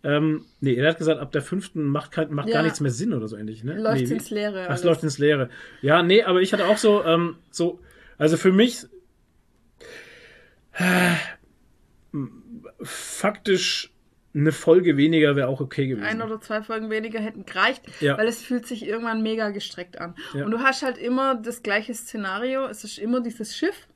[0.05, 2.55] Ähm, nee, er hat gesagt, ab der fünften macht, kein, macht Ja.
[2.57, 3.63] gar nichts mehr Sinn oder so ähnlich.
[3.63, 3.81] Ne?
[3.81, 4.83] Läuft nee, ins Leere Ach, alles.
[4.83, 5.49] läuft ins Leere.
[5.81, 7.79] Ja, nee, aber ich hatte auch so, ähm, so,
[8.19, 8.85] also für mich
[10.73, 11.15] äh,
[12.81, 13.91] faktisch
[14.33, 16.05] eine Folge weniger wäre auch okay gewesen.
[16.05, 18.17] Ein oder zwei Folgen weniger hätten gereicht, Ja.
[18.17, 20.13] weil es fühlt sich irgendwann mega gestreckt an.
[20.33, 20.43] Ja.
[20.45, 22.65] Und du hast halt immer das gleiche Szenario.
[22.65, 23.87] Es ist immer dieses Schiff.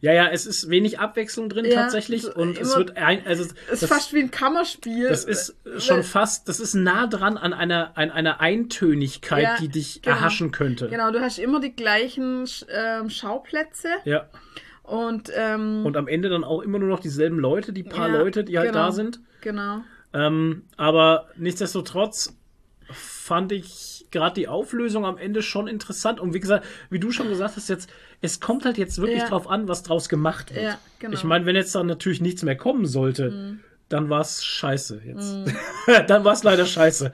[0.00, 3.44] Ja, ja, es ist wenig Abwechslung drin Ja, tatsächlich so und es wird ein, also
[3.70, 5.08] Es ist fast wie ein Kammerspiel.
[5.08, 9.56] das ist schon Weil- fast, das ist nah dran an einer, an einer Eintönigkeit, Ja,
[9.60, 10.16] die dich genau.
[10.16, 10.88] erhaschen könnte.
[10.88, 14.28] Genau, du hast immer die gleichen ähm, Schauplätze Ja.
[14.82, 18.18] und, ähm, Und am Ende dann auch immer nur noch dieselben Leute, die paar Ja,
[18.18, 18.86] Leute, die halt genau.
[18.86, 19.20] da sind.
[19.40, 19.82] genau.
[20.14, 22.36] Ähm, aber nichtsdestotrotz
[22.90, 26.20] fand ich gerade die Auflösung am Ende schon interessant.
[26.20, 29.28] Und wie gesagt, wie du schon gesagt hast, jetzt, es kommt halt jetzt wirklich Ja.
[29.28, 30.64] drauf an, was draus gemacht wird.
[30.64, 31.14] Ja, genau.
[31.14, 33.60] Ich meine, wenn jetzt dann natürlich nichts mehr kommen sollte, Mhm.
[33.88, 35.36] dann war es scheiße jetzt.
[36.08, 37.12] dann war es leider scheiße.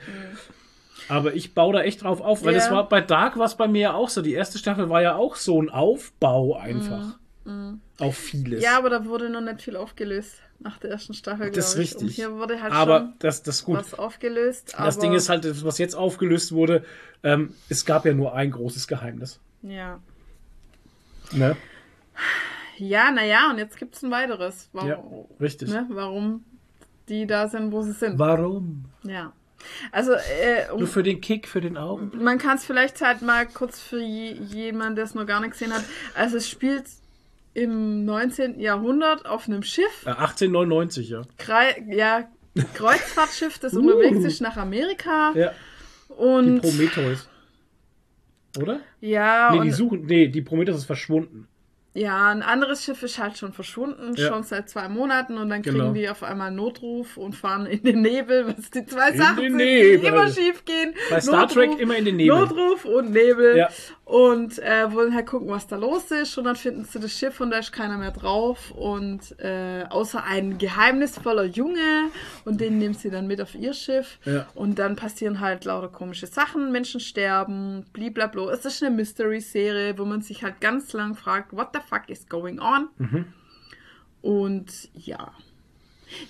[1.09, 2.59] Aber ich baue da echt drauf auf, weil Ja.
[2.59, 4.21] das war bei Dark war es bei mir ja auch so.
[4.21, 7.19] Die erste Staffel war ja auch so ein Aufbau einfach.
[8.01, 8.63] Auf vieles.
[8.63, 11.83] Ja, aber da wurde noch nicht viel aufgelöst nach der ersten Staffel, Das ist glaube
[11.85, 11.95] ich.
[11.97, 12.17] Und richtig.
[12.17, 13.77] hier wurde halt aber schon das, das ist gut.
[13.79, 14.75] was aufgelöst.
[14.77, 16.85] Das Ding ist halt, das, was jetzt aufgelöst wurde,
[17.23, 19.41] ähm, es gab ja nur ein großes Geheimnis.
[19.63, 19.99] Ja,
[21.33, 21.57] Ne?
[22.79, 24.69] ja naja, und jetzt gibt es ein weiteres.
[24.73, 25.03] Warum, Ja,
[25.41, 25.69] richtig.
[25.69, 26.45] ne, warum
[27.09, 28.19] die da sind, wo sie sind.
[28.19, 28.85] Warum?
[29.03, 29.33] Ja.
[29.91, 32.13] Also, äh, um, Nur für den Kick, für den Augen.
[32.23, 35.53] man kann es vielleicht halt mal kurz für je, jemanden, der es noch gar nicht
[35.53, 35.85] gesehen hat.
[36.15, 36.85] Also, es spielt
[37.63, 38.59] im 19.
[38.61, 40.05] Jahrhundert auf einem Schiff.
[40.07, 41.23] Äh, 1899, ja.
[41.37, 42.29] Krei ja,
[42.75, 43.81] Kreuzfahrtschiff, das Uh.
[43.81, 45.33] unterwegs ist nach Amerika.
[45.35, 45.53] Ja,
[46.09, 47.29] die Und Prometheus.
[48.61, 48.81] Oder?
[49.01, 50.07] ja, Nee, die suchen.
[50.07, 51.47] Nee, die Prometheus ist verschwunden.
[51.95, 54.29] ja, ein anderes Schiff ist halt schon verschwunden, Ja.
[54.29, 55.93] schon seit zwei Monaten und dann kriegen Genau.
[55.93, 59.59] die auf einmal Notruf und fahren in den Nebel, was die zwei In Sachen sind,
[59.59, 60.95] die immer schief gehen.
[61.11, 62.37] Bei Star Trek immer in den Nebel.
[62.39, 63.57] Notruf und Nebel.
[63.57, 63.69] Ja.
[64.09, 66.39] Und äh, wollen halt gucken, was da los ist.
[66.39, 68.71] Und dann finden sie das Schiff und da ist keiner mehr drauf.
[68.71, 72.09] Und äh, außer ein geheimnisvoller Junge.
[72.47, 74.19] Und den nehmen sie dann mit auf ihr Schiff.
[74.25, 74.47] Ja.
[74.55, 76.73] Und dann passieren halt lauter komische Sachen.
[76.73, 78.49] Menschen sterben, bliblablo.
[78.49, 82.27] Es ist eine Mystery-Serie, wo man sich halt ganz lang fragt, what the fuck is
[82.31, 82.89] going on?
[82.97, 83.27] Mhm.
[84.23, 85.33] Und ja.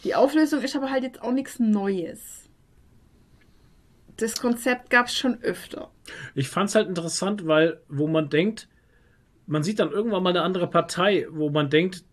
[0.03, 2.48] Die Auflösung ist aber halt jetzt auch nichts Neues.
[4.19, 5.91] Das Konzept gab es schon öfter.
[6.35, 8.69] Ich fand's halt interessant, weil, wo man denkt,
[9.47, 12.05] man sieht dann irgendwann mal eine andere Partei, wo man denkt,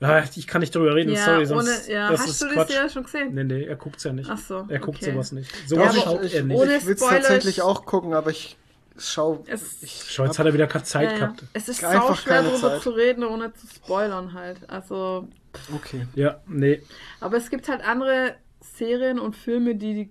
[0.00, 2.10] ah, ich kann nicht drüber reden, Ja, sorry, sonst ohne, ja.
[2.10, 2.70] das hast ist du das Quatsch.
[2.74, 3.34] ja schon gesehen?
[3.34, 4.28] Nee, nee, er guckt's ja nicht.
[4.30, 5.12] Ach so, Er guckt okay.
[5.12, 5.50] sowas nicht.
[5.68, 6.58] Sowas aber schaut ich, er ich, nicht.
[6.60, 8.56] Ohne ich will es tatsächlich auch gucken, aber ich
[8.98, 9.44] schau.
[9.46, 11.18] Es- ich Schau, jetzt hat er wieder keine Zeit Ja, ja.
[11.18, 11.44] gehabt.
[11.52, 12.82] Es ist Einfach sau schwer Zeit.
[12.82, 14.68] zu reden, ohne zu spoilern halt.
[14.68, 15.28] Also,
[15.74, 16.06] Okay.
[16.16, 16.82] Ja, nee.
[17.20, 20.10] aber es gibt halt andere Serien und Filme, die, die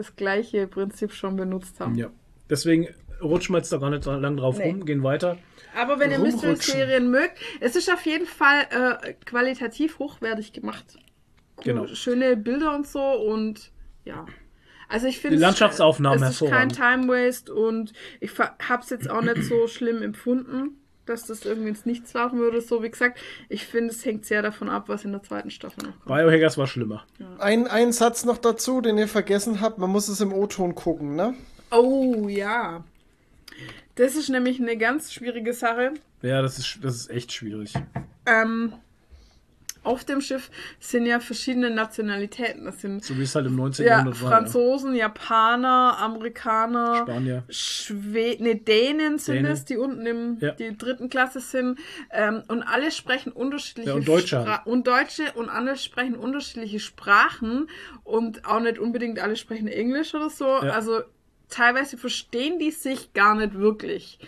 [0.00, 1.94] das gleiche Prinzip schon benutzt haben.
[1.94, 2.10] Ja.
[2.48, 2.88] Deswegen
[3.22, 4.68] rutschen wir jetzt da gar nicht lang drauf Nee.
[4.70, 5.38] rum, gehen weiter.
[5.76, 6.18] Aber wenn ihr.
[6.18, 10.84] Mystery-Serien mögt, es ist auf jeden Fall äh, qualitativ hochwertig gemacht.
[11.58, 11.86] Cool, Genau.
[11.88, 13.70] Schöne Bilder und so und
[14.04, 14.26] ja.
[14.88, 16.68] Also ich finde Landschaftsaufnahmen es ist kein.
[16.70, 21.70] Time Waste und ich habe es jetzt auch nicht so schlimm empfunden, dass das irgendwie
[21.70, 22.60] ins Nichts laufen würde.
[22.60, 25.84] So wie gesagt, ich finde es hängt sehr davon ab, was in der zweiten Staffel
[25.84, 26.06] noch kommt.
[26.06, 27.04] Biohackers war schlimmer.
[27.38, 29.78] Ein, ein Satz noch dazu, den ihr vergessen habt.
[29.78, 31.34] Man muss es im O-Ton gucken, ne?
[31.70, 32.84] Oh ja,
[34.00, 35.92] das ist nämlich eine ganz schwierige Sache.
[36.22, 37.74] Ja, das ist, das ist echt schwierig.
[38.24, 38.72] Ähm,
[39.82, 42.64] auf dem Schiff sind ja verschiedene Nationalitäten.
[42.66, 43.84] Das sind So wie es halt im 19.
[43.86, 44.30] ja, Jahrhundert war.
[44.30, 44.36] Ja.
[44.38, 47.44] Franzosen, Japaner, Amerikaner, Spanier.
[47.48, 49.52] Schweden, ne, Dänen sind Dänen.
[49.52, 50.50] es, die unten im Ja.
[50.52, 51.78] die dritten Klasse sind.
[52.10, 54.66] Ähm, und alle sprechen unterschiedliche Ja, und Deutsche Spra- halt.
[54.66, 57.68] und Deutsche und alle sprechen unterschiedliche Sprachen
[58.04, 60.44] und auch nicht unbedingt alle sprechen Englisch oder so.
[60.44, 60.72] Ja.
[60.74, 61.00] Also
[61.48, 64.18] teilweise verstehen die sich gar nicht wirklich.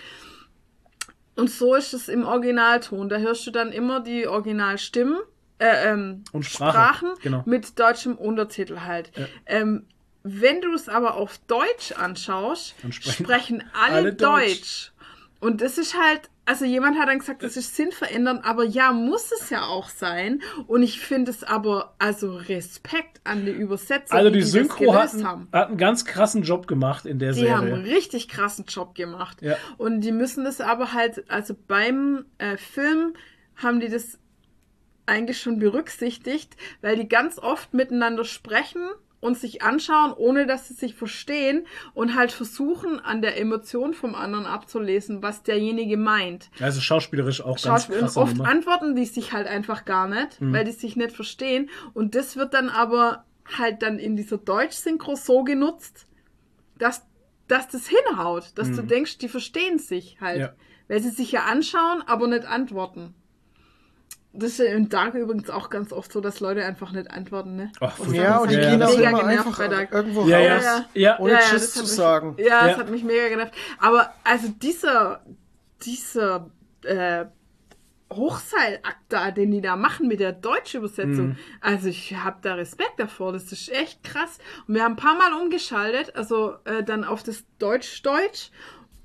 [1.37, 3.09] Und so ist es im Originalton.
[3.09, 5.19] Da hörst du dann immer die Originalstimmen.
[5.62, 7.42] Äh, ähm, Und Sprache, Sprachen genau.
[7.47, 9.12] mit deutschem Untertitel halt.
[9.47, 9.86] Ähm,
[10.24, 14.49] wenn du es aber auf Deutsch anschaust, sprechen sprechen, alle, alle Deutsch.
[14.49, 14.92] Deutsch.
[15.41, 19.32] Und das ist halt, also jemand hat dann gesagt, das ist sinnverändernd, aber ja, muss
[19.32, 20.41] es ja auch sein.
[20.68, 25.15] Und ich finde es aber, also Respekt an die Übersetzer, Also die das Synchro gelöst
[25.16, 25.49] hat, haben.
[25.52, 27.74] hat einen ganz krassen Job gemacht in der Die haben Serie.
[27.74, 29.42] einen richtig krassen Job gemacht.
[29.42, 29.57] Ja.
[29.78, 33.15] Und die müssen das aber halt, also beim äh, Film
[33.57, 34.18] haben die das
[35.07, 38.89] eigentlich schon berücksichtigt, weil die ganz oft miteinander sprechen
[39.23, 41.65] und sich anschauen, ohne dass sie sich verstehen
[41.95, 46.51] und halt versuchen, an der Emotion vom anderen abzulesen, was derjenige meint.
[46.61, 48.49] Also schauspielerisch auch ganz Schauspiel und krasse oft Nummer.
[48.49, 51.71] antworten die sich halt einfach gar nicht, weil die sich nicht verstehen.
[51.95, 53.25] Und das wird dann aber
[53.57, 56.07] halt dann in dieser Deutsch-Synchro so genutzt,
[56.79, 57.07] dass,
[57.47, 60.41] dass das hinhaut, dass du denkst, die verstehen sich halt.
[60.41, 60.53] Ja.
[60.89, 63.15] Weil sie sich ja anschauen, aber nicht antworten.
[64.35, 67.55] Das ist ja im Dark übrigens auch ganz oft so, dass Leute einfach nicht antworten,
[67.57, 67.70] ne?
[67.81, 70.25] Ach, Und Ja, und die ja, gehen das auch ist mega immer genervt einfach irgendwo
[70.27, 70.85] Ja, ja, raus, ja.
[70.94, 71.19] ja.
[71.20, 72.36] ohne Ja, ja, Tschüss das zu hat mich- sagen.
[72.39, 73.52] Ja, das hat mich mega genervt.
[73.78, 75.23] Aber also dieser,
[75.85, 76.51] dieser
[76.85, 77.27] äh,
[78.12, 81.36] Hochseilakt da, den die da machen mit der Deutschübersetzung, Mhm.
[81.61, 83.33] also ich habe da Respekt davor.
[83.33, 84.39] Das ist echt krass.
[84.67, 88.51] Und wir haben ein paar Mal umgeschaltet, also äh, dann auf das Deutsch-Deutsch.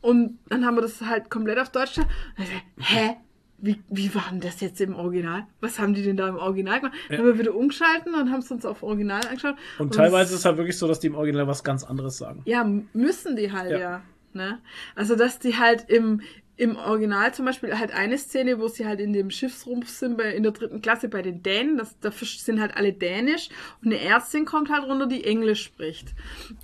[0.02, 1.98] Und dann haben wir das halt komplett auf Deutsch.
[1.98, 2.08] Und
[2.38, 3.16] ich Hä?
[3.60, 5.48] Wie, wie war denn das jetzt im Original?
[5.62, 6.96] Was haben die denn da im Original gemacht?
[7.10, 9.56] Dann haben wir wieder umgeschalten und haben es uns auf Original angeschaut.
[9.80, 12.18] Und es- teilweise ist es halt wirklich so, dass die im Original was ganz anderes
[12.18, 12.42] sagen.
[12.46, 12.64] Ja,
[12.94, 13.78] müssen die halt Ja.
[13.80, 14.02] ja.
[14.34, 14.60] ne?
[14.96, 16.22] Also, dass die halt im,
[16.58, 20.34] im Original zum Beispiel halt eine Szene, wo sie halt in dem Schiffsrumpf sind, bei,
[20.34, 23.50] in der dritten Klasse bei den Dänen, das, da sind halt alle Dänisch
[23.84, 26.10] und eine Ärztin kommt halt runter, die Englisch spricht.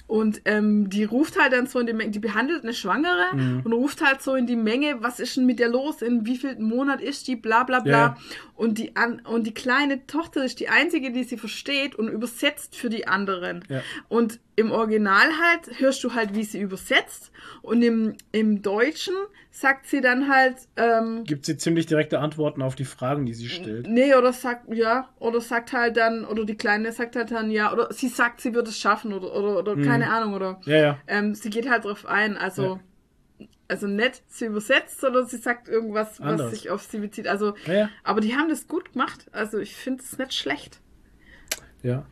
[0.07, 3.61] Und ähm, die ruft halt dann so in die Menge, die behandelt eine Schwangere Mhm.
[3.63, 6.37] und ruft halt so in die Menge, was ist denn mit der los, in wie
[6.37, 7.91] viel Monat ist die, bla bla bla.
[7.91, 8.17] Ja.
[8.55, 12.75] Und, die an, und die kleine Tochter ist die einzige, die sie versteht und übersetzt
[12.75, 13.63] für die anderen.
[13.69, 13.81] Ja.
[14.09, 17.31] Und im Original halt hörst du halt, wie sie übersetzt.
[17.61, 19.15] Und im, im Deutschen
[19.55, 23.49] sagt sie dann halt, ähm, Gibt sie ziemlich direkte Antworten auf die Fragen, die sie
[23.49, 23.87] stellt.
[23.87, 27.71] nee, oder sagt, ja, oder sagt halt dann, oder die Kleine sagt halt dann, ja,
[27.71, 30.97] oder sie sagt, sie wird es schaffen, oder, oder, oder keine Ahnung, oder Ja, ja.
[31.07, 32.79] ähm, sie geht halt drauf ein, also,
[33.67, 36.51] also nicht sie übersetzt, sondern sie sagt irgendwas, Anderes.
[36.51, 37.27] was sich auf sie bezieht.
[37.27, 37.89] Also, Ja, ja.
[38.03, 39.27] aber die haben das gut gemacht.
[39.33, 40.79] Also ich finde es nicht schlecht.
[41.83, 42.05] Ja.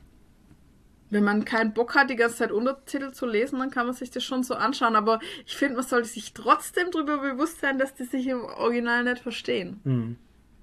[1.12, 4.10] Wenn man keinen Bock hat, die ganze Zeit Untertitel zu lesen, dann kann man sich
[4.10, 4.96] das schon so anschauen.
[4.96, 9.04] Aber ich finde, man sollte sich trotzdem darüber bewusst sein, dass die sich im Original
[9.04, 9.80] nicht verstehen.
[9.84, 10.16] Hm.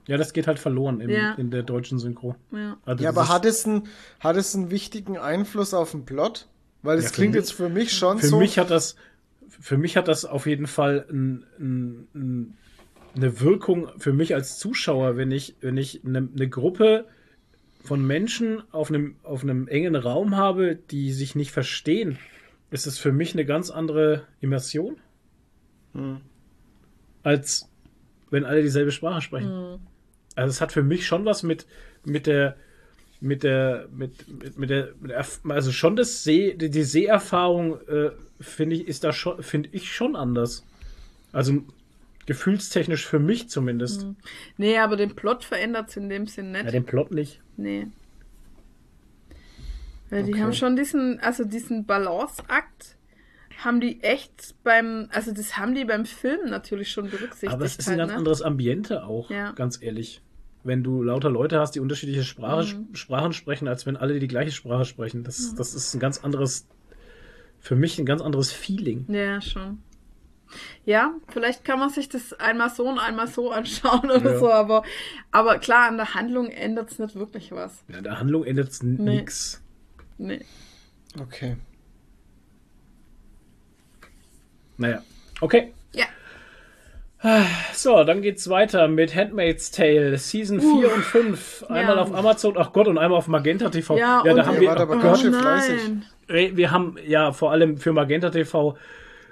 [0.06, 1.34] Ja, das geht halt verloren im, Ja.
[1.34, 2.34] in der deutschen Synchro.
[2.50, 2.78] Ja.
[2.86, 3.88] Also Ja, aber hat es, einen,
[4.20, 6.48] hat es einen wichtigen Einfluss auf den Plot?
[6.82, 8.38] Weil es Ja, klingt mich- jetzt für mich schon für so.
[8.38, 8.96] mich hat das
[9.60, 12.56] für mich hat das auf jeden Fall ein, ein, ein,
[13.16, 17.04] eine Wirkung für mich als Zuschauer, wenn ich wenn ich eine, eine Gruppe
[17.84, 22.18] von Menschen auf einem auf einem engen Raum habe, die sich nicht verstehen,
[22.70, 24.96] ist es für mich eine ganz andere Immersion
[25.94, 26.20] Hm.
[27.22, 27.68] als
[28.30, 29.50] wenn alle dieselbe Sprache sprechen.
[29.50, 29.80] Hm.
[30.34, 31.66] Also es hat für mich schon was mit
[32.04, 32.56] mit der
[33.20, 37.80] mit der mit, mit, mit der mit der also schon das See die, die Seherfahrung
[37.88, 40.64] äh, finde ich ist da schon finde ich schon anders.
[41.32, 41.64] Also
[42.28, 44.06] gefühlstechnisch für mich zumindest.
[44.58, 46.64] Nee, aber den Plot verändert es in dem Sinn nicht.
[46.66, 47.40] Ja, den Plot nicht.
[47.56, 47.86] Nee.
[50.10, 50.42] Weil die Okay.
[50.42, 52.96] haben schon diesen, also diesen Balanceakt
[53.64, 57.52] haben die echt beim, also das haben die beim Film natürlich schon berücksichtigt.
[57.52, 58.18] Aber es ist ein halt, ganz ne?
[58.18, 59.52] anderes Ambiente auch, Ja.
[59.52, 60.22] ganz ehrlich.
[60.64, 62.94] Wenn du lauter Leute hast, die unterschiedliche Sprache, Mhm.
[62.94, 65.24] Sprachen sprechen, als wenn alle die gleiche Sprache sprechen.
[65.24, 66.66] Das, das ist ein ganz anderes,
[67.58, 69.06] für mich ein ganz anderes Feeling.
[69.08, 69.78] Ja, schon.
[70.84, 74.38] Ja, vielleicht kann man sich das einmal so und einmal so anschauen oder Ja.
[74.38, 74.82] so, aber,
[75.30, 77.84] aber klar, an der Handlung ändert es nicht wirklich was.
[77.88, 79.16] Ja, der Handlung ändert es Nee.
[79.16, 79.62] nix.
[80.16, 80.44] Nee.
[81.20, 81.56] Okay.
[84.76, 85.02] Naja,
[85.40, 85.72] okay.
[85.92, 86.06] Ja.
[87.74, 91.64] So, dann geht's weiter mit Handmaid's Tale, Season 4 und 5.
[91.68, 92.02] Einmal Ja.
[92.02, 93.96] auf Amazon, ach Gott, und einmal auf Magenta TV.
[93.98, 95.80] Ja, da und- haben wir, aber oh ganz schön fleißig.
[96.28, 98.76] ey, wir haben, ja, vor allem für Magenta TV,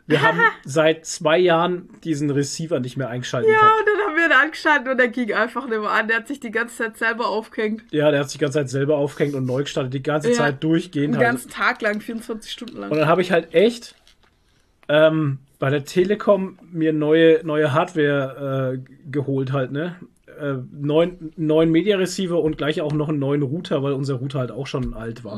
[0.07, 3.51] wir haben seit zwei Jahren diesen Receiver nicht mehr eingeschaltet.
[3.51, 3.81] Ja, gehabt.
[3.81, 6.09] und dann haben wir ihn angeschaltet und der ging einfach nicht mehr an.
[6.09, 7.83] Der hat sich die ganze Zeit selber aufgehängt.
[7.91, 10.35] Ja, der hat sich die ganze Zeit selber aufgehängt und neu gestartet, die ganze Ja.
[10.37, 11.15] Zeit durchgehend.
[11.15, 11.31] Den Halt.
[11.31, 12.91] ganzen Tag lang, 24 Stunden lang.
[12.91, 13.95] Und dann habe ich halt echt
[14.89, 19.97] ähm, bei der Telekom mir neue, neue Hardware äh, geholt halt, ne?
[20.39, 24.39] Äh, neuen, neuen Media Receiver und gleich auch noch einen neuen Router, weil unser Router
[24.39, 25.37] halt auch schon alt war.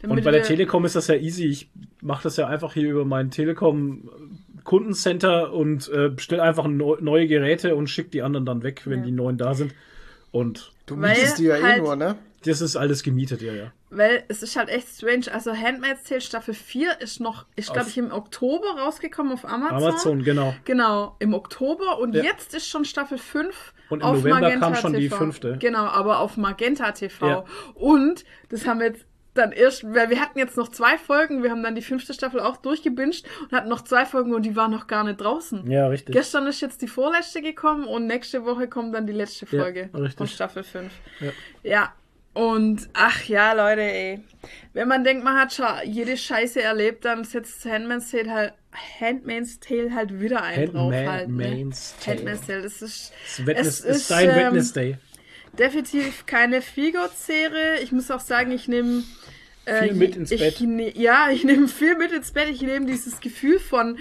[0.00, 1.44] Damit Und bei der Telekom ist das ja easy.
[1.46, 1.70] Ich
[2.02, 4.10] mache das ja einfach hier über mein Telekom
[4.64, 9.00] Kundencenter und äh, bestell einfach neu, neue Geräte und schick die anderen dann weg, wenn
[9.00, 9.04] Ja.
[9.06, 9.74] die neuen da sind.
[10.32, 12.16] Und Du mietest die ja eh halt- nur, ne?
[12.44, 13.72] das ist alles gemietet, ja, ja.
[13.90, 15.24] Weil es ist halt echt strange.
[15.32, 19.76] Also Handmaid's Tale Staffel 4 ist noch, ist glaube ich im Oktober rausgekommen auf Amazon.
[19.88, 20.54] Amazon, genau.
[20.64, 22.22] Genau, im Oktober und Ja.
[22.22, 25.16] jetzt ist schon Staffel 5 Und im auf November Magenta kam schon die TV.
[25.16, 25.56] fünfte.
[25.58, 27.26] Genau, aber auf Magenta TV.
[27.26, 27.44] Ja.
[27.74, 29.04] Und das haben wir jetzt
[29.40, 32.40] dann erst, weil wir hatten jetzt noch zwei Folgen, wir haben dann die fünfte Staffel
[32.40, 35.70] auch durchgebinged und hatten noch zwei Folgen und die waren noch gar nicht draußen.
[35.70, 36.14] Ja, richtig.
[36.14, 39.90] Gestern ist jetzt die vorletzte gekommen und nächste Woche kommt dann die letzte Ja, Folge
[39.94, 40.16] richtig.
[40.16, 40.92] von Staffel 5.
[41.20, 41.30] Ja.
[41.62, 41.92] ja.
[42.32, 44.20] Und ach ja, Leute, ey.
[44.72, 48.52] Wenn man denkt, man hat schon jede Scheiße erlebt, dann setzt Handmaid's Tale halt,
[49.00, 51.28] Handmaid's Tale halt wieder ein drauf halt.
[51.28, 51.44] Ne?
[51.44, 52.22] Handmaid's Tale.
[52.62, 54.96] Das ist Das Wednes, Es ist, ist, dein ähm, Wednesday.
[55.58, 57.80] Definitiv keine Figo-Serie.
[57.82, 59.02] Ich muss auch sagen, ich nehme
[59.64, 60.60] äh, Viel mit ins ich, Bett.
[60.60, 62.48] Ne, ja, ich nehme viel mit ins Bett.
[62.50, 63.98] Ich nehme dieses Gefühl von,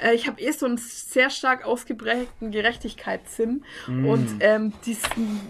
[0.00, 4.06] äh, ich habe eh so einen sehr stark ausgeprägten Gerechtigkeitssinn Mm.
[4.06, 5.40] und ähm, diesen,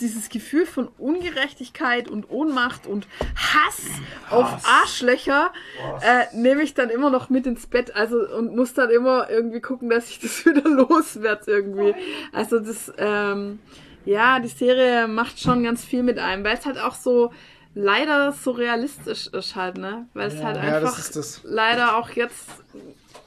[0.00, 3.06] dieses Gefühl von Ungerechtigkeit und Ohnmacht und
[3.36, 3.82] Hass,
[4.30, 5.52] auf Arschlöcher
[6.00, 7.94] äh, nehme ich dann immer noch mit ins Bett.
[7.94, 11.94] Also und muss dann immer irgendwie gucken, dass ich das wieder loswerde irgendwie.
[12.32, 13.60] Also das ähm,
[14.04, 17.32] ja, die Serie macht schon ganz viel mit einem, weil es halt auch so
[17.74, 20.06] leider so realistisch ist halt, ne?
[20.14, 21.40] Weil es halt Ja, einfach das das.
[21.44, 22.48] leider auch jetzt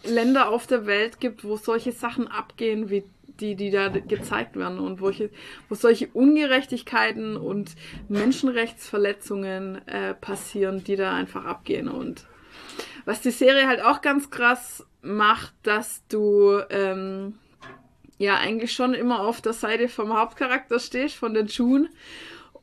[0.03, 3.03] Länder auf der Welt gibt, wo solche Sachen abgehen wie
[3.39, 5.29] die, die da gezeigt werden und wo, ich,
[5.69, 7.71] wo solche Ungerechtigkeiten und
[8.09, 11.87] Menschenrechtsverletzungen äh, passieren, die da einfach abgehen.
[11.87, 12.25] Und
[13.05, 17.35] was die Serie halt auch ganz krass macht, dass du ähm,
[18.17, 21.89] ja eigentlich schon immer auf der Seite vom Hauptcharakter stehst, von der June.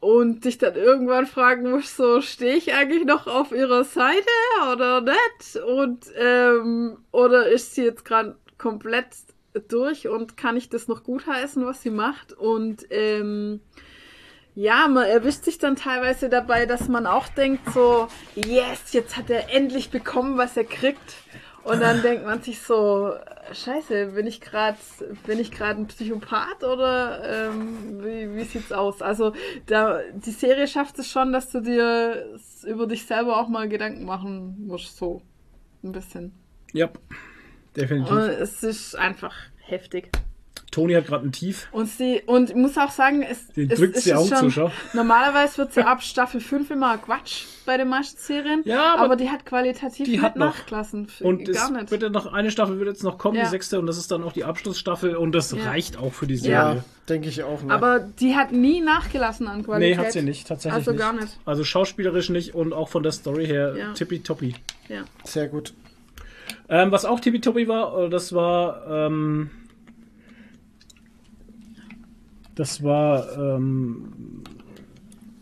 [0.01, 4.29] Und dich dann irgendwann fragen musst, so, stehe ich eigentlich noch auf ihrer Seite
[4.71, 5.57] oder nicht?
[5.67, 9.07] Und, ähm, oder ist sie jetzt gerade komplett
[9.69, 12.35] durch und kann ich das noch gutheißen, was sie macht?
[12.35, 13.61] Und, ähm,
[14.55, 19.29] ja, man erwischt sich dann teilweise dabei, dass man auch denkt so, yes, jetzt hat
[19.29, 21.15] er endlich bekommen, was er kriegt.
[21.65, 23.15] Und dann denkt man sich so,
[23.53, 24.77] scheiße, bin ich gerade
[25.27, 29.01] bin ich gerade ein Psychopath oder ähm, wie, wie sieht's aus?
[29.01, 29.33] Also
[29.67, 34.05] da die Serie schafft es schon, dass du dir über dich selber auch mal Gedanken
[34.05, 35.23] machen musst, so
[35.83, 36.33] ein bisschen.
[36.75, 36.91] Ja,
[37.75, 38.11] definitiv.
[38.11, 40.11] Und es ist einfach heftig.
[40.75, 41.69] Toni hat gerade ein Tief.
[41.73, 44.29] Und sie, und ich muss auch sagen, es, Den es, drückt es die ist Augen
[44.29, 44.71] schon, zu, schau.
[44.93, 48.63] Normalerweise wird sie ab Staffel 5 immer Quatsch bei den meisten Serien.
[48.65, 50.47] Ja, aber aber, die hat qualitativ die hat noch.
[50.47, 51.07] nachgelassen.
[51.21, 51.91] Und es gar nicht.
[51.91, 53.45] wird ja noch eine Staffel wird jetzt noch kommen, Ja.
[53.45, 55.65] die sechste, und das ist dann auch die Abschlussstaffel und das Ja.
[55.65, 56.41] reicht auch für die Ja,
[56.73, 56.85] Serie.
[57.09, 57.63] denke ich auch.
[57.63, 57.73] Ne?
[57.73, 59.97] Aber die hat nie nachgelassen an Qualität.
[59.99, 61.01] Nee, hat sie nicht, tatsächlich Also nicht.
[61.01, 61.39] gar nicht.
[61.45, 63.93] Also schauspielerisch nicht und auch von der Story her Ja.
[63.93, 64.55] tippitoppi.
[64.89, 65.05] Ja.
[65.23, 65.73] Sehr gut.
[66.69, 69.51] Ähm, was auch tippitoppi war, äh, das war, ähm,
[72.55, 74.43] das war, ähm,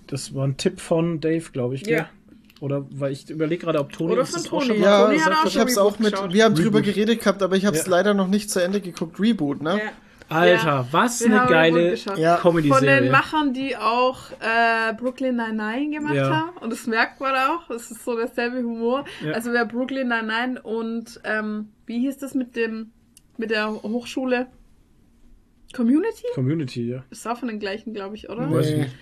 [0.07, 1.99] das war ein Tipp von Dave, glaube ich, gell?
[1.99, 2.09] Ja.
[2.61, 4.67] Oder weil ich überlege gerade, ob Toni Oder uns von das auch Toni.
[4.67, 6.13] schon mal Ja, Toni hat auch ich schon hab's auch mit.
[6.13, 6.33] geschaut.
[6.33, 6.95] Wir haben drüber Reboot.
[6.95, 7.91] geredet gehabt, aber ich habe es Ja.
[7.91, 9.19] leider noch nicht zu Ende geguckt.
[9.19, 9.79] Reboot, ne?
[9.79, 9.91] Ja.
[10.29, 10.89] Alter, Ja.
[10.93, 11.95] was Wir eine geile.
[12.17, 12.37] Ja.
[12.37, 13.11] Von den Comedy-Serie.
[13.11, 16.31] Machern, die auch äh, Brooklyn Nine-Nine gemacht Ja.
[16.31, 16.57] haben.
[16.61, 17.69] Und das merkt man auch.
[17.71, 19.05] Es ist so derselbe Humor.
[19.27, 19.33] Ja.
[19.33, 22.93] Also wer Brooklyn Nine-Nine und ähm, wie hieß das mit dem
[23.37, 24.47] mit der Hochschule?
[25.73, 26.27] Community?
[26.35, 27.05] Community, ja.
[27.11, 28.51] Ist auch von den gleichen, glaube ich, oder?
[28.51, 28.83] Weiß ich Nee.
[28.83, 28.95] nicht.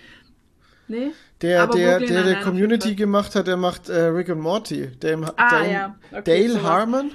[0.87, 1.11] Nee?
[1.41, 4.89] Der, Aber der, Brooklyn der, der Community gemacht hat, der macht äh, Rick und Morty.
[4.99, 5.95] Dame, Ah, Dame, ja.
[6.11, 6.63] Okay, Dale sowas.
[6.63, 7.11] Harmon?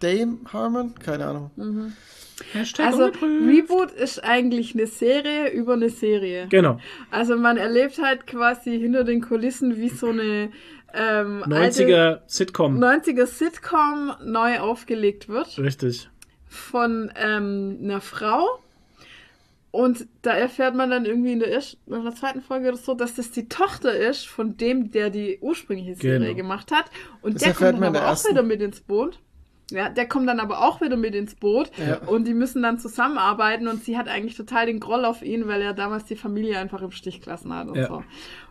[0.00, 0.94] Dame Harmon?
[0.98, 1.92] Keine Ahnung.
[2.52, 3.46] Hashtag Also ungeprüft.
[3.46, 6.46] Reboot ist eigentlich eine Serie über eine Serie.
[6.48, 6.78] Genau.
[7.10, 10.50] Also man erlebt halt quasi hinter den Kulissen, wie so eine
[10.92, 12.82] ähm, alte 90er Sitcom.
[12.82, 16.08] 90er Sitcom neu aufgelegt wird Richtig.
[16.48, 18.58] von ähm, einer Frau.
[19.72, 22.94] Und da erfährt man dann irgendwie in der, ersten, in der zweiten Folge oder so,
[22.94, 26.36] dass das die Tochter ist von dem, der die ursprüngliche Serie Genau.
[26.36, 26.86] gemacht hat.
[27.22, 29.20] Und Das der kommt dann aber auch wieder mit ins Boot.
[29.70, 31.98] Ja, der kommt dann aber auch wieder mit ins Boot Ja.
[32.08, 35.62] und die müssen dann zusammenarbeiten und sie hat eigentlich total den Groll auf ihn, weil
[35.62, 37.86] er damals die Familie einfach im Stich gelassen hat und Ja.
[37.86, 38.02] so.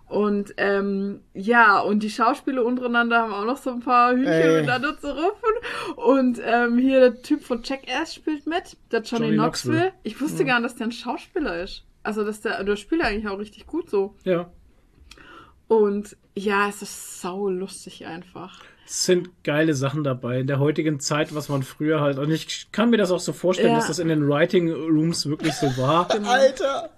[0.09, 4.61] Und ähm, ja, und die Schauspieler untereinander haben auch noch so ein paar Hühnchen Ey.
[4.61, 5.95] miteinander zu rufen.
[5.97, 9.75] Und ähm, hier der Typ von Jackass spielt mit, der Johnny, Johnny Knoxville.
[9.77, 9.99] Knoxville.
[10.03, 11.85] Ich wusste gar nicht, dass der ein Schauspieler ist.
[12.01, 14.15] Also, dass der, der spielt eigentlich auch richtig gut so.
[14.23, 14.49] Ja.
[15.67, 18.61] Und ja, es ist sau lustig einfach.
[18.87, 22.17] Es sind geile Sachen dabei in der heutigen Zeit, was man früher halt.
[22.17, 23.75] Und ich kann mir das auch so vorstellen, Ja.
[23.75, 26.09] dass das in den Writing Rooms wirklich so war.
[26.25, 26.89] Alter!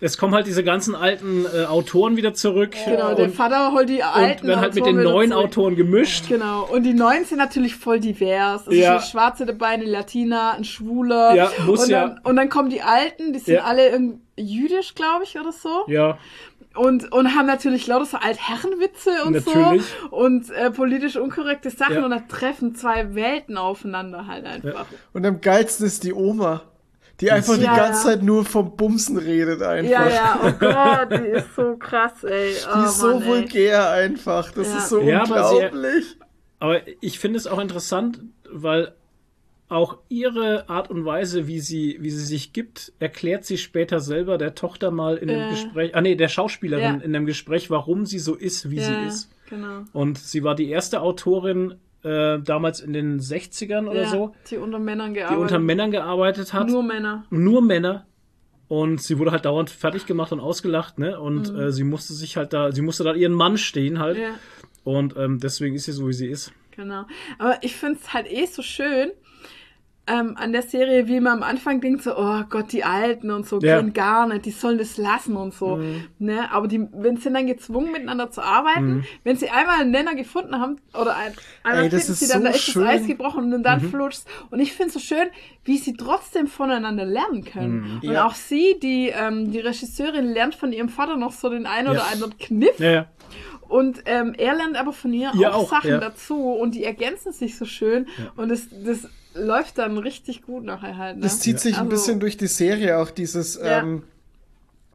[0.00, 2.76] Es kommen halt diese ganzen alten äh, Autoren wieder zurück.
[2.84, 5.30] Genau, der und, Vater holt die alten und dann halt mit Autoren den wieder neuen
[5.32, 5.44] zurück.
[5.44, 6.28] Autoren gemischt.
[6.28, 8.66] Genau, und die neuen sind natürlich voll divers.
[8.68, 8.94] Es Ja.
[8.96, 11.34] ist eine Schwarze dabei, eine Latina, ein Schwuler.
[11.34, 12.06] Ja, muss und ja.
[12.08, 13.64] Dann, und dann kommen die Alten, die sind Ja.
[13.64, 15.82] alle irgend- jüdisch, glaube ich, oder so.
[15.88, 16.16] Ja,
[16.76, 19.82] Und, und haben natürlich lauter so Altherrenwitze und Natürlich.
[20.10, 20.16] so.
[20.16, 21.96] Und äh, politisch unkorrekte Sachen.
[21.96, 22.04] Ja.
[22.04, 24.86] Und da treffen zwei Welten aufeinander halt einfach.
[25.12, 26.62] Und am geilsten ist die Oma,
[27.20, 28.14] die einfach die Ja, ganze ja.
[28.14, 29.90] Zeit nur vom Bumsen redet einfach.
[29.90, 32.52] Ja, ja, oh Gott, die ist so krass, ey.
[32.72, 33.28] Oh, Die ist so Mann, ey.
[33.28, 34.52] vulgär einfach.
[34.52, 34.78] Das Ja.
[34.78, 36.16] ist so Ja, aber sie- unglaublich.
[36.60, 38.92] aber ich finde es auch interessant, weil
[39.70, 44.38] auch ihre Art und Weise, wie sie, wie sie sich gibt, erklärt sie später selber
[44.38, 45.50] der Tochter mal in dem Ja.
[45.50, 47.04] Gespräch, ah nee, der Schauspielerin Ja.
[47.04, 49.30] in dem Gespräch, warum sie so ist, wie ja, sie ist.
[49.50, 49.82] Genau.
[49.92, 54.56] Und sie war die erste Autorin äh, damals in den 60ern oder ja, so, Die
[54.56, 55.42] unter Männern die gearbeitet.
[55.42, 56.68] unter Männern gearbeitet hat.
[56.68, 57.24] Nur Männer.
[57.30, 58.06] nur Männer.
[58.68, 61.18] Und sie wurde halt dauernd fertig gemacht und ausgelacht, ne?
[61.18, 61.58] Und Mhm.
[61.58, 64.18] äh, sie musste sich halt da, sie musste da ihren Mann stehen halt.
[64.18, 64.30] Ja.
[64.84, 66.52] Und ähm, deswegen ist sie so, wie sie ist.
[66.76, 67.04] Genau.
[67.38, 69.10] Aber ich finde es halt eh so schön
[70.08, 73.46] ähm, an der Serie, wie man am Anfang denkt, so, oh Gott, die Alten und
[73.46, 73.78] so, Ja.
[73.80, 75.80] gehen gar nicht, die sollen das lassen und so.
[76.18, 76.50] Ne?
[76.50, 80.58] Aber die, wenn sie dann gezwungen miteinander zu arbeiten, wenn sie einmal einen Nenner gefunden
[80.58, 82.84] haben, oder ein, einmal Ey, das finden ist sie dann, so da ist schön.
[82.84, 85.28] das Eis gebrochen und dann flutscht Und ich finde es so schön,
[85.64, 88.00] wie sie trotzdem voneinander lernen können.
[88.02, 88.26] Und Ja.
[88.26, 92.00] auch sie, die, ähm, die Regisseurin, lernt von ihrem Vater noch so den einen oder
[92.00, 92.06] Ja.
[92.12, 92.78] anderen Kniff.
[92.78, 93.06] Ja, ja.
[93.68, 95.98] Und ähm, er lernt aber von ihr Ja, auch, auch, Sachen ja.
[95.98, 98.06] dazu und die ergänzen sich so schön.
[98.36, 101.16] Und das, das läuft dann richtig gut nachher halt.
[101.16, 101.22] Ne?
[101.22, 103.80] Das zieht sich ein Also- bisschen durch die Serie auch, dieses, Ja.
[103.80, 104.02] ähm,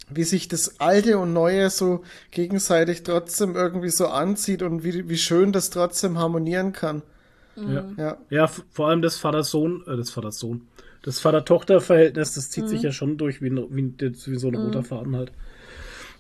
[0.10, 5.18] wie sich das Alte und Neue so gegenseitig trotzdem irgendwie so anzieht und wie, wie
[5.18, 7.02] schön das trotzdem harmonieren kann.
[7.56, 7.86] Ja.
[7.98, 8.18] Ja.
[8.30, 10.68] Ja, vor allem das Vater-Sohn, äh, das Vater-Sohn,
[11.04, 12.86] das Vater-Tochter-Verhältnis, das zieht sich Mhm.
[12.86, 15.32] ja schon durch wie, ein- wie, ein- wie so ein roter Faden halt.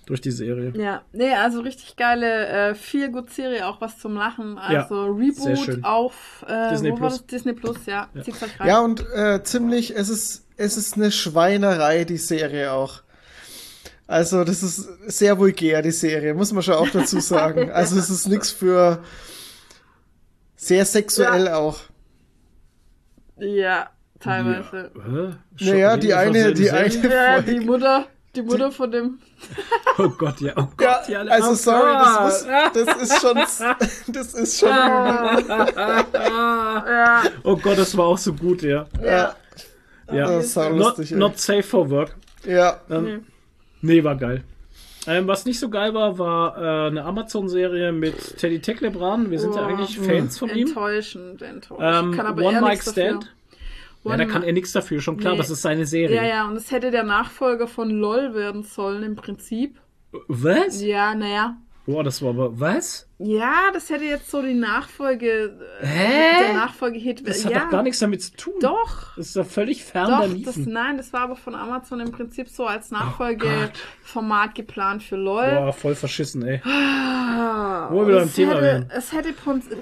[0.05, 0.73] Durch die Serie.
[0.75, 4.57] Ja, nee, also richtig geile, äh, viel gut Serie, auch was zum Lachen.
[4.57, 5.83] Also sehr Reboot schön.
[5.83, 7.17] auf äh, Disney wo war Plus.
[7.19, 7.25] das?
[7.27, 8.09] Disney Plus, ja.
[8.15, 8.67] Euch rein.
[8.67, 13.01] Ja, und äh, ziemlich, es ist, es ist eine Schweinerei, die Serie auch.
[14.05, 17.71] Also, das ist sehr vulgär, die Serie, muss man schon auch dazu sagen.
[17.71, 19.01] Also, es ist nichts für
[20.57, 21.79] sehr sexuell auch.
[23.37, 23.89] ja
[24.23, 24.91] teilweise.
[24.95, 25.65] Hä?
[25.65, 27.09] Naja, die eine, die eine?
[27.09, 29.19] Ja, die Mutter, die Mutter von dem.
[29.99, 30.53] Oh Gott, ja.
[30.55, 31.21] Oh Ja, Gott, ja.
[31.21, 33.35] also oh sorry, das, muss, das ist schon,
[34.13, 34.69] das ist schon,
[36.13, 38.85] Ja, Oh Gott, das war auch so gut, ja.
[39.03, 39.35] ja,
[40.11, 40.27] ja.
[40.37, 41.11] das Not, lustig.
[41.11, 41.17] ey.
[41.17, 42.15] not safe for work.
[42.45, 43.25] ja, Ähm,
[43.81, 44.43] nee, war geil.
[45.05, 49.29] Ähm, was nicht so geil war, war äh, eine Amazon-Serie mit Teddy Tecklebrand.
[49.31, 50.67] Wir sind ja Oh, eigentlich Fans von ihm.
[50.67, 52.17] enttäuschend, enttäuschend.
[52.17, 53.19] Ähm, One Mic nichts dafür.
[54.03, 55.37] Ja, da kann er nichts dafür, schon klar, Nee.
[55.39, 56.15] das ist seine Serie.
[56.17, 59.79] Ja, ja, und es hätte der Nachfolger von LOL werden sollen im Prinzip.
[60.27, 60.81] Was?
[60.81, 61.57] Ja, naja.
[61.85, 62.57] Boah, das war aber.
[62.61, 63.09] Was?
[63.17, 65.57] Ja, das hätte jetzt so die Nachfolge.
[65.81, 66.43] äh, Hä?
[66.45, 67.27] Der Nachfolge-Hit.
[67.27, 68.53] Das ja, hat doch gar nichts damit zu tun.
[68.61, 69.17] Doch.
[69.17, 70.45] Das ist doch völlig fern Doch, daneben.
[70.45, 75.17] das, nein, das war aber von Amazon im Prinzip so als Oh Nachfolgeformat geplant für
[75.17, 75.43] LOL.
[75.45, 76.61] Boah, voll verschissen, ey.
[76.65, 78.87] Ah, Wo wir es Thema hätte.
[78.95, 79.33] Es hätte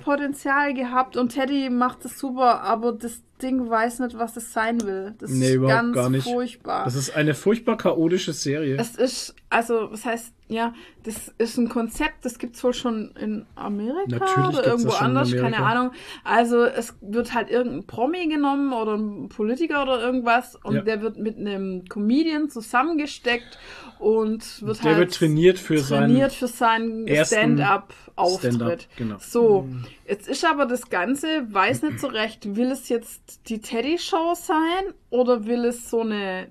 [0.03, 4.81] Potenzial gehabt und Teddy macht es super, aber das Ding weiß nicht, was es sein
[4.81, 5.13] will.
[5.19, 6.23] Das Nee, ist überhaupt ganz gar nicht.
[6.23, 6.85] furchtbar.
[6.85, 8.77] Das ist eine furchtbar chaotische Serie.
[8.77, 13.45] es ist, also, was heißt, ja, das ist ein Konzept, das gibt's wohl schon in
[13.55, 15.57] Amerika Natürlich oder irgendwo das anders, keine.
[15.57, 15.91] Ahnung.
[16.25, 20.81] Also, es wird halt irgendein Promi genommen oder ein Politiker oder irgendwas und Ja.
[20.81, 23.57] der wird mit einem Comedian zusammengesteckt
[23.99, 26.39] und wird Der halt wird trainiert für trainiert seinen.
[26.39, 28.55] für seinen Stand-up-Auftritt.
[28.55, 29.15] Stand-up, genau.
[29.19, 29.67] So,
[30.07, 34.93] jetzt ist aber das Ganze, weiß nicht so recht, will es jetzt die Teddy-Show sein
[35.09, 36.47] oder will es so eine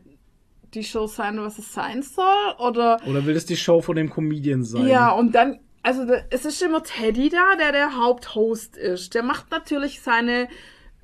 [0.75, 2.55] die Show sein, was es sein soll?
[2.59, 4.87] Oder Oder will es die Show von dem Comedian sein?
[4.87, 9.15] ja, und dann, also es ist immer Teddy da, der der Haupthost ist.
[9.15, 10.49] Der macht natürlich seine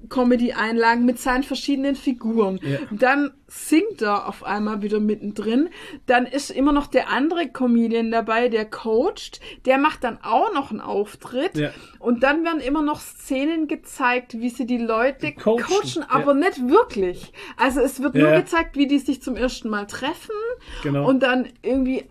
[0.09, 2.61] Comedy-Einlagen mit seinen verschiedenen Figuren.
[2.63, 2.79] Ja.
[2.91, 5.69] Dann singt er auf einmal wieder mittendrin.
[6.07, 9.41] Dann ist immer noch der andere Comedian dabei, der coacht.
[9.65, 11.57] Der macht dann auch noch einen Auftritt.
[11.57, 11.71] Ja.
[11.99, 16.07] Und dann werden immer noch Szenen gezeigt, wie sie die Leute Coachen, coachen, ja.
[16.09, 17.33] aber nicht wirklich.
[17.57, 18.41] Also es wird nur Ja.
[18.41, 20.35] gezeigt, wie die sich zum ersten Mal treffen.
[20.83, 21.09] Genau.
[21.09, 22.05] Und dann irgendwie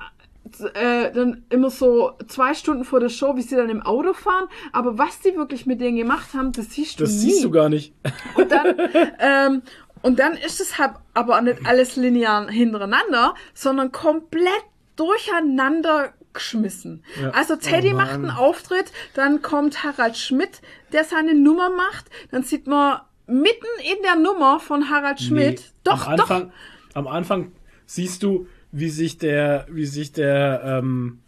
[0.61, 4.47] äh, dann immer so zwei Stunden vor der Show, wie sie dann im Auto fahren.
[4.71, 7.19] Aber was die wirklich mit denen gemacht haben, das siehst du das nie.
[7.19, 7.93] siehst du gar nicht.
[8.35, 8.75] Und dann,
[9.19, 9.61] ähm,
[10.01, 14.63] und dann ist es halt aber nicht alles linear hintereinander, sondern komplett
[14.95, 17.03] durcheinander geschmissen.
[17.19, 17.31] Ja.
[17.31, 20.61] Also Teddy Oh macht einen Auftritt, dann kommt Harald Schmidt,
[20.93, 25.65] der seine Nummer macht, dann sieht man mitten in der Nummer von Harald Schmidt, Nee,
[25.83, 26.51] doch, am doch, Anfang,
[26.93, 27.51] Am Anfang
[27.85, 31.19] siehst du, wie sich der, wie sich der, ähm,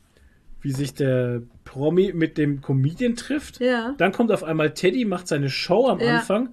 [0.62, 3.60] wie sich der Promi mit dem Comedian trifft.
[3.62, 3.94] Ja.
[3.98, 6.18] Dann kommt auf einmal Teddy, macht seine Show am Ja.
[6.18, 6.50] Anfang.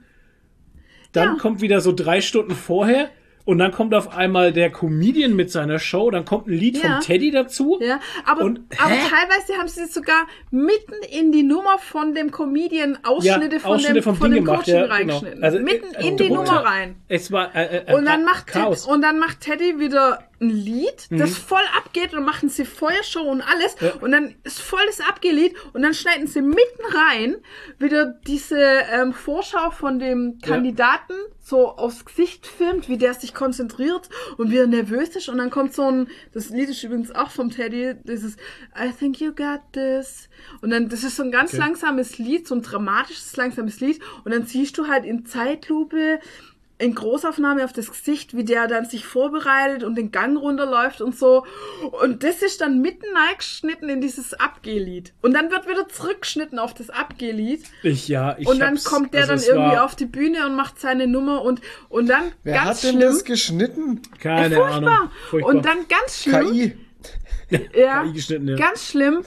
[1.12, 1.40] Dann Ja.
[1.40, 3.08] kommt wieder so drei Stunden vorher.
[3.46, 6.10] Und dann kommt auf einmal der Comedian mit seiner Show.
[6.10, 6.92] Dann kommt ein Lied Ja.
[6.92, 7.78] von Teddy dazu.
[7.78, 12.96] Ja, aber, Und- aber teilweise haben sie sogar mitten in die Nummer von dem Comedian
[13.02, 14.94] Ausschnitte von Ausschnitte dem, von dem gemacht, Coaching ja, genau.
[14.94, 15.44] reingeschnitten.
[15.44, 16.44] Also, mitten äh, in die drunter.
[16.54, 16.96] Nummer rein.
[17.08, 18.86] Es war äh, äh, Und dann, macht Ted, Chaos.
[18.86, 21.34] und dann macht Teddy wieder ein Lied, das Mhm.
[21.34, 23.76] voll abgeht und machen sie Feuershow und alles.
[23.80, 23.92] Ja.
[24.00, 27.36] Und dann ist voll das Abgelied und dann schneiden sie mitten rein
[27.78, 34.08] wieder diese ähm, Vorschau von dem Kandidaten so aufs Gesicht filmt, wie der sich konzentriert
[34.38, 35.28] und wie er nervös ist.
[35.28, 38.36] Und dann kommt so ein, das Lied ist übrigens auch vom Teddy, dieses
[38.78, 40.28] I think you got this.
[40.62, 41.60] Und dann, das ist so ein ganz Okay.
[41.60, 44.00] langsames Lied, so ein dramatisches, langsames Lied.
[44.24, 46.18] Und dann siehst du halt in Zeitlupe
[46.78, 51.16] in Großaufnahme auf das Gesicht, wie der dann sich vorbereitet und den Gang runterläuft und
[51.16, 51.44] so.
[52.02, 55.12] Und das ist dann mitten reingeschnitten in dieses Abgehlied.
[55.22, 57.64] Und dann wird wieder zurückgeschnitten auf das Abgehlied.
[57.84, 60.56] Ich, ja, ich Und dann kommt der also dann irgendwie war auf die Bühne und
[60.56, 63.00] macht seine Nummer und, und dann Wer ganz hat denn schlimm.
[63.00, 64.02] das geschnitten?
[64.18, 64.92] Keine Äh, furchtbar.
[64.98, 65.10] Ahnung.
[65.30, 65.54] Furchtbar.
[65.54, 66.50] Und dann ganz schlimm.
[66.52, 66.78] KI.
[67.78, 68.56] Ja, KI geschnitten, ja.
[68.56, 69.24] ganz schlimm.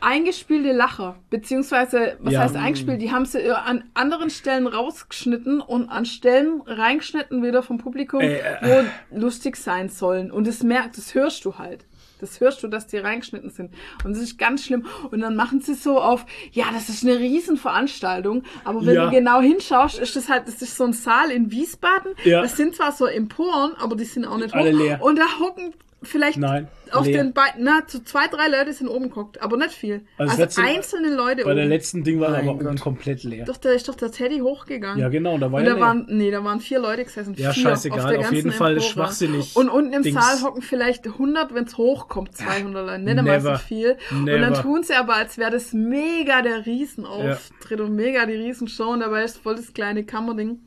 [0.00, 2.40] Eingespielte Lacher, beziehungsweise, was Ja.
[2.40, 3.00] heißt eingespielt?
[3.00, 8.40] Die haben sie an anderen Stellen rausgeschnitten und an Stellen reingeschnitten wieder vom Publikum, Äh,
[8.62, 10.30] wo lustig sein sollen.
[10.30, 11.84] Und das merkt, das hörst du halt.
[12.18, 13.72] Das hörst du, dass die reingeschnitten sind.
[14.02, 14.86] Und das ist ganz schlimm.
[15.10, 18.42] Und dann machen sie so auf, ja, das ist eine Riesenveranstaltung.
[18.64, 19.04] Aber wenn Ja.
[19.06, 22.12] du genau hinschaust, ist das halt, das ist so ein Saal in Wiesbaden.
[22.24, 22.40] Ja.
[22.42, 24.78] Das sind zwar so Emporen, aber die sind auch nicht Alle hoch.
[24.78, 25.02] leer.
[25.02, 25.74] Und da hocken
[26.06, 27.22] vielleicht Nein, auf leer.
[27.22, 30.02] den beiden, na, zu zwei, drei Leute sind oben geguckt, aber nicht viel.
[30.16, 31.70] Also Also, letzte- einzelne Leute Bei der oben.
[31.72, 32.64] letzten Ding war aber Gott.
[32.66, 33.44] oben komplett leer.
[33.44, 34.98] Doch, da ist doch der Teddy hochgegangen.
[35.00, 35.84] Ja, genau, da war Und ja da leer.
[35.86, 37.34] waren, nee, da waren vier Leute gesessen.
[37.36, 38.90] Ja, vier scheißegal, der auf ganzen jeden Fall Empore.
[38.90, 40.14] schwachsinnig Und unten im Dings.
[40.22, 43.02] Saal hocken vielleicht 100, wenn es hochkommt, 200 Leute.
[43.02, 43.58] Nicht einmal so Never.
[43.58, 43.96] viel.
[44.12, 44.38] Und Never.
[44.38, 49.00] dann tun sie aber, als wäre das mega der Riesenauftritt und mega die Riesenshow und
[49.00, 50.60] dabei ist voll das kleine Kammerding.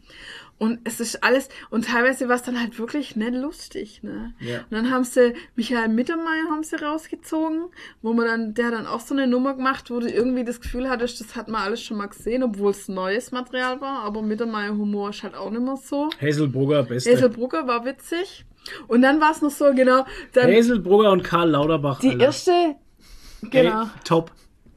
[0.60, 4.34] Und es ist alles, und teilweise war es dann halt wirklich nicht lustig, ne?
[4.42, 4.58] Ja.
[4.58, 7.70] Und dann haben sie Michael Mittermeier haben sie rausgezogen,
[8.02, 10.60] wo man dann, der hat dann auch so eine Nummer gemacht, wo du irgendwie das
[10.60, 14.22] Gefühl hattest, das hat man alles schon mal gesehen, obwohl es neues Material war, aber
[14.22, 16.10] Mittermeier Humor ist halt auch nicht mehr so.
[16.22, 17.14] Hazelbrugger, beste.
[17.14, 18.46] Hazelbrugger war witzig.
[18.88, 22.02] Und dann war es noch so, genau, dann Hazelbrugger und Karl Lauterbach.
[22.02, 22.26] die Alter.
[22.26, 22.76] erste,
[23.44, 23.84] genau.
[23.84, 24.32] Ey, top.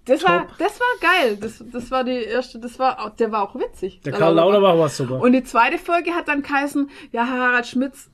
[0.05, 0.59] Das war, top.
[0.59, 1.37] das war geil.
[1.41, 4.01] Das, das war die erste, das war, auch- der war auch witzig.
[4.05, 5.21] Der Karl Lauterbach war super.
[5.21, 8.11] Und die zweite Folge hat dann geheißen, ja, Harald Schmitz,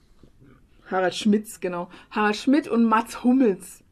[0.90, 3.82] Harald Schmitz, genau, Harald Schmidt und Mats Hummels.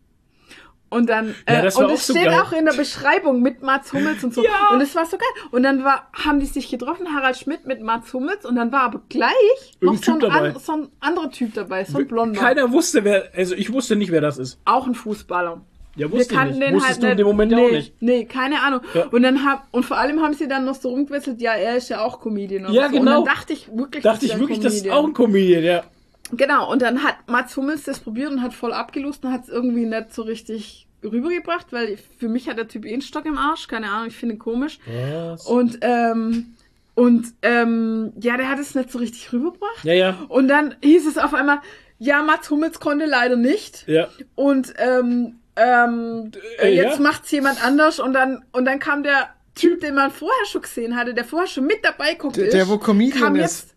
[0.88, 2.40] Und dann, Ja, äh, war und es so steht geil.
[2.40, 4.44] auch in der Beschreibung mit Mats Hummels und so.
[4.44, 4.70] Ja.
[4.72, 5.26] Und es war so geil.
[5.50, 8.82] Und dann war, haben die sich getroffen, Harald Schmidt mit Mats Hummels, und dann war
[8.82, 9.32] aber gleich
[9.80, 12.38] noch so ein, an, so ein anderer Typ dabei, so ein Blonder.
[12.40, 14.60] Keiner wusste, wer, also ich wusste nicht, wer das ist.
[14.64, 15.60] Auch ein Fußballer.
[15.96, 16.68] Ja, Wir wusste ich kannten nicht.
[16.68, 18.02] den Wusstest halt du in dem Moment ja nee, auch nicht.
[18.02, 18.80] Nee, keine Ahnung.
[18.94, 19.06] Ja.
[19.06, 21.88] Und dann hab, und vor allem haben sie dann noch so rumgewechselt, ja, er ist
[21.88, 22.72] ja auch Comedian.
[22.72, 22.90] Ja, so.
[22.90, 22.98] genau.
[22.98, 25.84] Und dann dachte ich wirklich, Dachte das ich wirklich, das ist auch ein Comedian, ja.
[26.32, 29.48] Genau, und dann hat Mats Hummels das probiert und hat voll abgelust und hat es
[29.48, 33.38] irgendwie nicht so richtig rübergebracht, weil für mich hat der Typ eh einen Stock im
[33.38, 34.78] Arsch, keine Ahnung, ich finde ihn komisch.
[34.86, 35.46] Was?
[35.46, 36.54] Und, ähm,
[36.94, 39.84] und, ähm, ja, der hat es nicht so richtig rübergebracht.
[39.84, 40.18] Ja, ja.
[40.28, 41.60] Und dann hieß es auf einmal,
[41.98, 43.84] ja, Mats Hummels konnte leider nicht.
[43.86, 44.08] Ja.
[44.34, 47.02] Und ähm, ähm, Äh, jetzt ja.
[47.02, 50.96] macht's jemand anders und dann und dann kam der Typ, den man vorher schon gesehen
[50.96, 53.42] hatte, der vorher schon mit dabei guckt Der- ist, der, wo Comedian kam ist.
[53.42, 53.74] jetzt,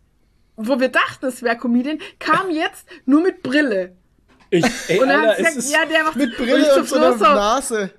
[0.57, 3.95] wo wir dachten, es wäre Comedian, kam jetzt nur mit Brille.
[4.51, 6.79] Ich, ey, Und dann Alter, hat es gesagt, ja, der macht Mit und Brille so
[6.79, 7.91] und so einer so, Nase.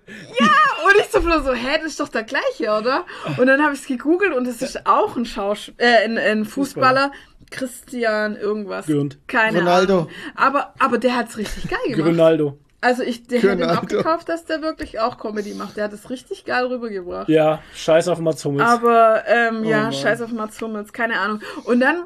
[0.84, 3.06] und ich so Flo so, hä, das ist doch der gleiche, oder?
[3.38, 6.44] Und dann habe ich es gegoogelt und es ist auch ein Schauspieler, äh, ein, ein
[6.44, 7.12] Fußballer,
[7.50, 8.86] Christian irgendwas.
[8.86, 9.18] Gründ.
[9.28, 9.94] Keine Ronaldo.
[9.94, 10.08] Ahnung.
[10.34, 12.08] Aber, aber der hat's richtig geil gemacht.
[12.10, 12.58] Ronaldo.
[12.82, 13.80] Also ich, der hätte ihn Ronaldo.
[13.82, 15.76] abgekauft, dass der wirklich auch Comedy macht.
[15.76, 17.28] Der hat es richtig geil rübergebracht.
[17.28, 18.68] Ja, scheiß auf Mats Hummels.
[18.68, 19.92] Aber ähm, ja, Mann.
[19.92, 21.40] scheiß auf Mats Hummels, keine Ahnung.
[21.64, 22.04] Und dann,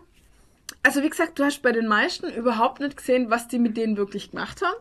[0.82, 3.96] also wie gesagt, du hast bei den meisten überhaupt nicht gesehen, was die mit denen
[3.96, 4.74] wirklich gemacht haben.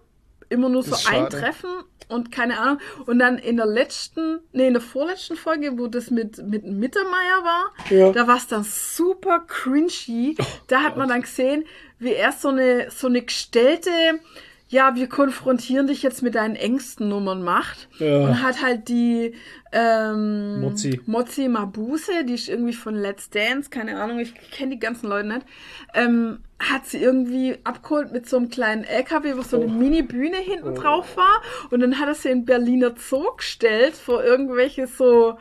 [0.50, 1.30] Immer nur so ein.
[1.30, 1.70] Treffen
[2.10, 2.80] und keine Ahnung.
[3.06, 7.44] Und dann in der letzten, nee, in der vorletzten Folge, wo das mit, mit Mittermeier
[7.44, 8.12] war, Ja.
[8.12, 10.36] da war es dann super cringy.
[10.68, 11.66] da hat man dann gesehen,
[12.00, 13.90] wie er so eine, so eine gestellte,
[14.74, 17.88] ja, wir konfrontieren dich jetzt mit deinen engsten Nummern macht.
[18.00, 18.22] Ja.
[18.22, 19.36] Und hat halt die
[19.72, 21.00] ähm, Mozi.
[21.06, 25.28] Mozi Mabuse, die ist irgendwie von Let's Dance, keine Ahnung, ich kenne die ganzen Leute
[25.28, 25.46] nicht,
[25.94, 30.74] ähm, hat sie irgendwie abgeholt mit so einem kleinen LKW, wo so eine Mini-Bühne hinten
[30.74, 31.44] drauf war.
[31.70, 35.38] Und dann hat er sie in Berliner Zoo gestellt vor irgendwelche so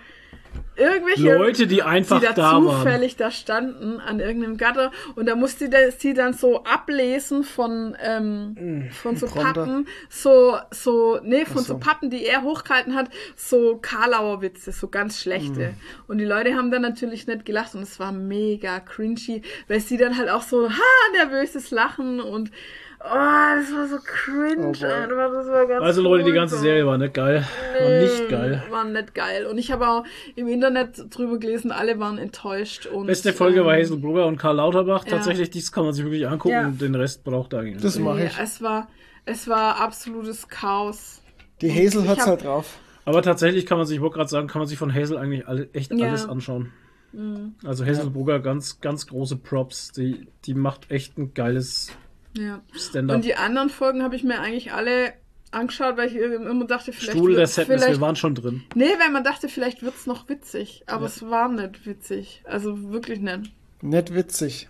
[0.76, 2.65] irgendwelche Leute, die einfach die da, da waren.
[2.65, 7.97] zufällig da standen an irgendeinem Gatter und da musste die sie dann so ablesen von
[8.02, 9.26] ähm, von so.
[9.26, 11.78] Pappen so so nee von so so.
[11.78, 15.75] Pappen die er hochgehalten hat so Karlauer Witze so ganz schlechte
[16.09, 19.97] und die Leute haben dann natürlich nicht gelacht und es war mega cringy weil sie
[19.97, 22.51] dann halt auch so ha nervöses Lachen und
[23.05, 26.58] oh das war so cringe Oh einfach, das war ganz Also Leute, die ganze.
[26.58, 27.47] Serie war nicht geil.
[27.81, 28.62] War nicht geil.
[28.70, 29.47] War nicht geil.
[29.47, 30.05] Und ich habe auch
[30.36, 32.86] im Internet drüber gelesen, alle waren enttäuscht.
[32.86, 35.05] Und, Beste Folge war ähm, Hazelbrugger und Karl Lauterbach.
[35.05, 35.12] Ja.
[35.12, 36.66] Tatsächlich, dies kann man sich wirklich angucken Ja.
[36.66, 38.05] und den Rest braucht eigentlich Das nicht.
[38.05, 38.39] mache Nee, ich.
[38.39, 38.89] es war,
[39.24, 41.22] es war absolutes Chaos.
[41.60, 42.78] Die Hazel hat's hab- halt drauf.
[43.05, 45.48] Aber tatsächlich kann man sich, ich wollte gerade sagen, kann man sich von Hazel eigentlich
[45.48, 45.97] alle, echt Ja.
[45.98, 46.02] Mhm.
[46.05, 46.72] alles anschauen.
[47.64, 49.92] Also Hazelbrugger, ganz, ganz große Props.
[49.92, 51.92] Die, die macht echt ein geiles
[52.36, 52.62] Ja.
[52.73, 53.17] Stand-up.
[53.17, 55.12] Und die anderen Folgen habe ich mir eigentlich alle
[55.51, 58.62] angeschaut, weil ich immer dachte, vielleicht Stuhl der Sadness, wir waren schon drin.
[58.75, 60.83] Nee, weil man dachte, vielleicht wird's noch witzig.
[60.86, 62.43] Aber es war nicht witzig.
[62.44, 63.52] Also wirklich nicht.
[63.83, 64.69] Nicht witzig.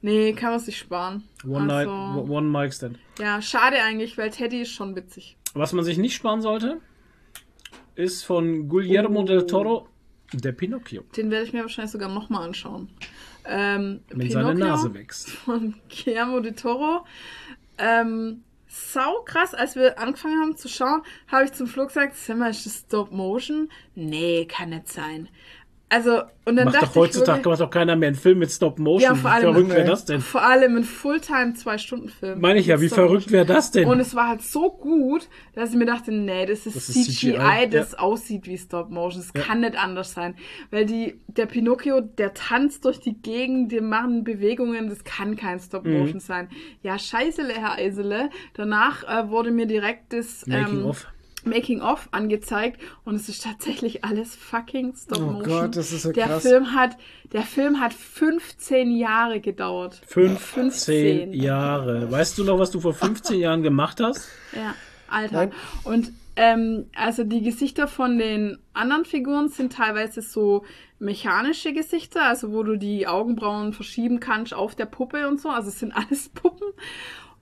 [0.00, 1.24] Nee, kann man sich sparen.
[1.44, 2.98] One also, Night, One Mic Stand.
[3.18, 5.36] Ja, schade eigentlich, weil Teddy ist schon witzig.
[5.54, 6.80] Was man sich nicht sparen sollte,
[7.94, 9.88] ist von Guillermo del Toro
[10.32, 11.02] der Pinocchio.
[11.16, 12.90] Den werde ich mir wahrscheinlich sogar nochmal anschauen.
[13.48, 15.30] Ähm, Wenn seine Pinocchio Nase wächst.
[15.30, 17.04] Von Guillermo de Toro.
[17.78, 22.36] Ähm, sau krass, als wir angefangen haben zu schauen, habe ich zum Flo gesagt, sag
[22.36, 23.70] mal, ist das Stop Motion?
[23.94, 25.28] Nee, kann nicht sein.
[25.90, 28.50] Also, und dann Macht dachte doch heutzutage ich macht doch keiner mehr einen Film mit
[28.50, 29.00] Stop Motion.
[29.00, 30.20] Ja, vor wie allem- verrückt wäre das denn?
[30.20, 32.40] vor allem ein Fulltime Zwei-Stunden-Film.
[32.40, 33.88] Meine ich ja, wie verrückt wäre das denn?
[33.88, 36.94] Und es war halt so gut, dass ich mir dachte, nee, das ist, Das ist
[37.18, 37.98] CGI, CGI, das ja.
[38.00, 39.22] aussieht wie Stop Motion.
[39.22, 40.34] Es kann nicht anders sein.
[40.70, 45.58] Weil die, der Pinocchio, der tanzt durch die Gegend, die machen Bewegungen, das kann kein
[45.58, 45.98] Stop Mhm.
[46.00, 46.48] Motion sein.
[46.82, 48.28] Ja, scheißele, Herr Eisele.
[48.52, 51.06] Danach äh, wurde mir direkt das Making ähm, of.
[51.44, 55.42] Making of angezeigt und es ist tatsächlich alles fucking Stop Oh.
[55.42, 56.42] Gott, das ist ja der krass.
[56.42, 56.96] Film hat,
[57.32, 60.00] der Film hat 15 Jahre gedauert.
[60.06, 62.10] 15 Jahre.
[62.10, 64.28] Weißt du noch, was du vor 15 Jahren gemacht hast?
[64.54, 64.74] Ja,
[65.08, 65.36] Alter.
[65.36, 65.52] Nein.
[65.84, 70.64] Und ähm, also die Gesichter von den anderen Figuren sind teilweise so
[71.00, 75.48] mechanische Gesichter, also wo du die Augenbrauen verschieben kannst auf der Puppe und so.
[75.48, 76.68] Also es sind alles Puppen.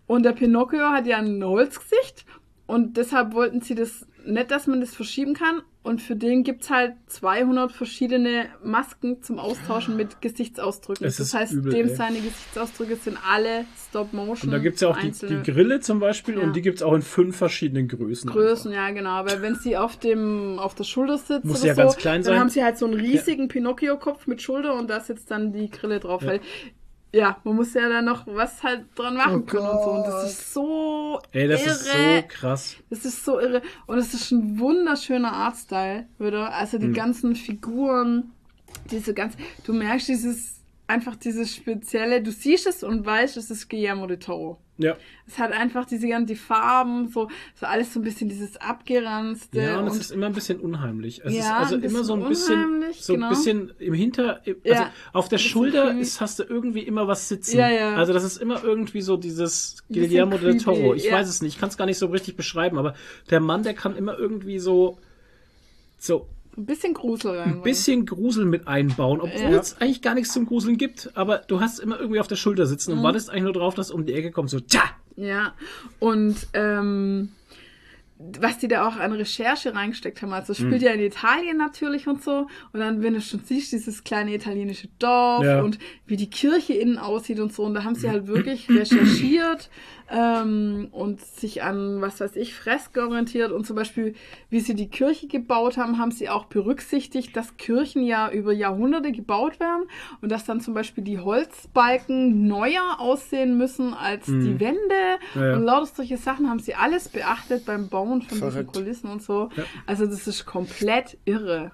[0.06, 2.24] Und der Pinocchio hat ja ein Holzgesicht
[2.66, 5.62] und deshalb wollten sie das nicht, dass man das verschieben kann.
[5.84, 11.06] Und für den gibt's halt 200 verschiedene Masken zum Austauschen mit Gesichtsausdrücken.
[11.06, 11.94] Es das heißt, übel, dem ey.
[11.94, 14.48] seine Gesichtsausdrücke sind alle Stop-Motion.
[14.48, 16.40] Und da gibt's ja auch die, die Grille zum Beispiel Ja.
[16.42, 18.28] und die gibt's auch in fünf verschiedenen Größen.
[18.28, 19.24] Größen, ja, genau.
[19.26, 22.40] Weil wenn sie auf dem auf der Schulter sitzt Muss oder ja so, dann sein.
[22.40, 26.00] haben sie halt so einen riesigen Pinocchio-Kopf mit Schulter und da sitzt dann die Grille
[26.00, 26.24] drauf.
[26.24, 26.40] Weil,
[27.16, 29.90] ja, man muss ja da noch was halt dran machen Oh können und so.
[29.90, 30.12] Und Gott.
[30.12, 31.70] das ist so Ey, das irre.
[31.70, 32.76] ist so krass.
[32.90, 33.62] Das ist so irre.
[33.86, 36.52] Und es ist ein wunderschöner Artstyle, wieder.
[36.52, 36.88] Also Hm.
[36.88, 38.32] die ganzen Figuren,
[38.90, 43.68] diese ganz, du merkst dieses, einfach dieses spezielle, du siehst es und weißt, es ist
[43.68, 44.58] Guillermo de Toro.
[44.78, 44.96] Ja.
[45.26, 49.58] Es hat einfach diese ganzen die Farben, so, so alles so ein bisschen dieses abgeranzte.
[49.58, 51.22] Ja, und, und es ist immer ein bisschen unheimlich.
[51.24, 53.28] Es Ja, ist also ein bisschen immer so ein bisschen, so ein genau.
[53.30, 56.00] bisschen im Hinter, also Ja, auf der creepy.
[56.00, 57.58] ist, hast du irgendwie immer was sitzen.
[57.58, 57.94] Ja, ja.
[57.94, 60.94] Also das ist immer irgendwie so dieses Guillermo del Toro.
[60.94, 61.14] Ich ja.
[61.14, 62.94] weiß es nicht, ich kann es gar nicht so richtig beschreiben, aber
[63.30, 64.98] der Mann, der kann immer irgendwie so,
[65.98, 67.54] so ein bisschen Grusel rein.
[67.54, 69.58] ein bisschen Grusel mit einbauen, obwohl Ja.
[69.60, 72.66] es eigentlich gar nichts zum Gruseln gibt, aber du hast immer irgendwie auf der Schulter
[72.66, 72.98] sitzen Mhm.
[72.98, 74.82] und wartest eigentlich nur drauf, dass um die Ecke kommt, so, tja!
[75.16, 75.54] Ja,
[75.98, 77.30] und ähm,
[78.18, 82.22] was die da auch an Recherche reingesteckt haben, also spielt ja in Italien natürlich und
[82.24, 85.60] so, und dann, wenn du schon siehst, dieses kleine italienische Dorf Ja.
[85.62, 89.68] und wie die Kirche innen aussieht und so, und da haben sie halt wirklich recherchiert
[90.10, 94.14] ähm, und sich an, was weiß ich, Fresken orientiert und zum Beispiel,
[94.50, 99.12] wie sie die Kirche gebaut haben, haben sie auch berücksichtigt, dass Kirchen ja über Jahrhunderte
[99.12, 99.84] gebaut werden
[100.20, 104.78] und dass dann zum Beispiel die Holzbalken neuer aussehen müssen als die Wände.
[105.34, 105.56] Ja, ja.
[105.56, 108.72] und lauter solche Sachen haben sie alles beachtet beim Bauen von diesen Verrückt.
[108.74, 109.48] Kulissen und so.
[109.86, 111.72] Also das ist komplett irre.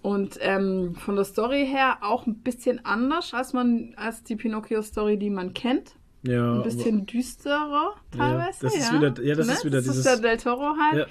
[0.00, 5.18] Und ähm, von der Story her auch ein bisschen anders als man als die Pinocchio-Story,
[5.18, 5.97] die man kennt.
[6.22, 8.58] Ja, Ein bisschen düsterer teilweise.
[8.62, 9.00] das ist ja.
[9.00, 10.98] wieder- ja, das ist wieder das dieses- ist der Del Toro halt.
[10.98, 11.06] Ja.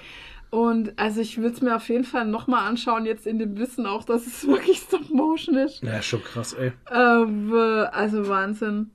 [0.50, 3.86] Und also ich würde es mir auf jeden Fall nochmal anschauen, jetzt in dem Wissen
[3.86, 5.82] auch, dass es wirklich Stop-Motion ist.
[5.82, 6.72] ja, schon krass, ey.
[6.90, 7.52] Ähm,
[7.92, 8.90] also Wahnsinn.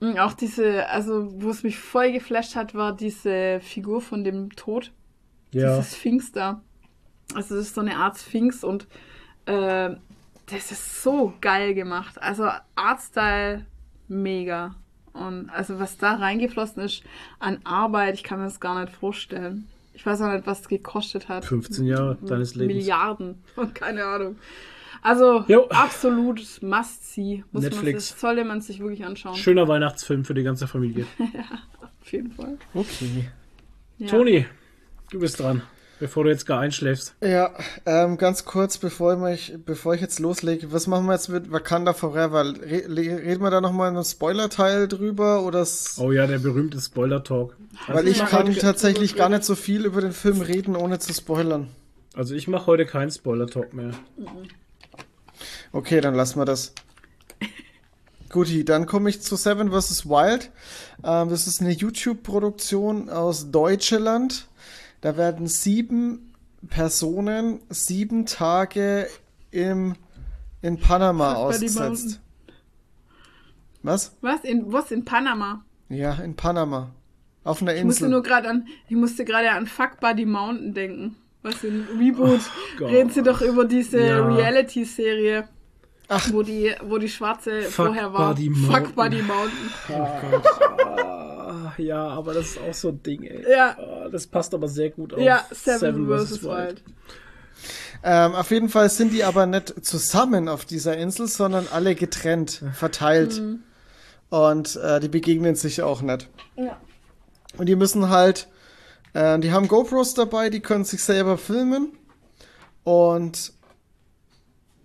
[0.00, 4.50] Und Auch diese, also wo es mich voll geflasht hat, war diese Figur von dem
[4.56, 4.90] Tod.
[5.52, 5.76] Ja.
[5.78, 6.60] Diese Sphinx da.
[7.34, 8.86] Also das ist so eine Art Sphinx und
[9.46, 9.90] äh,
[10.46, 12.20] das ist so geil gemacht.
[12.20, 13.64] Also Artstyle
[14.08, 14.74] mega.
[15.12, 17.02] Und also was da reingeflossen ist
[17.38, 19.68] an Arbeit, ich kann mir das gar nicht vorstellen.
[19.94, 21.44] Ich weiß auch nicht, was es gekostet hat.
[21.44, 22.76] 15 Jahre deines Lebens.
[22.76, 23.42] Milliarden.
[23.56, 24.36] Und keine Ahnung.
[25.02, 25.66] Also Jo.
[25.68, 27.44] absolut Must-See.
[27.52, 28.08] Muss Man Netflix.
[28.08, 29.34] sich, sollte man sich wirklich anschauen.
[29.34, 31.06] Schöner Weihnachtsfilm für die ganze Familie.
[32.00, 32.56] Auf jeden Fall.
[32.72, 33.28] Okay.
[33.98, 34.06] Ja.
[34.08, 34.46] Toni,
[35.10, 35.62] du bist dran,
[36.02, 37.14] bevor du jetzt gar einschläfst.
[37.22, 37.52] Ja,
[37.86, 41.92] ähm, ganz kurz, bevor ich, bevor ich jetzt loslege, was machen wir jetzt mit Wakanda
[41.92, 42.44] Forever?
[42.44, 46.80] Re reden wir da nochmal in einem Spoiler-Teil drüber oder s- Oh ja, der berühmte
[46.80, 47.56] Spoiler-Talk.
[47.86, 51.68] Weil ich kann tatsächlich gar nicht so viel über den Film reden, ohne zu spoilern.
[52.14, 53.92] Also ich mache heute keinen Spoiler-Talk mehr.
[55.70, 56.72] Okay, dann lassen wir das.
[58.28, 60.06] Guti, dann komme ich zu Seven vs.
[60.06, 60.50] Wild.
[61.04, 64.48] Ähm, das ist eine YouTube-Produktion aus Deutschland.
[65.02, 66.32] Da werden sieben
[66.68, 69.08] Personen sieben Tage
[69.50, 69.94] im,
[70.62, 72.20] in Panama ausgesetzt.
[73.82, 74.16] Was?
[74.20, 74.44] Was?
[74.44, 74.90] In, was?
[74.92, 75.64] In Panama?
[75.88, 76.90] Ja, in Panama.
[77.44, 78.10] Auf einer Ich musste Insel.
[78.10, 81.16] nur gerade an, ich musste gerade an Fuck Buddy Mountain denken.
[81.42, 82.40] Was in Reboot
[82.78, 82.88] Gott.
[82.88, 84.24] reden sie doch über diese Ja.
[84.24, 85.48] Reality-Serie.
[86.06, 86.32] Ach.
[86.32, 88.34] Wo die, wo die Schwarze Fuck vorher war.
[88.34, 88.94] Buddy Fuck Mountain.
[88.94, 89.72] Buddy Mountain.
[91.52, 93.44] Ah, ja, aber das ist auch so ein Ding, ey.
[93.50, 93.76] Ja.
[93.78, 96.42] Ah, das passt aber sehr gut auf Ja, Seven, vs.
[96.42, 96.82] Wild.
[98.02, 102.64] Ähm, auf jeden Fall sind die aber nicht zusammen auf dieser Insel, sondern alle getrennt,
[102.72, 103.40] verteilt.
[104.30, 106.28] Und äh, die begegnen sich auch nicht.
[106.56, 106.80] Ja.
[107.58, 108.48] Und die müssen halt,
[109.12, 111.92] äh, die haben GoPros dabei, die können sich selber filmen.
[112.82, 113.52] Und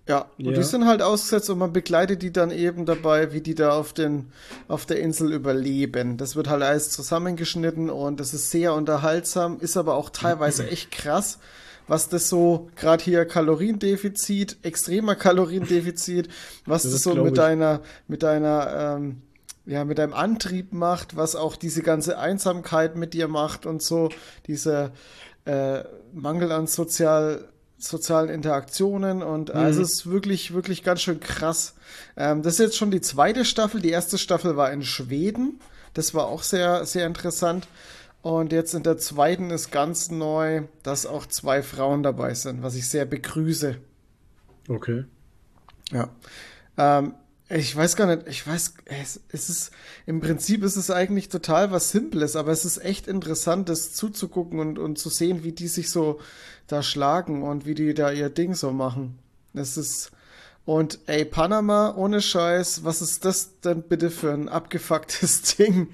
[0.07, 0.47] Ja, Ja.
[0.49, 3.71] und die sind halt ausgesetzt und man begleitet die dann eben dabei, wie die da
[3.71, 4.31] auf, den,
[4.67, 6.17] auf der Insel überleben.
[6.17, 10.91] Das wird halt alles zusammengeschnitten und das ist sehr unterhaltsam, ist aber auch teilweise echt
[10.91, 11.39] krass,
[11.89, 16.29] was das so, gerade hier Kaloriendefizit, extremer Kaloriendefizit,
[16.65, 17.33] was Das das, so mit ich.
[17.33, 19.21] deiner, mit deiner, ähm,
[19.65, 24.09] ja, mit deinem Antrieb macht, was auch diese ganze Einsamkeit mit dir macht und so,
[24.47, 24.91] dieser
[25.45, 27.47] äh, Mangel an sozial,
[27.77, 31.75] sozialen Interaktionen und also es ist wirklich, wirklich ganz schön krass.
[32.15, 33.81] Ähm, das ist jetzt schon die zweite Staffel.
[33.81, 35.59] Die erste Staffel war in Schweden.
[35.93, 37.67] Das war auch sehr, sehr interessant.
[38.21, 42.75] Und jetzt in der zweiten ist ganz neu, dass auch zwei Frauen dabei sind, was
[42.75, 43.77] ich sehr begrüße.
[44.67, 45.05] Okay.
[45.91, 46.09] Ja.
[46.77, 47.13] Ähm,
[47.49, 49.71] ich weiß gar nicht, ich weiß, es, es ist,
[50.05, 54.59] im Prinzip ist es eigentlich total was Simples, aber es ist echt interessant, das zuzugucken
[54.59, 56.19] und, und zu sehen, wie die sich so
[56.67, 59.17] da schlagen und wie die da ihr Ding so machen.
[59.53, 60.11] Das ist,
[60.65, 65.87] und ey, Panama, ohne Scheiß, was ist das denn bitte für ein abgefucktes Ding?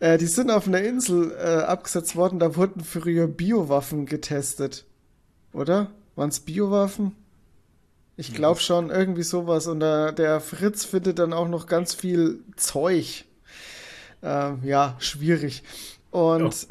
[0.00, 4.84] Äh, die sind auf einer Insel äh, abgesetzt worden, da wurden früher Biowaffen getestet.
[5.52, 5.90] Oder?
[6.16, 7.16] Waren es Biowaffen?
[8.16, 9.66] Ich glaube schon, irgendwie sowas.
[9.66, 13.24] Und der, der Fritz findet dann auch noch ganz viel Zeug.
[14.22, 15.62] Ähm, ja, schwierig.
[16.12, 16.68] Oh Und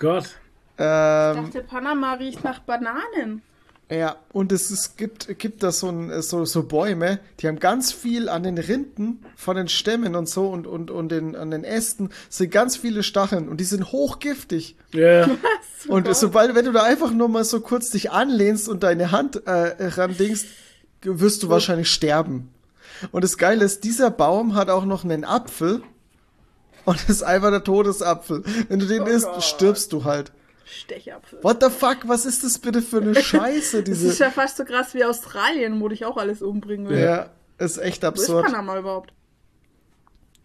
[0.77, 1.35] Gott.
[1.35, 3.41] Ich ähm, dachte, Panama riecht nach Bananen.
[3.89, 7.91] ja, und es ist, gibt, gibt da so, ein, so, so Bäume, die haben ganz
[7.91, 11.63] viel an den Rinden von den Stämmen und so und, und, und den, an den
[11.63, 14.75] Ästen sind ganz viele Stacheln und die sind hochgiftig.
[14.93, 15.29] Ja.
[15.89, 19.45] Und sobald, wenn du da einfach nur mal so kurz dich anlehnst und deine Hand
[19.45, 20.47] äh, randingst,
[21.01, 22.53] wirst du wahrscheinlich sterben.
[23.11, 25.83] Und das Geile ist, dieser Baum hat auch noch einen Apfel.
[26.85, 28.43] Und das ist einfach der Todesapfel.
[28.69, 30.31] Wenn du den isst, stirbst du halt.
[30.73, 31.39] Stechapfel.
[31.43, 31.99] What the fuck?
[32.07, 34.23] Was ist das bitte für eine Scheiße, Das ist diese.
[34.25, 36.99] ja fast so krass wie Australien, wo dich auch alles umbringen will.
[36.99, 38.45] Ja, ist echt Wo ist absurd.
[38.45, 39.13] Panama überhaupt?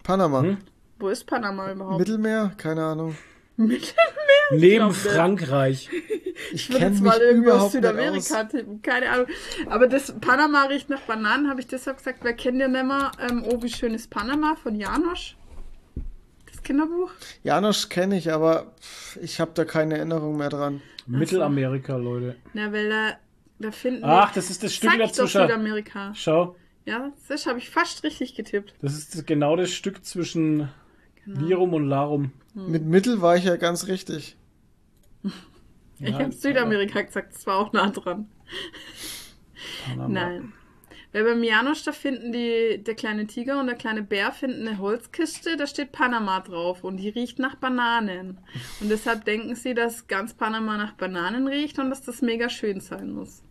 [0.02, 0.42] Panama.
[0.42, 0.58] Hm?
[0.98, 1.98] Wo ist Panama überhaupt?
[1.98, 2.52] Mittelmeer?
[2.56, 3.16] Keine Ahnung.
[4.50, 5.88] Neben glaub, Frankreich.
[6.52, 7.72] Ich Ich würde jetzt mal irgendwie aus.
[7.72, 9.26] Südamerika tippen, keine Ahnung.
[9.68, 13.10] Aber das Panama riecht nach Bananen, habe ich deshalb gesagt, wer kennt ja nicht mehr,
[13.28, 15.36] ähm, Oh, wie schön ist Panama von Janosch?
[16.68, 17.10] Das Kinderbuch?
[17.44, 18.72] Janosch kenne ich, aber
[19.22, 20.82] ich habe da keine Erinnerung mehr dran.
[21.06, 22.36] Mittelamerika, Leute.
[22.52, 23.16] Na, weil da,
[23.58, 25.40] da finden Ach, das ist das Stück Sag dazwischen.
[25.40, 26.12] Südamerika.
[26.14, 28.74] Schau, Ja, das habe ich fast richtig getippt.
[28.82, 30.68] das ist genau das Stück zwischen
[31.24, 31.40] Genau.
[31.46, 32.32] Lirum und Larum.
[32.54, 34.36] Mit Mittel war ich ja ganz richtig.
[35.22, 38.28] ich Ja, habe Südamerika gesagt, das war auch nah dran.
[39.86, 40.08] Panama.
[40.08, 40.52] Nein.
[41.12, 44.78] Weil beim Janosch, da finden die, der kleine Tiger und der kleine Bär finden eine
[44.78, 48.38] Holzkiste, da steht Panama drauf und die riecht nach Bananen.
[48.80, 52.80] Und deshalb denken sie, dass ganz Panama nach Bananen riecht und dass das mega schön
[52.80, 53.42] sein muss.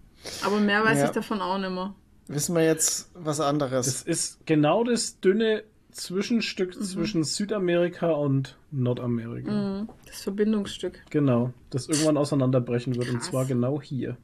[0.44, 1.06] Aber mehr weiß Ja.
[1.06, 1.96] ich davon auch nicht mehr.
[2.28, 3.86] Wissen wir jetzt was anderes?
[3.88, 6.84] Das ist genau das dünne Zwischenstück Mhm.
[6.84, 9.88] zwischen Südamerika und Nordamerika.
[10.06, 11.02] Das Verbindungsstück.
[11.10, 13.10] Genau, das irgendwann auseinanderbrechen wird.
[13.10, 13.30] Und Krass.
[13.30, 14.18] zwar genau hier.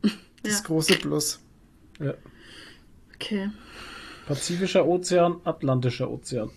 [0.43, 0.65] Das Ja.
[0.67, 1.39] große Plus.
[1.99, 2.13] Ja.
[3.23, 3.49] Okay.
[4.27, 6.49] Pazifischer Ozean, Atlantischer Ozean.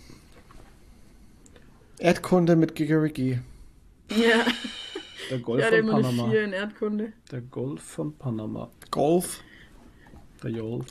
[1.99, 3.41] Erdkunde mit Gigerigi.
[4.11, 4.45] Ja,
[5.31, 6.31] Der Golf ja der von Panama.
[6.31, 7.13] 4 in Erdkunde.
[7.31, 8.71] Der Golf von Panama.
[8.91, 9.41] Golf.
[10.43, 10.87] Der Golf.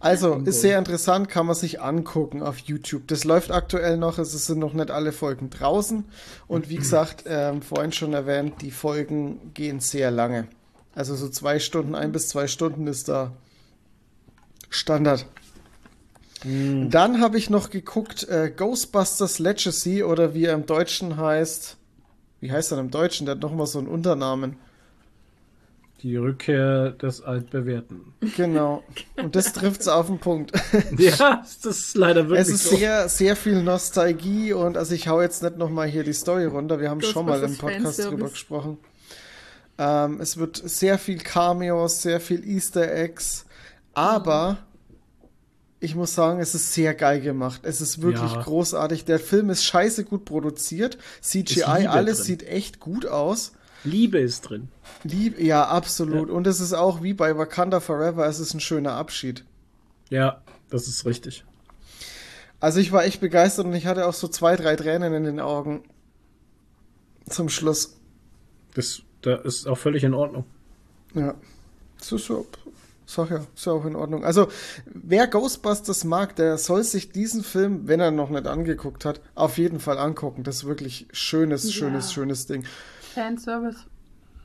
[0.00, 0.48] Also, Golf.
[0.48, 3.06] ist sehr interessant, kann man sich angucken auf YouTube.
[3.06, 6.04] Das läuft aktuell noch, es sind noch nicht alle Folgen draußen.
[6.48, 10.48] Und wie gesagt, ähm, vorhin schon erwähnt, die Folgen gehen sehr lange.
[10.94, 13.32] Also so zwei Stunden, ein bis zwei Stunden ist da
[14.74, 15.26] Standard.
[16.44, 21.76] Dann habe ich noch geguckt, äh, Ghostbusters Legacy oder wie er im Deutschen heißt.
[22.40, 23.26] Wie heißt er im Deutschen?
[23.26, 24.56] Der hat noch mal so einen Unternamen.
[26.02, 28.12] Die Rückkehr des Altbewährten.
[28.36, 28.82] Genau.
[29.16, 30.50] Und das trifft's auf den Punkt.
[30.98, 32.76] ja, das ist leider wirklich Es ist so.
[32.76, 36.80] sehr, sehr viel Nostalgie und also ich hau jetzt nicht nochmal hier die Story runter.
[36.80, 38.10] Wir haben schon mal im Podcast Fanservice.
[38.10, 38.78] drüber gesprochen.
[39.78, 43.46] Ähm, es wird sehr viel Cameos, sehr viel Easter Eggs,
[43.94, 44.58] aber
[45.80, 47.62] ich muss sagen, es ist sehr geil gemacht.
[47.64, 48.42] Es ist wirklich Ja.
[48.42, 49.04] großartig.
[49.04, 50.96] Der Film ist scheiße gut produziert.
[51.20, 52.26] CGI, Liebe alles drin.
[52.26, 53.52] sieht echt gut aus.
[53.84, 54.68] Liebe ist drin.
[55.02, 56.30] Lieb, ja, absolut.
[56.30, 59.44] Und es ist auch wie bei Wakanda Forever, es ist ein schöner Abschied.
[60.08, 60.40] Ja,
[60.70, 61.44] das ist richtig.
[62.60, 65.40] Also ich war echt begeistert und ich hatte auch so zwei, drei Tränen in den
[65.40, 65.82] Augen.
[67.28, 67.96] Zum Schluss.
[68.74, 70.44] Das, da ist auch völlig in Ordnung.
[71.14, 71.34] Ja.
[72.00, 72.46] So, so.
[73.14, 74.24] Sag ja, ist ja auch in Ordnung.
[74.24, 74.48] Also,
[74.86, 79.58] wer Ghostbusters mag, der soll sich diesen Film, wenn er noch nicht angeguckt hat, auf
[79.58, 80.44] jeden Fall angucken.
[80.44, 82.64] Das ist wirklich schönes, schönes, schönes Ding.
[83.14, 83.80] Fanservice.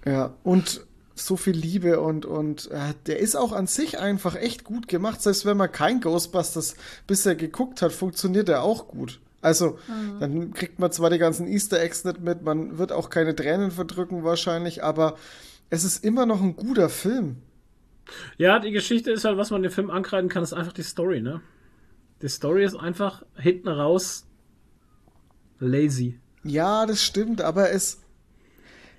[0.05, 4.63] Ja, und so viel Liebe und, und äh, der ist auch an sich einfach echt
[4.63, 5.21] gut gemacht.
[5.21, 6.75] Selbst wenn man kein Ghostbusters
[7.07, 9.19] bisher geguckt hat, funktioniert er auch gut.
[9.41, 9.77] Also,
[10.19, 13.71] dann kriegt man zwar die ganzen Easter Eggs nicht mit, man wird auch keine Tränen
[13.71, 15.15] verdrücken wahrscheinlich, aber
[15.69, 17.37] es ist immer noch ein guter Film.
[18.37, 21.21] Ja, die Geschichte ist halt, was man dem Film ankreiden kann, ist einfach die Story,
[21.21, 21.41] ne?
[22.21, 24.25] Die Story ist einfach hinten raus
[25.59, 26.19] lazy.
[26.43, 28.01] Ja, das stimmt, aber es,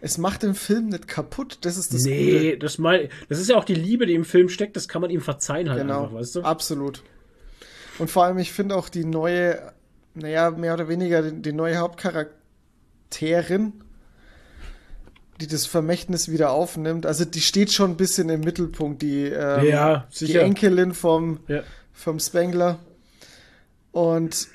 [0.01, 1.59] es macht den Film nicht kaputt.
[1.63, 2.59] Das ist das nee, Gute.
[2.59, 5.11] das, mein, das ist ja auch die Liebe, die im Film steckt, das kann man
[5.11, 6.41] ihm verzeihen halt Genau, einfach, weißt du?
[6.43, 7.03] absolut.
[7.99, 9.73] Und vor allem, ich finde auch die neue,
[10.15, 13.73] naja, mehr oder weniger die, die neue Hauptcharakterin,
[15.41, 19.65] die das Vermächtnis wieder aufnimmt, also die steht schon ein bisschen im Mittelpunkt, die, ähm,
[19.67, 20.37] Ja, die.
[20.37, 21.63] Enkelin vom, Ja.
[21.93, 22.79] vom Spengler.
[23.93, 24.49] Und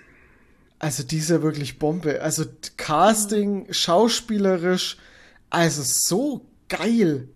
[0.79, 2.21] also die ist ja wirklich Bombe.
[2.21, 2.45] Also
[2.77, 4.97] Casting, schauspielerisch,
[5.49, 7.29] also so geil.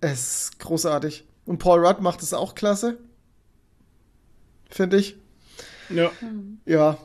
[0.00, 1.24] Es ist großartig.
[1.46, 2.98] Und Paul Rudd macht es auch klasse.
[4.70, 5.16] Finde ich.
[5.88, 6.10] Ja.
[6.66, 6.98] Ja.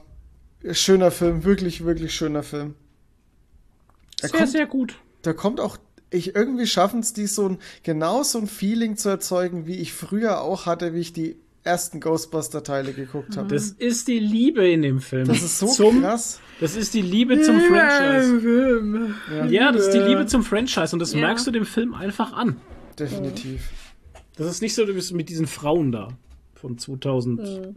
[0.71, 2.75] Schöner Film, wirklich, wirklich schöner Film.
[4.21, 4.99] Da Sehr, kommt, sehr gut.
[5.23, 5.77] Da kommt auch,
[6.11, 9.93] ich irgendwie schaffen es, die so ein, genau so ein Feeling zu erzeugen, wie ich
[9.93, 13.47] früher auch hatte, wie ich die ersten Ghostbuster-Teile geguckt habe.
[13.47, 15.27] Das ist die Liebe in dem Film.
[15.27, 16.39] Das ist so zum, krass.
[16.59, 18.41] Das ist die Liebe zum Franchise.
[18.41, 19.15] Film.
[19.49, 21.21] Ja, das ist die Liebe zum Franchise und das Ja.
[21.21, 22.57] merkst du dem Film einfach an.
[22.99, 23.69] Definitiv.
[24.35, 26.09] Das ist nicht so du bist mit diesen Frauen da
[26.53, 27.73] von 2000.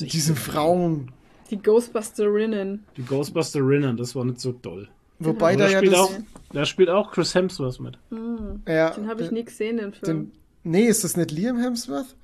[0.00, 1.10] Diese Frauen.
[1.50, 2.84] Die Ghostbusterinnen.
[2.96, 4.88] Die Ghostbusterinnen, das war nicht so doll.
[5.20, 6.00] Wobei Da da ja spielt, das.
[6.00, 6.12] auch,
[6.52, 7.98] da spielt auch Chris Hemsworth mit.
[8.66, 10.30] Ja, Den habe ich den- nie gesehen, den Film.
[10.30, 10.32] den,
[10.62, 12.16] Nee, ist das nicht Liam Hemsworth?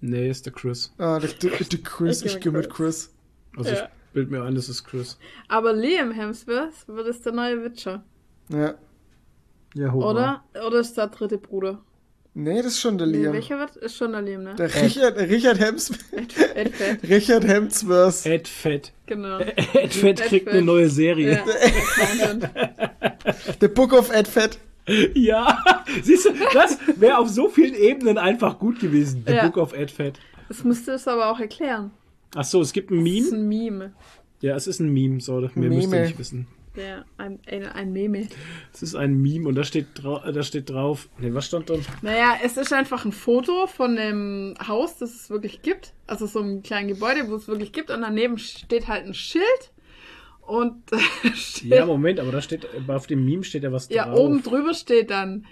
[0.00, 0.92] Nee, ist der Chris.
[0.98, 3.14] Ah, der, der, der Chris, Ich ich geh gehe mit Chris.
[3.56, 3.76] Also Ja.
[3.84, 5.18] ich bild mir ein, das ist Chris.
[5.48, 8.02] Aber Liam Hemsworth wird es der neue Witcher.
[8.48, 8.74] Ja.
[9.74, 10.44] Ja, Oder?
[10.66, 11.80] Oder ist der dritte Bruder?
[12.34, 13.32] Nee, das ist schon der Nee, Liam.
[13.34, 13.76] welcher wird?
[13.76, 14.54] Ist schon der Liam, ne?
[14.54, 16.00] Der Richard, Richard Hemsworth.
[16.54, 18.24] Ed Fett, Richard Hemsworth.
[18.26, 18.92] Ed Fett.
[19.06, 19.38] genau.
[19.40, 20.54] Ed Fett Ed kriegt Fett.
[20.54, 21.32] eine neue Serie.
[21.32, 21.44] Ja.
[23.60, 24.58] The Book of Ed Fett.
[25.14, 25.62] Ja,
[26.02, 29.22] siehst du, das wäre auf so vielen Ebenen einfach gut gewesen.
[29.26, 29.46] The Ja.
[29.46, 30.18] Book of Ed Fett.
[30.48, 31.90] Das müsste es aber auch erklären.
[32.34, 33.42] Ach so, es gibt ein Das ist Meme.
[33.44, 33.92] ein Meme.
[34.40, 35.76] Ja, es ist ein Meme, so, mehr Meme.
[35.76, 36.46] müsst ihr nicht wissen.
[36.74, 38.28] Ja, ein, ein, Meme.
[38.72, 41.08] Es ist ein Meme und da steht, drau da steht drauf.
[41.18, 41.74] Nee, was stand da?
[42.00, 45.92] Naja, es ist einfach ein Foto von dem Haus, das es wirklich gibt.
[46.06, 47.90] Also so einem kleinen Gebäude, wo es wirklich gibt.
[47.90, 49.44] Und daneben steht halt ein Schild.
[50.40, 50.82] Und
[51.34, 54.18] steht, Ja, Moment, aber da steht, auf dem Meme steht ja was ja, drauf.
[54.18, 55.46] oben drüber steht dann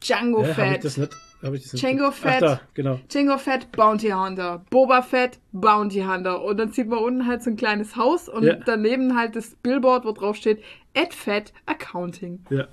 [0.00, 0.84] Django Hä, hab ich Fett.
[0.84, 1.16] das nicht?
[1.44, 1.78] Hab ich das?
[1.80, 2.42] Django Ach, Fett.
[2.42, 2.98] da, genau.
[3.12, 4.64] Django Fett, Bounty Hunter.
[4.70, 6.42] Boba Fett, Bounty Hunter.
[6.42, 8.54] Und dann sieht man unten halt so ein kleines Haus und Ja.
[8.54, 10.62] daneben halt das Billboard, wo drauf steht
[10.94, 12.44] Ed Fett Accounting.
[12.50, 12.66] Ja.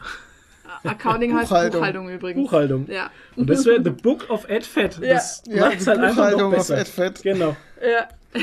[0.85, 1.79] Accounting heißt Buchhaltung.
[1.81, 2.41] Buchhaltung übrigens.
[2.49, 2.87] Buchhaltung.
[2.89, 3.11] Ja.
[3.35, 4.99] Und das wäre The Book of Ed Fett.
[5.03, 6.77] Das Ja, macht's die halt einfach noch besser.
[6.79, 7.21] Ed Fett.
[7.23, 7.55] Genau.
[7.81, 8.07] Ja.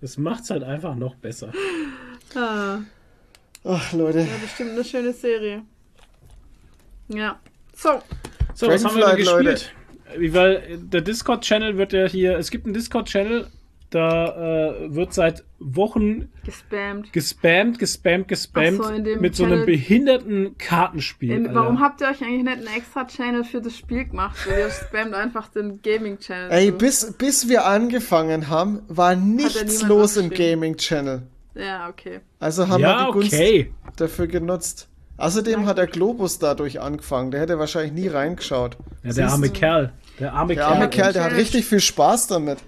[0.00, 1.50] Das macht's halt einfach noch besser.
[2.34, 2.80] Ah,
[3.64, 4.18] Ach, Leute.
[4.18, 5.62] ja, bestimmt eine schöne Serie.
[7.08, 7.38] Ja.
[7.74, 8.00] So.
[8.54, 9.74] So, was haben wir denn gespielt?
[10.16, 13.46] Wie, Weil äh, der Discord-Channel wird ja hier, es gibt einen Discord-Channel,
[13.90, 17.12] da äh, wird seit Wochen Gespammt.
[17.12, 21.32] gespammt, gespammt, gespammt so, in mit so einem Channel- behinderten Kartenspiel.
[21.32, 21.54] Alter.
[21.54, 24.36] warum habt ihr euch eigentlich nicht einen extra Channel für das Spiel gemacht?
[24.48, 26.50] Weil ihr spammt einfach den Gaming-Channel.
[26.50, 26.78] Ey, zu.
[26.78, 30.30] bis, bis wir angefangen haben, war nichts los im.
[30.30, 31.22] Gaming-Channel.
[31.54, 32.20] Ja, okay.
[32.40, 33.72] Also haben ja, wir die Gunst okay.
[33.96, 34.88] dafür genutzt.
[35.16, 37.30] Außerdem hat der Globus dadurch angefangen.
[37.30, 38.76] Der hätte wahrscheinlich nie reingeschaut.
[39.04, 39.92] Ja, der arme Kerl.
[40.18, 40.90] Der arme Der arme Kerl.
[40.90, 42.58] Kerl, der hat richtig viel Spaß damit.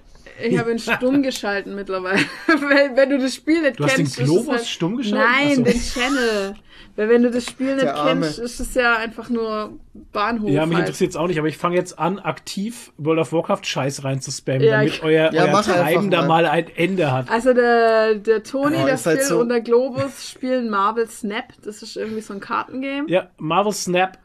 [0.40, 2.18] Ich habe ihn stumm geschalten mittlerweile.
[2.46, 4.18] wenn, wenn du das Spiel nicht Du hast den kennst.
[4.18, 5.26] ist es Globus halt, stumm geschaltet?
[5.28, 5.62] Nein, so.
[5.62, 6.54] den Channel.
[6.96, 8.22] Weil wenn du das Spiel nicht Der Arme.
[8.22, 9.78] kennst, ist es ja einfach nur
[10.12, 10.48] Bahnhof.
[10.50, 10.86] Ja, mich halt.
[10.86, 14.62] interessiert es auch nicht, aber ich fange jetzt an, aktiv World of Warcraft Scheiß reinzuspammen,
[14.62, 16.42] Ja, damit ich- euer, Ja, euer Treiben da mal.
[16.42, 17.30] mal ein Ende hat.
[17.30, 21.06] Also der, der Toni, Oh, der ist halt Phil so- und der Globus spielen Marvel
[21.08, 21.52] Snap.
[21.64, 23.08] Das ist irgendwie so ein Kartengame.
[23.10, 24.18] Ja, Marvel Snap.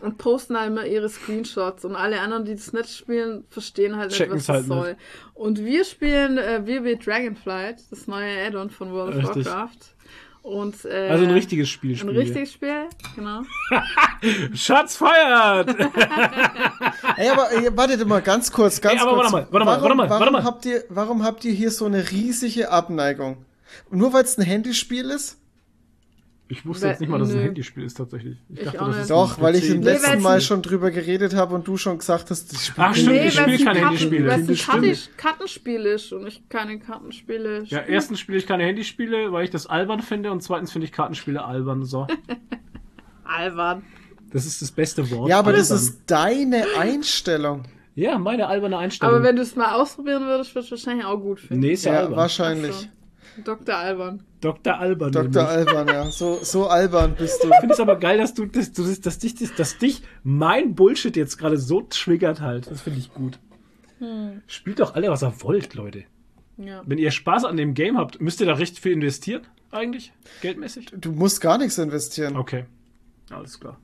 [0.00, 1.84] Und posten halt immer ihre Screenshots.
[1.84, 4.96] Und alle anderen, die das nicht spielen, verstehen halt nicht, Checken's was das halt soll.
[5.34, 9.46] Und wir spielen äh, WoW Dragonflight, das neue Add-on von World of Richtig.
[9.46, 9.91] Warcraft.
[10.42, 12.00] Und, äh, Also ein richtiges Spiel.
[12.00, 13.42] Ein richtiges Spiel, genau.
[14.54, 15.68] Schatz feiert!
[17.16, 19.32] Ey, aber ey, wartet mal ganz kurz, ganz Ey, aber kurz.
[19.32, 20.44] warte mal, warte mal, warum, warte mal, warum warte mal.
[20.44, 23.44] Habt ihr, warum habt ihr hier so eine riesige Abneigung?
[23.90, 25.38] Nur weil es ein Handyspiel ist?
[26.52, 27.40] Ich wusste jetzt nicht mal, dass es ein.
[27.42, 28.36] Handyspiel ist tatsächlich.
[28.50, 31.54] Ich, Ich dachte, das ist Doch, weil ich im letzten Mal schon drüber geredet habe
[31.54, 32.84] und du schon gesagt hast, das Spiel.
[32.84, 34.28] Ach, stimmt, Nee, ich spiele keine Karten- Handyspiele.
[34.28, 37.84] weil es ein Das Kartenspiel ist und ich keine Kartenspiele Ja, spiele.
[37.88, 41.44] erstens spiele ich keine Handyspiele, weil ich das albern finde und zweitens finde ich Kartenspiele
[41.44, 41.84] albern.
[41.84, 42.06] So.
[43.24, 43.82] Albern.
[44.32, 45.28] Das ist das beste Wort.
[45.28, 45.84] Ja, aber das Albern.
[45.86, 47.62] ist deine Einstellung.
[47.94, 49.14] Ja, meine alberne Einstellung.
[49.16, 51.60] Aber wenn du es mal ausprobieren würdest, würdest du es wahrscheinlich auch gut finden.
[51.60, 52.16] nee, ist ja, Ja, albern.
[52.16, 52.74] wahrscheinlich.
[52.74, 52.86] So.
[53.44, 53.76] Dr.
[53.76, 54.22] Albern.
[54.40, 54.78] Dr.
[54.78, 55.12] Albern.
[55.12, 55.24] Dr.
[55.24, 55.68] nämlich.
[55.68, 56.10] Alban, ja.
[56.10, 57.48] So, so albern bist du.
[57.48, 61.16] Ich finde es aber geil, dass du, dass, du, dass, dich, dass dich mein Bullshit
[61.16, 62.70] jetzt gerade so triggert halt.
[62.70, 63.38] Das finde ich gut.
[64.46, 66.04] Spielt doch alle, was ihr wollt, Leute.
[66.56, 66.82] Ja.
[66.84, 70.12] Wenn ihr Spaß an dem Game habt, müsst ihr da recht viel investieren, eigentlich?
[70.42, 70.92] Geldmäßig?
[70.96, 72.36] Du musst gar nichts investieren.
[72.36, 72.66] Okay.
[73.30, 73.78] Alles klar.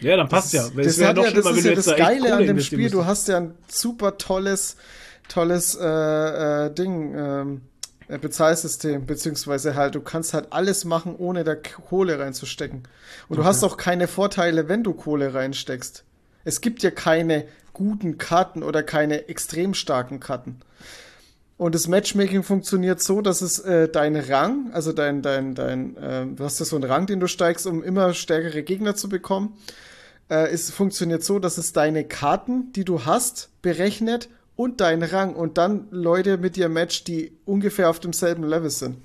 [0.00, 0.68] Ja, dann passt ja.
[0.74, 2.90] Das, wär hat ja, das ist ja du das Geile an dem Spiel.
[2.90, 4.76] Du hast ja ein super tolles,
[5.28, 5.86] tolles äh,
[6.66, 7.60] äh, Ding, ähm,
[8.08, 12.82] äh, Bezahlsystem, beziehungsweise halt, du kannst halt alles machen, ohne da Kohle reinzustecken.
[13.28, 16.04] Und du hast auch keine Vorteile, wenn du Kohle reinsteckst.
[16.44, 20.60] Es gibt ja keine guten Karten oder keine extrem starken Karten.
[21.56, 26.26] Und das Matchmaking funktioniert so, dass es äh, dein Rang, also dein, dein, dein, äh,
[26.26, 29.56] du hast ja so einen Rang, den du steigst, um immer stärkere Gegner zu bekommen.
[30.28, 35.34] Äh, es funktioniert so, dass es deine Karten, die du hast, berechnet und deinen Rang
[35.34, 38.96] und dann Leute mit dir matcht, die ungefähr auf demselben Level sind.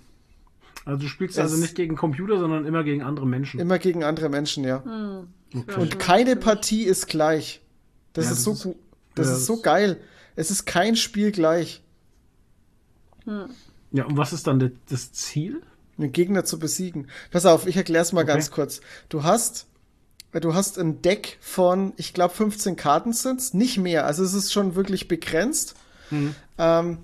[0.86, 3.60] Also du spielst Es- also nicht gegen Computer, sondern immer gegen andere Menschen.
[3.60, 4.84] Immer gegen andere Menschen, ja.
[5.56, 5.80] Okay.
[5.80, 7.62] Und keine Partie ist gleich.
[8.14, 8.76] Das Ja, ist das so ist- gut.
[9.16, 10.00] Das ja, ist so geil.
[10.36, 11.82] Es ist kein Spiel gleich.
[13.92, 15.62] Ja, und was ist dann das Ziel?
[15.98, 17.08] einen Gegner zu besiegen.
[17.30, 18.32] Pass auf, ich erkläre es mal Okay.
[18.32, 18.80] ganz kurz.
[19.10, 19.68] Du hast,
[20.34, 24.06] du hast ein Deck von, ich glaube, 15 Karten sind's, nicht mehr.
[24.06, 25.76] Also es ist schon wirklich begrenzt.
[26.58, 26.98] Ähm,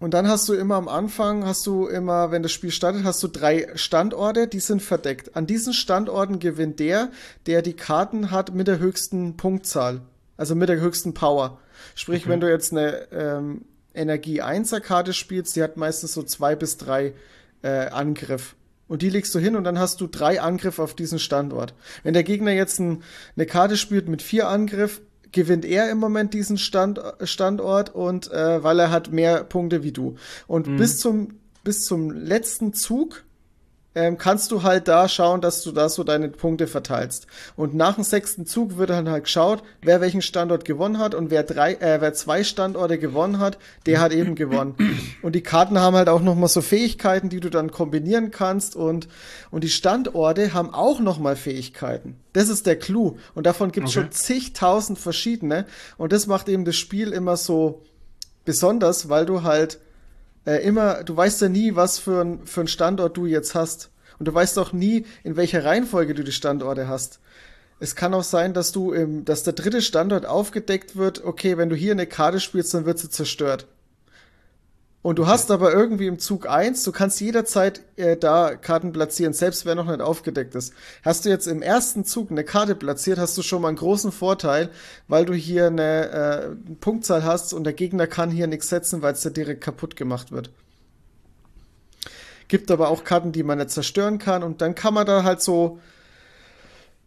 [0.00, 3.20] und dann hast du immer am Anfang, hast du immer, wenn das Spiel startet, hast
[3.22, 5.34] du drei Standorte, die sind verdeckt.
[5.34, 7.10] An diesen Standorten gewinnt der,
[7.46, 10.00] der die Karten hat mit der höchsten Punktzahl.
[10.36, 11.58] Also mit der höchsten Power.
[11.96, 12.30] Sprich, Okay.
[12.30, 13.62] wenn du jetzt eine ähm,
[13.92, 17.14] Energie 1er Karte spielst, die hat meistens so zwei bis drei
[17.62, 18.54] äh, Angriff.
[18.88, 21.74] Und die legst du hin und dann hast du drei Angriff auf diesen Standort.
[22.02, 23.02] Wenn der Gegner jetzt ein,
[23.36, 25.00] eine Karte spielt mit vier Angriff,
[25.30, 29.92] gewinnt er im Moment diesen Stand, Standort und äh, weil er hat mehr Punkte wie
[29.92, 30.16] du.
[30.46, 33.24] Und bis zum bis zum letzten Zug
[33.94, 37.26] ähm, kannst du halt da schauen, dass du da so deine Punkte verteilst.
[37.56, 41.30] Und nach dem sechsten Zug wird dann halt geschaut, wer welchen Standort gewonnen hat und
[41.30, 44.76] wer drei, äh, wer zwei Standorte gewonnen hat, der hat eben gewonnen.
[45.22, 48.76] Und die Karten haben halt auch noch mal so Fähigkeiten, die du dann kombinieren kannst
[48.76, 49.08] und
[49.50, 52.20] und die Standorte haben auch noch mal Fähigkeiten.
[52.34, 54.02] Das ist der Clou und davon gibt es Okay.
[54.04, 55.64] schon zigtausend verschiedene
[55.96, 57.82] und das macht eben das Spiel immer so
[58.44, 59.78] besonders, weil du halt
[60.46, 63.90] äh, immer, du weißt ja nie, was für ein, für ein Standort du jetzt hast.
[64.18, 67.20] Und du weißt auch nie, in welcher Reihenfolge du die Standorte hast.
[67.80, 71.68] Es kann auch sein, dass du im, dass der dritte Standort aufgedeckt wird, okay, wenn
[71.68, 73.66] du hier eine Karte spielst, dann wird sie zerstört.
[75.00, 79.32] Und du hast aber irgendwie im Zug eins, du kannst jederzeit äh, da Karten platzieren,
[79.32, 80.74] selbst wenn noch nicht aufgedeckt ist.
[81.04, 84.10] Hast du jetzt im ersten Zug eine Karte platziert, hast du schon mal einen großen
[84.10, 84.70] Vorteil,
[85.06, 89.12] weil du hier eine äh, Punktzahl hast und der Gegner kann hier nichts setzen, weil
[89.12, 90.50] es dir direkt kaputt gemacht wird.
[92.48, 95.40] Gibt aber auch Karten, die man nicht zerstören kann und dann kann man da halt
[95.42, 95.78] so,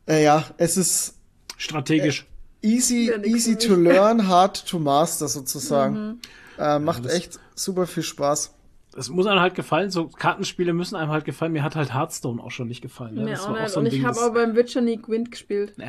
[0.07, 1.15] äh, ja, es ist
[1.57, 2.25] Strategisch.
[2.61, 6.21] easy, Ja, nix easy für to learn, hard to master sozusagen.
[6.57, 8.53] Äh, macht das- echt super viel Spaß.
[8.97, 11.53] Es muss einem halt gefallen, so Kartenspiele müssen einem halt gefallen.
[11.53, 13.15] Mir hat halt Hearthstone auch schon nicht gefallen.
[13.17, 13.69] Ja, Mir das auch war nicht.
[13.71, 15.73] so ein Und ich habe auch beim Witcher nie Gwent gespielt.
[15.80, 15.85] Äh,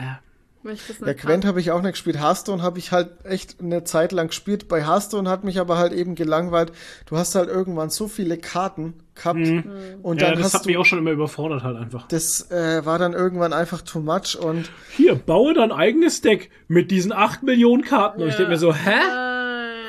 [0.64, 1.48] Weil ich das Ja, nicht Gwent kann.
[1.48, 2.20] habe ich auch nicht gespielt.
[2.20, 4.68] Hearthstone habe ich halt echt eine Zeit lang gespielt.
[4.68, 6.70] Bei Hearthstone hat mich aber halt eben gelangweilt.
[7.06, 10.18] Du hast halt irgendwann so viele Karten gehabt und Mhm.
[10.20, 12.06] ja, dann das hast hat du mich auch schon immer überfordert halt einfach.
[12.06, 16.92] das äh, war dann irgendwann einfach too much und Hier, baue dein eigenes Deck mit
[16.92, 18.22] diesen 8 Millionen Karten.
[18.22, 18.38] Und ich Ja.
[18.38, 18.90] denke mir so, hä?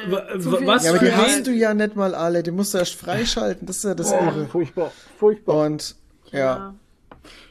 [0.10, 2.44] Was ja, aber die hast du ja nicht mal alle.
[2.44, 3.66] Die musst du erst freischalten.
[3.68, 4.48] Das ist ja das Irre.
[4.52, 5.66] Furchtbar, furchtbar.
[5.66, 5.96] Und
[6.32, 6.76] ja, Ja,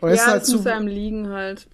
[0.01, 1.67] und es ist ja halt es zu muss einem liegen halt.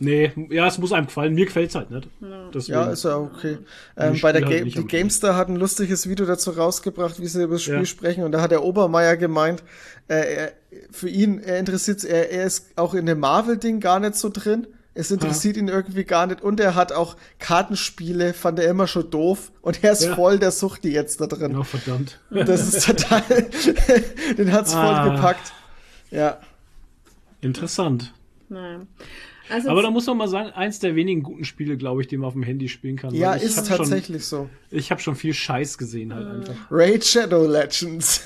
[0.00, 1.34] Nee, ja, es muss einem gefallen.
[1.34, 2.08] Mir gefällt's halt nicht.
[2.52, 2.78] Deswegen.
[2.78, 3.58] Ja, ist ja okay.
[3.96, 7.20] Ähm, bei der halt Ga nicht die am GameStar hat ein lustiges Video dazu rausgebracht,
[7.20, 7.84] wie sie über das Spiel Ja.
[7.86, 8.24] sprechen.
[8.24, 9.62] Und da hat der Obermeier gemeint,
[10.08, 10.52] äh, er,
[10.90, 14.66] für ihn, er interessiert er, er ist auch in dem Marvel-Ding gar nicht so drin.
[14.96, 16.40] Es interessiert ihn irgendwie gar nicht.
[16.40, 19.50] Und er hat auch Kartenspiele, fand er immer schon doof.
[19.60, 20.14] Und er ist Ja.
[20.14, 21.52] voll der Suchti jetzt da drin.
[21.52, 22.20] Ja, verdammt.
[22.30, 23.22] Das ist total,
[24.38, 25.08] den hat's voll Ah.
[25.14, 25.52] gepackt.
[26.10, 26.38] Ja.
[27.40, 28.12] Interessant.
[28.48, 28.86] Nein.
[29.50, 32.16] Also Aber da muss man mal sagen, eins der wenigen guten Spiele, glaube ich, die
[32.16, 33.12] man auf dem Handy spielen kann.
[33.14, 34.36] Ja, ist tatsächlich so.
[34.36, 36.54] Schon, ich habe schon viel Scheiß gesehen halt einfach.
[36.70, 38.22] Raid Shadow Legends.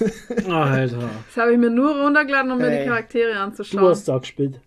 [0.49, 1.11] Alter.
[1.27, 2.83] das habe ich mir nur runtergeladen, um mir Ey.
[2.85, 3.85] die Charaktere Du anzuschauen.
[3.89, 4.61] hast da gespielt.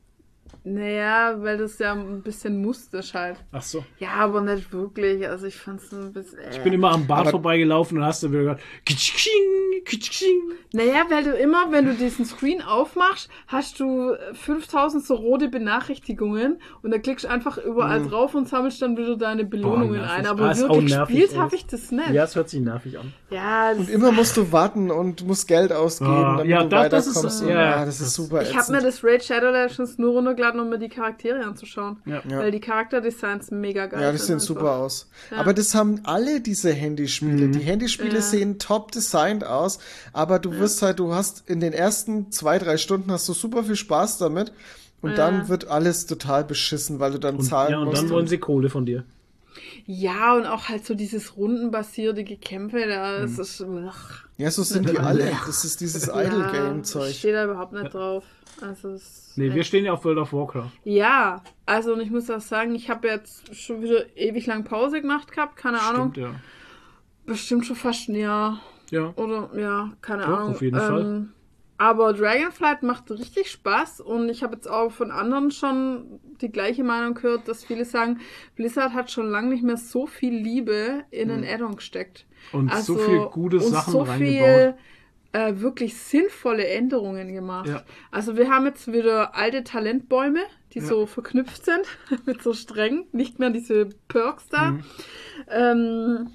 [0.63, 3.37] Naja, weil das ja ein bisschen mustisch halt.
[3.51, 3.83] Ach so.
[3.97, 5.27] Ja, aber nicht wirklich.
[5.27, 6.37] Also ich fand's ein bisschen.
[6.39, 6.51] Äh.
[6.51, 10.51] Ich bin immer am Bad vorbeigelaufen und hast du wieder gehört, kitsching, kitsching.
[10.73, 16.61] Naja, weil du immer, wenn du diesen Screen aufmachst, hast du 5000 so rote Benachrichtigungen
[16.83, 20.11] und da klickst du einfach überall drauf und sammelst dann wieder deine Belohnungen nervig.
[20.11, 20.25] ein.
[20.27, 22.09] Ah, Aber ist auch wirklich nervig, gespielt habe ich das nicht.
[22.11, 23.13] Ja, es hört sich nervig an.
[23.31, 26.69] Ja, das, Und immer musst du warten und musst Geld ausgeben, Ah, damit ja, du
[26.69, 27.41] das- das ist, weiterkommst.
[27.41, 30.11] äh, und, ja, ah, das ist super ich habe mir das Raid Shadow Legends nur
[30.13, 31.97] runtergeladen, um mir die Charaktere anzuschauen.
[32.05, 32.21] Ja.
[32.27, 32.39] Ja.
[32.39, 35.09] Weil die Charakterdesigns mega geil Ja, die sehen super aus.
[35.35, 37.49] Aber das haben alle diese Handyspiele.
[37.49, 38.21] Die Handyspiele Ja.
[38.21, 39.79] sehen top designt aus,
[40.13, 43.63] aber du wirst halt, du hast in den ersten zwei, drei Stunden hast du super
[43.63, 44.51] viel Spaß damit
[45.01, 45.15] und Ja.
[45.15, 48.01] dann wird alles total beschissen, weil du dann Und, zahlen ja, und musst.
[48.01, 49.03] dann wollen sie Kohle von dir.
[49.85, 53.65] Ja, und auch halt so dieses rundenbasierte Gekämpfe, da das ist.
[53.87, 55.31] Ach, ja, so sind die alle.
[55.45, 58.23] Das ist dieses ja, Idle Ich stehe da überhaupt nicht drauf.
[58.61, 58.95] Also
[59.35, 60.69] Nee, wir stehen ja auf World of Warcraft.
[60.83, 65.01] Ja, also und ich muss auch sagen, ich habe jetzt schon wieder ewig lang Pause
[65.01, 66.11] gemacht gehabt, keine Ahnung.
[66.11, 66.35] Stimmt, ja.
[67.25, 68.59] Bestimmt schon fast ein Jahr.
[68.89, 69.13] Ja.
[69.15, 70.49] Oder ja, keine Doch, Ahnung.
[70.51, 71.27] auf jeden Fall.
[71.77, 76.83] Aber Dragonflight macht richtig Spaß und ich habe jetzt auch von anderen schon die gleiche
[76.83, 78.19] Meinung gehört, dass viele sagen,
[78.55, 82.27] Blizzard hat schon lange nicht mehr so viel Liebe in den Add-on gesteckt.
[82.51, 84.19] Und Also, so viel gute und Sachen so reingebaut.
[84.19, 84.75] viel
[85.33, 87.67] äh, wirklich sinnvolle Änderungen gemacht.
[87.69, 87.83] Ja.
[88.11, 90.41] Also wir haben jetzt wieder alte Talentbäume,
[90.73, 90.85] die Ja.
[90.85, 91.85] so verknüpft sind
[92.25, 94.71] mit so Strängen, nicht mehr diese Perks da.
[94.71, 94.83] Mhm.
[95.49, 96.27] Ähm,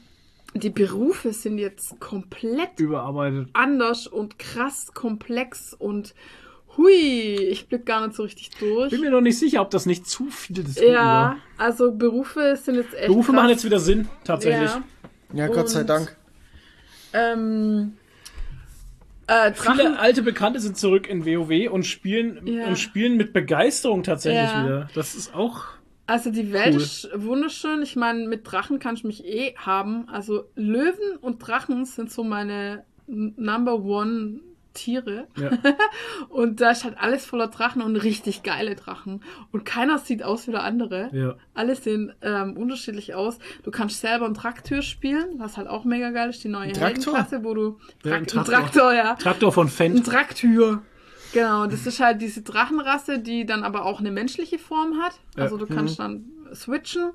[0.55, 3.49] die Berufe sind jetzt komplett Überarbeitet.
[3.53, 6.15] anders und krass komplex und
[6.79, 8.91] hui, ich blick gar nicht so richtig durch.
[8.91, 11.37] Bin mir noch nicht sicher, ob das nicht zu viel des ja, war.
[11.59, 13.37] also Berufe sind jetzt echt Berufe krass.
[13.37, 14.71] machen jetzt wieder Sinn, tatsächlich.
[14.71, 14.83] Ja.
[15.35, 16.17] Ja, Gott sei Und- Dank.
[17.13, 17.95] Ähm,
[19.27, 22.67] äh, Viele alte Bekannte sind zurück in WoW und spielen, Ja.
[22.67, 24.65] und spielen mit Begeisterung tatsächlich Ja.
[24.65, 24.89] wieder.
[24.95, 25.65] Das ist auch.
[26.07, 26.81] Also die Welt Cool.
[26.81, 27.83] ist wunderschön.
[27.83, 30.09] Ich meine, mit Drachen kann ich mich eh haben.
[30.09, 34.41] Also Löwen und Drachen sind so meine Number One
[34.77, 35.27] Tiere.
[35.37, 35.51] Ja.
[36.29, 39.23] Und da ist halt alles voller Drachen und richtig geile Drachen.
[39.53, 41.11] Und keiner sieht aus wie der andere.
[41.13, 41.35] Ja.
[41.55, 43.39] Alle sehen ähm, unterschiedlich aus.
[43.65, 47.15] Du kannst selber einen Traktor spielen, was halt auch mega geil ist, die neue Traktor?
[47.17, 48.55] Heldenklasse, wo du Ja, ein Trak- ein Traktor.
[48.55, 49.15] Traktor, ja.
[49.15, 50.07] Traktor von Ein Fendt.
[50.07, 50.83] Traktür.
[51.33, 55.19] Genau, das ist halt diese Drachenrasse, die dann aber auch eine menschliche Form hat.
[55.37, 56.25] Also du kannst dann
[56.55, 57.11] switchen.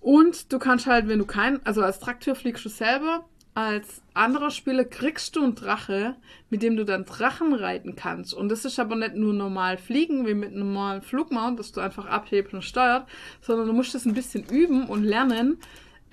[0.00, 3.24] Und du kannst halt, wenn du kein, also als Trakteur fliegst du selber,
[3.58, 6.14] als anderer Spieler kriegst du einen Drache,
[6.48, 8.32] mit dem du dann Drachen reiten kannst.
[8.32, 11.80] Und das ist aber nicht nur normal fliegen, wie mit einem normalen Flugmount, dass du
[11.80, 13.06] einfach abhebst und steuert,
[13.40, 15.58] sondern du musst das ein bisschen üben und lernen,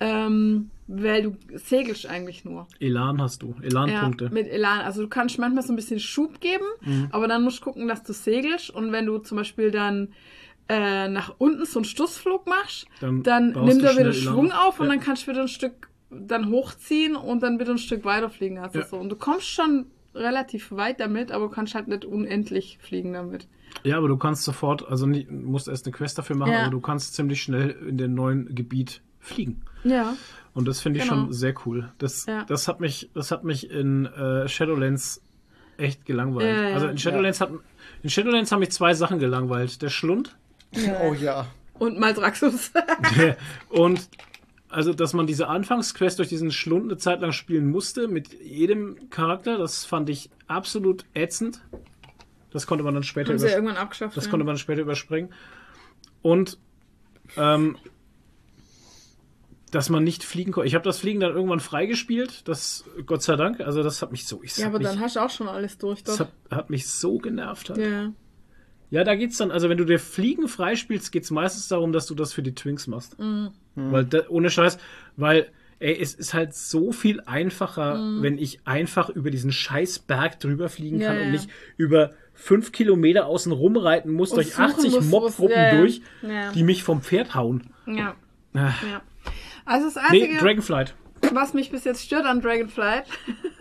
[0.00, 2.66] ähm, weil du segelst eigentlich nur.
[2.80, 3.54] Elan hast du.
[3.62, 4.24] Elan-Punkte.
[4.24, 4.80] Ja, mit Elan.
[4.80, 7.08] Also du kannst manchmal so ein bisschen Schub geben, Mhm.
[7.12, 8.70] aber dann musst du gucken, dass du segelst.
[8.70, 10.08] Und wenn du zum Beispiel dann
[10.68, 14.66] äh, nach unten so einen Stussflug machst, Dann dann, nimmt du er wieder Schwung auf.
[14.74, 14.94] auf und Ja.
[14.94, 18.58] dann kannst du wieder ein Stück dann hochziehen und dann wieder ein Stück weiterfliegen.
[18.58, 18.86] Also Ja.
[18.86, 18.96] so.
[18.96, 23.48] Und du kommst schon relativ weit damit, aber du kannst halt nicht unendlich fliegen damit.
[23.82, 26.62] Ja, aber du kannst sofort, also nicht, musst erst eine Quest dafür machen, Ja.
[26.62, 29.62] aber du kannst ziemlich schnell in dem neuen Gebiet fliegen.
[29.84, 30.16] Ja.
[30.54, 31.24] Und das finde ich Genau.
[31.24, 31.92] schon sehr cool.
[31.98, 32.44] Das, Ja.
[32.44, 35.20] das hat mich, das hat mich in äh, Shadowlands
[35.76, 36.56] echt gelangweilt.
[36.56, 36.74] Ja, ja.
[36.74, 37.50] Also in Shadowlands hat
[38.02, 39.82] in Shadowlands haben mich zwei Sachen gelangweilt.
[39.82, 40.36] Der Schlund
[41.02, 41.46] Oh ja.
[41.78, 42.70] Und Maldraxus.
[43.68, 44.08] und
[44.68, 49.10] also, dass man diese Anfangsquest durch diesen Schlund eine Zeit lang spielen musste, mit jedem
[49.10, 51.60] Charakter, das fand ich absolut ätzend.
[52.50, 54.16] Das konnte man dann später Haben sie irgendwann abgeschafft.
[54.16, 54.30] Das ja.
[54.30, 55.32] konnte man später überspringen.
[56.22, 56.58] Und
[57.36, 57.76] ähm,
[59.70, 60.66] dass man nicht fliegen konnte.
[60.66, 62.48] Ich habe das Fliegen dann irgendwann freigespielt.
[62.48, 63.60] Das, Gott sei Dank.
[63.60, 64.40] Also das hat mich so.
[64.56, 66.26] Ja, aber mich, dann hast du auch schon alles durch, das doch.
[66.26, 67.70] hat, hat mich so genervt.
[67.70, 67.78] Halt.
[67.78, 68.12] Ja.
[68.90, 72.14] Ja, da geht's dann, also wenn du dir Fliegen freispielst, geht's meistens darum, dass du
[72.14, 73.18] das für die Twinks machst.
[73.18, 73.50] Mhm.
[73.74, 74.78] Weil, da, ohne Scheiß,
[75.16, 75.48] weil,
[75.80, 80.68] ey, es ist halt so viel einfacher, wenn ich einfach über diesen scheiß Berg drüber
[80.68, 81.02] fliegen Mhm.
[81.02, 81.24] Ja, kann ja.
[81.26, 85.72] und nicht über fünf Kilometer außen rumreiten muss, Und durch suchen 80 muss, Mobgruppen ja,
[85.74, 85.78] ja.
[85.80, 86.52] durch, Ja.
[86.52, 87.70] die mich vom Pferd hauen.
[87.86, 88.14] Ja.
[88.54, 88.72] Ah.
[88.90, 89.02] ja.
[89.64, 90.94] Also das Nee, Einzige, Dragonflight.
[91.32, 93.04] was mich bis jetzt stört an Dragonflight,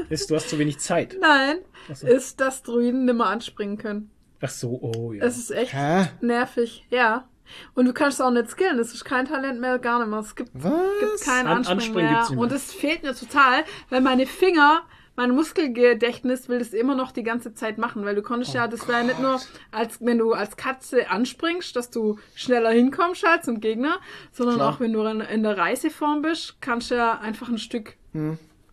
[0.10, 1.18] Ist, du hast zu wenig Zeit.
[1.22, 1.58] nein,
[1.94, 2.06] so.
[2.08, 4.12] ist, dass Druiden nimmer anspringen können.
[4.46, 5.24] Ach so, oh ja.
[5.24, 6.08] Es ist echt Hä?
[6.22, 7.28] nervig, ja.
[7.76, 10.20] Und du kannst auch nicht skillen, es ist kein Talent mehr, gar nicht mehr.
[10.20, 10.72] Es gibt, Was?
[11.00, 12.40] gibt kein An- Anspringen, Anspringen mehr.
[12.40, 14.82] Und es fehlt mir total, weil meine Finger,
[15.16, 18.68] mein Muskelgedächtnis will das immer noch die ganze Zeit machen, weil du konntest Oh ja,
[18.68, 19.40] das wäre nicht nur,
[19.72, 24.00] als wenn du als Katze anspringst, dass du schneller hinkommst als zum Gegner,
[24.32, 24.74] sondern Klar.
[24.74, 27.96] auch wenn du in, in der Reiseform bist, kannst du ja einfach ein Stück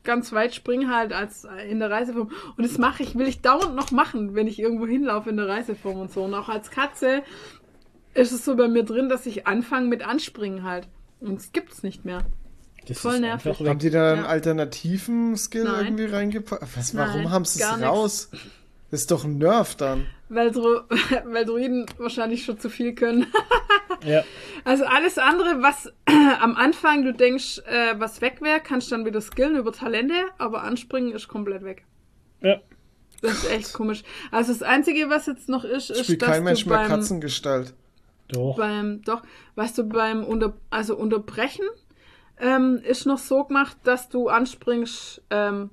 [0.04, 2.30] ganz weit springen halt als in der Reiseform.
[2.56, 5.48] Und das mache ich, will ich dauernd noch machen, wenn ich irgendwo hinlaufe in der
[5.48, 6.24] Reiseform und so.
[6.24, 7.22] Und auch als Katze
[8.14, 10.88] ist es so bei mir drin, dass ich anfange mit Anspringen halt.
[11.20, 12.24] Und es gibt's nicht mehr.
[12.88, 13.60] Das Voll ist nervig.
[13.60, 14.28] Haben die da einen Ja.
[14.28, 15.84] alternativen Skill Nein.
[15.86, 16.62] irgendwie reingepackt?
[16.76, 17.82] Was, warum Nein, haben sie es nix.
[17.86, 18.28] raus?
[18.90, 20.06] Das ist doch ein Nerf dann.
[20.28, 20.80] Weil, Dro
[21.26, 23.26] weil Druiden wahrscheinlich schon zu viel können.
[24.04, 24.24] Ja.
[24.64, 25.92] Also alles andere, was
[26.40, 30.14] am Anfang du denkst, äh, was weg wäre, kannst du dann wieder skillen über Talente,
[30.38, 31.84] aber anspringen ist komplett weg.
[32.40, 32.60] ja.
[33.22, 34.02] Das ist echt komisch.
[34.32, 36.88] Also das Einzige, was jetzt noch ist, ist, Spielt dass kein Mensch du mehr beim,
[36.88, 37.72] Katzengestalt.
[38.26, 38.56] Doch.
[38.56, 39.22] beim, doch,
[39.54, 41.64] weißt du, beim Unter, also Unterbrechen
[42.38, 45.70] ähm, ist noch so gemacht, dass du anspringst, ähm,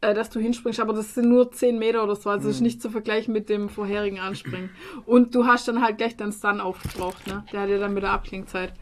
[0.00, 2.50] äh, dass du hinspringst, aber das sind nur 10 Meter oder so, also Hm.
[2.50, 4.70] ist nicht zu vergleichen mit dem vorherigen Anspringen.
[5.06, 7.44] Und du hast dann halt gleich deinen Stun aufgebraucht, ne?
[7.52, 8.72] Der hat ja dann mit der Abklingzeit.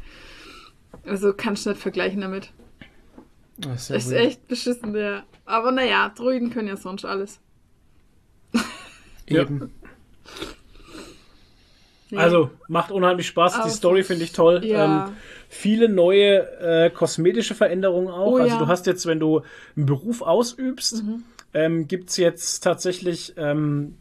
[1.06, 2.52] Also kannst du nicht vergleichen damit.
[3.58, 5.24] Das ist ja ist echt beschissen, der.
[5.44, 7.40] Aber naja, Druiden können ja sonst alles.
[9.26, 9.70] Eben.
[12.10, 12.18] Nee.
[12.18, 13.62] Also, macht unheimlich Spaß.
[13.64, 14.64] Die Story finde ich toll.
[14.64, 15.06] Ja.
[15.08, 15.16] Ähm,
[15.54, 18.32] viele neue äh, kosmetische Veränderungen auch.
[18.32, 18.58] Oh, also, ja.
[18.58, 19.42] du hast jetzt, wenn du
[19.76, 21.22] einen Beruf ausübst, Mhm.
[21.54, 23.96] ähm, gibt es jetzt tatsächlich ähm,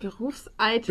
[0.00, 0.86] Berufsitems.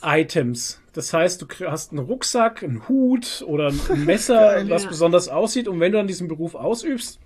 [0.00, 0.80] Berufsitems.
[0.94, 4.88] Das heißt, du hast einen Rucksack, einen Hut oder ein Messer, Geil, was ja.
[4.88, 5.68] besonders aussieht.
[5.68, 7.18] Und wenn du dann diesen Beruf ausübst,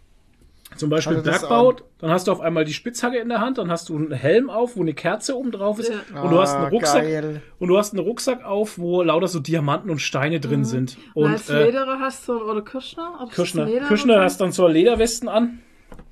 [0.79, 1.77] zum Beispiel an?
[2.01, 4.49] dann hast du auf einmal die Spitzhacke in der Hand, dann hast du einen Helm
[4.51, 5.91] auf, wo eine Kerze oben drauf ist.
[6.15, 6.23] Ja.
[6.23, 7.03] Und du hast einen Ah, Rucksack.
[7.03, 7.43] geil.
[7.59, 10.97] Und du hast einen Rucksack auf, wo lauter so Diamanten und Steine drin sind.
[11.15, 13.19] Und als äh, Lederer hast du, oder Kirschner?
[13.21, 15.61] Das Kirschner, Leder Kirschner hast dann so Lederwesten an.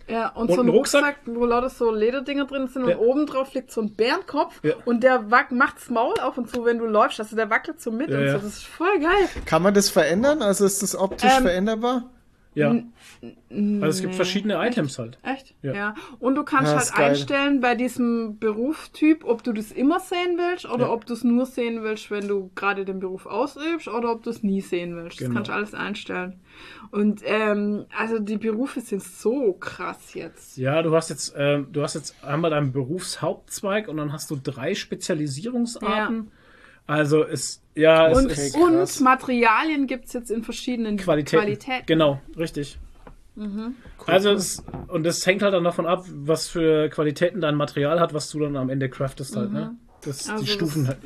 [0.08, 1.02] Ja, und, und so ein einen Rucksack.
[1.04, 2.96] Rucksack, wo lauter so Lederdinger drin sind Ja.
[2.96, 4.74] und oben drauf liegt so ein Bärenkopf Ja.
[4.84, 7.18] und der wack macht's Maul auf und zu, wenn du läufst.
[7.18, 8.32] Also der wackelt so mit Ja, und so.
[8.34, 9.28] Das ist voll geil.
[9.46, 10.42] Kann man das verändern?
[10.42, 12.04] Also ist das optisch Ähm, veränderbar?
[12.56, 12.70] Ja.
[12.70, 14.16] Also es gibt Nee.
[14.16, 15.18] verschiedene Items halt.
[15.22, 15.54] Echt?
[15.62, 15.74] Ja.
[15.74, 15.94] Ja.
[16.18, 20.64] Und du kannst Ja, halt einstellen bei diesem Berufstyp, ob du das immer sehen willst
[20.64, 20.92] oder Ja.
[20.92, 24.30] ob du es nur sehen willst, wenn du gerade den Beruf ausübst oder ob du
[24.30, 25.18] es nie sehen willst.
[25.18, 25.28] Genau.
[25.28, 26.40] Das kannst du alles einstellen.
[26.90, 30.56] Und ähm, also die Berufe sind so krass jetzt.
[30.56, 34.36] Ja, du hast jetzt, ähm, du hast jetzt einmal deinen Berufshauptzweig und dann hast du
[34.42, 36.30] drei Spezialisierungsarten.
[36.86, 38.96] Also es, ja, es Und, ist Okay, krass.
[38.98, 41.42] und Materialien gibt es jetzt in verschiedenen Qualitäten.
[41.42, 41.86] Qualitäten.
[41.86, 42.78] Genau, richtig.
[44.06, 48.14] Also es, und das hängt halt dann davon ab, was für Qualitäten dein Material hat,
[48.14, 49.76] was du dann am Ende craftest halt, ne?
[50.02, 50.98] Das, Also die das- Stufen, halt,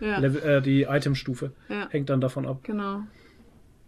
[0.00, 1.88] Ja, Level, äh, die Itemstufe Ja.
[1.90, 2.58] hängt dann davon ab.
[2.64, 3.02] genau.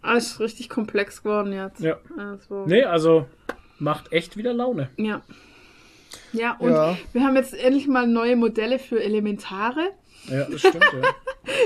[0.01, 1.81] Alles ist richtig komplex geworden jetzt.
[1.81, 1.97] Ja.
[2.17, 3.25] Also, Nee, also
[3.79, 4.89] macht echt wieder Laune.
[4.95, 5.21] Ja.
[6.31, 6.97] Ja, und Ja.
[7.11, 9.89] wir haben jetzt endlich mal neue Modelle für Elementare.
[10.29, 11.01] Ja, das stimmt, ja.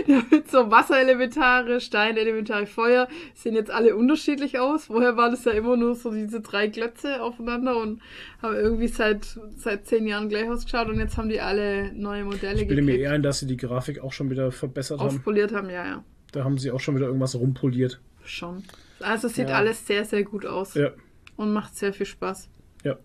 [0.07, 4.85] Ja, mit so Wasserelementare, Steinelementare, Feuer sehen jetzt alle unterschiedlich aus.
[4.85, 7.99] Vorher war das ja immer nur so diese drei Glötze aufeinander und
[8.41, 12.61] haben irgendwie seit, seit zehn Jahren gleich ausgeschaut und jetzt haben die alle neue Modelle
[12.61, 15.07] Ich bilde mir eher ein, dass sie die Grafik auch schon wieder verbessert haben.
[15.17, 16.03] Aufpoliert haben, ja, ja.
[16.31, 17.99] Da haben sie auch schon wieder irgendwas rumpoliert.
[18.23, 18.63] Schon.
[18.99, 19.55] Also es sieht Ja.
[19.55, 20.91] alles sehr, sehr gut aus Ja,
[21.37, 22.49] und macht sehr viel Spaß.
[22.83, 22.97] ja.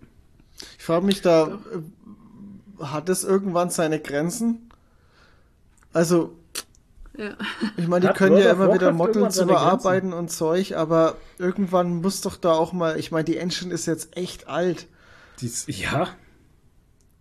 [0.78, 1.59] Ich frage mich da,
[2.81, 4.66] äh, hat es irgendwann seine Grenzen?
[5.97, 6.36] Also,
[7.16, 7.34] Ja.
[7.78, 10.76] ich meine, die Hat können World ja immer wieder Warcraft irgendwann Models überarbeiten und Zeug,
[10.76, 14.89] aber irgendwann muss doch da auch mal, ich meine, die Engine ist jetzt echt alt.
[15.41, 16.08] Dies, ja.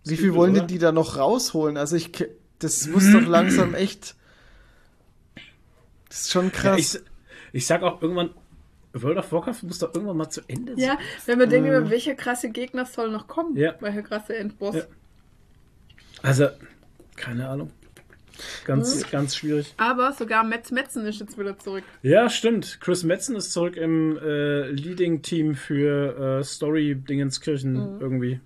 [0.04, 1.78] Wie viel wollen denn die da noch rausholen?
[1.78, 2.12] Also ich,
[2.58, 4.14] das muss doch langsam echt,
[6.10, 6.78] das ist schon ja krass.
[6.78, 7.00] ich,
[7.54, 8.28] ich sag auch irgendwann,
[8.92, 10.84] World of Warcraft muss doch irgendwann mal zu Ende sein.
[10.84, 13.56] Ja, wenn man denkt, über welche krasse Gegner soll noch kommen.
[13.56, 13.74] Ja.
[13.80, 14.76] Welcher krasse Endboss.
[14.76, 14.82] Ja.
[16.22, 16.48] Also,
[17.16, 17.70] keine Ahnung.
[18.64, 19.10] Ganz, Hm?
[19.10, 19.74] ganz schwierig.
[19.78, 21.84] Aber sogar Metz Metzen ist jetzt wieder zurück.
[22.02, 22.78] Ja, stimmt.
[22.80, 28.00] Chris Metzen ist zurück im äh, Leading-Team für äh, Story-Dingenskirchen Mhm.
[28.00, 28.40] irgendwie.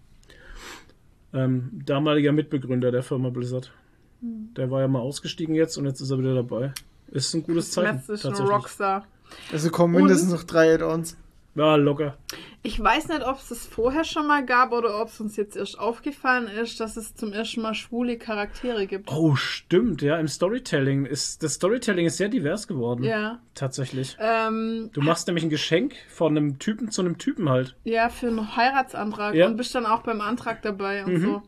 [1.33, 3.73] Ähm, damaliger Mitbegründer der Firma Blizzard.
[4.21, 4.53] Mhm.
[4.57, 6.73] Der war ja mal ausgestiegen jetzt und jetzt ist er wieder dabei.
[7.09, 7.97] Ist ein gutes Zeichen.
[7.97, 8.35] Metz ist ein.
[8.35, 9.07] Rockstar.
[9.53, 11.17] Also kommen mindestens noch drei Add-ons.
[11.57, 12.17] Ja, locker.
[12.63, 15.57] Ich weiß nicht, ob es das vorher schon mal gab oder ob es uns jetzt
[15.57, 19.11] erst aufgefallen ist, dass es zum ersten Mal schwule Charaktere gibt.
[19.11, 20.17] Oh, stimmt, ja.
[20.19, 23.03] Im Storytelling ist das Storytelling ist sehr divers geworden.
[23.03, 23.41] Ja.
[23.55, 24.17] Tatsächlich.
[24.21, 27.75] Ähm, Du machst nämlich ein Geschenk von einem Typen zu einem Typen halt.
[27.85, 29.47] ja, für einen Heiratsantrag Ja.
[29.47, 31.23] und bist dann auch beim Antrag dabei und Mhm.
[31.23, 31.43] so.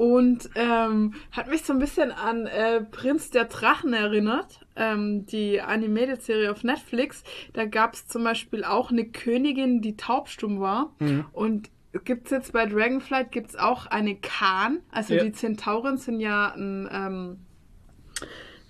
[0.00, 5.60] Und ähm, hat mich so ein bisschen an äh, Prinz der Drachen erinnert, ähm, die
[5.60, 7.22] Animated-Serie auf Netflix.
[7.52, 10.94] Da gab es zum Beispiel auch eine Königin, die taubstumm war.
[11.00, 11.26] Mhm.
[11.32, 11.70] Und
[12.06, 14.78] gibt's jetzt bei Dragonflight gibt's auch eine Khan.
[14.90, 15.22] Also Ja.
[15.24, 17.38] die Zentauren sind ja ein, ähm,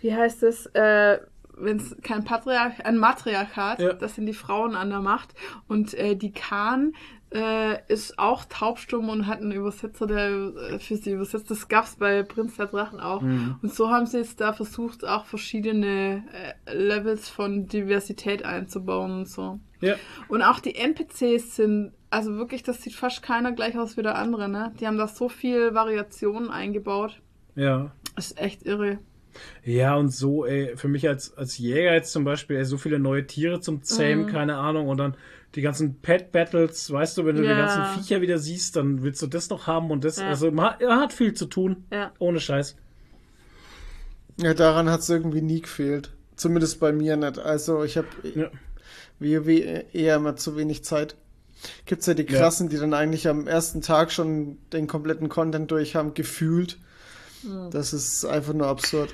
[0.00, 1.20] wie heißt es, äh,
[1.56, 3.92] wenn es kein Patriarch, ein Matriarchat, Ja.
[3.92, 5.34] das sind die Frauen an der Macht.
[5.68, 6.92] Und äh, die Khan
[7.32, 11.50] äh, ist auch taubstumm und hat einen Übersetzer, der äh, für sie übersetzt.
[11.50, 13.22] Das gab's bei Prinz der Drachen auch.
[13.22, 13.56] Mhm.
[13.62, 16.24] Und so haben sie jetzt da versucht, auch verschiedene
[16.66, 19.60] äh, Levels von Diversität einzubauen und so.
[19.80, 19.94] Ja.
[20.28, 24.16] Und auch die NPCs sind, also wirklich, das sieht fast keiner gleich aus wie der
[24.16, 24.72] andere, ne?
[24.80, 27.20] Die haben da so viel Variationen eingebaut.
[27.54, 27.92] Ja.
[28.16, 28.98] Das ist echt irre.
[29.64, 32.98] Ja, und so, ey, für mich als, als Jäger jetzt zum Beispiel, ey, so viele
[32.98, 34.30] neue Tiere zum Zähmen, Mhm.
[34.30, 35.14] keine Ahnung, und dann
[35.54, 37.52] die ganzen Pet-Battles, weißt du, wenn du Ja.
[37.54, 40.28] die ganzen Viecher wieder siehst, dann willst du das noch haben und das, Ja.
[40.28, 42.12] also man hat, er hat viel zu tun, Ja.
[42.18, 42.76] ohne Scheiß.
[44.36, 46.12] Ja, daran hat es irgendwie nie gefehlt.
[46.36, 47.38] Zumindest bei mir nicht.
[47.38, 48.50] Also ich habe Ja.
[49.18, 49.48] WoW
[49.92, 51.16] eher immer zu wenig Zeit.
[51.84, 52.38] Gibt's ja die Ja.
[52.38, 56.78] krassen, die dann eigentlich am ersten Tag schon den kompletten Content durch haben, gefühlt.
[57.42, 57.70] Mhm.
[57.70, 59.12] Das ist einfach nur absurd.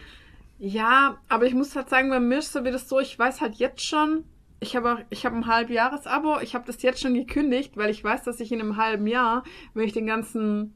[0.59, 3.41] Ja, aber ich muss halt sagen, bei mir ist so wie das so, ich weiß
[3.41, 4.23] halt jetzt schon,
[4.61, 8.23] ich habe ich habe ein Halbjahresabo, ich habe das jetzt schon gekündigt, weil ich weiß,
[8.25, 9.45] dass ich in einem halben Jahr,
[9.75, 10.75] wenn ich den ganzen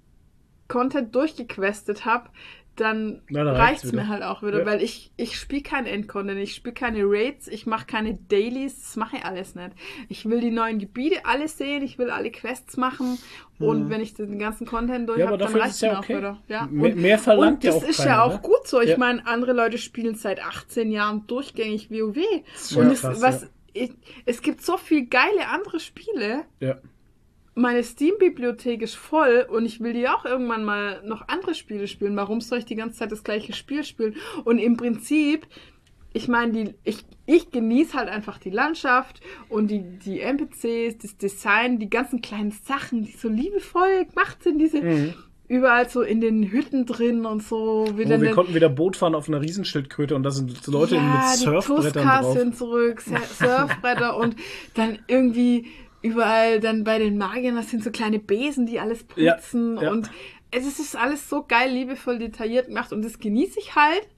[0.69, 2.29] Content durchgequestet habe,
[2.77, 4.03] dann dann reicht's reicht's wieder.
[4.03, 4.67] mir halt auch wieder, Ja.
[4.67, 8.97] weil ich ich spiele kein Endcontent, ich spiele keine Raids, ich mache keine Dailies, das
[8.97, 9.73] mache ich alles nicht.
[10.09, 13.19] Ich will die neuen Gebiete alle sehen, ich will alle Quests machen
[13.59, 15.23] und wenn ich den ganzen Content durch Mhm.
[15.25, 16.15] Ja, habe, dann reicht's es ja mir okay.
[16.15, 16.39] auch wieder.
[16.49, 16.69] Ja.
[16.71, 18.41] Mehr- mehr verlangt und ja das auch ist keiner, ja auch ne?
[18.41, 18.81] gut so.
[18.81, 18.99] Ich Ja.
[18.99, 22.17] meine, andere Leute spielen seit 18 Jahren durchgängig WoW.
[22.77, 23.49] Und es, krass, was, ja.
[23.73, 23.93] Ich,
[24.27, 26.45] es gibt so viel geile andere Spiele.
[26.61, 26.79] Ja.
[27.55, 32.17] Meine Steam-Bibliothek ist voll und ich will die auch irgendwann mal noch andere Spiele spielen.
[32.17, 34.17] Warum soll ich die ganze Zeit das gleiche Spiel spielen?
[34.45, 35.47] Und im Prinzip,
[36.13, 41.17] ich meine, die, ich, ich genieße halt einfach die Landschaft und die, die NPCs, das
[41.17, 45.15] Design, die ganzen kleinen Sachen, die so liebevoll gemacht sind, diese Mhm.
[45.51, 47.87] Überall so in den Hütten drin und so.
[47.91, 51.03] Oh, wir der- konnten wieder Boot fahren auf einer Riesenschildkröte und da sind Leute ja,
[51.03, 52.39] mit die Surfbrettern Tuskas drauf.
[52.39, 54.37] sind zurück, Sur- Surfbretter und
[54.75, 55.67] dann irgendwie
[56.03, 59.91] überall dann bei den Magiern, das sind so kleine Besen, die alles Ja, putzen ja.
[59.91, 60.09] und
[60.53, 64.09] es ist alles so geil, liebevoll detailliert gemacht und das genieße ich halt,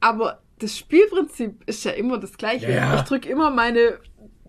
[0.00, 2.70] aber das Spielprinzip ist ja immer das gleiche.
[2.70, 2.96] Ja.
[2.96, 3.98] Ich drücke immer meine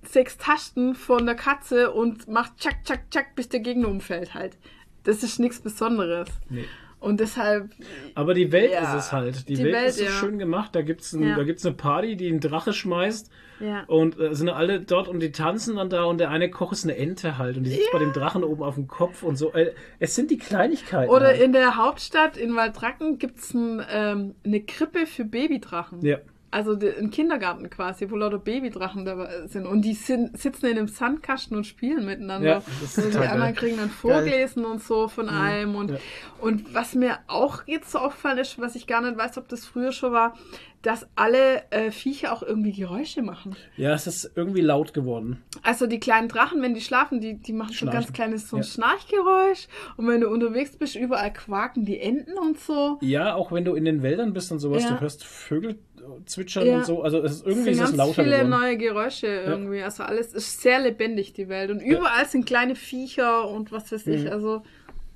[0.03, 4.57] sechs Tasten von der Katze und mach tschak, tschak, tschak, bis der Gegner umfällt halt.
[5.03, 6.29] Das ist nichts Besonderes.
[6.49, 6.65] Nee.
[6.99, 7.71] Und deshalb,
[8.13, 9.49] Aber die Welt Ja, ist es halt.
[9.49, 10.11] Die, die Welt, Welt, ist so ja.
[10.11, 10.75] schön gemacht.
[10.75, 11.35] Da gibt's ein, Ja.
[11.35, 13.31] da gibt's eine Party, die einen Drache schmeißt.
[13.59, 13.85] ja.
[13.87, 16.83] Und äh, sind alle dort und die tanzen dann da und der eine Koch ist
[16.83, 19.51] eine Ente halt und die sitzt bei dem Drachen oben auf dem Kopf und so.
[19.53, 21.11] Äh, es sind die Kleinigkeiten.
[21.11, 21.41] Oder halt.
[21.41, 26.05] in der Hauptstadt in Waldracken gibt's ein, ähm, eine Krippe für Babydrachen.
[26.05, 26.17] Ja.
[26.51, 29.65] Also ein Kindergarten quasi, wo lauter Babydrachen dabei sind.
[29.65, 32.47] Und die sind, sitzen in einem Sandkasten und spielen miteinander.
[32.49, 33.51] Ja, das ist und die anderen geil.
[33.51, 33.55] Mhm.
[33.55, 35.75] kriegen dann vorgelesen und so von einem.
[35.75, 35.97] Und, Ja.
[36.41, 39.65] und was mir auch jetzt so auffallen ist, was ich gar nicht weiß, ob das
[39.65, 40.37] früher schon war,
[40.81, 43.55] dass alle äh, Viecher auch irgendwie Geräusche machen.
[43.77, 45.43] ja, es ist irgendwie laut geworden.
[45.61, 48.01] Also die kleinen Drachen, wenn die schlafen, die, die machen so ein Schnarchen.
[48.01, 48.67] ganz kleines so ein Ja.
[48.67, 49.67] Schnarchgeräusch.
[49.97, 52.97] Und wenn du unterwegs bist, überall quaken die Enten und so.
[53.01, 54.91] Ja, auch wenn du in den Wäldern bist und sowas, Ja.
[54.95, 55.77] du hörst Vögel
[56.25, 56.77] zwitschern Ja.
[56.77, 57.01] und so.
[57.03, 58.49] Also es ist, irgendwie Es ist sind es ganz lauter viele geworden.
[58.49, 59.81] neue Geräusche irgendwie.
[59.81, 61.71] Also alles ist sehr lebendig, die Welt.
[61.71, 64.25] Und überall sind kleine Viecher und was weiß ich.
[64.25, 64.31] Mhm.
[64.31, 64.63] Also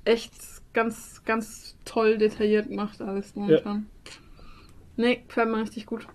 [0.04, 0.32] echt
[0.72, 3.86] ganz, ganz toll detailliert gemacht alles momentan.
[4.96, 6.06] Nee, gefällt mir richtig gut.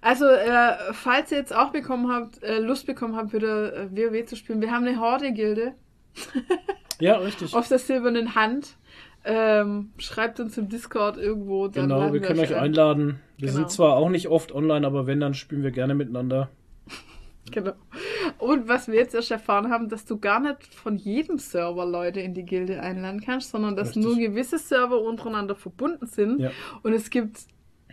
[0.00, 4.26] Also, äh, falls ihr jetzt auch bekommen habt, äh, Lust bekommen habt, wieder äh, WoW
[4.26, 5.72] zu spielen, wir haben eine Horde-Gilde
[7.00, 7.54] Ja, richtig.
[7.54, 8.76] auf der silbernen Hand.
[9.24, 11.68] Ähm, schreibt uns im Discord irgendwo.
[11.68, 12.62] Dann Genau, wir können euch ein.
[12.62, 13.20] einladen.
[13.38, 13.60] Wir Genau.
[13.60, 16.48] sind zwar auch nicht oft online, aber wenn, dann spielen wir gerne miteinander.
[17.50, 17.72] Genau.
[18.38, 22.20] Und was wir jetzt erst erfahren haben, dass du gar nicht von jedem Server Leute
[22.20, 24.02] in die Gilde einladen kannst, sondern dass Richtig.
[24.02, 26.40] nur gewisse Server untereinander verbunden sind.
[26.40, 26.50] Ja.
[26.82, 27.40] Und es gibt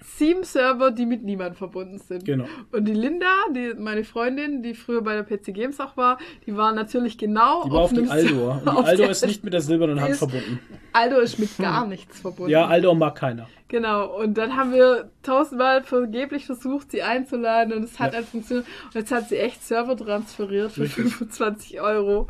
[0.03, 2.25] sieben Server, die mit niemand verbunden sind.
[2.25, 2.45] Genau.
[2.71, 6.55] Und die Linda, die, meine Freundin, die früher bei der PC Games auch war, die
[6.57, 8.53] war natürlich genau Die war auf die einem Aldor.
[8.55, 10.59] Und die auf Aldor ist nicht mit der silbernen Hand ist- verbunden.
[10.93, 12.51] Aldor ist mit gar nichts verbunden.
[12.51, 13.47] Ja, Aldor mag keiner.
[13.69, 18.17] Genau, und dann haben wir tausendmal vergeblich versucht, sie einzuladen und es hat Ja.
[18.17, 18.67] halt funktioniert.
[18.87, 21.13] Und jetzt hat sie echt Server transferiert für Richtig.
[21.13, 22.27] 25 Euro.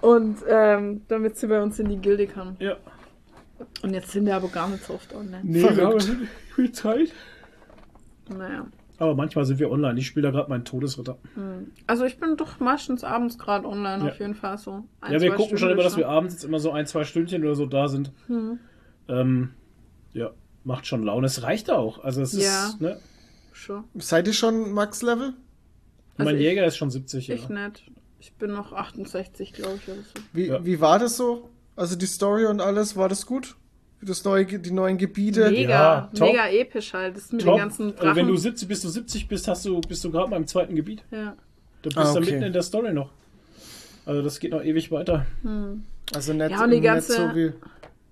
[0.00, 2.56] Und ähm, damit sie bei uns in die Gilde kann.
[2.58, 2.76] Ja.
[3.82, 5.40] Und jetzt sind wir aber gar nicht so oft online.
[5.44, 6.06] Nee, Verrückt.
[6.08, 7.12] wir viel Zeit.
[8.28, 8.66] Naja.
[8.98, 9.98] Aber manchmal sind wir online.
[10.00, 11.18] Ich spiele da gerade meinen Todesritter.
[11.86, 14.10] Also ich bin doch meistens abends gerade online, Ja.
[14.10, 14.84] auf jeden Fall so.
[15.00, 16.12] Ein, ja, wir gucken schon Stunden immer, dass wir schon.
[16.12, 18.12] abends jetzt immer so ein, zwei Stündchen oder so da sind.
[18.26, 18.58] Hm.
[19.08, 19.50] Ähm,
[20.14, 20.30] ja,
[20.64, 21.26] macht schon Laune.
[21.26, 22.02] Es reicht auch.
[22.04, 22.68] Also es Ja.
[22.68, 22.98] ist, ne?
[23.52, 23.84] Schon.
[23.96, 25.34] Seid ihr schon Max-Level?
[26.18, 27.34] Also mein ich- Jäger ist schon 70, ja.
[27.34, 27.90] Ich nicht.
[28.18, 30.22] Ich bin noch 68, glaube ich, oder so.
[30.32, 30.64] Wie, Ja.
[30.64, 31.50] wie war das so?
[31.76, 33.54] Also die Story und alles, war das gut?
[34.02, 35.50] Das neue, die neuen Gebiete?
[35.50, 37.16] Mega, Ja, mega episch halt.
[37.16, 37.54] Das mit Top.
[37.54, 38.08] den ganzen Drachen.
[38.08, 40.46] Also wenn du 70, bis du 70 bist, hast du, bist du gerade mal im
[40.46, 41.02] zweiten Gebiet.
[41.10, 41.34] ja.
[41.82, 42.20] Du bist Ah, da okay.
[42.32, 43.10] mitten in der Story noch.
[44.06, 45.26] Also das geht noch ewig weiter.
[46.14, 47.52] Also nicht, Ja, und die nicht, ganze- so wie,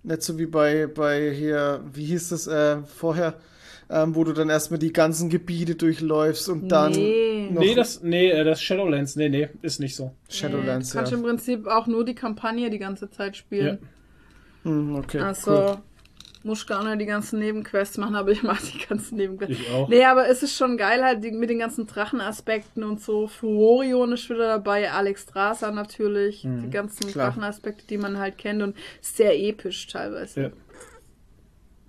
[0.02, 3.34] nicht so wie bei, bei hier, wie hieß das äh, vorher,
[3.94, 7.48] ähm, wo du dann erstmal die ganzen Gebiete durchläufst und dann Nee.
[7.52, 10.12] noch Nee, das, nee, äh, das Shadowlands, nee, nee, ist nicht so.
[10.28, 11.18] Shadowlands, Du kannst ja.
[11.18, 13.78] im Prinzip auch nur die Kampagne die ganze Zeit spielen.
[14.64, 15.76] Hm, okay, Also, cool.
[16.42, 19.54] muss gar nicht die ganzen Nebenquests machen, aber ich mag die ganzen Nebenquests.
[19.62, 19.88] Ich auch.
[19.88, 23.28] Nee, aber es ist schon geil halt die, mit den ganzen Drachenaspekten und so.
[23.28, 26.42] Furorion ist wieder dabei, Alex Strasser natürlich.
[26.42, 27.28] Die ganzen Klar.
[27.28, 30.40] Drachenaspekte, die man halt kennt und sehr episch teilweise.
[30.40, 30.50] Ja.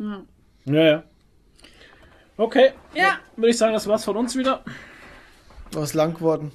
[0.05, 0.23] Ja.
[0.65, 1.03] Ja, ja.
[2.37, 2.71] Okay.
[2.93, 3.17] Ja.
[3.35, 4.63] Würde ich sagen, das war's von uns wieder.
[5.71, 6.51] Was lang geworden.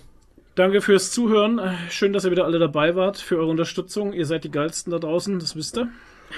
[0.55, 1.59] Danke fürs Zuhören.
[1.59, 4.13] Äh, Schön, dass ihr wieder alle dabei wart, für eure Unterstützung.
[4.13, 5.89] Ihr seid die geilsten da draußen, das wisst ihr.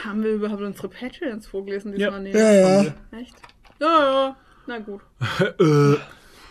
[0.05, 2.11] Haben wir überhaupt unsere Patreons vorgelesen Ja.
[2.11, 2.23] diesmal?
[2.23, 2.33] Nee.
[2.33, 2.81] ja.
[3.19, 3.35] Echt?
[3.81, 3.87] Ja,
[4.29, 4.37] ja.
[4.67, 5.01] Na gut.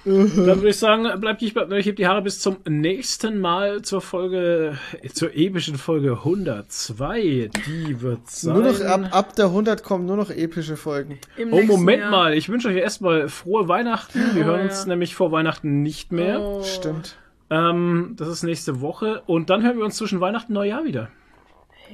[0.03, 4.01] Dann würde ich sagen, bleibt neu, ich heb die Haare bis zum nächsten Mal zur
[4.01, 4.77] Folge,
[5.13, 7.49] zur epischen Folge 102.
[7.67, 8.53] Die wird sein.
[8.55, 11.19] Nur noch ab, ab der 100 kommen nur noch epische Folgen.
[11.37, 12.11] Im Oh, Moment Jahr.
[12.11, 12.33] mal.
[12.33, 14.19] Ich wünsche euch erstmal frohe Weihnachten.
[14.33, 14.65] Wir Oh, hören ja.
[14.65, 16.39] uns nämlich vor Weihnachten nicht mehr.
[16.41, 16.63] Oh.
[16.63, 17.17] Stimmt.
[17.49, 19.21] Ähm, das ist nächste Woche.
[19.27, 21.09] Und dann hören wir uns zwischen Weihnachten und Neujahr wieder.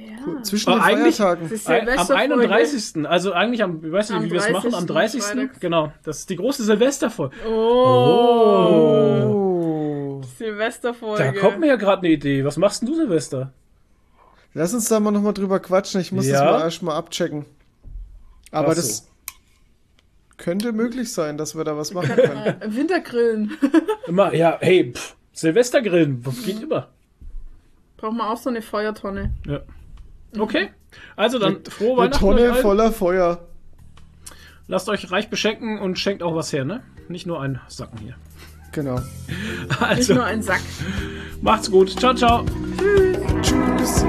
[0.06, 0.42] Ja.
[0.42, 1.42] Zwischen den eigentlich- Feiertagen.
[1.44, 2.14] Am Silvesterfolge.
[2.50, 3.06] 31.
[3.08, 5.20] Also eigentlich am, ich weiß nicht, Am wie wir es machen, am 30.
[5.22, 5.22] 30.
[5.40, 5.60] Freitags.
[5.60, 5.92] Genau.
[6.02, 7.34] Das ist die große Silvesterfolge.
[7.48, 9.24] Oh.
[10.20, 10.22] Oh.
[10.38, 11.22] Silvesterfolge.
[11.22, 12.44] Da kommt mir ja gerade eine Idee.
[12.44, 13.52] Was machst denn du, Silvester?
[14.54, 16.00] Lass uns da mal nochmal drüber quatschen.
[16.00, 16.44] Ich muss Ja?
[16.44, 17.44] das mal erstmal abchecken.
[18.50, 18.80] Aber so.
[18.80, 19.08] das
[20.36, 22.56] könnte möglich sein, dass wir da was machen können.
[22.74, 23.56] Wintergrillen.
[24.06, 26.88] Immer, ja, hey, pff, Silvestergrillen, was geht immer?
[27.96, 29.32] Braucht man auch so eine Feuertonne.
[29.46, 29.60] Ja.
[30.36, 30.70] Okay.
[31.16, 32.20] Also dann frohe Eine Weihnachten.
[32.20, 32.62] Tonne euch allen.
[32.62, 33.40] voller Feuer.
[34.66, 36.82] Lasst euch reich beschenken und schenkt auch was her, ne?
[37.08, 38.14] Nicht nur ein Sacken hier.
[38.72, 38.96] Genau.
[39.68, 40.60] Nicht Also, nur ein Sack.
[41.40, 41.98] macht's gut.
[41.98, 42.44] Ciao, ciao.
[43.42, 44.04] Tschüss.